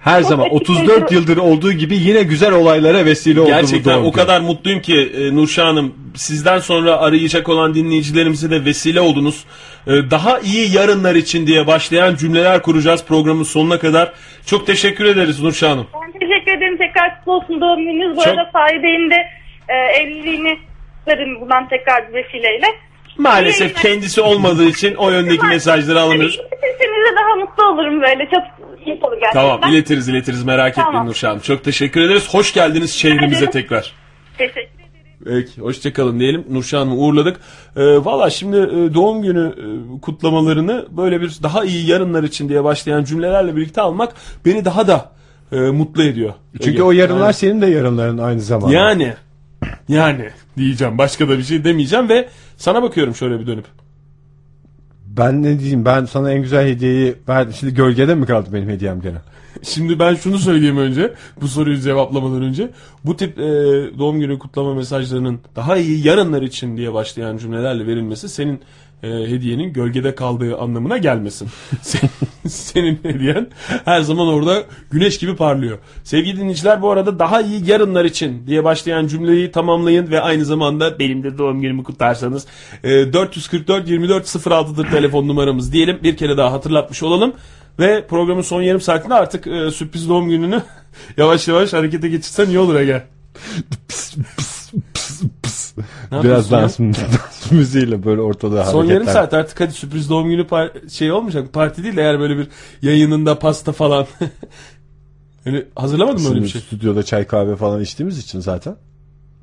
her 0.00 0.22
zaman 0.22 0.50
34 0.50 1.12
yıldır 1.12 1.36
olduğu 1.36 1.72
gibi 1.72 1.96
yine 1.96 2.22
güzel 2.22 2.52
olaylara 2.52 3.04
vesile 3.04 3.40
oldu 3.40 3.48
Gerçekten 3.48 3.94
doğum 3.94 4.06
o 4.06 4.12
günü. 4.12 4.22
kadar 4.22 4.40
mutluyum 4.40 4.82
ki 4.82 5.12
e, 5.16 5.34
Nurşah 5.36 5.66
Hanım. 5.66 5.94
Sizden 6.14 6.58
sonra 6.58 6.96
arayacak 6.96 7.48
olan 7.48 7.74
dinleyicilerimize 7.74 8.50
de 8.50 8.64
vesile 8.64 9.00
oldunuz. 9.00 9.44
E, 9.86 9.90
daha 10.10 10.38
iyi 10.40 10.76
yarınlar 10.76 11.14
için 11.14 11.46
diye 11.46 11.66
başlayan 11.66 12.14
cümleler 12.14 12.62
kuracağız 12.62 13.04
programın 13.04 13.42
sonuna 13.42 13.78
kadar. 13.78 14.12
Çok 14.46 14.66
teşekkür 14.66 15.04
ederiz 15.04 15.42
Nurşah 15.42 15.70
Hanım. 15.70 15.86
Ben 15.94 16.12
teşekkür 16.12 16.52
ederim. 16.52 16.78
Tekrar 16.78 17.18
kutlu 17.18 17.32
olsun 17.32 17.60
doğum 17.60 17.78
gününüz. 17.84 18.16
Bu 18.16 18.24
Çok- 18.24 18.26
arada 18.38 18.50
Fahri 18.52 18.82
Bey'in 18.82 19.10
de 19.10 19.16
e, 19.68 19.74
evliliğini 19.74 20.58
kutlarım 20.98 21.40
bundan 21.40 21.68
tekrar 21.68 22.08
bir 22.08 22.14
vesileyle. 22.14 22.66
Maalesef 23.18 23.82
kendisi 23.82 24.20
olmadığı 24.20 24.64
için 24.64 24.94
o 24.94 25.10
yöndeki 25.10 25.46
mesajları 25.46 26.00
alamıyoruz. 26.00 26.40
Sesinizle 26.60 27.16
daha 27.16 27.36
mutlu 27.36 27.64
olurum 27.64 28.02
böyle. 28.02 28.28
Çok 28.30 28.42
iyi 28.86 28.94
olur 29.02 29.12
gerçekten. 29.20 29.32
Tamam 29.32 29.60
iletiriz 29.72 30.08
iletiriz 30.08 30.44
merak 30.44 30.70
etmeyin 30.70 30.86
Tamam. 30.90 31.06
Nurşah 31.06 31.28
Hanım. 31.28 31.40
Çok 31.40 31.64
teşekkür 31.64 32.00
ederiz. 32.00 32.34
Hoş 32.34 32.52
geldiniz 32.54 32.94
şehrimize 32.94 33.50
tekrar. 33.50 33.92
Teşekkür. 34.38 34.79
Peki 35.24 35.60
hoşçakalın 35.60 36.20
diyelim. 36.20 36.44
Nurşah 36.50 36.80
Hanım'ı 36.80 36.96
uğurladık. 36.96 37.36
Ee, 37.76 37.82
Valla 38.04 38.30
şimdi 38.30 38.56
e, 38.56 38.94
doğum 38.94 39.22
günü 39.22 39.54
e, 39.96 40.00
kutlamalarını 40.00 40.86
böyle 40.96 41.20
bir 41.20 41.38
daha 41.42 41.64
iyi 41.64 41.86
yarınlar 41.90 42.24
için 42.24 42.48
diye 42.48 42.64
başlayan 42.64 43.04
cümlelerle 43.04 43.56
birlikte 43.56 43.80
almak 43.80 44.12
beni 44.46 44.64
daha 44.64 44.86
da 44.86 45.10
e, 45.52 45.60
mutlu 45.60 46.02
ediyor. 46.02 46.32
Çünkü 46.58 46.70
Ege. 46.70 46.82
o 46.82 46.92
yarınlar 46.92 47.24
Yani- 47.24 47.34
senin 47.34 47.60
de 47.62 47.66
yarınların 47.66 48.18
aynı 48.18 48.40
zamanda. 48.40 48.74
Yani 48.74 49.14
yani 49.88 50.28
diyeceğim 50.56 50.98
başka 50.98 51.28
da 51.28 51.38
bir 51.38 51.42
şey 51.42 51.64
demeyeceğim 51.64 52.08
ve 52.08 52.28
sana 52.56 52.82
bakıyorum 52.82 53.14
şöyle 53.14 53.40
bir 53.40 53.46
dönüp. 53.46 53.64
Ben 55.06 55.42
ne 55.42 55.58
diyeyim 55.58 55.84
ben 55.84 56.04
sana 56.04 56.32
en 56.32 56.42
güzel 56.42 56.66
hediyeyi 56.68 57.14
verdim. 57.28 57.54
Şimdi 57.60 57.74
gölgede 57.74 58.14
mi 58.14 58.26
kaldı 58.26 58.48
benim 58.52 58.68
hediyem 58.68 59.00
gene? 59.00 59.18
Şimdi 59.62 59.98
ben 59.98 60.14
şunu 60.14 60.38
söyleyeyim 60.38 60.78
önce 60.78 61.14
bu 61.40 61.48
soruyu 61.48 61.76
cevaplamadan 61.76 62.42
önce. 62.42 62.70
Bu 63.04 63.16
tip 63.16 63.38
e, 63.38 63.42
doğum 63.98 64.20
günü 64.20 64.38
kutlama 64.38 64.74
mesajlarının 64.74 65.40
daha 65.56 65.76
iyi 65.76 66.06
yarınlar 66.06 66.42
için 66.42 66.76
diye 66.76 66.94
başlayan 66.94 67.36
cümlelerle 67.36 67.86
verilmesi 67.86 68.28
senin 68.28 68.60
e, 69.02 69.08
hediyenin 69.08 69.72
gölgede 69.72 70.14
kaldığı 70.14 70.58
anlamına 70.58 70.98
gelmesin. 70.98 71.48
Senin, 71.82 72.10
senin 72.48 72.98
hediyen 73.02 73.48
her 73.84 74.00
zaman 74.00 74.26
orada 74.26 74.64
güneş 74.90 75.18
gibi 75.18 75.36
parlıyor. 75.36 75.78
Sevgili 76.04 76.36
dinleyiciler 76.36 76.82
bu 76.82 76.90
arada 76.90 77.18
daha 77.18 77.40
iyi 77.40 77.70
yarınlar 77.70 78.04
için 78.04 78.46
diye 78.46 78.64
başlayan 78.64 79.06
cümleyi 79.06 79.52
tamamlayın 79.52 80.10
ve 80.10 80.20
aynı 80.20 80.44
zamanda 80.44 80.98
benim 80.98 81.22
de 81.22 81.38
doğum 81.38 81.60
günümü 81.60 81.84
kutlarsanız 81.84 82.46
e, 82.84 83.12
444 83.12 83.88
24 83.88 84.26
06'dır 84.26 84.90
telefon 84.90 85.28
numaramız 85.28 85.72
diyelim. 85.72 85.98
Bir 86.02 86.16
kere 86.16 86.36
daha 86.36 86.52
hatırlatmış 86.52 87.02
olalım. 87.02 87.32
Ve 87.78 88.06
programın 88.06 88.42
son 88.42 88.62
yarım 88.62 88.80
saatinde 88.80 89.14
artık 89.14 89.46
e, 89.46 89.70
sürpriz 89.70 90.08
doğum 90.08 90.28
gününü 90.28 90.62
yavaş 91.16 91.48
yavaş 91.48 91.72
harekete 91.72 92.08
geçirsen 92.08 92.46
iyi 92.46 92.58
olur 92.58 92.74
Ege. 92.74 93.02
Ne 96.12 96.22
Biraz 96.22 96.50
ya? 96.50 96.62
dans, 96.62 96.78
dans 96.78 97.50
müziğiyle 97.52 98.04
böyle 98.04 98.20
ortada 98.20 98.64
Son 98.64 98.72
hareketler. 98.78 98.94
yarım 98.94 99.06
saat 99.06 99.34
artık 99.34 99.60
hadi 99.60 99.72
sürpriz 99.72 100.10
doğum 100.10 100.28
günü 100.30 100.42
par- 100.42 100.90
şey 100.90 101.12
olmayacak. 101.12 101.52
Parti 101.52 101.84
değil 101.84 101.96
de 101.96 102.00
eğer 102.02 102.20
böyle 102.20 102.38
bir 102.38 102.48
yayınında 102.82 103.38
pasta 103.38 103.72
falan. 103.72 104.06
Öyle 105.46 105.66
hazırlamadın 105.76 106.22
mı 106.22 106.28
öyle 106.28 106.42
bir 106.42 106.48
şey? 106.48 106.60
stüdyoda 106.60 107.02
çay 107.02 107.26
kahve 107.26 107.56
falan 107.56 107.80
içtiğimiz 107.80 108.18
için 108.18 108.40
zaten. 108.40 108.76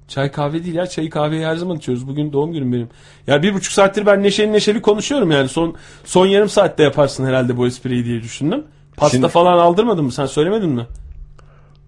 Çay 0.07 0.31
kahve 0.31 0.64
değil 0.64 0.76
ya. 0.76 0.88
Çayı 0.88 1.10
kahveyi 1.10 1.45
her 1.45 1.56
zaman 1.56 1.77
içiyoruz. 1.77 2.07
Bugün 2.07 2.34
doğum 2.34 2.53
günüm 2.53 2.73
benim. 2.73 2.89
Ya 3.27 3.44
bir 3.44 3.53
buçuk 3.53 3.73
saattir 3.73 4.06
ben 4.06 4.23
neşeli 4.23 4.52
neşeli 4.53 4.81
konuşuyorum 4.81 5.31
yani. 5.31 5.48
Son 5.49 5.76
son 6.06 6.26
yarım 6.26 6.49
saatte 6.49 6.84
yaparsın 6.84 7.26
herhalde 7.26 7.57
bu 7.57 7.68
espriyi 7.68 8.06
diye 8.06 8.22
düşündüm. 8.22 8.64
Pasta 8.98 9.18
Şimdi- 9.18 9.27
falan 9.27 9.57
aldırmadın 9.57 10.06
mı? 10.06 10.11
Sen 10.11 10.26
söylemedin 10.26 10.69
mi? 10.69 10.85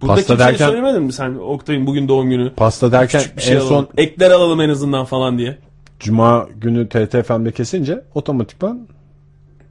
Burada 0.01 0.15
Pasta 0.15 0.33
kimseye 0.33 0.47
derken- 0.47 0.67
söylemedin 0.67 1.03
mi 1.03 1.13
sen 1.13 1.35
Oktay'ın 1.35 1.87
bugün 1.87 2.07
doğum 2.07 2.29
günü? 2.29 2.53
Pasta 2.55 2.91
derken 2.91 3.21
bir 3.37 3.41
şey 3.41 3.53
en 3.53 3.59
alalım. 3.59 3.69
son 3.69 3.87
Ekler 3.97 4.31
alalım 4.31 4.61
en 4.61 4.69
azından 4.69 5.05
falan 5.05 5.37
diye. 5.37 5.57
Cuma 5.99 6.47
günü 6.61 6.89
TRT 6.89 7.23
FM'de 7.23 7.51
kesince 7.51 8.03
otomatikman 8.15 8.87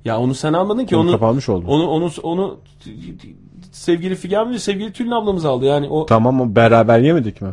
Ya 0.05 0.18
onu 0.18 0.34
sen 0.34 0.52
almadın 0.52 0.84
ki 0.84 0.96
onu 0.96 1.10
kapanmış 1.10 1.48
oldu. 1.48 1.66
Onu 1.68 1.86
onu 1.86 2.10
onu 2.22 2.59
sevgili 3.72 4.14
Figen 4.14 4.50
ve 4.50 4.59
sevgili 4.59 4.92
Tülin 4.92 5.10
ablamız 5.10 5.44
aldı. 5.44 5.64
Yani 5.64 5.88
o 5.88 6.06
tamam 6.06 6.40
o 6.40 6.56
beraber 6.56 6.98
yemedik 6.98 7.42
mi? 7.42 7.50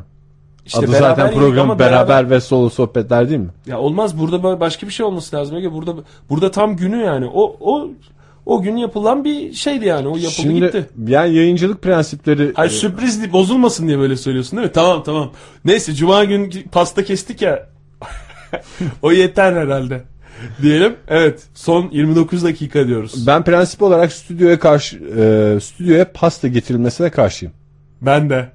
işte 0.65 0.79
Adı 0.79 0.91
beraber 0.91 1.09
zaten 1.09 1.33
program 1.33 1.69
ama 1.69 1.79
beraber, 1.79 2.29
ve 2.29 2.41
solo 2.41 2.69
sohbetler 2.69 3.29
değil 3.29 3.39
mi? 3.39 3.49
Ya 3.65 3.79
olmaz 3.79 4.19
burada 4.19 4.43
böyle 4.43 4.59
başka 4.59 4.87
bir 4.87 4.91
şey 4.91 5.05
olması 5.05 5.35
lazım. 5.35 5.73
Burada 5.73 5.95
burada 6.29 6.51
tam 6.51 6.75
günü 6.75 7.03
yani. 7.03 7.29
O 7.33 7.55
o 7.59 7.87
o 8.45 8.61
gün 8.61 8.77
yapılan 8.77 9.23
bir 9.23 9.53
şeydi 9.53 9.85
yani. 9.85 10.07
O 10.07 10.15
yapıldı 10.15 10.31
Şimdi 10.31 10.59
gitti. 10.59 10.89
yani 11.07 11.35
yayıncılık 11.35 11.81
prensipleri 11.81 12.51
Hayır 12.55 12.71
sürpriz 12.71 13.21
değil, 13.21 13.33
bozulmasın 13.33 13.87
diye 13.87 13.99
böyle 13.99 14.17
söylüyorsun 14.17 14.57
değil 14.57 14.67
mi? 14.67 14.73
Tamam 14.73 15.03
tamam. 15.03 15.31
Neyse 15.65 15.93
cuma 15.93 16.23
gün 16.23 16.53
pasta 16.71 17.03
kestik 17.03 17.41
ya. 17.41 17.69
o 19.01 19.11
yeter 19.11 19.53
herhalde. 19.53 20.03
Diyelim. 20.61 20.95
Evet. 21.07 21.43
Son 21.53 21.89
29 21.91 22.43
dakika 22.43 22.87
diyoruz. 22.87 23.27
ben 23.27 23.43
prensip 23.43 23.81
olarak 23.81 24.11
stüdyoya 24.11 24.59
karşı 24.59 24.97
e, 24.97 25.59
stüdyoya 25.59 26.11
pasta 26.13 26.47
getirilmesine 26.47 27.09
karşıyım. 27.09 27.53
Ben 28.01 28.29
de. 28.29 28.49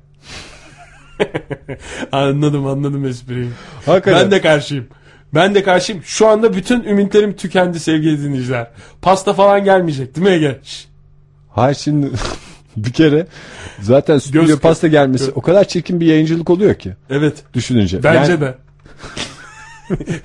anladım 2.12 2.66
anladım 2.66 3.06
espriyi. 3.06 3.48
Hakikaten. 3.86 4.24
Ben 4.24 4.30
de 4.30 4.40
karşıyım. 4.40 4.86
Ben 5.34 5.54
de 5.54 5.62
karşıyım. 5.62 6.02
Şu 6.04 6.26
anda 6.28 6.54
bütün 6.54 6.82
ümitlerim 6.84 7.36
tükendi 7.36 7.80
sevgili 7.80 8.22
dinleyiciler. 8.24 8.66
Pasta 9.02 9.32
falan 9.32 9.64
gelmeyecek 9.64 10.16
değil 10.16 10.26
mi 10.26 10.32
Ege? 10.32 10.58
Hayır 11.48 11.76
şimdi 11.76 12.10
bir 12.76 12.92
kere 12.92 13.26
zaten 13.80 14.18
stüdyo 14.18 14.46
Göz- 14.46 14.58
pasta 14.60 14.86
gelmesi 14.88 15.24
göz- 15.24 15.32
o 15.34 15.40
kadar 15.40 15.64
çirkin 15.64 16.00
bir 16.00 16.06
yayıncılık 16.06 16.50
oluyor 16.50 16.74
ki 16.74 16.92
Evet. 17.10 17.34
düşününce. 17.54 18.02
Bence 18.02 18.32
Yani 18.32 18.40
de. 18.40 18.54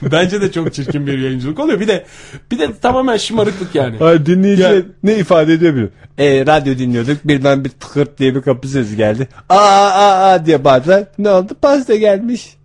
Bence 0.11 0.41
de 0.41 0.51
çok 0.51 0.73
çirkin 0.73 1.07
bir 1.07 1.17
yayıncılık 1.19 1.59
oluyor. 1.59 1.79
Bir 1.79 1.87
de 1.87 2.05
bir 2.51 2.59
de 2.59 2.69
tamamen 2.81 3.17
şımarıklık 3.17 3.75
yani. 3.75 3.95
Hayır 3.99 4.25
dinleyici 4.25 4.61
Ya- 4.63 4.81
ne 5.03 5.17
ifade 5.17 5.53
ediyor 5.53 5.73
biliyor. 5.73 5.89
E, 6.17 6.45
radyo 6.45 6.77
dinliyorduk 6.77 7.17
birden 7.27 7.65
bir 7.65 7.69
tıkırt 7.69 8.19
diye 8.19 8.35
bir 8.35 8.41
kapı 8.41 8.67
sesi 8.67 8.95
geldi. 8.97 9.27
Aa 9.49 9.55
aa 9.57 10.29
aa 10.31 10.45
diye 10.45 10.63
bağırdılar. 10.63 11.03
Ne 11.17 11.29
oldu? 11.29 11.53
Pasta 11.61 11.95
gelmiş. 11.95 12.55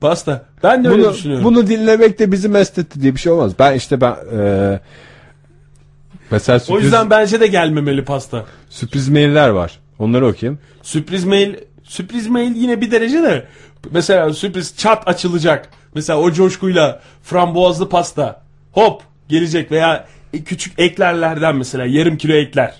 Pasta. 0.00 0.44
Ben 0.62 0.84
de 0.84 0.88
öyle 0.88 1.02
Bunu, 1.02 1.12
düşünüyorum. 1.14 1.44
bunu 1.44 1.66
dinlemek 1.66 2.18
de 2.18 2.32
bizi 2.32 2.48
mest 2.48 2.78
etti 2.78 3.02
diye 3.02 3.14
bir 3.14 3.20
şey 3.20 3.32
olmaz. 3.32 3.52
Ben 3.58 3.74
işte 3.74 4.00
ben 4.00 4.16
e, 4.38 4.80
Mesela 6.30 6.60
sürpriz, 6.60 6.76
O 6.76 6.80
yüzden 6.84 7.10
bence 7.10 7.40
de 7.40 7.46
gelmemeli 7.46 8.04
pasta. 8.04 8.44
sürpriz 8.70 9.08
mailler 9.08 9.48
var. 9.48 9.78
Onları 9.98 10.26
okuyayım. 10.26 10.58
Sürpriz 10.82 11.24
mail 11.24 11.54
sürpriz 11.84 12.26
mail 12.28 12.54
yine 12.56 12.80
bir 12.80 12.90
derece 12.90 13.22
de 13.22 13.46
mesela 13.90 14.32
sürpriz 14.34 14.76
çat 14.76 15.08
açılacak. 15.08 15.68
Mesela 15.94 16.18
o 16.18 16.32
coşkuyla 16.32 17.00
frambuazlı 17.22 17.88
pasta 17.88 18.42
hop 18.72 19.02
gelecek 19.28 19.70
veya 19.72 20.06
küçük 20.44 20.78
eklerlerden 20.78 21.56
mesela 21.56 21.86
yarım 21.86 22.16
kilo 22.16 22.32
ekler. 22.32 22.74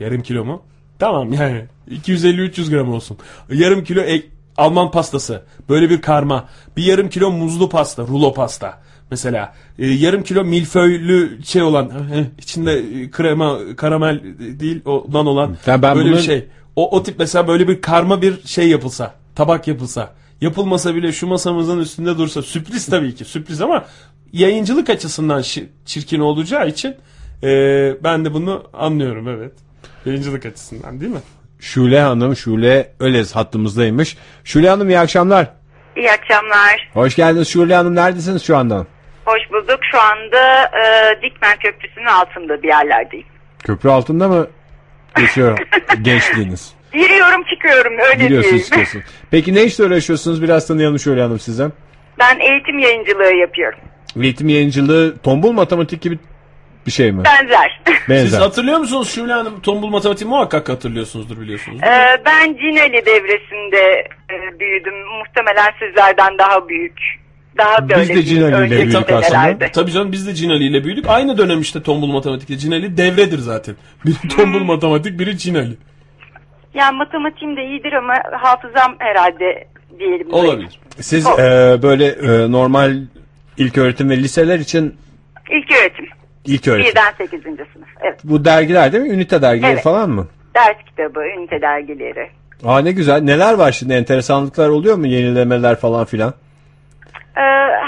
Yarım 0.00 0.22
kilo 0.22 0.44
mu? 0.44 0.62
Tamam 0.98 1.32
yani 1.32 1.64
250-300 1.90 2.70
gram 2.70 2.92
olsun. 2.92 3.18
Yarım 3.52 3.84
kilo 3.84 4.00
ek, 4.00 4.26
Alman 4.56 4.90
pastası. 4.90 5.42
Böyle 5.68 5.90
bir 5.90 6.00
karma. 6.00 6.48
Bir 6.76 6.84
yarım 6.84 7.08
kilo 7.08 7.30
muzlu 7.30 7.68
pasta, 7.68 8.02
rulo 8.02 8.34
pasta. 8.34 8.78
Mesela 9.10 9.54
e, 9.78 9.86
yarım 9.86 10.22
kilo 10.22 10.44
milföylü 10.44 11.38
şey 11.44 11.62
olan 11.62 11.92
içinde 12.38 12.72
e, 12.78 13.10
krema 13.10 13.58
karamel 13.76 14.20
değil 14.60 14.82
ondan 14.84 15.26
olan 15.26 15.56
ben 15.66 15.96
böyle 15.96 16.08
bunu- 16.08 16.16
bir 16.16 16.22
şey. 16.22 16.48
O, 16.76 16.96
o 16.96 17.02
tip 17.02 17.18
mesela 17.18 17.48
böyle 17.48 17.68
bir 17.68 17.80
karma 17.80 18.22
bir 18.22 18.46
şey 18.46 18.68
yapılsa, 18.68 19.14
tabak 19.34 19.68
yapılsa, 19.68 20.12
yapılmasa 20.40 20.94
bile 20.94 21.12
şu 21.12 21.26
masamızın 21.26 21.78
üstünde 21.78 22.18
dursa 22.18 22.42
sürpriz 22.42 22.86
tabii 22.86 23.14
ki 23.14 23.24
sürpriz 23.24 23.60
ama 23.60 23.84
yayıncılık 24.32 24.90
açısından 24.90 25.42
çirkin 25.84 26.20
olacağı 26.20 26.68
için 26.68 26.94
e, 27.42 27.48
ben 28.04 28.24
de 28.24 28.34
bunu 28.34 28.64
anlıyorum 28.72 29.28
evet. 29.28 29.52
Yayıncılık 30.06 30.46
açısından 30.46 31.00
değil 31.00 31.12
mi? 31.12 31.20
Şule 31.62 32.00
Hanım, 32.00 32.36
Şule 32.36 32.92
Ölez 33.00 33.36
hattımızdaymış. 33.36 34.16
Şule 34.44 34.68
Hanım 34.68 34.88
iyi 34.88 34.98
akşamlar. 34.98 35.46
İyi 35.96 36.10
akşamlar. 36.12 36.90
Hoş 36.94 37.16
geldiniz 37.16 37.48
Şule 37.48 37.74
Hanım. 37.74 37.94
Neredesiniz 37.94 38.42
şu 38.44 38.56
anda? 38.56 38.86
Hoş 39.24 39.40
bulduk. 39.52 39.78
Şu 39.92 40.00
anda 40.00 40.62
e, 40.64 41.22
Dikmen 41.22 41.56
Köprüsü'nün 41.58 42.06
altında 42.06 42.62
bir 42.62 42.68
yerlerdeyim. 42.68 43.26
Köprü 43.64 43.88
altında 43.88 44.28
mı 44.28 44.46
geçiyor 45.16 45.58
gençliğiniz? 46.02 46.72
Giriyorum 46.92 47.42
çıkıyorum 47.54 47.92
öyle 47.98 48.14
Giriyorsunuz 48.24 48.44
diyeyim. 48.52 48.64
çıkıyorsunuz. 48.64 49.04
Peki 49.30 49.54
ne 49.54 49.62
işle 49.64 49.84
uğraşıyorsunuz? 49.84 50.42
Biraz 50.42 50.66
tanıyalım 50.66 50.98
Şule 50.98 51.22
Hanım 51.22 51.38
size. 51.38 51.68
Ben 52.18 52.38
eğitim 52.40 52.78
yayıncılığı 52.78 53.34
yapıyorum. 53.34 53.78
Eğitim 54.22 54.48
yayıncılığı 54.48 55.18
tombul 55.18 55.52
matematik 55.52 56.02
gibi 56.02 56.18
bir 56.86 56.90
şey 56.90 57.12
mi? 57.12 57.22
Benzer. 57.24 57.80
Siz 57.86 58.08
Benzer. 58.08 58.38
hatırlıyor 58.40 58.78
musunuz 58.78 59.10
Şule 59.14 59.32
Hanım? 59.32 59.60
Tombul 59.60 59.88
matematiği 59.88 60.30
muhakkak 60.30 60.68
hatırlıyorsunuzdur 60.68 61.40
biliyorsunuz. 61.40 61.82
E, 61.82 62.22
ben 62.26 62.56
Cinali 62.56 63.06
devresinde 63.06 64.08
e, 64.30 64.60
büyüdüm. 64.60 64.94
Muhtemelen 65.18 65.72
sizlerden 65.78 66.38
daha 66.38 66.68
büyük. 66.68 67.00
Daha 67.58 67.88
Biz 67.88 67.96
böyle 67.96 68.14
de 68.14 68.22
Cinali 68.22 68.66
ile 68.66 68.76
büyüdük 68.82 69.10
aslında. 69.12 69.70
Tabii 69.72 69.90
canım 69.92 70.12
biz 70.12 70.26
de 70.26 70.34
Cinali 70.34 70.64
ile 70.64 70.84
büyüdük. 70.84 71.04
Aynı 71.08 71.38
dönem 71.38 71.60
işte 71.60 71.82
tombul 71.82 72.06
matematikte. 72.06 72.56
Cinali 72.58 72.96
devredir 72.96 73.38
zaten. 73.38 73.76
Biri 74.06 74.28
tombul 74.36 74.62
matematik, 74.64 75.18
biri 75.18 75.38
Cinali. 75.38 75.76
Yani 76.74 76.96
matematiğim 76.96 77.56
de 77.56 77.64
iyidir 77.64 77.92
ama 77.92 78.14
hafızam 78.40 78.96
herhalde 78.98 79.68
diyelim. 79.98 80.32
Olabilir. 80.32 80.80
Siz 81.00 81.26
Oh. 81.26 81.38
e, 81.38 81.82
böyle 81.82 82.06
e, 82.06 82.52
normal 82.52 82.96
ilk 83.58 83.78
öğretim 83.78 84.10
ve 84.10 84.16
liseler 84.16 84.58
için 84.58 84.96
İlk 85.50 85.70
öğretim. 85.80 86.06
İlk 86.44 86.68
öğretim. 86.68 86.90
Birden 86.90 87.12
8. 87.18 87.42
sınıf. 87.42 87.88
Evet. 88.00 88.20
Bu 88.24 88.44
dergiler 88.44 88.92
değil 88.92 89.04
mi? 89.04 89.10
Ünite 89.10 89.42
dergileri 89.42 89.72
Evet. 89.72 89.82
falan 89.82 90.10
mı? 90.10 90.26
Ders 90.54 90.84
kitabı, 90.86 91.20
ünite 91.20 91.60
dergileri. 91.62 92.30
Aa 92.66 92.78
ne 92.80 92.92
güzel. 92.92 93.20
Neler 93.22 93.54
var 93.54 93.72
şimdi? 93.72 93.92
Enteresanlıklar 93.94 94.68
oluyor 94.68 94.96
mu? 94.96 95.06
Yenilemeler 95.06 95.76
falan 95.76 96.04
filan. 96.04 96.34
Ee, 97.36 97.40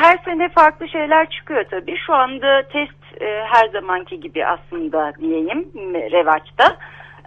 her 0.03 0.19
sene 0.25 0.49
farklı 0.49 0.89
şeyler 0.89 1.31
çıkıyor 1.31 1.65
tabii. 1.71 1.97
Şu 2.07 2.15
anda 2.15 2.63
test 2.63 3.23
e, 3.23 3.45
her 3.53 3.69
zamanki 3.69 4.21
gibi 4.21 4.47
aslında 4.47 5.13
diyeyim 5.21 5.69
revaçta. 6.13 6.77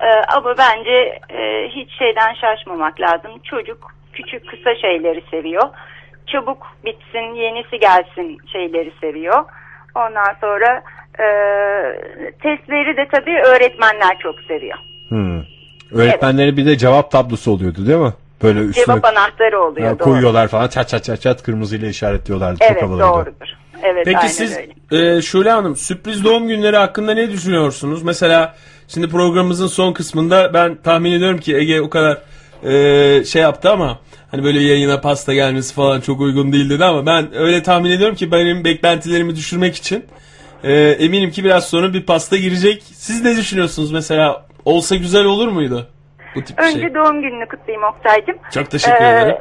Ee, 0.02 0.22
ama 0.36 0.58
bence 0.58 1.20
e, 1.30 1.68
hiç 1.70 1.92
şeyden 2.00 2.34
şaşmamak 2.34 3.02
lazım. 3.02 3.32
Çocuk 3.44 3.92
küçük 4.14 4.48
kısa 4.50 4.76
şeyleri 4.76 5.24
seviyor. 5.32 5.70
Çabuk 6.28 6.68
bitsin, 6.86 7.34
yenisi 7.36 7.80
gelsin 7.80 8.38
şeyleri 8.54 8.92
seviyor. 9.02 9.46
Ondan 9.96 10.36
sonra 10.42 10.82
e, 11.20 11.28
testleri 12.32 12.98
de 12.98 13.08
tabii 13.12 13.38
öğretmenler 13.48 14.18
çok 14.24 14.36
seviyor. 14.48 14.78
Hmm. 15.10 15.42
Öğretmenleri 15.92 16.58
bir 16.58 16.66
de 16.66 16.78
cevap 16.78 17.12
tablosu 17.12 17.52
oluyordu 17.52 17.88
değil 17.88 18.00
mi? 18.00 18.14
Böyle 18.44 18.60
üstüne 18.60 18.86
Cevap 18.86 19.06
anahtarı 19.06 19.62
oluyor. 19.62 19.88
Ya 19.88 20.00
doğru. 20.00 20.04
koyuyorlar 20.04 20.48
falan 20.48 20.68
çat 20.68 20.90
çat 20.90 21.04
çat 21.04 21.22
çat 21.22 21.44
kırmızıyla 21.44 21.88
işaretliyorlardı. 21.88 22.60
Çok 22.60 22.72
Evet 22.72 22.82
doğrudur. 22.82 23.48
Evet 23.84 24.06
Peki 24.06 24.30
siz 24.30 24.58
öyle. 24.92 25.18
e, 25.18 25.22
Şule 25.22 25.52
Hanım 25.52 25.76
sürpriz 25.76 26.24
doğum 26.24 26.48
günleri 26.48 26.78
hakkında 26.78 27.14
ne 27.14 27.32
düşünüyorsunuz? 27.32 28.04
Mesela 28.04 28.56
şimdi 28.88 29.10
programımızın 29.10 29.68
son 29.68 29.94
kısmında 29.94 30.54
ben 30.54 30.76
tahmin 30.76 31.12
ediyorum 31.12 31.38
ki 31.38 31.56
Ege 31.56 31.82
o 31.82 31.90
kadar 31.90 32.18
e, 32.64 33.24
şey 33.26 33.42
yaptı 33.42 33.72
ama 33.72 34.00
hani 34.32 34.44
böyle 34.44 34.60
yayına 34.60 35.02
pasta 35.02 35.34
gelmesi 35.34 35.74
falan 35.74 36.02
çok 36.02 36.22
uygun 36.22 36.54
değil 36.54 36.70
dedi 36.70 36.86
ama 36.86 37.06
ben 37.06 37.36
öyle 37.38 37.64
tahmin 37.64 37.92
ediyorum 37.92 38.16
ki 38.16 38.32
benim 38.32 38.64
beklentilerimi 38.64 39.36
düşürmek 39.36 39.76
için 39.76 40.06
e, 40.64 40.74
eminim 40.74 41.32
ki 41.32 41.44
biraz 41.44 41.70
sonra 41.70 41.94
bir 41.94 42.06
pasta 42.06 42.38
girecek. 42.38 42.84
Siz 42.84 43.24
ne 43.24 43.36
düşünüyorsunuz 43.38 43.92
mesela? 43.92 44.46
Olsa 44.66 44.96
güzel 44.96 45.26
olur 45.26 45.48
muydu? 45.48 45.88
Bu 46.36 46.44
tip 46.44 46.58
bir 46.58 46.64
Önce 46.64 46.80
şey. 46.80 46.96
doğum 46.96 47.22
gününü 47.22 47.48
kutlayayım 47.48 47.84
Oktay'cım. 47.84 48.36
Çok 48.54 48.72
teşekkür 48.72 49.04
Ee, 49.06 49.10
ederim. 49.10 49.36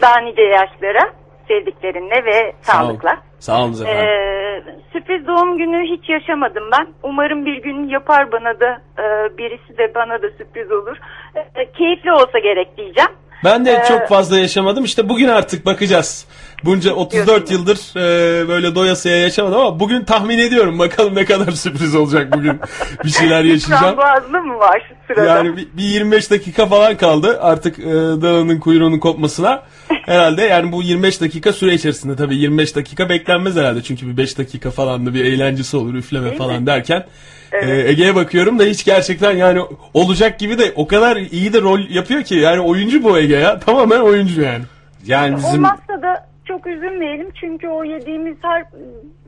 Daha 0.00 0.18
nice 0.20 0.42
yaşlara, 0.42 1.12
sevdiklerinle 1.48 2.24
ve 2.24 2.52
Sağ 2.62 2.72
sağlıkla. 2.72 3.16
Sağ 3.38 3.62
olun 3.62 3.72
efendim. 3.72 4.04
Ee, 4.04 4.62
sürpriz 4.92 5.26
doğum 5.26 5.58
günü 5.58 5.96
hiç 5.96 6.08
yaşamadım 6.08 6.64
ben. 6.78 6.86
Umarım 7.02 7.46
bir 7.46 7.62
gün 7.62 7.88
yapar 7.88 8.32
bana 8.32 8.60
da 8.60 8.82
e, 8.98 9.38
birisi 9.38 9.78
de 9.78 9.94
bana 9.94 10.22
da 10.22 10.26
sürpriz 10.38 10.72
olur. 10.72 10.96
E, 11.54 11.72
keyifli 11.72 12.12
olsa 12.12 12.38
gerek 12.38 12.76
diyeceğim. 12.76 13.10
Ben 13.44 13.64
de 13.64 13.72
Ee, 13.72 13.84
çok 13.88 14.08
fazla 14.08 14.38
yaşamadım. 14.38 14.84
İşte 14.84 15.08
bugün 15.08 15.28
artık 15.28 15.66
bakacağız. 15.66 16.28
Bunca 16.64 16.92
34 16.92 17.50
yıldır 17.50 17.78
e, 17.96 18.48
böyle 18.48 18.74
doyasıya 18.74 19.16
yaşamadım 19.16 19.58
ama 19.58 19.80
bugün 19.80 20.04
tahmin 20.04 20.38
ediyorum. 20.38 20.78
Bakalım 20.78 21.14
ne 21.14 21.24
kadar 21.24 21.52
sürpriz 21.52 21.94
olacak 21.94 22.32
bugün. 22.36 22.60
bir 23.04 23.10
şeyler 23.10 23.44
yaşayacağım. 23.44 23.96
Frambuazlı 23.96 24.40
mı 24.42 24.58
var 24.58 24.92
sırada? 25.06 25.24
Yani 25.24 25.56
bir, 25.56 25.68
bir 25.76 25.82
25 25.82 26.30
dakika 26.30 26.66
falan 26.66 26.96
kaldı 26.96 27.38
artık 27.40 27.78
e, 27.78 27.84
dananın 27.92 28.60
kuyruğunun 28.60 28.98
kopmasına. 28.98 29.62
Herhalde 29.88 30.42
yani 30.42 30.72
bu 30.72 30.82
25 30.82 31.20
dakika 31.20 31.52
süre 31.52 31.74
içerisinde 31.74 32.16
tabii 32.16 32.36
25 32.36 32.76
dakika 32.76 33.08
beklenmez 33.08 33.56
herhalde. 33.56 33.82
Çünkü 33.82 34.06
bir 34.08 34.16
5 34.16 34.38
dakika 34.38 34.70
falan 34.70 35.06
da 35.06 35.14
bir 35.14 35.24
eğlencesi 35.24 35.76
olur 35.76 35.94
üfleme 35.94 36.26
Değil 36.26 36.38
falan 36.38 36.60
mi? 36.60 36.66
derken. 36.66 37.04
E, 37.52 37.70
Ege'ye 37.88 38.14
bakıyorum 38.14 38.58
da 38.58 38.64
hiç 38.64 38.84
gerçekten 38.84 39.36
yani 39.36 39.60
olacak 39.94 40.38
gibi 40.38 40.58
de 40.58 40.72
o 40.76 40.86
kadar 40.86 41.16
iyi 41.16 41.52
de 41.52 41.60
rol 41.60 41.80
yapıyor 41.90 42.22
ki 42.22 42.34
yani 42.34 42.60
oyuncu 42.60 43.02
bu 43.02 43.18
Ege 43.18 43.36
ya 43.36 43.58
tamamen 43.66 44.00
oyuncu 44.00 44.42
yani. 44.42 44.64
Yani 45.06 45.36
bizim 45.36 45.50
Olmazsa 45.50 46.02
da 46.02 46.33
çok 46.44 46.66
üzülmeyelim 46.66 47.30
çünkü 47.40 47.68
o 47.68 47.84
yediğimiz 47.84 48.36
her 48.42 48.64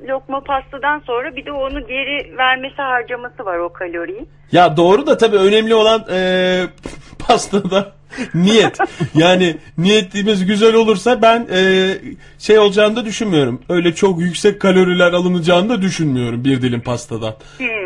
lokma 0.08 0.40
pastadan 0.40 0.98
sonra 1.06 1.36
bir 1.36 1.46
de 1.46 1.52
onu 1.52 1.86
geri 1.86 2.36
vermesi 2.38 2.76
harcaması 2.76 3.44
var 3.44 3.58
o 3.58 3.72
kaloriyi. 3.72 4.26
Ya 4.52 4.76
doğru 4.76 5.06
da 5.06 5.16
tabii 5.16 5.36
önemli 5.36 5.74
olan 5.74 6.04
e, 6.10 6.62
pastada 7.28 7.92
niyet. 8.34 8.78
Yani 9.14 9.56
niyetimiz 9.78 10.46
güzel 10.46 10.74
olursa 10.74 11.22
ben 11.22 11.46
e, 11.52 11.92
şey 12.38 12.58
olacağını 12.58 12.96
da 12.96 13.04
düşünmüyorum. 13.04 13.62
Öyle 13.68 13.94
çok 13.94 14.20
yüksek 14.20 14.60
kaloriler 14.60 15.12
alınacağını 15.12 15.68
da 15.68 15.82
düşünmüyorum 15.82 16.44
bir 16.44 16.62
dilim 16.62 16.80
pastadan. 16.80 17.34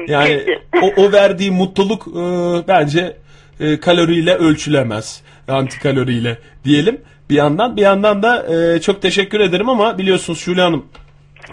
Yani 0.09 0.45
o, 0.83 1.03
o 1.03 1.13
verdiği 1.13 1.51
mutluluk 1.51 2.07
e, 2.09 2.23
bence 2.69 3.17
e, 3.61 3.81
kaloriyle 3.81 4.35
ölçülemez. 4.35 5.23
Antikaloriyle 5.49 6.39
diyelim. 6.65 7.01
Bir 7.31 7.35
yandan 7.35 7.77
bir 7.77 7.83
yandan 7.83 8.23
da 8.23 8.47
e, 8.55 8.81
çok 8.81 9.03
teşekkür 9.03 9.41
ederim 9.41 9.69
ama 9.69 9.99
biliyorsunuz 9.99 10.39
Şule 10.41 10.61
Hanım 10.61 10.87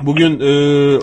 bugün 0.01 0.39
e, 0.39 0.45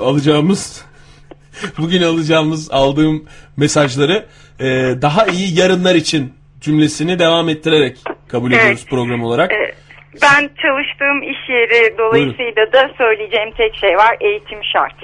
alacağımız 0.03 0.85
bugün 1.79 2.03
alacağımız 2.03 2.71
aldığım 2.71 3.25
mesajları 3.57 4.27
e, 4.61 4.65
daha 5.03 5.27
iyi 5.27 5.59
yarınlar 5.59 5.95
için 5.95 6.33
cümlesini 6.61 7.19
devam 7.19 7.49
ettirerek 7.49 7.97
kabul 8.29 8.53
Evet. 8.53 8.63
ediyoruz 8.63 8.87
program 8.91 9.23
olarak. 9.25 9.53
Ee, 9.53 9.75
Ben 10.23 10.41
çalıştığım 10.63 11.23
iş 11.23 11.49
yeri 11.49 11.99
dolayısıyla 11.99 12.73
da 12.73 12.91
söyleyeceğim 12.99 13.51
tek 13.57 13.77
şey 13.77 13.97
var 13.97 14.17
eğitim 14.21 14.59
şart. 14.73 14.95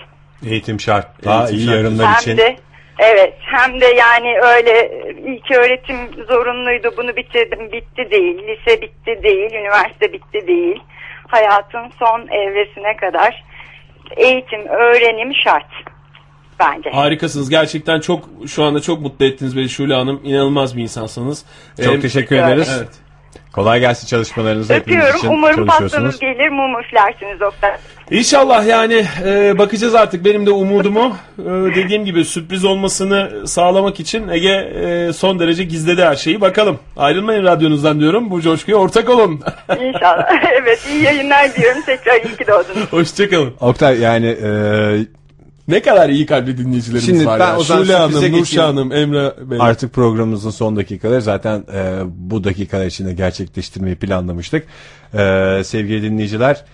eğitim 0.46 0.80
şart. 0.80 1.24
Daha 1.24 1.40
Eğitim 1.40 1.58
iyi 1.58 1.66
şart. 1.66 1.76
yarınlar 1.76 2.06
Hem 2.06 2.20
için. 2.20 2.36
de 2.36 2.56
evet 3.00 3.34
hem 3.40 3.80
de 3.80 3.86
yani 3.86 4.38
öyle 4.42 4.90
ilk 5.26 5.50
öğretim 5.50 5.96
zorunluydu 6.28 6.92
bunu 6.96 7.16
bitirdim 7.16 7.72
bitti 7.72 8.10
değil 8.10 8.38
lise 8.48 8.82
bitti 8.82 9.22
değil 9.22 9.52
üniversite 9.52 10.12
bitti 10.12 10.46
değil 10.46 10.82
hayatın 11.28 11.92
son 11.98 12.28
evresine 12.28 12.96
kadar 12.96 13.44
eğitim 14.16 14.66
öğrenim 14.66 15.34
şart 15.44 15.66
bence. 16.60 16.90
Harikasınız. 16.90 17.50
Gerçekten 17.50 18.00
çok 18.00 18.28
şu 18.46 18.64
anda 18.64 18.80
çok 18.80 19.00
mutlu 19.00 19.24
ettiniz 19.24 19.56
beni 19.56 19.68
Şule 19.68 19.94
Hanım. 19.94 20.20
İnanılmaz 20.24 20.76
bir 20.76 20.82
insansınız. 20.82 21.44
Çok 21.84 21.94
Hem- 21.94 22.00
teşekkür 22.00 22.36
ederiz. 22.36 22.76
Evet. 22.78 23.09
Kolay 23.52 23.80
gelsin 23.80 24.06
çalışmalarınızda. 24.06 24.74
Hepiniz 24.74 24.98
Öpüyorum. 24.98 25.18
için 25.18 25.28
Umarım 25.28 25.56
çalışıyorsunuz. 25.56 25.92
pastanız 25.92 26.18
gelir 26.20 26.48
mum 26.48 26.80
üflersiniz 26.80 27.42
Oktay. 27.42 27.70
İnşallah 28.10 28.66
yani 28.66 29.04
e, 29.24 29.58
bakacağız 29.58 29.94
artık 29.94 30.24
benim 30.24 30.46
de 30.46 30.50
umudumu 30.50 31.16
e, 31.38 31.44
dediğim 31.74 32.04
gibi 32.04 32.24
sürpriz 32.24 32.64
olmasını 32.64 33.48
sağlamak 33.48 34.00
için 34.00 34.28
Ege 34.28 34.48
e, 34.48 35.12
son 35.12 35.38
derece 35.40 35.64
gizledi 35.64 36.04
her 36.04 36.16
şeyi 36.16 36.40
bakalım. 36.40 36.78
Ayrılmayın 36.96 37.44
radyonuzdan 37.44 38.00
diyorum 38.00 38.30
bu 38.30 38.40
coşkuya 38.40 38.76
ortak 38.76 39.08
olun. 39.10 39.40
İnşallah. 39.80 40.28
evet 40.62 40.88
iyi 40.92 41.02
yayınlar 41.02 41.54
diyorum. 41.54 41.82
Tekrar 41.86 42.14
iyi 42.16 42.36
ki 42.36 42.46
doğdunuz. 42.46 42.92
Hoşçakalın. 42.92 43.54
Oktay 43.60 44.00
yani 44.00 44.26
e, 44.26 44.50
Ne 45.70 45.82
kadar 45.82 46.08
iyi 46.08 46.26
kalpli 46.26 46.58
dinleyicilerimiz 46.58 47.06
Şimdi 47.06 47.26
var 47.26 47.40
ben 47.40 47.58
ya. 47.58 47.64
Şule 47.64 47.94
Hanım, 47.94 48.32
Nurşah. 48.32 48.68
Hanım, 48.68 48.92
Emre 48.92 49.34
Bey. 49.50 49.58
Artık 49.60 49.92
programımızın 49.92 50.50
son 50.50 50.76
dakikaları 50.76 51.22
zaten 51.22 51.64
e, 51.74 52.00
bu 52.06 52.44
dakikalar 52.44 52.86
içinde 52.86 53.12
gerçekleştirmeyi 53.12 53.96
planlamıştık. 53.96 54.66
E, 55.14 55.62
sevgili 55.64 56.02
dinleyiciler 56.02 56.64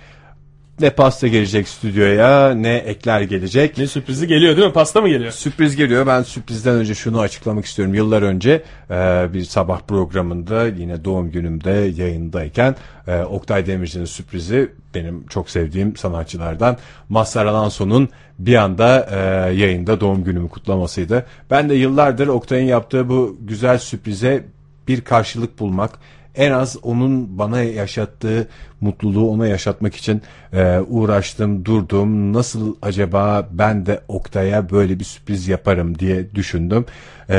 ne 0.81 0.91
pasta 0.91 1.27
gelecek 1.27 1.69
stüdyoya 1.69 2.55
ne 2.55 2.77
ekler 2.77 3.21
gelecek. 3.21 3.79
Ne 3.79 3.87
sürprizi 3.87 4.27
geliyor 4.27 4.57
değil 4.57 4.67
mi? 4.67 4.73
Pasta 4.73 5.01
mı 5.01 5.09
geliyor? 5.09 5.33
Sürpriz 5.33 5.77
geliyor. 5.77 6.07
Ben 6.07 6.23
sürprizden 6.23 6.75
önce 6.75 6.95
şunu 6.95 7.21
açıklamak 7.21 7.65
istiyorum. 7.65 7.95
Yıllar 7.95 8.23
önce 8.23 8.63
e, 8.91 8.95
bir 9.35 9.45
sabah 9.45 9.81
programında 9.81 10.67
yine 10.67 11.05
doğum 11.05 11.31
günümde 11.31 11.71
yayındayken 11.71 12.77
e, 13.07 13.23
Oktay 13.23 13.67
Demirci'nin 13.67 14.05
sürprizi 14.05 14.71
benim 14.95 15.27
çok 15.27 15.51
sevdiğim 15.51 15.97
sanatçılardan 15.97 16.77
Mazhar 17.09 17.47
Alanso'nun 17.47 18.09
bir 18.39 18.55
anda 18.55 19.09
e, 19.11 19.17
yayında 19.55 20.01
doğum 20.01 20.25
günümü 20.25 20.49
kutlamasıydı. 20.49 21.27
Ben 21.51 21.69
de 21.69 21.75
yıllardır 21.75 22.29
Oktay'ın 22.29 22.67
yaptığı 22.67 23.09
bu 23.09 23.37
güzel 23.41 23.79
sürprize 23.79 24.45
bir 24.89 25.01
karşılık 25.01 25.59
bulmak 25.59 25.91
en 26.37 26.53
az 26.53 26.77
onun 26.83 27.39
bana 27.39 27.63
yaşattığı 27.63 28.49
mutluluğu 28.81 29.31
ona 29.31 29.47
yaşatmak 29.47 29.97
için 29.97 30.23
e, 30.53 30.79
uğraştım, 30.79 31.65
durdum. 31.65 32.33
Nasıl 32.33 32.77
acaba 32.83 33.49
ben 33.53 33.87
de 33.87 34.01
Oktay'a 34.09 34.71
böyle 34.71 34.99
bir 34.99 35.05
sürpriz 35.05 35.49
yaparım 35.49 35.99
diye 35.99 36.35
düşündüm. 36.35 36.85
E, 37.29 37.39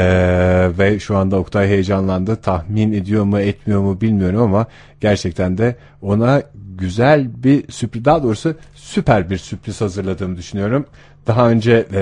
ve 0.78 0.99
şu 0.99 1.18
anda 1.18 1.38
Oktay 1.38 1.68
heyecanlandı. 1.68 2.36
Tahmin 2.36 2.94
ediyor 2.94 3.24
mu 3.24 3.40
etmiyor 3.40 3.82
mu 3.82 4.02
bilmiyorum 4.02 4.41
ama 4.41 4.65
gerçekten 5.02 5.57
de 5.57 5.76
ona 6.02 6.44
güzel 6.78 7.44
bir 7.44 7.72
sürpriz 7.72 8.06
daha 8.06 8.24
doğrusu 8.24 8.56
süper 8.76 9.30
bir 9.30 9.38
sürpriz 9.38 9.82
hazırladığımı 9.82 10.38
düşünüyorum. 10.38 10.86
Daha 11.27 11.49
önce 11.49 11.85
e, 11.93 12.01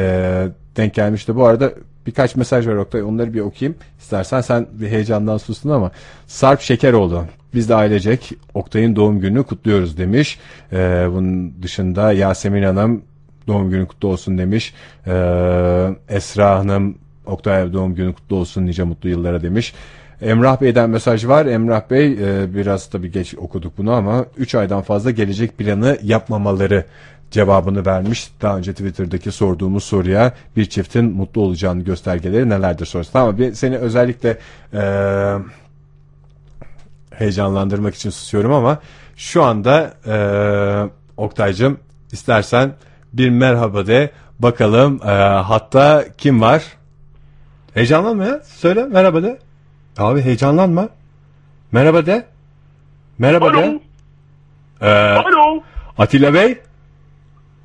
denk 0.78 0.94
gelmişti. 0.94 1.36
Bu 1.36 1.46
arada 1.46 1.74
birkaç 2.08 2.36
mesaj 2.36 2.68
var 2.68 2.76
Oktay 2.76 3.04
onları 3.04 3.34
bir 3.34 3.40
okuyayım. 3.40 3.78
İstersen 4.00 4.42
sen 4.42 4.68
bir 4.74 4.88
heyecandan 4.88 5.38
sustun 5.38 5.70
ama 5.70 5.92
Sarp 6.28 6.62
Şekeroğlu 6.62 7.26
biz 7.54 7.70
de 7.70 7.76
ailecek 7.76 8.32
Oktay'ın 8.54 8.96
doğum 8.96 9.20
gününü 9.20 9.44
kutluyoruz 9.44 9.98
demiş. 9.98 10.40
Ee, 10.74 11.08
bunun 11.10 11.64
dışında 11.64 12.12
Yasemin 12.12 12.64
Hanım 12.64 13.02
doğum 13.48 13.70
günü 13.70 13.88
kutlu 13.88 14.08
olsun 14.08 14.38
demiş. 14.38 14.74
Ee, 15.08 15.12
Esra 16.10 16.60
Hanım 16.60 16.98
Oktay 17.26 17.74
doğum 17.74 17.96
günü 17.96 18.14
kutlu 18.14 18.36
olsun 18.36 18.66
nice 18.66 18.84
mutlu 18.84 19.10
yıllara 19.10 19.42
demiş. 19.42 19.74
Emrah 20.22 20.62
Bey'den 20.62 20.90
mesaj 20.90 21.28
var. 21.28 21.46
Emrah 21.46 21.90
Bey 21.90 22.12
e, 22.12 22.56
biraz 22.56 22.90
tabii 22.90 23.12
geç 23.12 23.36
okuduk 23.38 23.78
bunu 23.78 23.92
ama 23.92 24.26
3 24.38 24.56
aydan 24.56 24.82
fazla 24.82 25.12
gelecek 25.12 25.58
planı 25.58 25.98
yapmamaları 26.04 26.86
cevabını 27.32 27.86
vermiş. 27.86 28.32
Daha 28.42 28.58
önce 28.58 28.72
Twitter'daki 28.72 29.32
sorduğumuz 29.32 29.84
soruya 29.84 30.34
bir 30.56 30.66
çiftin 30.66 31.06
mutlu 31.06 31.42
olacağını 31.42 31.84
göstergeleri 31.84 32.50
nelerdir 32.50 32.86
sorusu. 32.86 33.20
Ama 33.20 33.38
bir 33.38 33.54
seni 33.54 33.78
özellikle 33.78 34.38
e, 34.74 34.82
heyecanlandırmak 37.12 37.96
için 37.96 38.10
susuyorum 38.10 38.54
ama 38.54 38.80
şu 39.16 39.44
anda 39.44 39.94
e, 40.08 40.16
Oktay'cım 41.18 41.78
istersen 42.12 42.74
bir 43.14 43.30
merhaba 43.30 43.88
de 43.88 44.12
bakalım 44.40 45.00
e, 45.04 45.12
hatta 45.44 46.06
kim 46.18 46.42
var? 46.42 46.64
Heyecanlanma 47.74 48.26
ya. 48.26 48.42
Söyle 48.44 48.84
merhaba 48.84 49.24
de. 49.24 49.40
Abi 49.98 50.22
heyecanlanma. 50.22 50.90
Merhaba 51.72 52.06
de. 52.06 52.26
Merhaba 53.18 53.54
de. 53.54 53.80
Ee, 54.82 54.90
Alo. 54.90 55.64
Atilla 55.98 56.34
Bey. 56.34 56.58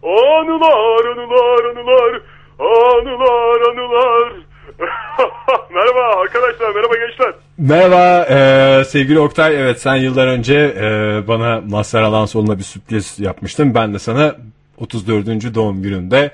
Anılar, 0.02 1.05
anılar, 1.05 1.64
anılar. 1.64 2.20
Anılar, 2.59 3.60
anılar. 3.60 4.32
merhaba 5.74 6.20
arkadaşlar, 6.20 6.74
merhaba 6.74 6.94
gençler. 6.94 7.32
Merhaba 7.59 8.27
e, 8.31 8.85
sevgili 8.85 9.20
Oktay. 9.20 9.62
Evet 9.62 9.81
sen 9.81 9.97
yıllar 9.97 10.27
önce 10.27 10.55
e, 10.55 11.28
bana 11.28 11.60
Mazhar 11.70 12.02
Alansoğlu'na 12.02 12.59
bir 12.59 12.62
sürpriz 12.62 13.20
yapmıştın. 13.20 13.74
Ben 13.74 13.94
de 13.94 13.98
sana 13.98 14.35
34. 14.78 15.55
doğum 15.55 15.82
gününde 15.82 16.31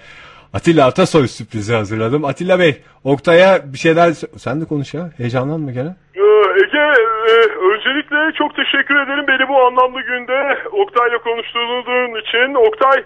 Atilla 0.52 0.86
Atasoy 0.86 1.26
sürprizi 1.28 1.74
hazırladım. 1.74 2.24
Atilla 2.24 2.58
Bey 2.58 2.82
Oktay'a 3.04 3.72
bir 3.72 3.78
şeyler... 3.78 4.12
Sen 4.36 4.60
de 4.60 4.64
konuş 4.64 4.94
ya. 4.94 5.10
Heyecanlanma 5.16 5.70
gene. 5.70 5.96
Ee, 6.14 6.20
Ege, 6.62 6.86
e, 7.28 7.34
öncelikle 7.72 8.32
çok 8.38 8.56
teşekkür 8.56 8.94
ederim 8.94 9.24
beni 9.28 9.48
bu 9.48 9.66
anlamlı 9.66 10.00
günde 10.00 10.58
Oktay'la 10.72 11.18
konuştuğun 11.18 12.20
için. 12.20 12.54
Oktay, 12.54 13.04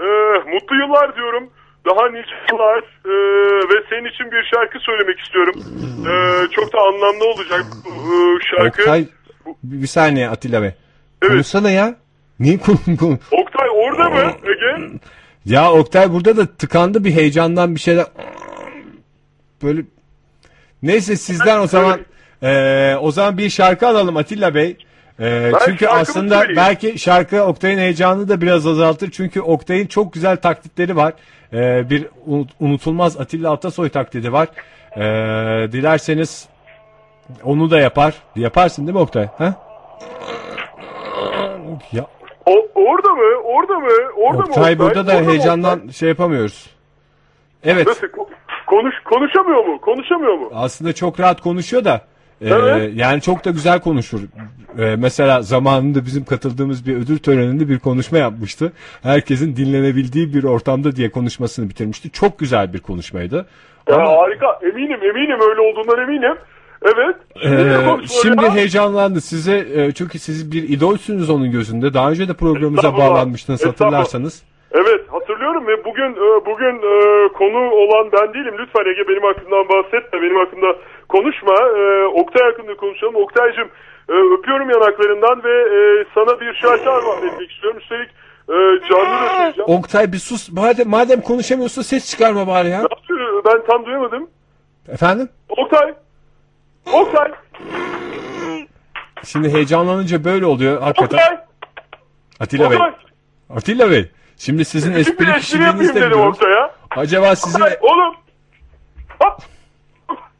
e, 0.00 0.06
mutlu 0.54 0.76
yıllar 0.76 1.16
diyorum. 1.16 1.50
Daha 1.86 2.08
nice 2.08 2.30
yıllar 2.52 2.78
e, 3.04 3.12
ve 3.68 3.84
senin 3.90 4.08
için 4.08 4.32
bir 4.32 4.50
şarkı 4.54 4.78
söylemek 4.78 5.20
istiyorum. 5.20 5.54
E, 6.10 6.12
çok 6.50 6.72
da 6.72 6.78
anlamlı 6.78 7.24
olacak 7.24 7.64
bu 7.84 8.38
e, 8.38 8.44
şarkı. 8.50 8.80
Oktay 8.80 9.04
bir 9.62 9.86
saniye 9.86 10.28
Atilla 10.28 10.62
Bey. 10.62 10.70
Konuşsana 11.28 11.70
ya. 11.70 11.94
Niye 12.40 12.58
konu, 12.58 12.78
Oktay 13.32 13.68
orada 13.74 14.10
mı 14.10 14.32
Ege? 14.44 14.98
Ya 15.44 15.72
Oktay 15.72 16.12
burada 16.12 16.36
da 16.36 16.46
tıkandı 16.46 17.04
bir 17.04 17.14
heyecandan 17.14 17.74
bir 17.74 17.80
şeyler. 17.80 18.06
Böyle 19.62 19.82
Neyse 20.82 21.16
sizden 21.16 21.60
o 21.60 21.66
zaman 21.66 22.00
eee, 22.42 22.96
o 23.00 23.10
zaman 23.10 23.38
bir 23.38 23.50
şarkı 23.50 23.86
alalım 23.88 24.16
Atilla 24.16 24.54
Bey. 24.54 24.76
Ben 25.20 25.52
çünkü 25.64 25.86
aslında 25.88 26.34
söyleyeyim. 26.38 26.56
belki 26.56 26.98
şarkı 26.98 27.42
Oktay'ın 27.44 27.78
heyecanını 27.78 28.28
da 28.28 28.40
biraz 28.40 28.66
azaltır. 28.66 29.10
Çünkü 29.10 29.40
Oktay'ın 29.40 29.86
çok 29.86 30.12
güzel 30.12 30.36
taklitleri 30.36 30.96
var. 30.96 31.12
Eee, 31.52 31.86
bir 31.90 32.06
unut- 32.26 32.50
unutulmaz 32.60 33.20
Atilla 33.20 33.52
Atasoy 33.52 33.88
taklidi 33.88 34.32
var. 34.32 34.48
Eee, 34.96 35.72
dilerseniz 35.72 36.48
onu 37.44 37.70
da 37.70 37.80
yapar. 37.80 38.14
Yaparsın 38.36 38.86
değil 38.86 38.94
mi 38.96 39.00
Oktay? 39.02 39.28
Ha? 39.38 39.54
Ya 41.92 42.06
O, 42.46 42.52
orada 42.74 43.08
mı? 43.08 43.40
Orada 43.44 43.78
mı? 43.78 43.88
Orada 44.16 44.38
mı? 44.42 44.48
Oktay 44.48 44.78
burada 44.78 45.06
da 45.06 45.16
Orada 45.16 45.30
heyecandan 45.30 45.88
şey 45.88 46.08
yapamıyoruz. 46.08 46.70
Evet. 47.64 47.86
Nasıl? 47.86 48.06
Ko- 48.06 48.28
Konuş, 48.66 48.94
konuşamıyor 49.04 49.64
mu? 49.64 49.80
Konuşamıyor 49.80 50.34
mu? 50.34 50.50
Aslında 50.54 50.92
çok 50.92 51.20
rahat 51.20 51.40
konuşuyor 51.40 51.84
da 51.84 52.00
e, 52.40 52.48
Evet. 52.48 52.92
yani 52.94 53.20
çok 53.20 53.44
da 53.44 53.50
güzel 53.50 53.80
konuşur. 53.80 54.20
E, 54.78 54.96
mesela 54.96 55.42
zamanında 55.42 56.06
bizim 56.06 56.24
katıldığımız 56.24 56.86
bir 56.86 56.96
ödül 56.96 57.18
töreninde 57.18 57.68
bir 57.68 57.78
konuşma 57.78 58.18
yapmıştı. 58.18 58.72
Herkesin 59.02 59.56
dinlenebildiği 59.56 60.34
bir 60.34 60.44
ortamda 60.44 60.96
diye 60.96 61.10
konuşmasını 61.10 61.68
bitirmişti. 61.68 62.10
Çok 62.10 62.38
güzel 62.38 62.72
bir 62.72 62.78
konuşmaydı. 62.78 63.46
Ya 63.88 63.96
harika. 63.96 64.58
Eminim, 64.62 65.00
eminim 65.02 65.38
öyle 65.50 65.60
olduğundan 65.60 66.02
eminim. 66.02 66.36
Evet. 66.82 67.16
Ee, 67.44 68.06
şimdi 68.22 68.44
ya? 68.44 68.54
heyecanlandı 68.54 69.20
size 69.20 69.66
e, 69.74 69.92
çünkü 69.92 70.18
siz 70.18 70.52
bir 70.52 70.68
idolsünüz 70.68 71.30
onun 71.30 71.50
gözünde. 71.50 71.94
Daha 71.94 72.10
önce 72.10 72.28
de 72.28 72.34
programımıza 72.34 72.96
bağlanmıştınız 72.96 73.66
hatırlarsanız. 73.66 74.42
Evet 74.72 75.00
hatırlıyorum 75.12 75.66
ve 75.66 75.84
bugün 75.84 76.10
e, 76.12 76.46
bugün 76.46 76.76
e, 76.76 77.28
konu 77.32 77.70
olan 77.70 78.12
ben 78.12 78.34
değilim. 78.34 78.54
Lütfen 78.58 78.90
Ege 78.90 79.08
benim 79.08 79.22
hakkımdan 79.22 79.68
bahsetme. 79.68 80.22
Benim 80.22 80.36
hakkımda 80.36 80.76
konuşma. 81.08 81.54
E, 81.78 82.06
Oktay 82.06 82.42
hakkında 82.50 82.76
konuşalım. 82.76 83.14
Oktay'cım 83.16 83.68
e, 84.08 84.12
öpüyorum 84.12 84.70
yanaklarından 84.70 85.44
ve 85.44 85.54
sana 86.14 86.40
bir 86.40 86.54
şarkı 86.54 86.90
armağan 86.90 87.26
etmek 87.28 87.50
istiyorum. 87.52 87.78
Üstelik 87.80 88.08
canlı 88.90 89.04
da 89.24 89.28
söyleyeceğim. 89.36 89.70
Oktay 89.78 90.12
bir 90.12 90.18
sus. 90.18 90.52
Madem, 90.52 90.88
madem 90.88 91.20
konuşamıyorsa 91.20 91.82
ses 91.82 92.10
çıkarma 92.10 92.46
bari 92.46 92.68
ya. 92.68 92.82
Ben 93.46 93.66
tam 93.66 93.86
duyamadım. 93.86 94.30
Efendim? 94.88 95.28
Oktay. 95.48 95.94
Oktay. 96.92 97.32
Şimdi 99.24 99.52
heyecanlanınca 99.52 100.24
böyle 100.24 100.46
oluyor 100.46 100.82
hakikaten. 100.82 101.18
Oktay. 101.18 101.38
Atilla 102.40 102.70
Bey. 102.70 102.76
Oktay. 102.76 102.92
Atilla 103.56 103.90
Bey. 103.90 104.10
Şimdi 104.40 104.64
sizin 104.64 104.92
espri 104.92 105.28
yapayım 105.28 105.78
de 105.78 105.82
dedim 105.82 105.94
biliyoruz. 105.94 106.34
Oktay'a. 106.34 106.74
Acaba 106.90 107.36
sizin 107.36 107.60
Oktay, 107.60 107.78
oğlum. 107.80 108.14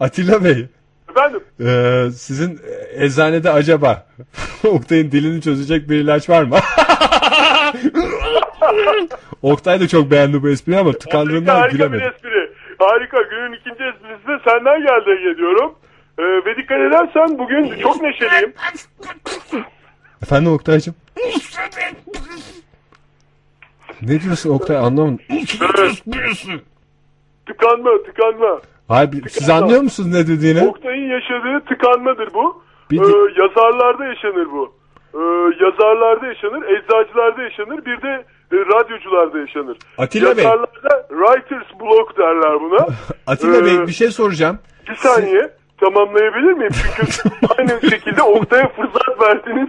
Atilla 0.01 0.45
Bey. 0.45 0.67
Efendim. 1.11 1.41
e, 1.61 2.11
sizin 2.11 2.61
eczanede 2.95 3.51
acaba 3.51 4.07
Oktay'ın 4.65 5.11
dilini 5.11 5.43
çözecek 5.43 5.89
bir 5.91 5.97
ilaç 5.97 6.31
var 6.31 6.43
mı? 6.43 6.57
Oktay 9.43 9.81
da 9.81 9.89
çok 9.89 10.11
beğendi 10.11 10.43
bu 10.43 10.49
espriyi 10.49 10.79
ama 10.79 10.93
tıkandığından 10.93 11.55
Harika 11.57 11.75
bir 11.75 11.79
gülemedi. 11.79 12.13
espri. 12.15 12.53
Harika. 12.79 13.23
Günün 13.23 13.53
ikinci 13.53 13.85
esprisi 13.85 14.29
de 14.29 14.39
senden 14.49 14.81
geldi 14.81 15.11
Ege 15.11 15.37
diyorum. 15.37 15.75
Ee, 16.19 16.23
ve 16.23 16.57
dikkat 16.57 16.81
edersen 16.81 17.39
bugün 17.39 17.81
çok 17.83 18.03
neşeliyim. 18.03 18.53
Efendim 20.23 20.53
Oktay'cığım? 20.53 20.95
Ne 24.03 24.21
diyorsun 24.21 24.51
Oktay 24.51 24.77
anlamadım. 24.77 25.19
Evet. 25.31 26.05
tıkanma 27.47 27.91
tıkanma. 28.07 28.61
Hayır 28.89 29.13
bir- 29.13 29.29
siz 29.29 29.51
anlıyor 29.51 29.83
musunuz 29.83 30.13
ne 30.13 30.27
dediğini? 30.29 30.69
Oktay'ın 30.69 31.09
yaşadığı 31.11 31.65
tıkanmadır 31.69 32.35
bu. 32.35 32.63
Bir 32.91 33.01
Ee, 33.01 33.41
yazarlarda 33.43 34.05
yaşanır 34.05 34.47
bu. 34.53 34.73
Ee, 35.15 35.19
yazarlarda 35.65 36.27
yaşanır, 36.27 36.63
eczacılarda 36.63 37.43
yaşanır, 37.43 37.85
bir 37.85 38.03
de 38.03 38.25
e, 38.53 38.57
radyocularda 38.57 39.39
yaşanır. 39.39 39.77
Atilla 39.99 40.37
Bey. 40.37 40.45
Yazarlarda 40.45 41.07
writer's 41.09 41.81
block 41.81 42.19
derler 42.19 42.61
buna. 42.61 42.87
Atilla 43.27 43.57
Ee, 43.57 43.65
Bey 43.65 43.87
bir 43.87 43.93
şey 43.93 44.09
soracağım. 44.11 44.59
Bir 44.89 44.95
saniye 44.95 45.51
tamamlayabilir 45.81 46.53
miyim? 46.53 46.73
Çünkü 46.97 47.37
aynı 47.59 47.91
şekilde 47.91 48.23
Oktay'a 48.23 48.69
fırsat 48.69 49.21
verdiniz. 49.23 49.69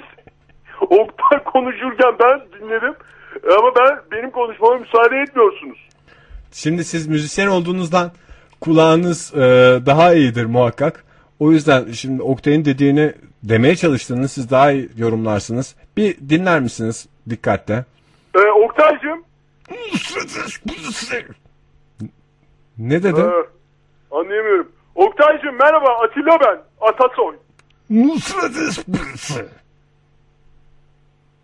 Oktay 0.82 1.44
konuşurken 1.44 2.14
ben 2.20 2.42
dinledim. 2.60 2.94
Ama 3.44 3.72
ben 3.80 4.00
benim 4.12 4.32
konuşmama 4.32 4.78
müsaade 4.78 5.16
etmiyorsunuz. 5.18 5.78
Şimdi 6.52 6.84
siz 6.86 7.08
müzisyen 7.08 7.48
olduğunuzdan 7.48 8.12
kulağınız 8.62 9.34
e, 9.36 9.40
daha 9.86 10.14
iyidir 10.14 10.46
muhakkak. 10.46 11.04
O 11.40 11.52
yüzden 11.52 11.92
şimdi 11.92 12.24
Oktay'ın 12.24 12.66
dediğini 12.66 13.14
demeye 13.44 13.76
çalıştığını 13.76 14.28
siz 14.28 14.52
daha 14.52 14.72
iyi 14.72 14.90
yorumlarsınız. 14.98 15.76
Bir 15.98 16.18
dinler 16.30 16.60
misiniz 16.60 17.08
dikkatle? 17.30 17.86
Ee, 18.36 18.40
Oktay'cığım. 18.40 19.24
Ne 22.78 23.04
dedi? 23.04 23.20
Ee, 23.20 24.16
anlayamıyorum. 24.16 24.72
Oktay'cığım 24.96 25.56
merhaba 25.56 25.88
Atilla 26.04 26.40
ben. 26.46 26.88
Atasoy. 26.88 27.36
Nusret 27.90 28.58
esprisi. 28.58 29.46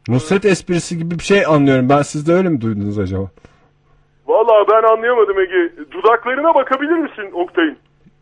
Nusret 0.07 0.45
esprisi 0.45 0.97
gibi 0.97 1.19
bir 1.19 1.23
şey 1.23 1.45
anlıyorum. 1.45 1.89
Ben 1.89 2.01
siz 2.01 2.27
de 2.27 2.33
öyle 2.33 2.49
mi 2.49 2.61
duydunuz 2.61 2.99
acaba? 2.99 3.29
Vallahi 4.27 4.67
ben 4.71 4.93
anlayamadım 4.93 5.39
Ege. 5.39 5.73
Dudaklarına 5.91 6.55
bakabilir 6.55 6.97
misin 6.97 7.31
Oktay'ın? 7.33 7.77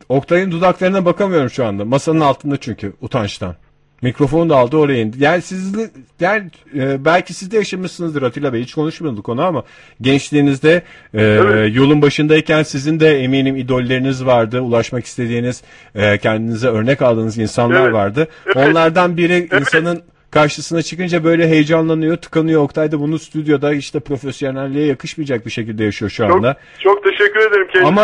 Oktay'ın 0.09 0.51
dudaklarına 0.51 1.05
bakamıyorum 1.05 1.49
şu 1.49 1.65
anda. 1.65 1.85
Masanın 1.85 2.19
altında 2.19 2.57
çünkü 2.57 2.93
utançtan. 3.01 3.55
Mikrofonu 4.01 4.49
da 4.49 4.57
aldı 4.57 4.77
oraya 4.77 5.01
indi. 5.01 5.23
Yani 5.23 5.41
siz 5.41 5.75
yani 6.19 6.49
e, 6.75 7.05
belki 7.05 7.33
siz 7.33 7.51
de 7.51 7.57
yaşamışsınızdır 7.57 8.21
Atilla 8.21 8.53
Bey. 8.53 8.61
Hiç 8.61 8.73
konuşmadık 8.73 9.29
onu 9.29 9.43
ama 9.45 9.63
gençliğinizde 10.01 10.81
e, 11.13 11.23
yolun 11.73 12.01
başındayken 12.01 12.63
sizin 12.63 12.99
de 12.99 13.19
eminim 13.19 13.55
idolleriniz 13.55 14.25
vardı. 14.25 14.61
Ulaşmak 14.61 15.05
istediğiniz, 15.05 15.63
e, 15.95 16.17
kendinize 16.17 16.67
örnek 16.67 17.01
aldığınız 17.01 17.37
insanlar 17.37 17.83
Evet. 17.83 17.93
vardı. 17.93 18.27
Evet. 18.45 18.57
Onlardan 18.57 19.17
biri 19.17 19.49
insanın 19.59 20.03
karşısına 20.39 20.81
çıkınca 20.81 21.23
böyle 21.23 21.47
heyecanlanıyor, 21.47 22.17
tıkanıyor. 22.17 22.61
Oktay 22.63 22.91
da 22.91 22.99
bunu 22.99 23.19
stüdyoda 23.19 23.73
işte 23.73 23.99
profesyonelliğe 23.99 24.85
yakışmayacak 24.87 25.45
bir 25.45 25.51
şekilde 25.51 25.83
yaşıyor 25.83 26.11
şu 26.11 26.23
Çok, 26.27 26.35
anda. 26.35 26.55
çok 26.79 27.03
teşekkür 27.03 27.39
ederim 27.47 27.67
kendisine. 27.73 27.87
Ama 27.87 28.01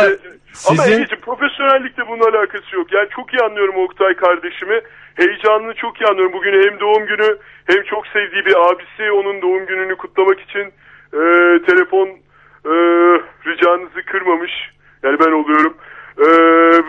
Ama 0.70 0.84
sizin- 0.84 0.94
Ege'ciğim 1.00 1.22
profesyonellikle 1.22 2.04
bunun 2.08 2.24
alakası 2.32 2.76
yok. 2.76 2.94
Yani 2.94 3.10
çok 3.16 3.34
iyi 3.34 3.42
anlıyorum 3.48 3.76
Oktay 3.76 4.14
kardeşimi. 4.16 4.82
Heyecanını 5.16 5.74
çok 5.74 6.02
iyi 6.02 6.06
anlıyorum. 6.08 6.34
Bugün 6.34 6.54
hem 6.64 6.80
doğum 6.80 7.06
günü 7.06 7.38
hem 7.66 7.84
çok 7.84 8.08
sevdiği 8.08 8.46
bir 8.46 8.56
abisi 8.68 9.12
onun 9.12 9.42
doğum 9.42 9.66
gününü 9.66 9.96
kutlamak 9.96 10.40
için 10.40 10.66
e, 11.20 11.22
telefon 11.70 12.08
e, 12.72 12.74
ricanızı 13.50 14.02
kırmamış. 14.12 14.52
Yani 15.04 15.20
ben 15.20 15.32
oluyorum. 15.32 15.74
E, 16.18 16.28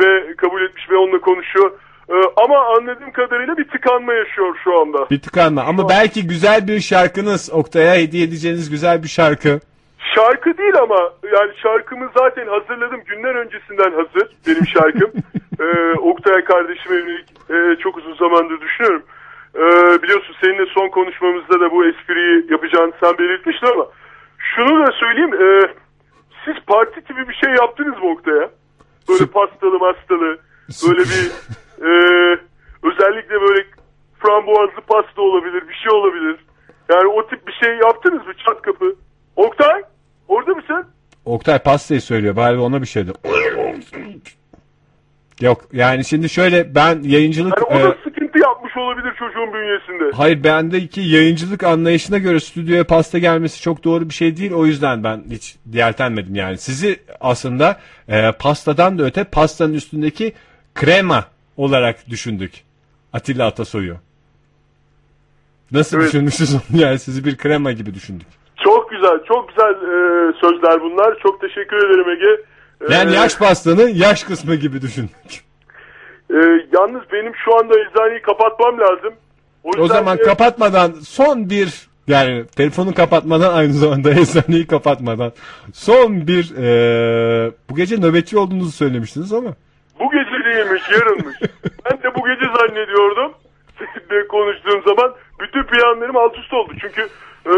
ve 0.01 0.37
kabul 0.37 0.63
etmiş 0.63 0.91
ve 0.91 0.97
onunla 0.97 1.21
konuşuyor. 1.21 1.71
E, 2.09 2.15
ama 2.37 2.59
anladığım 2.67 3.13
kadarıyla 3.13 3.57
bir 3.57 3.69
tıkanma 3.69 4.13
yaşıyor 4.13 4.57
şu 4.65 4.81
anda. 4.81 5.11
Bir 5.11 5.21
tıkanma 5.21 5.63
ama 5.63 5.89
belki 5.89 6.27
güzel 6.27 6.69
bir 6.69 6.81
şarkınız 6.81 7.51
Oktay'a 7.53 7.95
hediye 7.95 8.25
edeceğiniz 8.25 8.71
güzel 8.71 9.03
bir 9.03 9.09
şarkı. 9.09 9.61
Şarkı 10.15 10.59
değil 10.59 10.75
ama 10.83 11.13
yani 11.33 11.53
şarkımı 11.63 12.11
zaten 12.19 12.47
hazırladım. 12.47 13.01
Günler 13.07 13.35
öncesinden 13.35 13.93
hazır 13.93 14.29
benim 14.47 14.67
şarkım. 14.67 15.11
ee, 15.61 15.99
Oktay 15.99 16.45
kardeşime 16.45 16.97
yönelik 16.97 17.29
e, 17.51 17.83
çok 17.83 17.97
uzun 17.97 18.15
zamandır 18.15 18.61
düşünüyorum. 18.61 19.03
Ee, 19.55 20.03
biliyorsun 20.03 20.35
seninle 20.41 20.67
son 20.67 20.89
konuşmamızda 20.89 21.61
da 21.61 21.71
bu 21.71 21.87
espriyi 21.87 22.47
yapacağını 22.51 22.93
sen 23.01 23.19
belirtmiştin 23.19 23.67
ama 23.67 23.87
şunu 24.39 24.87
da 24.87 24.93
söyleyeyim. 24.93 25.35
e, 25.35 25.75
siz 26.45 26.55
parti 26.67 27.01
gibi 27.09 27.29
bir 27.29 27.35
şey 27.35 27.51
yaptınız 27.51 27.99
mı 27.99 28.11
Oktay'a? 28.11 28.51
Böyle 29.09 29.27
pastalı 29.27 29.79
mastalı 29.79 30.39
böyle 30.87 31.01
bir 31.01 31.31
e, 31.83 31.91
özellikle 32.83 33.41
böyle 33.41 33.65
frambuazlı 34.19 34.81
pasta 34.87 35.23
olabilir 35.23 35.69
bir 35.69 35.75
şey 35.75 35.93
olabilir. 35.93 36.37
Yani 36.91 37.07
o 37.07 37.27
tip 37.27 37.47
bir 37.47 37.53
şey 37.53 37.75
yaptınız 37.77 38.27
mı 38.27 38.33
çat 38.47 38.63
kapı? 38.63 38.95
Oktay 39.37 39.83
orada 40.29 40.55
mısın? 40.55 40.87
Oktay 41.25 41.59
pastayı 41.59 42.01
söylüyor 42.01 42.37
bari 42.37 42.59
ona 42.59 42.83
bir 42.83 42.87
şey 42.87 43.07
de. 43.07 43.11
Yok 45.41 45.61
yani 45.73 46.05
şimdi 46.05 46.29
şöyle 46.29 46.75
ben 46.75 47.03
yayıncılık 47.03 47.59
Yani 47.71 47.85
o 47.85 47.89
da 47.89 47.95
e, 47.95 47.99
sıkıntı 48.05 48.39
yapmış 48.39 48.77
olabilir 48.77 49.13
çocuğun 49.19 49.53
bünyesinde. 49.53 50.17
hayır 50.17 50.45
bendeki 50.45 51.01
yayıncılık 51.01 51.65
anlayışına 51.65 52.19
göre 52.19 52.41
stüdyoya 52.41 52.85
pasta 52.85 53.19
gelmesi 53.19 53.61
çok 53.63 53.85
doğru 53.85 54.09
bir 54.09 54.15
şey 54.15 54.37
değil 54.37 54.53
o 54.53 54.67
yüzden 54.67 55.05
ben 55.05 55.23
hiç 55.31 55.57
diğertenmedim 55.73 56.35
yani. 56.35 56.59
Sizi 56.59 56.97
aslında 57.21 57.81
e, 58.09 58.33
pastadan 58.33 58.99
da 58.99 59.03
öte 59.03 59.25
pastanın 59.25 59.75
üstündeki 59.75 60.33
krema 60.75 61.25
olarak 61.57 62.11
düşündük. 62.11 62.53
Atilla 63.13 63.47
Atasoy'u. 63.47 63.97
Nasıl 65.73 65.97
Evet. 65.97 66.07
düşünmüşüz 66.09 66.55
onu 66.55 66.63
yani 66.83 66.99
sizi 66.99 67.25
bir 67.25 67.37
krema 67.37 67.73
gibi 67.73 67.95
düşündük. 67.95 68.27
Çok 68.65 68.91
güzel, 68.91 69.19
çok 69.29 69.49
güzel 69.49 69.71
e, 69.73 70.33
sözler 70.41 70.81
bunlar. 70.83 71.19
Çok 71.23 71.41
teşekkür 71.41 71.77
ederim 71.77 72.09
Ege. 72.11 72.43
E, 72.91 72.95
Yani 72.99 73.15
yaş 73.15 73.39
pastanın 73.39 73.89
yaş 73.89 74.25
kısmı 74.25 74.55
gibi 74.55 74.83
düşündük. 74.83 75.45
e, 76.31 76.37
yalnız 76.73 77.03
benim 77.13 77.33
şu 77.45 77.55
anda 77.59 77.75
eczaneyi 77.81 78.23
kapatmam 78.23 78.79
lazım. 78.81 79.15
O, 79.65 79.71
O 79.79 79.87
zaman 79.89 80.19
de- 80.19 80.23
kapatmadan 80.23 80.93
son 80.93 81.51
bir 81.51 81.73
yani 82.09 82.45
telefonu 82.47 82.95
kapatmadan 82.95 83.55
aynı 83.55 83.73
zamanda 83.73 84.11
eczaneyi 84.21 84.67
kapatmadan 84.67 85.33
son 85.75 86.27
bir 86.27 86.51
eee, 86.57 87.51
bu 87.71 87.75
gece 87.77 87.97
nöbetçi 87.97 88.39
olduğunuzu 88.39 88.71
söylemiştiniz 88.73 89.33
ama 89.33 89.55
Bu 90.01 90.11
gece 90.11 90.42
değilmiş, 90.55 90.83
yarınmış. 90.91 91.37
ben 91.85 92.03
de 92.03 92.15
bu 92.15 92.21
gece 92.29 92.47
zannediyordum. 92.59 93.33
Seninle 93.79 94.29
konuştuğum 94.29 94.83
zaman 94.87 95.15
bütün 95.41 95.63
planlarım 95.63 96.17
alt 96.17 96.39
üst 96.39 96.53
oldu. 96.55 96.73
Çünkü 96.81 97.03
e, 97.47 97.53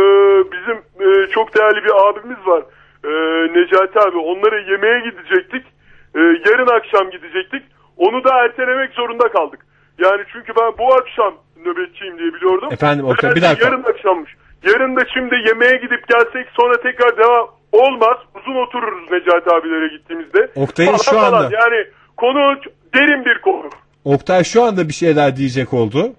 bizim 0.53 0.77
e, 1.01 1.27
çok 1.31 1.57
değerli 1.57 1.85
bir 1.85 2.09
abimiz 2.09 2.47
var. 2.47 2.63
E, 3.05 3.11
Necati 3.55 4.01
abi. 4.01 4.19
Onlara 4.19 4.59
yemeğe 4.59 5.01
gidecektik. 5.01 5.67
E, 6.15 6.21
yarın 6.21 6.67
akşam 6.77 7.11
gidecektik. 7.11 7.63
Onu 7.97 8.25
da 8.25 8.45
ertelemek 8.45 8.91
zorunda 8.93 9.29
kaldık. 9.29 9.61
Yani 9.99 10.23
çünkü 10.33 10.53
ben 10.61 10.73
bu 10.79 10.95
akşam 10.95 11.35
nöbetçiyim 11.67 12.19
diye 12.19 12.35
biliyordum. 12.35 12.69
Efendim, 12.73 13.05
Oktay, 13.07 13.35
bir 13.35 13.43
dakika. 13.43 13.67
Yarın 13.67 13.83
akşammış. 13.85 14.35
Yarın 14.63 14.97
da 14.97 15.01
şimdi 15.15 15.35
yemeğe 15.49 15.77
gidip 15.77 16.09
gelsek 16.09 16.47
sonra 16.61 16.81
tekrar 16.83 17.17
devam 17.19 17.49
olmaz. 17.73 18.17
Uzun 18.35 18.55
otururuz 18.57 19.11
Necati 19.11 19.51
abilere 19.55 19.89
gittiğimizde. 19.89 20.51
Oktay'ın 20.57 20.97
şu 20.97 21.11
falan. 21.11 21.33
anda- 21.33 21.57
Yani 21.57 21.87
konu 22.17 22.57
derin 22.95 23.25
bir 23.25 23.41
konu. 23.41 23.71
Oktay 24.05 24.45
şu 24.45 24.63
anda 24.63 24.89
bir 24.89 24.93
şeyler 24.95 25.37
diyecek 25.37 25.75
oldu. 25.75 26.13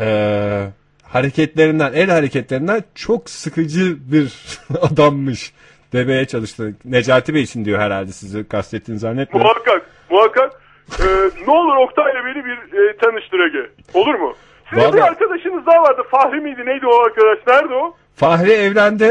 Eee, 0.00 0.68
hareketlerinden 1.02 1.92
el 1.92 2.10
hareketlerinden 2.10 2.82
çok 2.94 3.30
sıkıcı 3.30 4.12
bir 4.12 4.32
adammış 4.82 5.52
demeye 5.92 6.24
çalıştı. 6.24 6.74
Necati 6.84 7.34
Bey 7.34 7.42
için 7.42 7.64
diyor 7.64 7.78
herhalde 7.80 8.12
sizi 8.12 8.48
kastettiğini 8.48 8.98
zannetmiyorum. 8.98 9.50
Muhakkak, 9.52 9.86
muhakkak. 10.10 10.60
Ee, 11.00 11.04
ne 11.46 11.50
olur 11.52 11.76
Oktay'la 11.76 12.24
beni 12.24 12.44
bir 12.44 12.56
e, 12.90 12.96
tanıştır 12.96 13.38
Ege. 13.40 13.70
Olur 13.94 14.14
mu? 14.14 14.34
Sizin 14.70 14.82
Vallahi- 14.82 14.96
bir 14.96 15.00
arkadaşınız 15.02 15.66
daha 15.66 15.82
vardı. 15.82 16.02
Fahri 16.10 16.40
miydi? 16.40 16.62
Neydi 16.66 16.86
o 16.86 17.04
arkadaş? 17.04 17.38
Nerede 17.46 17.74
o? 17.74 17.96
Fahri 18.16 18.52
evlendi. 18.52 19.04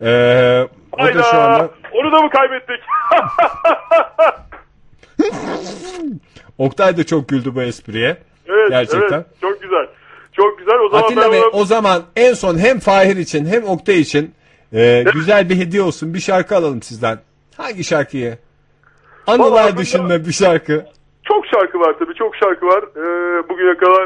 Eee, 0.00 0.68
o 0.92 0.98
da 0.98 1.02
Hayda. 1.02 1.22
şu 1.22 1.36
anda 1.38 1.70
Onu 1.92 2.12
da 2.12 2.22
mı 2.22 2.30
kaybettik? 2.30 2.80
Oktay 6.58 6.96
da 6.96 7.04
çok 7.04 7.28
güldü 7.28 7.54
bu 7.54 7.62
espriye. 7.62 8.16
evet, 8.48 8.68
Gerçekten. 8.70 9.16
evet. 9.16 9.26
Çok 9.40 9.62
güzel. 9.62 9.86
Çok 10.32 10.58
güzel. 10.58 10.74
O 10.78 10.88
zaman 10.88 11.04
Atilla 11.04 11.32
Bey 11.32 11.40
ona- 11.40 11.48
o 11.48 11.64
zaman 11.64 12.02
en 12.16 12.32
son 12.34 12.58
hem 12.58 12.78
Fahir 12.78 13.16
için 13.16 13.46
hem 13.46 13.64
Oktay 13.64 14.00
için 14.00 14.34
e, 14.72 15.04
güzel 15.14 15.48
bir 15.48 15.56
hediye 15.56 15.82
olsun 15.82 16.14
bir 16.14 16.18
şarkı 16.20 16.56
alalım 16.56 16.82
sizden. 16.82 17.18
Hangi 17.56 17.84
şarkıyı? 17.84 18.38
Anılar 19.26 19.76
dışında 19.78 20.26
bir 20.26 20.32
şarkı. 20.32 20.84
Çok 21.24 21.46
şarkı 21.46 21.80
var 21.80 21.94
tabii. 21.98 22.14
Çok 22.14 22.36
şarkı 22.36 22.66
var. 22.66 22.84
Ee, 22.96 23.48
bugüne 23.48 23.76
kadar 23.76 24.04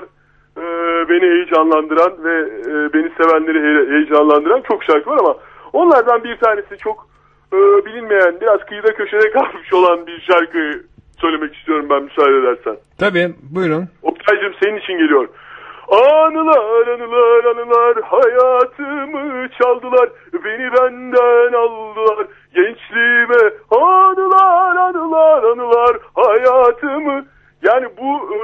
e, 0.56 0.64
beni 1.08 1.30
heyecanlandıran 1.34 2.24
ve 2.24 2.34
e, 2.40 2.92
beni 2.94 3.12
sevenleri 3.16 3.58
he- 3.58 3.92
heyecanlandıran 3.94 4.62
çok 4.68 4.84
şarkı 4.84 5.10
var 5.10 5.18
ama 5.18 5.36
onlardan 5.72 6.24
bir 6.24 6.36
tanesi 6.38 6.76
çok 6.78 7.08
e, 7.52 7.56
bilinmeyen, 7.86 8.40
biraz 8.40 8.60
kıyıda 8.68 8.94
köşede 8.94 9.30
kalmış 9.32 9.72
olan 9.72 10.06
bir 10.06 10.20
şarkı 10.32 10.82
söylemek 11.20 11.56
istiyorum 11.56 11.86
ben 11.90 12.02
müsaade 12.02 12.36
edersen. 12.38 12.76
Tabii 12.98 13.34
buyurun. 13.54 13.88
Oktay'cığım 14.02 14.54
senin 14.62 14.76
için 14.76 14.98
geliyor. 14.98 15.28
Anılar 15.88 16.86
anılar 16.86 17.44
anılar 17.44 18.02
hayatımı 18.02 19.48
çaldılar 19.62 20.08
beni 20.44 20.72
benden 20.72 21.52
aldılar 21.52 22.26
gençliğime 22.54 23.52
anılar 23.70 24.76
anılar 24.76 25.42
anılar 25.42 25.96
hayatımı 26.14 27.26
yani 27.62 27.86
bu 27.98 28.34
e, 28.34 28.38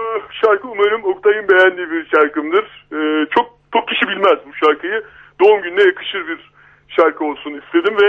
şarkı 0.45 0.69
umarım 0.69 1.05
Oktay'ın 1.05 1.49
beğendiği 1.49 1.91
bir 1.91 2.07
şarkımdır. 2.17 2.87
E, 2.93 3.27
çok 3.35 3.47
çok 3.73 3.89
kişi 3.89 4.09
bilmez 4.09 4.39
bu 4.47 4.67
şarkıyı. 4.67 5.03
Doğum 5.41 5.63
gününe 5.63 5.83
yakışır 5.83 6.29
bir 6.29 6.51
şarkı 6.89 7.25
olsun 7.25 7.51
istedim 7.51 7.97
ve 8.03 8.09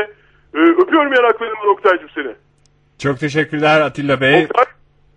e, 0.60 0.60
öpüyorum 0.60 1.14
yanaklarımdan 1.14 1.68
Oktay'cığım 1.68 2.10
seni. 2.16 2.36
Çok 3.00 3.20
teşekkürler 3.20 3.82
Atilla 3.82 4.22
Bey. 4.22 4.44
Oktay, 4.44 4.66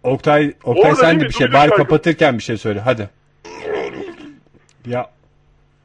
Oktay, 0.03 0.55
Oktay 0.65 0.91
Orada 0.91 0.95
sen 0.95 1.21
de 1.21 1.25
bir 1.25 1.31
şey. 1.31 1.53
Bari 1.53 1.69
şarkı. 1.69 1.77
kapatırken 1.77 2.39
bir 2.39 2.43
şey 2.43 2.57
söyle. 2.57 2.81
Hadi. 2.81 3.11
Ya 4.87 5.11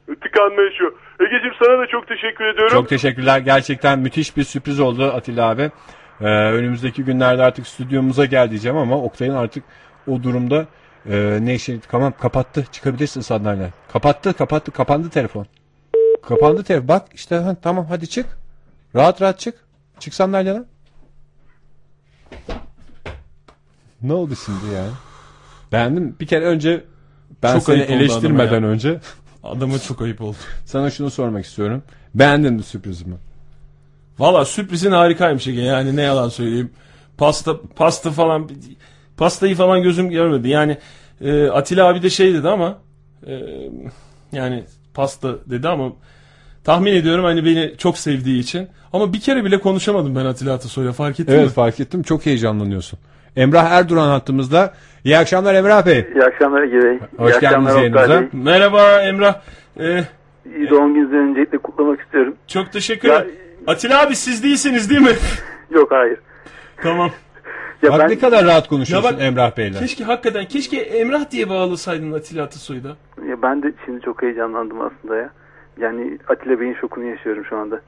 tıkanma 0.06 0.62
yaşıyor. 0.62 0.92
Egeciğim 1.20 1.54
sana 1.64 1.78
da 1.78 1.86
çok 1.86 2.08
teşekkür 2.08 2.44
ediyorum. 2.44 2.72
çok 2.72 2.88
teşekkürler. 2.88 3.38
Gerçekten 3.38 3.98
müthiş 3.98 4.36
bir 4.36 4.44
sürpriz 4.44 4.80
oldu 4.80 5.04
Atilla 5.04 5.48
abi. 5.50 5.70
Ee, 6.20 6.24
önümüzdeki 6.26 7.04
günlerde 7.04 7.42
artık 7.42 7.66
stüdyomuza 7.66 8.24
gel 8.24 8.50
diyeceğim 8.50 8.76
ama 8.76 9.02
Oktay'ın 9.02 9.34
artık 9.34 9.64
o 10.06 10.22
durumda 10.22 10.66
e, 11.10 11.38
ne 11.40 11.54
işi 11.54 11.80
tamam 11.90 12.12
kapattı. 12.20 12.64
Çıkabilirsin 12.72 13.20
sandalye. 13.20 13.70
Kapattı, 13.92 14.32
kapattı, 14.32 14.72
kapandı 14.72 15.10
telefon. 15.10 15.46
Kapandı 16.28 16.64
telefon. 16.64 16.88
Bak 16.88 17.06
işte 17.14 17.36
ha, 17.36 17.56
tamam 17.62 17.86
hadi 17.86 18.08
çık. 18.08 18.26
Rahat 18.94 19.22
rahat 19.22 19.38
çık. 19.38 19.54
Çık 19.98 20.14
sandalyeden. 20.14 20.66
Ne 24.04 24.12
oldu 24.12 24.34
şimdi 24.44 24.74
ya? 24.74 24.84
Beğendim. 25.72 26.16
Bir 26.20 26.26
kere 26.26 26.44
önce 26.44 26.84
ben 27.42 27.54
Çok 27.54 27.62
seni 27.62 27.80
eleştirmeden 27.82 28.64
önce 28.64 29.00
Adama 29.42 29.78
çok 29.78 30.02
ayıp 30.02 30.20
oldu. 30.20 30.36
sana 30.64 30.90
şunu 30.90 31.10
sormak 31.10 31.44
istiyorum. 31.44 31.82
Beğendin 32.14 32.54
mi 32.54 32.62
sürprizimi? 32.62 33.14
Valla 34.18 34.44
sürprizin 34.44 34.90
harikaymış 34.90 35.46
Ege 35.46 35.60
yani 35.60 35.96
ne 35.96 36.02
yalan 36.02 36.28
söyleyeyim. 36.28 36.70
Pasta 37.18 37.56
pasta 37.76 38.10
falan 38.10 38.50
pastayı 39.16 39.54
falan 39.56 39.82
gözüm 39.82 40.10
görmedi. 40.10 40.48
Yani 40.48 40.78
e, 41.20 41.46
Atilla 41.46 41.86
abi 41.88 42.02
de 42.02 42.10
şey 42.10 42.34
dedi 42.34 42.48
ama 42.48 42.78
e, 43.26 43.40
yani 44.32 44.64
pasta 44.94 45.34
dedi 45.50 45.68
ama 45.68 45.92
tahmin 46.64 46.92
ediyorum 46.92 47.24
hani 47.24 47.44
beni 47.44 47.74
çok 47.78 47.98
sevdiği 47.98 48.40
için. 48.40 48.68
Ama 48.92 49.12
bir 49.12 49.20
kere 49.20 49.44
bile 49.44 49.60
konuşamadım 49.60 50.16
ben 50.16 50.24
Atilla 50.24 50.54
Atasoy'la 50.54 50.92
fark 50.92 51.20
ettin 51.20 51.32
Evet 51.32 51.46
mi? 51.46 51.52
fark 51.52 51.80
ettim. 51.80 52.02
Çok 52.02 52.26
heyecanlanıyorsun. 52.26 52.98
Emrah 53.36 53.70
Erduran 53.70 54.08
hattımızda. 54.08 54.74
İyi 55.04 55.18
akşamlar 55.18 55.54
Emrah 55.54 55.86
Bey. 55.86 56.06
İyi 56.14 56.24
akşamlar 56.24 56.62
Ege 56.62 56.82
Bey. 56.82 56.98
Hoş 57.18 57.32
İyi 57.34 57.40
geldiniz 57.40 57.74
yayınımıza. 57.76 58.22
Merhaba 58.32 59.02
Emrah. 59.02 59.40
E, 59.80 60.00
İyi 60.56 60.70
doğum 60.70 60.94
gününüzü 60.94 61.16
öncelikle 61.16 61.58
kutlamak 61.58 62.00
istiyorum. 62.00 62.34
çok 62.46 62.72
teşekkür 62.72 63.08
ederim. 63.08 63.30
Atilla 63.66 64.02
abi 64.02 64.16
siz 64.16 64.42
değilsiniz 64.44 64.90
değil 64.90 65.00
mi? 65.00 65.12
Yok 65.70 65.90
hayır. 65.92 66.18
tamam. 66.82 67.10
Ya 67.82 67.92
Bak 67.92 68.00
ben 68.00 68.10
ne 68.10 68.18
kadar 68.18 68.44
rahat 68.46 68.68
konuşuyorsun 68.68 69.08
Ya 69.08 69.14
bak- 69.14 69.22
Emrah 69.22 69.56
Bey'le. 69.56 69.72
Keşke 69.72 70.04
hakikaten 70.04 70.44
keşke 70.44 70.76
Emrah 70.76 71.30
diye 71.30 71.48
bağlasaydın 71.50 72.12
Atilla 72.12 72.44
Atasoy'u 72.44 72.84
da. 72.84 72.88
ya 73.28 73.42
ben 73.42 73.62
de 73.62 73.72
şimdi 73.84 74.00
çok 74.00 74.22
heyecanlandım 74.22 74.80
aslında 74.80 75.16
ya. 75.16 75.30
Yani 75.80 76.18
Atilla 76.28 76.60
Bey'in 76.60 76.74
şokunu 76.80 77.04
yaşıyorum 77.04 77.44
şu 77.48 77.56
anda. 77.56 77.80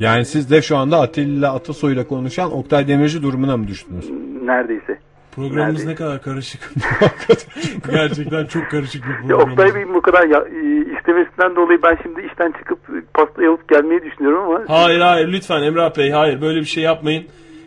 Yani 0.00 0.24
siz 0.24 0.50
de 0.50 0.62
şu 0.62 0.76
anda 0.76 1.00
Atilla 1.00 1.54
Atasoy'la 1.54 2.06
konuşan 2.06 2.52
Oktay 2.52 2.88
Demirci 2.88 3.22
durumuna 3.22 3.56
mı 3.56 3.68
düştünüz? 3.68 4.10
Neredeyse. 4.42 4.98
Programımız 5.36 5.78
Nerede? 5.78 5.90
ne 5.90 5.94
kadar 5.94 6.22
karışık. 6.22 6.70
Gerçekten 7.90 8.46
çok 8.46 8.70
karışık 8.70 9.04
bir 9.06 9.28
program. 9.28 9.50
Oktay 9.50 9.74
Bey'in 9.74 9.94
bu 9.94 10.02
kadar 10.02 10.28
ya, 10.28 10.38
e, 10.38 10.96
istemesinden 10.96 11.56
dolayı 11.56 11.82
ben 11.82 11.98
şimdi 12.02 12.26
işten 12.26 12.52
çıkıp 12.52 12.78
pastayı 13.14 13.48
alıp 13.50 13.68
gelmeyi 13.68 14.02
düşünüyorum 14.02 14.44
ama 14.44 14.60
Hayır 14.68 15.00
hayır 15.00 15.28
lütfen 15.28 15.62
Emrah 15.62 15.96
Bey 15.96 16.10
hayır 16.10 16.40
böyle 16.40 16.60
bir 16.60 16.64
şey 16.64 16.82
yapmayın. 16.82 17.24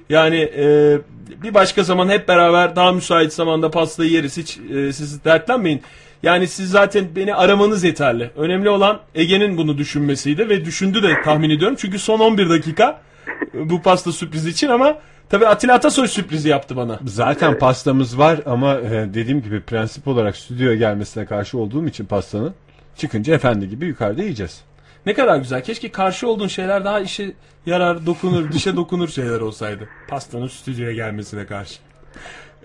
Yani 0.09 0.37
e, 0.57 0.97
bir 1.43 1.53
başka 1.53 1.83
zaman 1.83 2.09
hep 2.09 2.27
beraber 2.27 2.75
daha 2.75 2.91
müsait 2.91 3.33
zamanda 3.33 3.71
pastayı 3.71 4.09
yeriz 4.09 4.37
hiç 4.37 4.57
e, 4.57 4.93
siz 4.93 5.25
dertlenmeyin. 5.25 5.81
Yani 6.23 6.48
siz 6.48 6.69
zaten 6.69 7.07
beni 7.15 7.35
aramanız 7.35 7.84
yeterli. 7.84 8.31
Önemli 8.35 8.69
olan 8.69 8.99
Ege'nin 9.15 9.57
bunu 9.57 9.77
düşünmesiydi 9.77 10.49
ve 10.49 10.65
düşündü 10.65 11.03
de 11.03 11.22
tahmin 11.22 11.49
ediyorum. 11.49 11.77
Çünkü 11.80 11.99
son 11.99 12.19
11 12.19 12.49
dakika 12.49 13.02
e, 13.53 13.69
bu 13.69 13.81
pasta 13.81 14.11
sürprizi 14.11 14.49
için 14.49 14.68
ama 14.68 14.98
tabii 15.30 15.48
Atilla 15.48 15.73
Atasoy 15.73 16.07
sürprizi 16.07 16.49
yaptı 16.49 16.76
bana. 16.76 16.99
Zaten 17.06 17.60
pastamız 17.60 18.18
var 18.18 18.39
ama 18.45 18.76
e, 18.80 19.14
dediğim 19.14 19.41
gibi 19.41 19.61
prensip 19.61 20.07
olarak 20.07 20.38
stüdyoya 20.38 20.76
gelmesine 20.76 21.26
karşı 21.26 21.57
olduğum 21.57 21.88
için 21.88 22.06
pastanın 22.06 22.53
çıkınca 22.95 23.34
efendi 23.34 23.69
gibi 23.69 23.85
yukarıda 23.85 24.22
yiyeceğiz. 24.22 24.61
Ne 25.06 25.14
kadar 25.14 25.38
güzel. 25.38 25.64
Keşke 25.64 25.91
karşı 25.91 26.27
olduğun 26.27 26.48
şeyler 26.48 26.85
daha 26.85 26.99
işe 26.99 27.34
yarar, 27.65 28.06
dokunur, 28.06 28.52
dişe 28.52 28.76
dokunur 28.76 29.07
şeyler 29.07 29.39
olsaydı. 29.39 29.88
Pastanın 30.07 30.48
stüdyoya 30.48 30.91
gelmesine 30.91 31.45
karşı. 31.45 31.80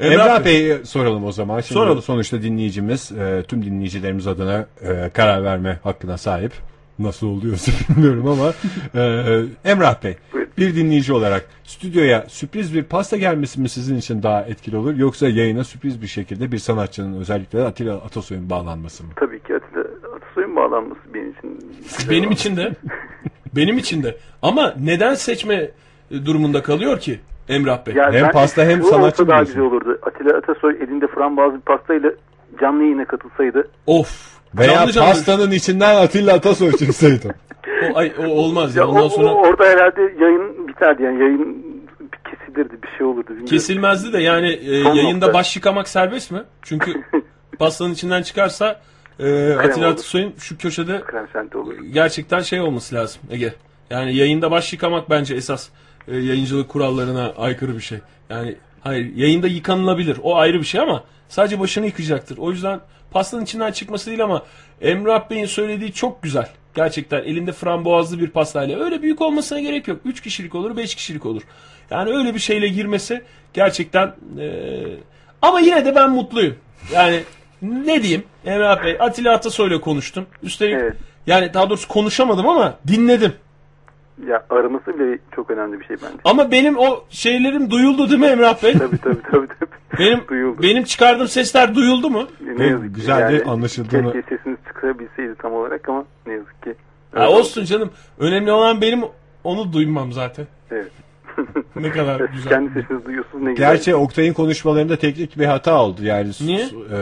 Emrah, 0.00 0.44
Bey'e 0.44 0.84
soralım 0.84 1.24
o 1.24 1.32
zaman. 1.32 1.60
Şimdi 1.60 1.72
Soralım. 1.72 2.02
Sonuçta 2.02 2.42
dinleyicimiz 2.42 3.12
e, 3.12 3.42
tüm 3.48 3.64
dinleyicilerimiz 3.64 4.26
adına 4.26 4.66
e, 4.82 5.10
karar 5.14 5.44
verme 5.44 5.78
hakkına 5.82 6.18
sahip. 6.18 6.52
Nasıl 6.98 7.26
oluyorsa 7.26 7.72
bilmiyorum 7.88 8.28
ama 8.28 8.52
e, 8.94 9.42
Emrah 9.64 10.04
Bey 10.04 10.16
bir 10.58 10.76
dinleyici 10.76 11.12
olarak 11.12 11.44
stüdyoya 11.64 12.24
sürpriz 12.28 12.74
bir 12.74 12.82
pasta 12.82 13.16
gelmesi 13.16 13.60
mi 13.60 13.68
sizin 13.68 13.96
için 13.96 14.22
daha 14.22 14.42
etkili 14.42 14.76
olur 14.76 14.94
yoksa 14.96 15.28
yayına 15.28 15.64
sürpriz 15.64 16.02
bir 16.02 16.06
şekilde 16.06 16.52
bir 16.52 16.58
sanatçının 16.58 17.20
özellikle 17.20 17.62
Atilla 17.62 17.94
Atasoy'un 17.96 18.50
bağlanması 18.50 19.04
mı? 19.04 19.10
tabii 19.16 19.42
ki 19.42 19.54
Atilla 19.54 19.84
Atasoy'un 20.16 20.56
bağlanması 20.56 21.00
benim 21.14 21.30
için. 21.30 21.58
Benim 22.10 22.30
için 22.30 22.56
de. 22.56 22.72
benim 23.56 23.78
için 23.78 24.02
de. 24.02 24.16
Ama 24.42 24.74
neden 24.80 25.14
seçme 25.14 25.70
durumunda 26.10 26.62
kalıyor 26.62 27.00
ki 27.00 27.20
Emrah 27.48 27.86
Bey? 27.86 27.94
Yani 27.94 28.16
Hem 28.16 28.24
ben- 28.24 28.32
pasta 28.32 28.64
hem 28.64 28.82
sanatçı 28.82 29.28
daha 29.28 29.42
güzel 29.42 29.62
olurdu. 29.62 29.98
Atilla 30.02 30.36
Atasoy 30.38 30.76
elinde 30.82 31.06
frambuazlı 31.06 31.56
bir 31.56 31.60
pastayla 31.60 32.10
canlı 32.60 32.82
yayına 32.82 33.04
katılsaydı. 33.04 33.68
Of. 33.86 34.32
Veya 34.58 34.72
Canlı 34.74 34.92
canlı- 34.92 35.08
pastanın 35.08 35.50
içinden 35.50 35.96
Atilla 35.96 36.34
Atasoy 36.34 36.72
çıksaydı. 36.72 37.34
O, 37.94 37.98
ay, 37.98 38.12
o 38.18 38.24
olmaz 38.26 38.76
ya. 38.76 38.82
Ya 38.82 38.88
Ondan 38.88 39.04
o, 39.04 39.08
sonra 39.08 39.28
o- 39.34 39.46
orada 39.48 39.64
herhalde 39.64 40.00
yayın 40.24 40.68
biterdi 40.68 41.02
yani 41.02 41.20
yayın 41.22 41.66
kesilirdi 42.30 42.82
bir 42.82 42.88
şey 42.98 43.06
olurdu. 43.06 43.24
bilmiyorum. 43.28 43.46
kesilmezdi 43.46 44.12
de 44.12 44.18
yani 44.18 44.48
e, 44.48 44.82
Son 44.82 44.94
yayında 44.94 45.26
nokta. 45.26 45.38
baş 45.38 45.56
yıkamak 45.56 45.88
serbest 45.88 46.30
mi? 46.30 46.42
Çünkü 46.62 46.92
pastanın 47.58 47.92
içinden 47.92 48.22
çıkarsa 48.22 48.80
e, 49.20 49.52
Atilla 49.54 49.86
olur. 49.86 49.92
Atasoy'un 49.92 50.32
şu 50.38 50.58
köşede 50.58 51.00
Krem 51.00 51.28
şanti 51.32 51.58
olur. 51.58 51.74
gerçekten 51.92 52.40
şey 52.40 52.60
olması 52.60 52.94
lazım 52.94 53.22
Ege. 53.30 53.52
Yani 53.90 54.14
yayında 54.16 54.50
baş 54.50 54.72
yıkamak 54.72 55.10
bence 55.10 55.34
esas 55.34 55.68
e, 56.08 56.16
yayıncılık 56.16 56.68
kurallarına 56.68 57.32
aykırı 57.38 57.76
bir 57.76 57.80
şey. 57.82 57.98
Yani 58.30 58.56
hayır 58.80 59.16
yayında 59.16 59.46
yıkanılabilir. 59.46 60.18
O 60.22 60.36
ayrı 60.36 60.60
bir 60.60 60.64
şey 60.64 60.80
ama 60.80 61.04
sadece 61.28 61.60
başını 61.60 61.86
yıkacaktır. 61.86 62.38
O 62.38 62.50
yüzden 62.50 62.80
pastanın 63.10 63.44
içinden 63.44 63.72
çıkması 63.72 64.06
değil 64.06 64.24
ama 64.24 64.42
Emrah 64.80 65.30
Bey'in 65.30 65.46
söylediği 65.46 65.92
çok 65.92 66.22
güzel. 66.22 66.48
Gerçekten 66.74 67.22
elinde 67.22 67.52
frambuazlı 67.52 68.20
bir 68.20 68.30
pastayla. 68.30 68.84
Öyle 68.84 69.02
büyük 69.02 69.20
olmasına 69.20 69.60
gerek 69.60 69.88
yok. 69.88 70.00
3 70.04 70.20
kişilik 70.20 70.54
olur, 70.54 70.76
5 70.76 70.94
kişilik 70.94 71.26
olur. 71.26 71.42
Yani 71.90 72.10
öyle 72.10 72.34
bir 72.34 72.38
şeyle 72.38 72.68
girmesi 72.68 73.22
gerçekten 73.54 74.06
e, 74.40 74.48
ama 75.42 75.60
yine 75.60 75.84
de 75.84 75.94
ben 75.94 76.10
mutluyum. 76.10 76.56
Yani 76.92 77.20
ne 77.62 78.02
diyeyim 78.02 78.24
Emrah 78.44 78.84
Bey 78.84 78.96
Atilla 79.00 79.34
Atasoy'la 79.34 79.80
konuştum. 79.80 80.26
Üstelik 80.42 80.74
Evet. 80.74 80.96
yani 81.26 81.54
daha 81.54 81.70
doğrusu 81.70 81.88
konuşamadım 81.88 82.48
ama 82.48 82.78
dinledim. 82.88 83.32
Ya 84.28 84.44
araması 84.50 84.98
bile 84.98 85.18
çok 85.34 85.50
önemli 85.50 85.80
bir 85.80 85.84
şey 85.84 85.96
bence. 85.96 86.18
Ama 86.24 86.50
benim 86.50 86.78
o 86.78 87.04
şeylerim 87.10 87.70
duyuldu 87.70 88.08
değil 88.08 88.20
mi 88.20 88.26
Emrah 88.26 88.62
Bey? 88.62 88.72
Tabii 88.72 88.98
tabii 88.98 89.22
tabii. 89.32 89.46
tabii. 89.60 89.70
Benim 89.98 90.20
Duyuldu. 90.28 90.62
benim 90.62 90.84
çıkardığım 90.84 91.28
sesler 91.28 91.74
duyuldu 91.74 92.10
mu? 92.10 92.28
Ne 92.58 92.66
yazık 92.66 92.86
ki 92.86 92.92
güzel 92.92 93.32
de 93.32 93.44
anlaşıldığını- 93.44 94.12
Keşke 94.12 94.36
sesiniz 94.36 94.58
çıkarabilseydi 94.68 95.34
tam 95.38 95.52
olarak 95.52 95.88
ama 95.88 96.04
ne 96.26 96.32
yazık 96.32 96.62
ki. 96.62 96.74
Ha, 97.14 97.28
olsun 97.30 97.64
canım. 97.64 97.90
Önemli 98.18 98.52
olan 98.52 98.80
benim 98.80 99.02
onu 99.44 99.72
duymam 99.72 100.12
zaten. 100.12 100.46
Evet. 100.70 100.90
Ne 101.76 101.90
kadar 101.90 102.20
güzel. 102.20 102.50
Kendi 102.52 102.72
sesinizi 102.72 103.04
duyuyorsunuz 103.06 103.44
ne 103.44 103.50
güzel. 103.52 103.72
Gerçi 103.72 103.94
Oktay'ın 103.94 104.32
konuşmalarında 104.32 104.96
teknik 104.96 105.38
bir 105.38 105.44
hata 105.46 105.82
oldu. 105.82 106.04
Yani 106.04 106.30
Niye? 106.40 106.64
e, 106.64 106.98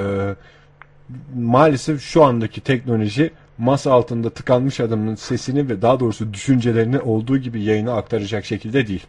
maalesef 1.34 2.00
şu 2.02 2.22
andaki 2.24 2.60
teknoloji 2.60 3.30
masa 3.60 3.92
altında 3.92 4.30
tıkanmış 4.30 4.80
adamın 4.80 5.14
sesini 5.14 5.68
ve 5.68 5.82
daha 5.82 6.00
doğrusu 6.00 6.34
düşüncelerini 6.34 6.98
olduğu 7.00 7.38
gibi 7.38 7.62
yayına 7.62 7.94
aktaracak 7.96 8.44
şekilde 8.44 8.86
değil. 8.86 9.06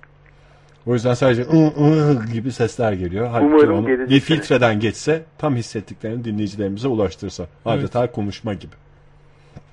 O 0.86 0.94
yüzden 0.94 1.14
sadece 1.14 1.42
ı, 1.42 1.68
ı 1.68 2.26
gibi 2.34 2.52
sesler 2.52 2.94
geliyor. 2.94 3.28
Halbuki 3.32 3.56
Umarım 3.56 3.76
onu 3.78 3.88
bir 4.10 4.20
filtreden 4.20 4.80
geçse 4.80 5.24
tam 5.38 5.56
hissettiklerini 5.56 6.24
dinleyicilerimize 6.24 6.88
ulaştırsa. 6.88 7.46
Adeta 7.66 8.12
konuşma 8.12 8.54
gibi. 8.54 8.74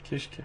Keşke. 0.05 0.42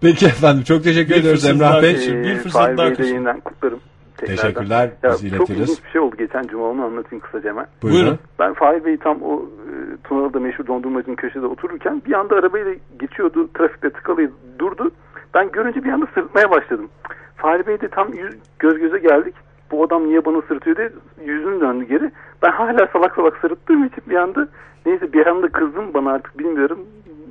Peki 0.00 0.26
efendim 0.26 0.64
çok 0.64 0.84
teşekkür 0.84 1.14
Bir 1.14 1.20
ediyoruz 1.20 1.44
Emrah 1.44 1.82
Bey. 1.82 1.94
Bir 1.94 2.30
Ee, 2.30 2.36
fırsat 2.38 2.78
daha 2.78 2.86
Bey'i 2.86 2.90
de 2.90 2.94
kaçır. 2.94 3.14
yeniden 3.14 3.40
kutlarım. 3.40 3.80
Tekrardan. 4.20 4.42
Teşekkürler, 4.42 4.90
Ya, 5.02 5.10
biz 5.10 5.20
çok 5.20 5.22
iletiriz. 5.50 5.60
ilginç 5.60 5.84
bir 5.84 5.90
şey 5.90 6.00
oldu 6.00 6.16
geçen 6.16 6.42
cuma 6.42 6.64
onu 6.68 6.84
anlatayım 6.84 7.20
kısaca 7.24 7.50
hemen. 7.50 7.66
Buyurun. 7.82 8.18
Ben 8.38 8.54
Fahir 8.54 8.84
Bey 8.84 8.96
tam 8.96 9.22
o 9.22 9.42
e, 9.42 9.72
Tunalı'da 10.04 10.40
meşhur 10.40 10.66
dondurmacının 10.66 11.16
köşede 11.16 11.46
otururken 11.46 12.02
bir 12.06 12.12
anda 12.12 12.36
arabayla 12.36 12.72
geçiyordu. 13.00 13.48
Trafikte 13.54 13.90
tıkalıydı. 13.90 14.32
Durdu. 14.58 14.90
Ben 15.34 15.50
görünce 15.52 15.84
bir 15.84 15.92
anda 15.92 16.06
sırıtmaya 16.14 16.50
başladım. 16.50 16.88
Fahri 17.36 17.66
Bey 17.66 17.80
de 17.80 17.88
tam 17.88 18.12
yüz, 18.12 18.34
göz 18.58 18.78
göze 18.78 18.98
geldik. 18.98 19.34
Bu 19.70 19.84
adam 19.84 20.06
niye 20.08 20.24
bana 20.24 20.42
sırıtıyor 20.48 20.76
diye 20.76 20.92
yüzünü 21.24 21.60
döndü 21.60 21.84
geri. 21.84 22.10
Ben 22.42 22.50
hala 22.50 22.86
salak 22.92 23.14
salak 23.14 23.36
sırıttığım 23.40 23.84
için 23.84 24.04
bir 24.10 24.14
anda 24.16 24.48
neyse 24.86 25.12
bir 25.12 25.26
anda 25.26 25.48
kızdım 25.48 25.94
bana 25.94 26.12
artık 26.12 26.38
bilmiyorum. 26.38 26.78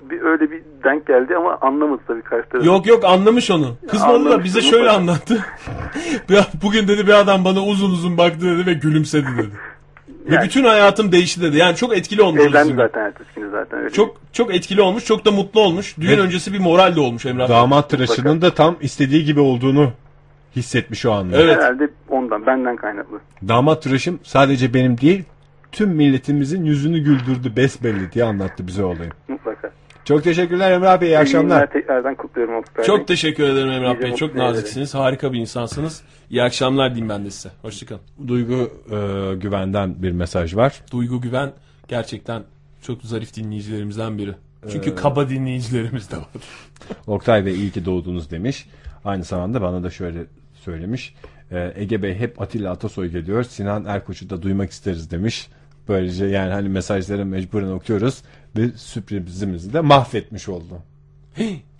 Bir, 0.09 0.21
öyle 0.21 0.51
bir 0.51 0.61
denk 0.83 1.07
geldi 1.07 1.35
ama 1.35 1.57
anlamadı 1.61 2.01
tabii 2.07 2.21
karşı 2.21 2.49
taraf. 2.49 2.65
Yok 2.65 2.87
yok 2.87 3.05
anlamış 3.05 3.51
onu. 3.51 3.75
Kızmadı 3.91 4.29
da 4.29 4.43
bize 4.43 4.61
şöyle 4.61 4.89
anlattı. 4.89 5.45
Bugün 6.63 6.87
dedi 6.87 7.07
bir 7.07 7.13
adam 7.13 7.45
bana 7.45 7.63
uzun 7.63 7.91
uzun 7.91 8.17
baktı 8.17 8.41
dedi 8.41 8.65
ve 8.65 8.73
gülümsedi 8.73 9.27
dedi. 9.37 9.51
Ve 10.31 10.41
bütün 10.43 10.63
hayatım 10.63 11.11
değişti 11.11 11.41
dedi. 11.41 11.57
Yani 11.57 11.75
çok 11.75 11.97
etkili 11.97 12.21
olmuş. 12.21 12.41
Evlendi 12.41 12.73
zaten 12.73 13.01
ertesi 13.01 13.29
günü 13.35 13.51
zaten 13.51 13.79
öyle. 13.79 13.89
Çok 13.89 14.15
çok 14.33 14.55
etkili 14.55 14.81
olmuş. 14.81 15.05
Çok 15.05 15.25
da 15.25 15.31
mutlu 15.31 15.61
olmuş. 15.61 15.97
Düğün 15.99 16.07
Evet. 16.07 16.19
öncesi 16.19 16.53
bir 16.53 16.59
moral 16.59 16.95
de 16.95 16.99
olmuş 16.99 17.25
Emrah. 17.25 17.49
Damat 17.49 17.89
tıraşının 17.89 18.41
da 18.41 18.53
tam 18.53 18.75
istediği 18.81 19.25
gibi 19.25 19.39
olduğunu 19.39 19.91
hissetmiş 20.55 21.05
o 21.05 21.11
anda. 21.11 21.37
Herhalde 21.37 21.89
ondan 22.09 22.45
benden 22.45 22.75
kaynaklı. 22.75 23.19
Damat 23.47 23.83
tıraşım 23.83 24.19
sadece 24.23 24.73
benim 24.73 24.97
değil 24.97 25.23
tüm 25.71 25.89
milletimizin 25.89 26.65
yüzünü 26.65 26.99
güldürdü 26.99 27.55
besbelli 27.55 28.11
diye 28.11 28.25
anlattı 28.25 28.67
bize 28.67 28.83
olayı. 28.83 29.09
Mutlaka. 29.27 29.71
Çok 30.09 30.23
teşekkürler 30.23 30.71
Emrah 30.71 31.01
Bey 31.01 31.09
iyi 31.09 31.17
akşamlar. 31.17 31.71
Tekrardan 31.71 32.15
kutluyorum 32.15 32.55
Oktay. 32.55 32.85
Çok 32.85 33.07
teşekkür 33.07 33.43
ederim 33.43 33.71
Emrah 33.71 34.01
Bey. 34.01 34.15
Çok 34.15 34.35
naziksiniz. 34.35 34.95
Harika 34.95 35.33
bir 35.33 35.39
insansınız. 35.39 36.01
İyi 36.29 36.43
akşamlar 36.43 36.89
diyeyim 36.89 37.09
ben 37.09 37.25
de 37.25 37.31
size. 37.31 37.49
Hoşçakalın. 37.61 38.01
Duygu 38.27 38.71
e, 38.91 39.35
güvenden 39.35 40.03
bir 40.03 40.11
mesaj 40.11 40.55
var. 40.55 40.81
Duygu 40.91 41.21
Güven 41.21 41.51
gerçekten 41.87 42.43
çok 42.81 43.01
zarif 43.01 43.35
dinleyicilerimizden 43.35 44.17
biri. 44.17 44.35
Çünkü 44.71 44.89
Ee, 44.89 44.95
kaba 44.95 45.29
dinleyicilerimiz 45.29 46.11
de 46.11 46.17
var. 46.17 46.27
Oktay 47.07 47.45
Bey 47.45 47.53
iyi 47.53 47.71
ki 47.71 47.85
doğdunuz 47.85 48.31
demiş. 48.31 48.69
Aynı 49.05 49.23
zamanda 49.23 49.61
bana 49.61 49.83
da 49.83 49.89
şöyle 49.89 50.19
söylemiş. 50.53 51.15
E, 51.51 51.73
Ege 51.75 52.03
Bey 52.03 52.15
hep 52.15 52.41
Atilla 52.41 52.71
Atasoy 52.71 53.07
geliyor. 53.07 53.43
Sinan 53.43 53.85
Erkoç'u 53.85 54.29
da 54.29 54.41
duymak 54.41 54.71
isteriz 54.71 55.11
demiş. 55.11 55.49
Böylece 55.87 56.25
yani 56.25 56.53
hani 56.53 56.69
mesajları 56.69 57.25
mecburen 57.25 57.71
okuyoruz. 57.71 58.21
Ve 58.57 58.77
sürprizimizi 58.77 59.73
de 59.73 59.79
mahvetmiş 59.79 60.49
oldu. 60.49 60.81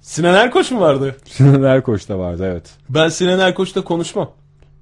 Sinan 0.02 0.36
Erkoç 0.36 0.72
mu 0.72 0.80
vardı? 0.80 1.16
Sinan 1.26 1.64
Erkoç 1.64 2.10
da 2.10 2.20
vardı 2.20 2.50
evet. 2.52 2.70
Ben 2.90 3.10
Sinan 3.10 3.40
Erkoç'ta 3.40 3.84
konuşmam. 3.84 4.32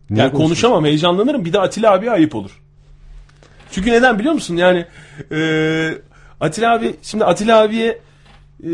Niye 0.09 0.23
yani 0.23 0.33
konuşamam 0.33 0.85
heyecanlanırım. 0.85 1.45
Bir 1.45 1.53
de 1.53 1.59
Atilla 1.59 1.93
abi 1.93 2.11
ayıp 2.11 2.35
olur. 2.35 2.61
Çünkü 3.71 3.91
neden 3.91 4.19
biliyor 4.19 4.33
musun? 4.33 4.55
Yani 4.55 4.85
e, 5.31 5.97
Atilla 6.39 6.73
abi 6.73 6.95
şimdi 7.01 7.25
Atilla 7.25 7.61
abiye 7.61 7.99
e, 8.63 8.69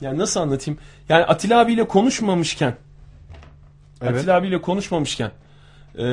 yani 0.00 0.18
nasıl 0.18 0.40
anlatayım? 0.40 0.80
Yani 1.08 1.24
Atilla 1.24 1.60
abiyle 1.60 1.88
konuşmamışken 1.88 2.74
Evet. 4.02 4.14
Atilla 4.14 4.36
abiyle 4.36 4.60
konuşmamışken 4.60 5.30
e, 5.98 6.04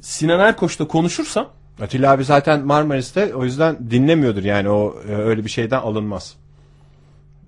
Sinan 0.00 0.40
Erkoç'ta 0.40 0.86
konuşursam 0.88 1.48
Atilla 1.80 2.12
abi 2.12 2.24
zaten 2.24 2.66
Marmaris'te 2.66 3.34
o 3.34 3.44
yüzden 3.44 3.90
dinlemiyordur 3.90 4.44
yani 4.44 4.68
o 4.68 4.94
e, 5.08 5.14
öyle 5.14 5.44
bir 5.44 5.50
şeyden 5.50 5.80
alınmaz. 5.80 6.36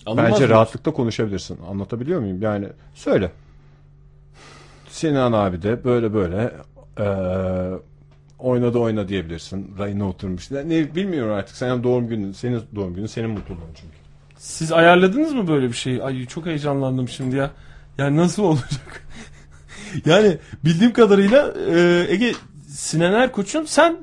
Alınmaz 0.07 0.33
Bence 0.33 0.45
mı? 0.45 0.51
rahatlıkla 0.51 0.93
konuşabilirsin. 0.93 1.59
Anlatabiliyor 1.71 2.21
muyum? 2.21 2.43
Yani 2.43 2.69
söyle. 2.95 3.31
Sinan 4.89 5.33
abi 5.33 5.63
de 5.63 5.85
böyle 5.85 6.15
böyle 6.15 6.53
e, 6.99 7.07
oynadı 8.39 8.79
oyna 8.79 9.09
diyebilirsin. 9.09 9.75
Rayına 9.79 10.09
oturmuş. 10.09 10.51
Ne 10.51 10.95
bilmiyorum 10.95 11.33
artık. 11.35 11.57
Senin 11.57 11.83
doğum 11.83 12.09
günün, 12.09 12.33
senin 12.33 12.63
doğum 12.75 12.95
günün, 12.95 13.07
senin 13.07 13.31
mutluluğun 13.31 13.75
çünkü. 13.75 13.95
Siz 14.37 14.73
ayarladınız 14.73 15.33
mı 15.33 15.49
böyle 15.49 15.69
bir 15.69 15.77
şeyi? 15.77 16.03
Ay 16.03 16.27
çok 16.27 16.47
heyecanlandım 16.47 17.09
şimdi 17.09 17.37
ya. 17.37 17.51
Yani 17.99 18.17
nasıl 18.17 18.43
olacak? 18.43 19.07
yani 20.07 20.39
bildiğim 20.65 20.93
kadarıyla 20.93 21.55
e, 21.71 22.07
Ege 22.09 22.33
Sinan 22.69 23.13
Erkoç'un 23.13 23.65
sen 23.65 23.97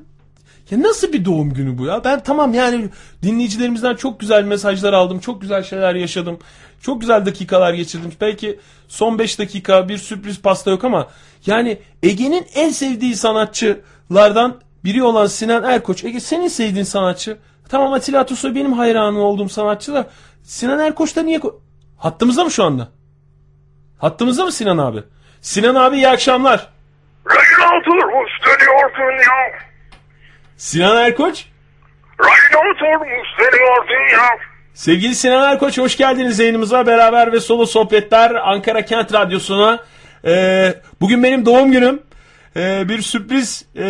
ya 0.70 0.82
nasıl 0.82 1.12
bir 1.12 1.24
doğum 1.24 1.54
günü 1.54 1.78
bu 1.78 1.86
ya? 1.86 2.04
Ben 2.04 2.22
tamam 2.22 2.54
yani 2.54 2.88
dinleyicilerimizden 3.22 3.94
çok 3.94 4.20
güzel 4.20 4.44
mesajlar 4.44 4.92
aldım. 4.92 5.18
Çok 5.18 5.40
güzel 5.40 5.62
şeyler 5.62 5.94
yaşadım. 5.94 6.38
Çok 6.80 7.00
güzel 7.00 7.26
dakikalar 7.26 7.74
geçirdim. 7.74 8.12
Belki 8.20 8.58
son 8.88 9.18
5 9.18 9.38
dakika 9.38 9.88
bir 9.88 9.98
sürpriz 9.98 10.42
pasta 10.42 10.70
yok 10.70 10.84
ama 10.84 11.08
yani 11.46 11.78
Ege'nin 12.02 12.46
en 12.54 12.70
sevdiği 12.70 13.16
sanatçılardan 13.16 14.60
biri 14.84 15.02
olan 15.02 15.26
Sinan 15.26 15.64
Erkoç. 15.64 16.04
Ege 16.04 16.20
senin 16.20 16.48
sevdiğin 16.48 16.84
sanatçı. 16.84 17.38
Tamam 17.68 17.92
Atilla 17.92 18.20
Atasoy 18.20 18.54
benim 18.54 18.72
hayranı 18.72 19.18
olduğum 19.18 19.48
sanatçı 19.48 19.94
da 19.94 20.06
Sinan 20.42 20.78
Erkoç 20.78 21.16
da 21.16 21.22
niye... 21.22 21.40
Hattımızda 21.96 22.44
mı 22.44 22.50
şu 22.50 22.64
anda? 22.64 22.88
Hattımızda 23.98 24.44
mı 24.44 24.52
Sinan 24.52 24.78
abi? 24.78 25.02
Sinan 25.40 25.74
abi 25.74 25.96
iyi 25.96 26.08
akşamlar. 26.08 26.68
Raynaud'u 27.26 28.26
isteniyorsun 28.26 29.12
ya. 29.18 29.71
Sinan 30.62 30.96
Erkoç. 30.96 31.44
Raynaud'u 32.20 33.04
isteniyorsun 33.04 34.16
ya. 34.16 34.38
Sevgili 34.74 35.14
Sinan 35.14 35.52
Erkoç 35.52 35.78
hoş 35.78 35.96
geldiniz 35.96 36.38
yayınımıza 36.38 36.86
beraber 36.86 37.32
ve 37.32 37.40
solo 37.40 37.66
sohbetler 37.66 38.34
Ankara 38.34 38.84
Kent 38.84 39.14
Radyosu'na. 39.14 39.84
Ee, 40.24 40.74
bugün 41.00 41.22
benim 41.22 41.46
doğum 41.46 41.72
günüm. 41.72 42.02
Ee, 42.56 42.88
bir 42.88 43.02
sürpriz 43.02 43.66
e, 43.76 43.84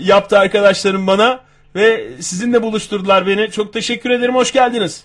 yaptı 0.00 0.38
arkadaşlarım 0.38 1.06
bana 1.06 1.40
ve 1.74 2.10
sizinle 2.20 2.62
buluşturdular 2.62 3.26
beni. 3.26 3.50
Çok 3.50 3.72
teşekkür 3.72 4.10
ederim. 4.10 4.34
Hoş 4.34 4.52
geldiniz. 4.52 5.04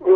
Ee, 0.00 0.10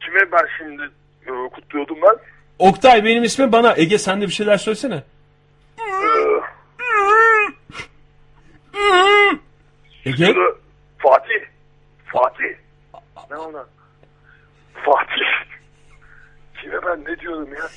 kime 0.00 0.32
ben 0.32 0.46
şimdi 0.58 0.82
e, 1.26 1.30
kutluyordum 1.54 1.96
ben? 2.02 2.16
Oktay 2.58 3.04
benim 3.04 3.22
ismim 3.22 3.52
bana. 3.52 3.74
Ege 3.76 3.98
sen 3.98 4.20
de 4.20 4.26
bir 4.26 4.32
şeyler 4.32 4.56
söylesene. 4.56 5.02
Ege? 10.04 10.34
Fatih. 10.98 11.42
Fatih. 12.06 12.56
Ne 13.30 13.36
ona? 13.36 13.64
Fatih. 14.74 15.50
Kime 16.62 16.74
ben 16.86 17.04
ne 17.12 17.20
diyordum 17.20 17.48
ya? 17.54 17.68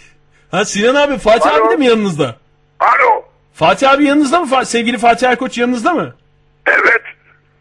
Ha 0.51 0.65
Sinan 0.65 0.95
abi 0.95 1.17
Fatih 1.17 1.51
Alo. 1.53 1.63
abi 1.65 1.71
de 1.73 1.75
mi 1.75 1.85
yanınızda? 1.85 2.35
Alo. 2.79 3.25
Fatih 3.53 3.89
abi 3.91 4.05
yanınızda 4.05 4.39
mı? 4.39 4.47
Fa- 4.47 4.65
Sevgili 4.65 4.97
Fatih 4.97 5.27
Erkoç 5.27 5.57
yanınızda 5.57 5.93
mı? 5.93 6.15
Evet. 6.67 7.01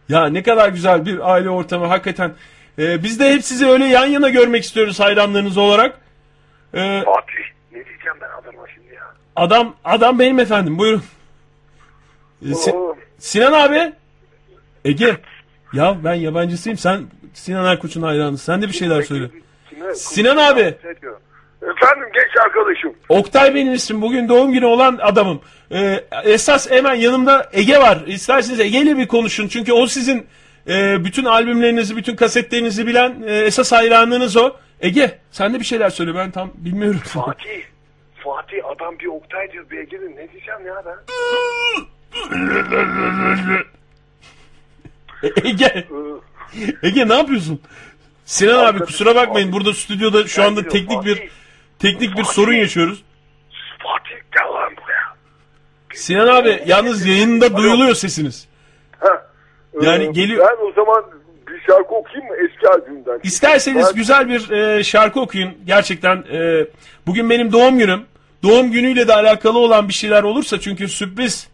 Ya 0.09 0.27
ne 0.27 0.43
kadar 0.43 0.69
güzel 0.69 1.07
bir 1.07 1.33
aile 1.33 1.51
ortamı 1.51 1.87
hakikaten. 1.87 2.33
Ee, 2.79 3.03
biz 3.03 3.21
de 3.21 3.33
hep 3.35 3.45
sizi 3.45 3.67
öyle 3.67 3.85
yan 3.85 4.07
yana 4.07 4.29
görmek 4.29 4.65
istiyoruz 4.65 5.01
hayranlarınız 5.01 5.57
olarak. 5.57 5.99
Ee, 6.75 7.03
Fatih. 7.05 7.45
Ne 7.73 7.85
diyeceğim 7.87 8.17
ben 8.21 8.29
adama 8.43 8.67
şimdi 8.75 8.95
ya? 8.95 9.15
adam 9.37 9.75
adam 9.85 10.19
benim 10.19 10.39
efendim 10.39 10.79
buyurun. 10.79 11.03
Ee, 12.47 12.55
Oo. 12.55 12.97
Sinan 13.19 13.53
abi. 13.53 13.93
Ege. 14.85 15.17
Ya 15.73 15.97
ben 16.05 16.15
yabancısıyım 16.15 16.79
sen 16.79 17.03
Sinan 17.35 17.65
Erkoç'un 17.65 18.03
hayranısın. 18.03 18.53
Sen 18.53 18.63
de 18.63 18.69
bir 18.69 18.73
şeyler 18.73 19.03
söyle. 19.03 19.31
Sinan 19.95 20.37
abi. 20.37 20.75
Efendim 21.63 22.09
genç 22.15 22.45
arkadaşım. 22.45 22.95
Oktay 23.09 23.55
benim 23.55 23.73
ismim. 23.73 24.03
Bugün 24.03 24.29
doğum 24.29 24.53
günü 24.53 24.67
olan 24.67 24.99
adamım. 25.03 25.41
Ee, 25.73 26.05
esas 26.25 26.71
hemen 26.71 26.95
yanımda 26.95 27.49
Ege 27.53 27.79
var. 27.79 28.05
İsterseniz 28.07 28.61
Ege 28.61 28.79
ile 28.79 28.97
bir 28.99 29.09
konuşun. 29.09 29.49
Çünkü 29.49 29.73
o 29.73 29.87
sizin 29.87 30.27
e, 30.69 31.05
bütün 31.05 31.25
albümlerinizi, 31.25 31.97
bütün 31.97 32.17
kasetlerinizi 32.17 32.87
bilen 32.87 33.23
e, 33.27 33.37
esas 33.39 33.73
hayranınız 33.73 34.37
o. 34.37 34.57
Ege 34.81 35.19
sen 35.31 35.55
de 35.55 35.61
bir 35.61 35.65
şeyler 35.65 35.91
söyle 35.91 36.15
ben 36.15 36.31
tam 36.31 36.51
bilmiyorum. 36.55 37.01
Fatih. 37.05 37.63
Fatih 38.25 38.59
adam 38.65 38.99
bir 38.99 39.07
Oktay 39.07 39.53
diyor 39.53 39.71
bir 39.71 39.79
Ege'nin 39.79 40.17
ne 40.17 40.33
diyeceğim 40.33 40.67
ya 40.67 40.83
ben? 40.87 40.97
E, 45.23 45.49
Ege. 45.49 45.87
Ege 46.83 47.09
ne 47.09 47.15
yapıyorsun? 47.15 47.61
Sinan 48.25 48.65
abi 48.65 48.79
kusura 48.79 49.15
bakmayın 49.15 49.53
burada 49.53 49.75
stüdyoda 49.75 50.27
şu 50.27 50.45
anda 50.45 50.69
teknik 50.69 51.05
bir 51.05 51.29
teknik 51.79 52.17
bir 52.17 52.25
sorun 52.25 52.53
yaşıyoruz. 52.55 53.03
Fatih 53.79 54.23
gel 54.35 54.49
lan 54.49 54.73
buraya. 54.77 55.15
Sinan 55.95 56.27
abi 56.27 56.63
yalnız 56.67 57.07
yayında 57.07 57.57
duyuluyor 57.57 57.95
sesiniz. 57.95 58.49
Yani 59.83 60.05
Ee, 60.05 60.07
geliyor. 60.07 60.47
Ben 60.49 60.67
o 60.67 60.73
zaman 60.73 61.05
bir 61.49 61.61
şarkı 61.61 61.95
okuyayım 61.95 62.29
mı 62.29 62.37
eski 62.37 62.69
albümden? 62.69 63.21
İsterseniz 63.23 63.95
güzel 63.95 64.29
bir 64.29 64.51
e, 64.51 64.85
şarkı 64.85 65.21
okuyun. 65.21 65.55
Gerçekten 65.67 66.17
e, 66.33 66.67
bugün 67.07 67.31
benim 67.31 67.53
doğum 67.53 67.79
günüm. 67.79 68.05
Doğum 68.43 68.71
günüyle 68.73 69.09
de 69.09 69.15
alakalı 69.15 69.59
olan 69.59 69.89
bir 69.89 69.95
şeyler 69.95 70.23
olursa 70.23 70.61
çünkü 70.61 70.89
sürpriz. 70.89 71.49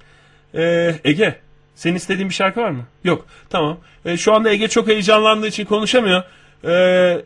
E, 0.54 0.94
Ege, 1.04 1.34
senin 1.74 1.94
istediğin 1.94 2.28
bir 2.28 2.34
şarkı 2.34 2.60
var 2.60 2.70
mı? 2.70 2.84
Yok. 3.04 3.26
Tamam. 3.50 3.78
E, 4.04 4.16
şu 4.16 4.32
anda 4.34 4.50
Ege 4.50 4.68
çok 4.68 4.88
heyecanlandığı 4.88 5.46
için 5.46 5.64
konuşamıyor. 5.64 6.22
E, 6.64 6.72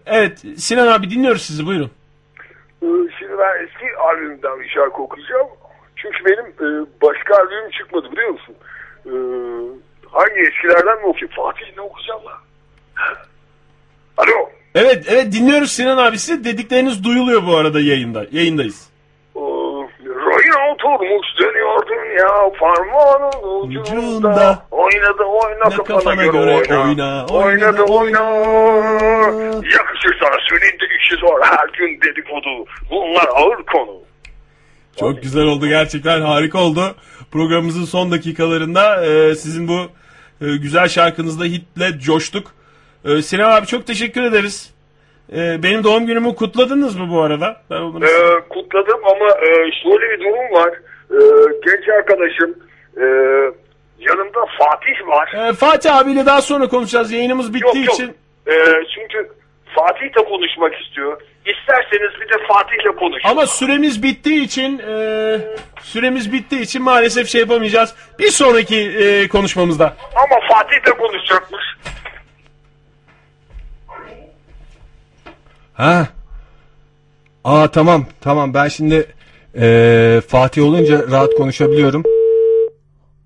evet, 0.07 0.45
Sinan 0.57 0.87
abi 0.87 1.11
dinliyoruz 1.11 1.43
sizi. 1.43 1.67
Buyurun. 1.67 1.91
Ee, 2.83 2.87
Şimdi 3.19 3.33
ben 3.39 3.65
eski 3.65 3.97
albümden 3.99 4.61
bir 4.61 4.69
şarkı 4.69 5.03
okuyacağım. 5.03 5.47
Çünkü 5.97 6.25
benim 6.25 6.47
e, 6.47 6.87
başka 7.03 7.37
albümüm 7.37 7.71
çıkmadı 7.71 8.13
biliyor 8.13 8.31
musun? 8.31 8.55
E, 9.07 9.13
hangi 10.11 10.41
eskilerden 10.41 10.99
mi 10.99 11.07
okuyayım? 11.07 11.35
Fatih 11.37 11.77
ne 11.77 11.81
okuyacağım 11.83 12.21
lan? 12.25 12.39
Alo. 14.17 14.51
Evet 14.75 15.05
evet 15.09 15.33
dinliyoruz 15.33 15.73
Sinan 15.73 15.99
abi 15.99 16.19
size 16.19 16.45
dedikleriniz 16.45 17.05
duyuluyor 17.05 17.47
bu 17.47 17.57
arada 17.57 17.81
yayında. 17.81 18.27
Yayındayız. 18.33 18.89
Rayına 20.49 20.73
oturmuş 20.73 21.27
dönüyor 21.41 21.87
dünya 21.89 22.29
parmağının 22.61 23.61
ucunda. 23.61 24.67
Oynadı 24.71 25.23
oyna 25.23 25.65
kafana, 25.65 25.85
kafana 25.85 26.15
göre, 26.15 26.33
göre 26.33 26.55
oyna. 26.55 26.83
oyna, 26.85 27.27
Oynadı 27.27 27.83
oynadı, 27.83 28.23
oyna. 28.23 29.55
Yakışır 29.55 30.19
sana 30.23 30.37
süninde 30.49 30.85
işi 31.01 31.17
zor 31.21 31.41
her 31.43 31.69
gün 31.79 32.01
dedikodu. 32.01 32.65
Bunlar 32.91 33.27
ağır 33.35 33.63
konu. 33.63 33.99
Çok 35.01 35.23
güzel 35.23 35.45
oldu 35.45 35.67
gerçekten 35.69 36.21
harika 36.21 36.59
oldu. 36.59 36.95
Programımızın 37.33 37.85
son 37.85 38.11
dakikalarında 38.11 39.07
e, 39.07 39.35
sizin 39.35 39.69
bu 39.69 39.79
e, 40.41 40.57
güzel 40.57 40.89
şarkınızda 40.89 41.45
hitle 41.45 41.99
coştuk. 42.01 42.47
E, 43.05 43.23
Sinan 43.23 43.51
abi 43.51 43.67
çok 43.67 43.87
teşekkür 43.87 44.23
ederiz. 44.23 44.75
E, 45.37 45.63
benim 45.63 45.85
doğum 45.85 46.07
günümü 46.07 46.35
kutladınız 46.35 46.97
mı 46.97 47.09
bu 47.11 47.21
arada? 47.23 47.57
Ben 47.71 47.77
onu... 47.77 48.05
Ee, 48.05 48.41
kutladım 48.49 49.01
ama 49.05 49.29
e, 49.29 49.49
şöyle 49.83 50.11
bir 50.11 50.21
durum 50.21 50.53
var. 50.53 50.71
Ee, 51.11 51.17
genç 51.67 51.89
arkadaşım 51.89 52.55
e, 52.97 53.05
yanımda 53.99 54.41
Fatih 54.59 55.07
var. 55.09 55.49
E, 55.49 55.53
Fatih 55.53 55.97
abiyle 55.97 56.27
daha 56.27 56.43
sonra 56.43 56.69
konuşacağız. 56.69 57.13
Yayınımız 57.13 57.55
bittiği 57.55 57.85
Yok, 57.85 57.87
yok. 57.87 57.95
için. 57.95 58.17
Ee, 58.47 58.55
çünkü 58.95 59.31
Fatih 59.75 60.07
de 60.17 60.25
konuşmak 60.25 60.73
istiyor. 60.81 61.21
İsterseniz 61.47 62.21
bir 62.21 62.29
de 62.29 62.47
Fatih'le 62.49 62.97
konuşun. 62.99 63.29
Ama 63.29 63.47
süremiz 63.47 64.03
bittiği 64.03 64.45
için 64.45 64.79
e, 64.79 64.95
süremiz 65.83 66.33
bittiği 66.33 66.61
için 66.61 66.83
maalesef 66.83 67.29
şey 67.29 67.41
yapamayacağız. 67.41 67.95
Bir 68.19 68.29
sonraki 68.31 68.77
e, 68.77 69.29
konuşmamızda. 69.29 69.97
Ama 70.17 70.41
Fatih 70.53 70.87
de 70.87 70.91
konuşacakmış. 70.91 71.65
Ha. 75.79 76.09
Aa 77.45 77.71
tamam 77.71 78.07
tamam 78.21 78.55
ben 78.55 78.69
şimdi 78.69 79.07
eee, 79.55 80.21
Fatih 80.21 80.63
olunca 80.63 81.09
rahat 81.11 81.35
konuşabiliyorum. 81.35 82.03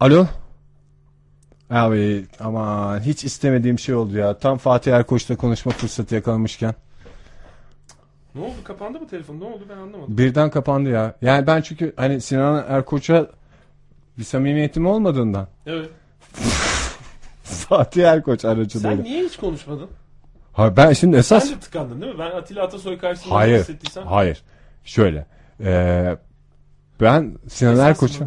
Alo. 0.00 0.26
Abi 1.70 2.26
aman 2.40 3.00
hiç 3.00 3.24
istemediğim 3.24 3.78
şey 3.78 3.94
oldu 3.94 4.16
ya. 4.18 4.38
Tam 4.38 4.58
Fatih 4.58 4.92
Erkoç'la 4.92 5.36
konuşma 5.36 5.72
fırsatı 5.72 6.14
yakalamışken. 6.14 6.74
Ne 8.34 8.40
oldu 8.42 8.54
kapandı 8.64 9.00
mı 9.00 9.08
telefon 9.08 9.40
ne 9.40 9.44
oldu 9.44 9.64
ben 9.68 9.76
anlamadım. 9.76 10.18
Birden 10.18 10.50
kapandı 10.50 10.88
ya. 10.90 11.14
Yani 11.22 11.46
ben 11.46 11.60
çünkü 11.60 11.92
hani 11.96 12.20
Sinan 12.20 12.64
Erkoç'a 12.68 13.26
bir 14.18 14.24
samimiyetim 14.24 14.86
olmadığından 14.86 15.48
Evet. 15.66 15.88
Fatih 17.42 18.04
Erkoç 18.04 18.44
aracılığıyla. 18.44 18.96
Sen 18.96 19.04
niye 19.04 19.24
hiç 19.24 19.36
konuşmadın? 19.36 19.88
Ha, 20.52 20.76
ben 20.76 20.92
şimdi 20.92 21.16
esas 21.16 21.44
Sen 21.44 21.56
de 21.56 21.60
tıkandın 21.60 22.00
değil 22.00 22.12
mi? 22.12 22.18
Ben 22.18 22.30
Atilla 22.30 22.62
Atasoy 22.64 22.98
karşısında 22.98 23.34
Hayır. 23.34 23.58
hissettiysem. 23.60 24.06
Hayır. 24.06 24.42
Şöyle. 24.84 25.26
Eee, 25.60 26.16
ben 27.00 27.38
Sinan 27.48 27.78
Erkoç'a? 27.78 28.24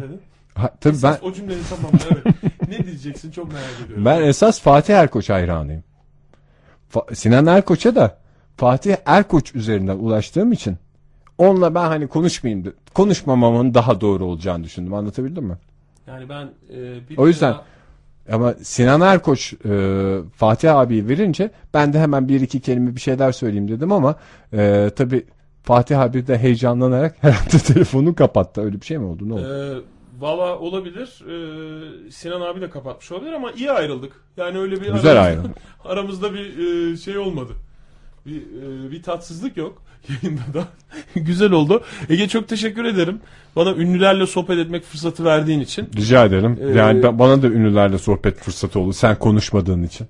Ha, 0.54 0.70
tabii 0.80 0.94
ben 0.94 1.08
Esas 1.08 1.22
O 1.22 1.32
cümleyi 1.32 1.60
tamam 1.70 1.90
evet. 2.12 2.34
ne 2.68 2.86
diyeceksin 2.86 3.30
çok 3.30 3.52
merak 3.52 3.70
ediyorum. 3.84 4.04
ben 4.04 4.22
esas 4.22 4.60
Fatih 4.60 4.94
Erkoç 4.94 5.30
hayranıyım. 5.30 5.84
Fa- 6.94 7.14
Sinan 7.14 7.46
Erkoç'a 7.46 7.94
da 7.94 8.18
Fatih 8.56 8.96
Erkoç 9.06 9.54
üzerinden 9.54 9.96
ulaştığım 9.96 10.52
için 10.52 10.76
onunla 11.38 11.74
ben 11.74 11.84
hani 11.86 12.06
konuşmayayım 12.08 12.74
konuşmamamın 12.94 13.74
daha 13.74 14.00
doğru 14.00 14.24
olacağını 14.24 14.64
düşündüm. 14.64 14.94
Anlatabildim 14.94 15.44
mi? 15.44 15.56
Yani 16.06 16.28
ben 16.28 16.50
e, 16.74 17.08
bir 17.08 17.18
O 17.18 17.26
yüzden 17.28 17.52
daha- 17.52 17.64
ama 18.32 18.54
Sinan 18.62 19.00
Erkoç 19.00 19.52
e, 19.52 19.68
Fatih 20.36 20.76
abi 20.76 21.08
verince 21.08 21.50
ben 21.74 21.92
de 21.92 21.98
hemen 21.98 22.28
bir 22.28 22.40
iki 22.40 22.60
kelime 22.60 22.94
bir 22.96 23.00
şeyler 23.00 23.32
söyleyeyim 23.32 23.68
dedim 23.68 23.92
ama 23.92 24.14
e, 24.52 24.90
tabi 24.96 25.26
Fatih 25.62 26.00
abi 26.00 26.26
de 26.26 26.38
heyecanlanarak 26.38 27.16
herhalde 27.20 27.58
telefonu 27.66 28.14
kapattı. 28.14 28.60
Öyle 28.60 28.80
bir 28.80 28.86
şey 28.86 28.98
mi 28.98 29.04
oldu? 29.04 29.28
Ne 29.28 29.32
oldu? 29.34 29.42
Ee, 29.42 29.96
Valla 30.20 30.58
olabilir. 30.58 31.22
Ee, 31.28 32.10
Sinan 32.10 32.40
abi 32.40 32.60
de 32.60 32.70
kapatmış 32.70 33.12
olabilir 33.12 33.32
ama 33.32 33.52
iyi 33.52 33.70
ayrıldık. 33.70 34.12
Yani 34.36 34.58
öyle 34.58 34.72
bir 34.72 34.92
Güzel 34.92 34.92
aramızda, 34.94 35.20
ayrıldık. 35.20 35.56
aramızda 35.84 36.34
bir 36.34 36.58
e, 36.92 36.96
şey 36.96 37.18
olmadı. 37.18 37.52
Bir, 38.26 38.42
e, 38.86 38.90
bir 38.90 39.02
tatsızlık 39.02 39.56
yok 39.56 39.82
yayında 40.22 40.42
da. 40.54 40.64
Güzel 41.20 41.52
oldu. 41.52 41.82
Ege 42.08 42.28
çok 42.28 42.48
teşekkür 42.48 42.84
ederim. 42.84 43.20
Bana 43.56 43.74
ünlülerle 43.74 44.26
sohbet 44.26 44.58
etmek 44.58 44.84
fırsatı 44.84 45.24
verdiğin 45.24 45.60
için. 45.60 45.88
Rica 45.96 46.24
ederim. 46.24 46.58
Ee, 46.62 46.78
yani 46.78 47.02
ben- 47.02 47.18
bana 47.18 47.42
da 47.42 47.46
ünlülerle 47.46 47.98
sohbet 47.98 48.38
fırsatı 48.38 48.80
oldu. 48.80 48.92
Sen 48.92 49.18
konuşmadığın 49.18 49.82
için. 49.82 50.06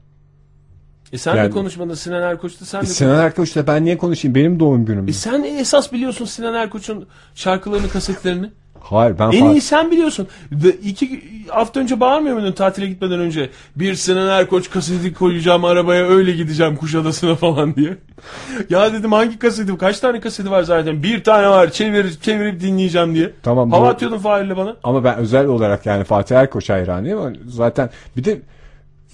E 1.13 1.19
sen 1.19 1.37
yani- 1.37 1.47
de 1.49 1.51
konuşmadın 1.51 1.95
Sinan 1.95 2.23
Erkoç'ta 2.23 2.65
sen 2.65 2.83
de 2.83 2.87
Sinan 2.87 3.19
Erkoç'la 3.25 3.67
ben 3.67 3.85
niye 3.85 3.99
konuşayım? 3.99 4.35
Benim 4.35 4.61
doğum 4.61 4.85
günüm. 4.85 5.09
E 5.09 5.13
sen 5.13 5.43
esas 5.43 5.93
biliyorsun 5.93 6.25
Sinan 6.25 6.55
Erkoç'un 6.55 7.07
şarkılarını, 7.35 7.89
kasetlerini. 7.89 8.51
Hayır 8.81 9.19
ben 9.19 9.31
En 9.33 9.45
iyi 9.51 9.61
sen 9.61 9.91
biliyorsun. 9.91 10.29
De, 10.53 10.71
iki 10.71 11.23
hafta 11.49 11.81
önce 11.81 12.01
bağırmıyor 12.01 12.37
muydun 12.37 12.53
tatile 12.53 12.87
gitmeden 12.87 13.21
önce? 13.21 13.51
Bir 13.77 13.95
Sinan 13.95 14.29
Erkoç 14.29 14.71
kaseti 14.71 15.15
koyacağım 15.15 15.65
arabaya 15.65 16.07
öyle 16.09 16.33
gideceğim 16.33 16.77
Kuşadası'na 16.77 17.35
falan 17.35 17.75
diye. 17.77 17.97
ya 18.71 18.93
dedim 18.93 19.13
hangi 19.13 19.39
kaseti? 19.39 19.79
Kaç 19.79 20.01
tane 20.01 20.21
kaseti 20.21 20.51
var 20.51 20.63
zaten? 20.63 21.03
Bir 21.03 21.25
tane 21.25 21.49
var 21.49 21.71
çevir, 21.71 22.19
çevirip 22.23 22.61
dinleyeceğim 22.61 23.15
diye. 23.15 23.31
Tamam, 23.43 23.71
Hava 23.71 23.85
bu- 23.85 23.89
atıyordun 23.89 24.19
Fahir'le 24.19 24.57
bana. 24.57 24.77
Ama 24.85 25.05
ben 25.05 25.17
özel 25.19 25.47
olarak 25.47 25.87
yani 25.87 26.05
Fatih 26.05 26.37
Erkoç 26.37 26.71
hayranıyım. 26.71 27.19
ama 27.19 27.33
Zaten 27.47 27.91
bir 28.17 28.25
de 28.25 28.41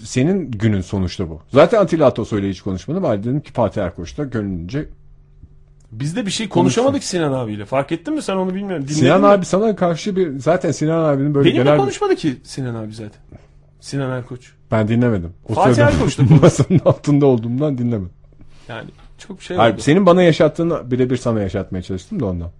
senin 0.02 0.51
günün 0.51 0.80
sonuçta 0.80 1.28
bu. 1.30 1.40
Zaten 1.52 1.78
Atilla 1.80 2.06
Atasoy'la 2.06 2.48
hiç 2.48 2.60
konuşmadım. 2.60 3.02
Ben 3.05 3.18
dedim 3.22 3.40
ki 3.40 3.52
Fatih 3.52 3.82
Erkoç'ta 3.82 4.24
gönlünce. 4.24 4.89
Biz 5.93 6.16
de 6.16 6.27
bir 6.27 6.31
şey 6.31 6.48
konuşamadık 6.48 7.05
Sinan 7.05 7.32
abiyle. 7.32 7.64
Fark 7.64 7.93
ettin 7.93 8.14
mi 8.14 8.23
sen 8.23 8.36
onu 8.36 8.55
bilmiyorum. 8.55 8.82
Dinledin 8.85 9.01
Sinan 9.01 9.20
mi? 9.20 9.27
abi 9.27 9.44
sana 9.44 9.77
karşı 9.77 10.16
bir 10.16 10.39
zaten 10.39 10.70
Sinan 10.70 11.05
abinin 11.05 11.35
böyle 11.35 11.48
Benimle 11.48 11.64
genel 11.64 11.78
konuşmadı 11.78 12.14
ki 12.16 12.36
Sinan 12.43 12.74
abi 12.74 12.94
zaten. 12.94 13.20
Sinan 13.81 14.10
Erkoç. 14.10 14.52
ben 14.70 14.89
dinlemedim. 14.89 15.32
O 15.48 15.55
Fatih 15.55 15.74
sırada 15.74 15.90
Erkoç'la 15.90 16.24
konuştu. 16.28 16.43
masanın 16.43 16.81
altında 16.85 17.27
olduğumdan 17.27 17.78
dinlemedim. 17.78 18.10
Yani 18.69 18.90
çok 19.19 19.43
şey 19.43 19.56
Hayır, 19.56 19.74
oldu. 19.74 19.82
senin 19.82 20.06
bana 20.06 20.23
yaşattığını 20.23 20.90
birebir 20.90 21.16
sana 21.16 21.40
yaşatmaya 21.40 21.82
çalıştım 21.82 22.20
da 22.20 22.27
ondan. 22.27 22.51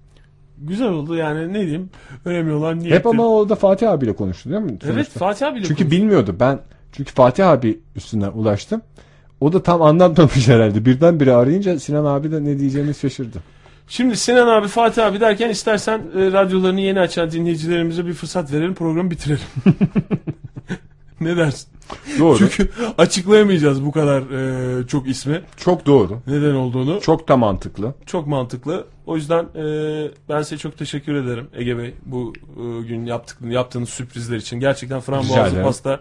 Güzel 0.59 0.89
oldu 0.89 1.17
yani 1.17 1.53
ne 1.53 1.61
diyeyim. 1.61 1.91
Önemli 2.25 2.53
olan 2.53 2.79
niyetti. 2.79 2.95
Hep 2.99 3.07
ama 3.07 3.27
o 3.29 3.49
da 3.49 3.55
Fatih 3.55 3.91
abiyle 3.91 4.13
konuştu 4.17 4.51
değil 4.51 4.63
mi? 4.63 4.71
Evet 4.85 4.95
Sonuçta. 4.95 5.19
Fatih 5.21 5.47
abiyle 5.47 5.67
Çünkü 5.67 5.83
konuştu. 5.85 5.97
bilmiyordu. 6.01 6.37
Ben 6.41 6.59
çünkü 6.93 7.13
Fatih 7.13 7.49
abi 7.49 7.81
üstüne 7.97 8.29
ulaştım. 8.29 8.83
O 9.43 9.53
da 9.53 9.63
tam 9.63 9.83
anlatmamış 9.83 10.49
herhalde. 10.49 10.85
Birdenbire 10.85 11.33
arayınca 11.33 11.79
Sinan 11.79 12.05
abi 12.05 12.33
de 12.33 12.45
ne 12.45 12.59
diyeceğini 12.59 12.95
şaşırdı. 12.95 13.39
Şimdi 13.89 14.17
Sinan 14.17 14.49
abi 14.49 14.69
Fatih 14.69 15.07
abi 15.07 15.21
derken 15.21 15.51
istersen 15.51 15.99
e, 15.99 16.33
radyolarını 16.33 16.81
yeni 16.81 17.01
açan 17.01 17.31
dinleyicilerimize 17.31 18.07
bir 18.07 18.15
fırsat 18.15 18.53
verelim 18.53 18.75
programı 18.75 19.11
bitirelim. 19.11 19.41
ne 21.21 21.37
dersin? 21.37 21.69
Doğru. 22.19 22.39
Çünkü 22.39 22.69
açıklayamayacağız 22.99 23.85
bu 23.85 23.93
kadar 23.93 24.23
e, 24.23 24.87
çok 24.87 25.09
ismi. 25.09 25.41
Çok 25.57 25.87
doğru. 25.87 26.19
Neden 26.27 26.55
olduğunu. 26.55 27.01
Çok 27.01 27.29
da 27.29 27.37
mantıklı. 27.37 27.95
Çok 28.07 28.27
mantıklı. 28.27 28.87
O 29.07 29.17
yüzden 29.17 29.45
e, 29.45 29.65
ben 30.29 30.43
size 30.43 30.59
çok 30.59 30.79
teşekkür 30.79 31.15
ederim 31.15 31.47
Ege 31.55 31.79
Bey 31.79 31.95
bu 32.07 32.33
e, 32.57 32.83
gün 32.83 33.07
yaptık, 33.07 33.39
yaptığınız 33.45 33.89
sürprizler 33.89 34.37
için. 34.37 34.61
Gerçekten 34.61 35.01
frambuazlı 35.01 35.63
pasta 35.63 36.01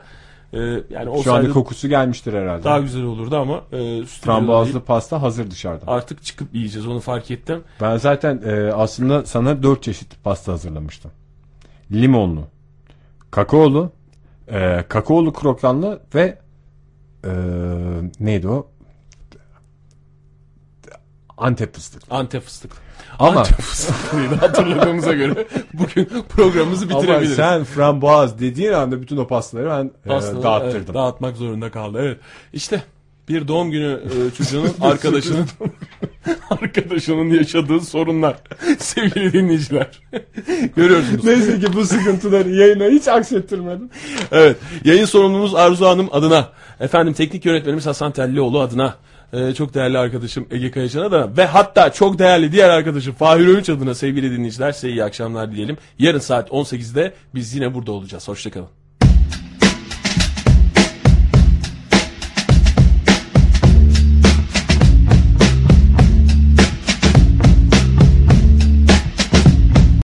e, 0.54 0.60
yani 0.90 1.24
Şu 1.24 1.34
anda 1.34 1.50
kokusu 1.50 1.88
gelmiştir 1.90 2.34
herhalde. 2.34 2.64
daha 2.64 2.80
güzel 2.80 3.04
olurdu 3.04 3.38
ama 3.38 3.62
e, 3.72 4.06
Frambuazlı 4.06 4.74
değil. 4.74 4.86
pasta 4.86 5.22
hazır 5.22 5.52
dışarıda. 5.52 5.84
artık 5.88 6.24
çıkıp 6.24 6.56
yiyeceğiz 6.56 6.88
onu 6.88 7.00
fark 7.00 7.32
ettim. 7.32 7.64
Ben 7.82 7.98
zaten 7.98 8.42
e, 8.46 8.72
aslında 8.74 9.26
sana 9.26 9.64
dört 9.64 9.84
çeşit 9.84 10.24
pasta 10.24 10.52
hazırlamıştım. 10.52 11.12
Limonlu, 11.92 12.44
kakaolu, 13.32 13.92
e, 14.48 14.86
kakaolu 14.90 15.34
krokanlı 15.34 16.00
ve 16.16 16.38
e, 17.26 17.30
neydi 18.20 18.48
o? 18.48 18.68
Antep 21.38 21.76
fıstıklı. 21.76 22.16
Antep 22.16 22.44
fıstıklı. 22.44 22.78
Ama- 23.20 23.40
Antep 23.40 23.60
fıstıklıydı 23.62 24.36
hatırladığımıza 24.36 25.14
göre 25.14 25.48
bugün 25.74 26.10
programımızı 26.30 26.86
Ama 26.92 27.02
bitirebiliriz. 27.02 27.36
sen 27.36 27.64
frambuaz 27.64 28.40
dediğin 28.40 28.72
anda 28.74 29.02
bütün 29.02 29.18
o 29.18 29.28
pastaları 29.28 29.70
ben 29.70 29.92
e, 30.06 30.10
Pastaları, 30.16 30.44
dağıttırdım. 30.44 30.76
evet, 30.86 30.94
dağıtmak 30.94 31.38
zorunda 31.38 31.72
kaldı. 31.72 32.00
Evet. 32.02 32.18
İşte 32.54 32.84
bir 33.30 33.48
doğum 33.48 33.72
günü 33.72 34.00
e, 34.06 34.36
çocuğunun 34.38 34.72
arkadaşının 34.82 35.46
arkadaşının 36.50 37.30
yaşadığı 37.30 37.82
sorunlar 37.82 38.36
sevgili 38.80 39.34
dinleyiciler. 39.34 39.88
Görüyorsunuz. 40.76 41.24
Neyse 41.26 41.60
ki 41.60 41.74
bu 41.74 41.86
sıkıntıları 41.86 42.50
yayına 42.50 42.86
hiç 42.86 43.08
aksettirmedim. 43.08 43.90
Evet. 44.32 44.58
Yayın 44.86 45.06
sorumlumuz 45.06 45.56
Arzu 45.56 45.86
Hanım 45.86 46.10
adına, 46.12 46.50
efendim 46.80 47.14
teknik 47.14 47.46
yönetmenimiz 47.46 47.86
Hasan 47.86 48.12
Tellioğlu 48.12 48.60
adına, 48.60 48.96
e, 49.34 49.54
çok 49.54 49.74
değerli 49.74 49.98
arkadaşım 49.98 50.48
Ege 50.52 50.72
Kayacan'a 50.72 51.12
da 51.12 51.38
ve 51.38 51.46
hatta 51.46 51.94
çok 51.94 52.20
değerli 52.20 52.52
diğer 52.52 52.70
arkadaşım 52.70 53.14
Fahir 53.14 53.48
Öğünç 53.48 53.70
adına 53.70 53.96
sevgili 53.96 54.32
dinleyiciler 54.32 54.72
size 54.72 54.90
iyi 54.90 55.04
akşamlar 55.04 55.52
diyelim. 55.52 55.78
Yarın 56.00 56.20
saat 56.20 56.50
18'de 56.50 57.14
biz 57.36 57.56
yine 57.56 57.74
burada 57.74 57.92
olacağız. 57.92 58.28
Hoşçakalın. 58.28 58.81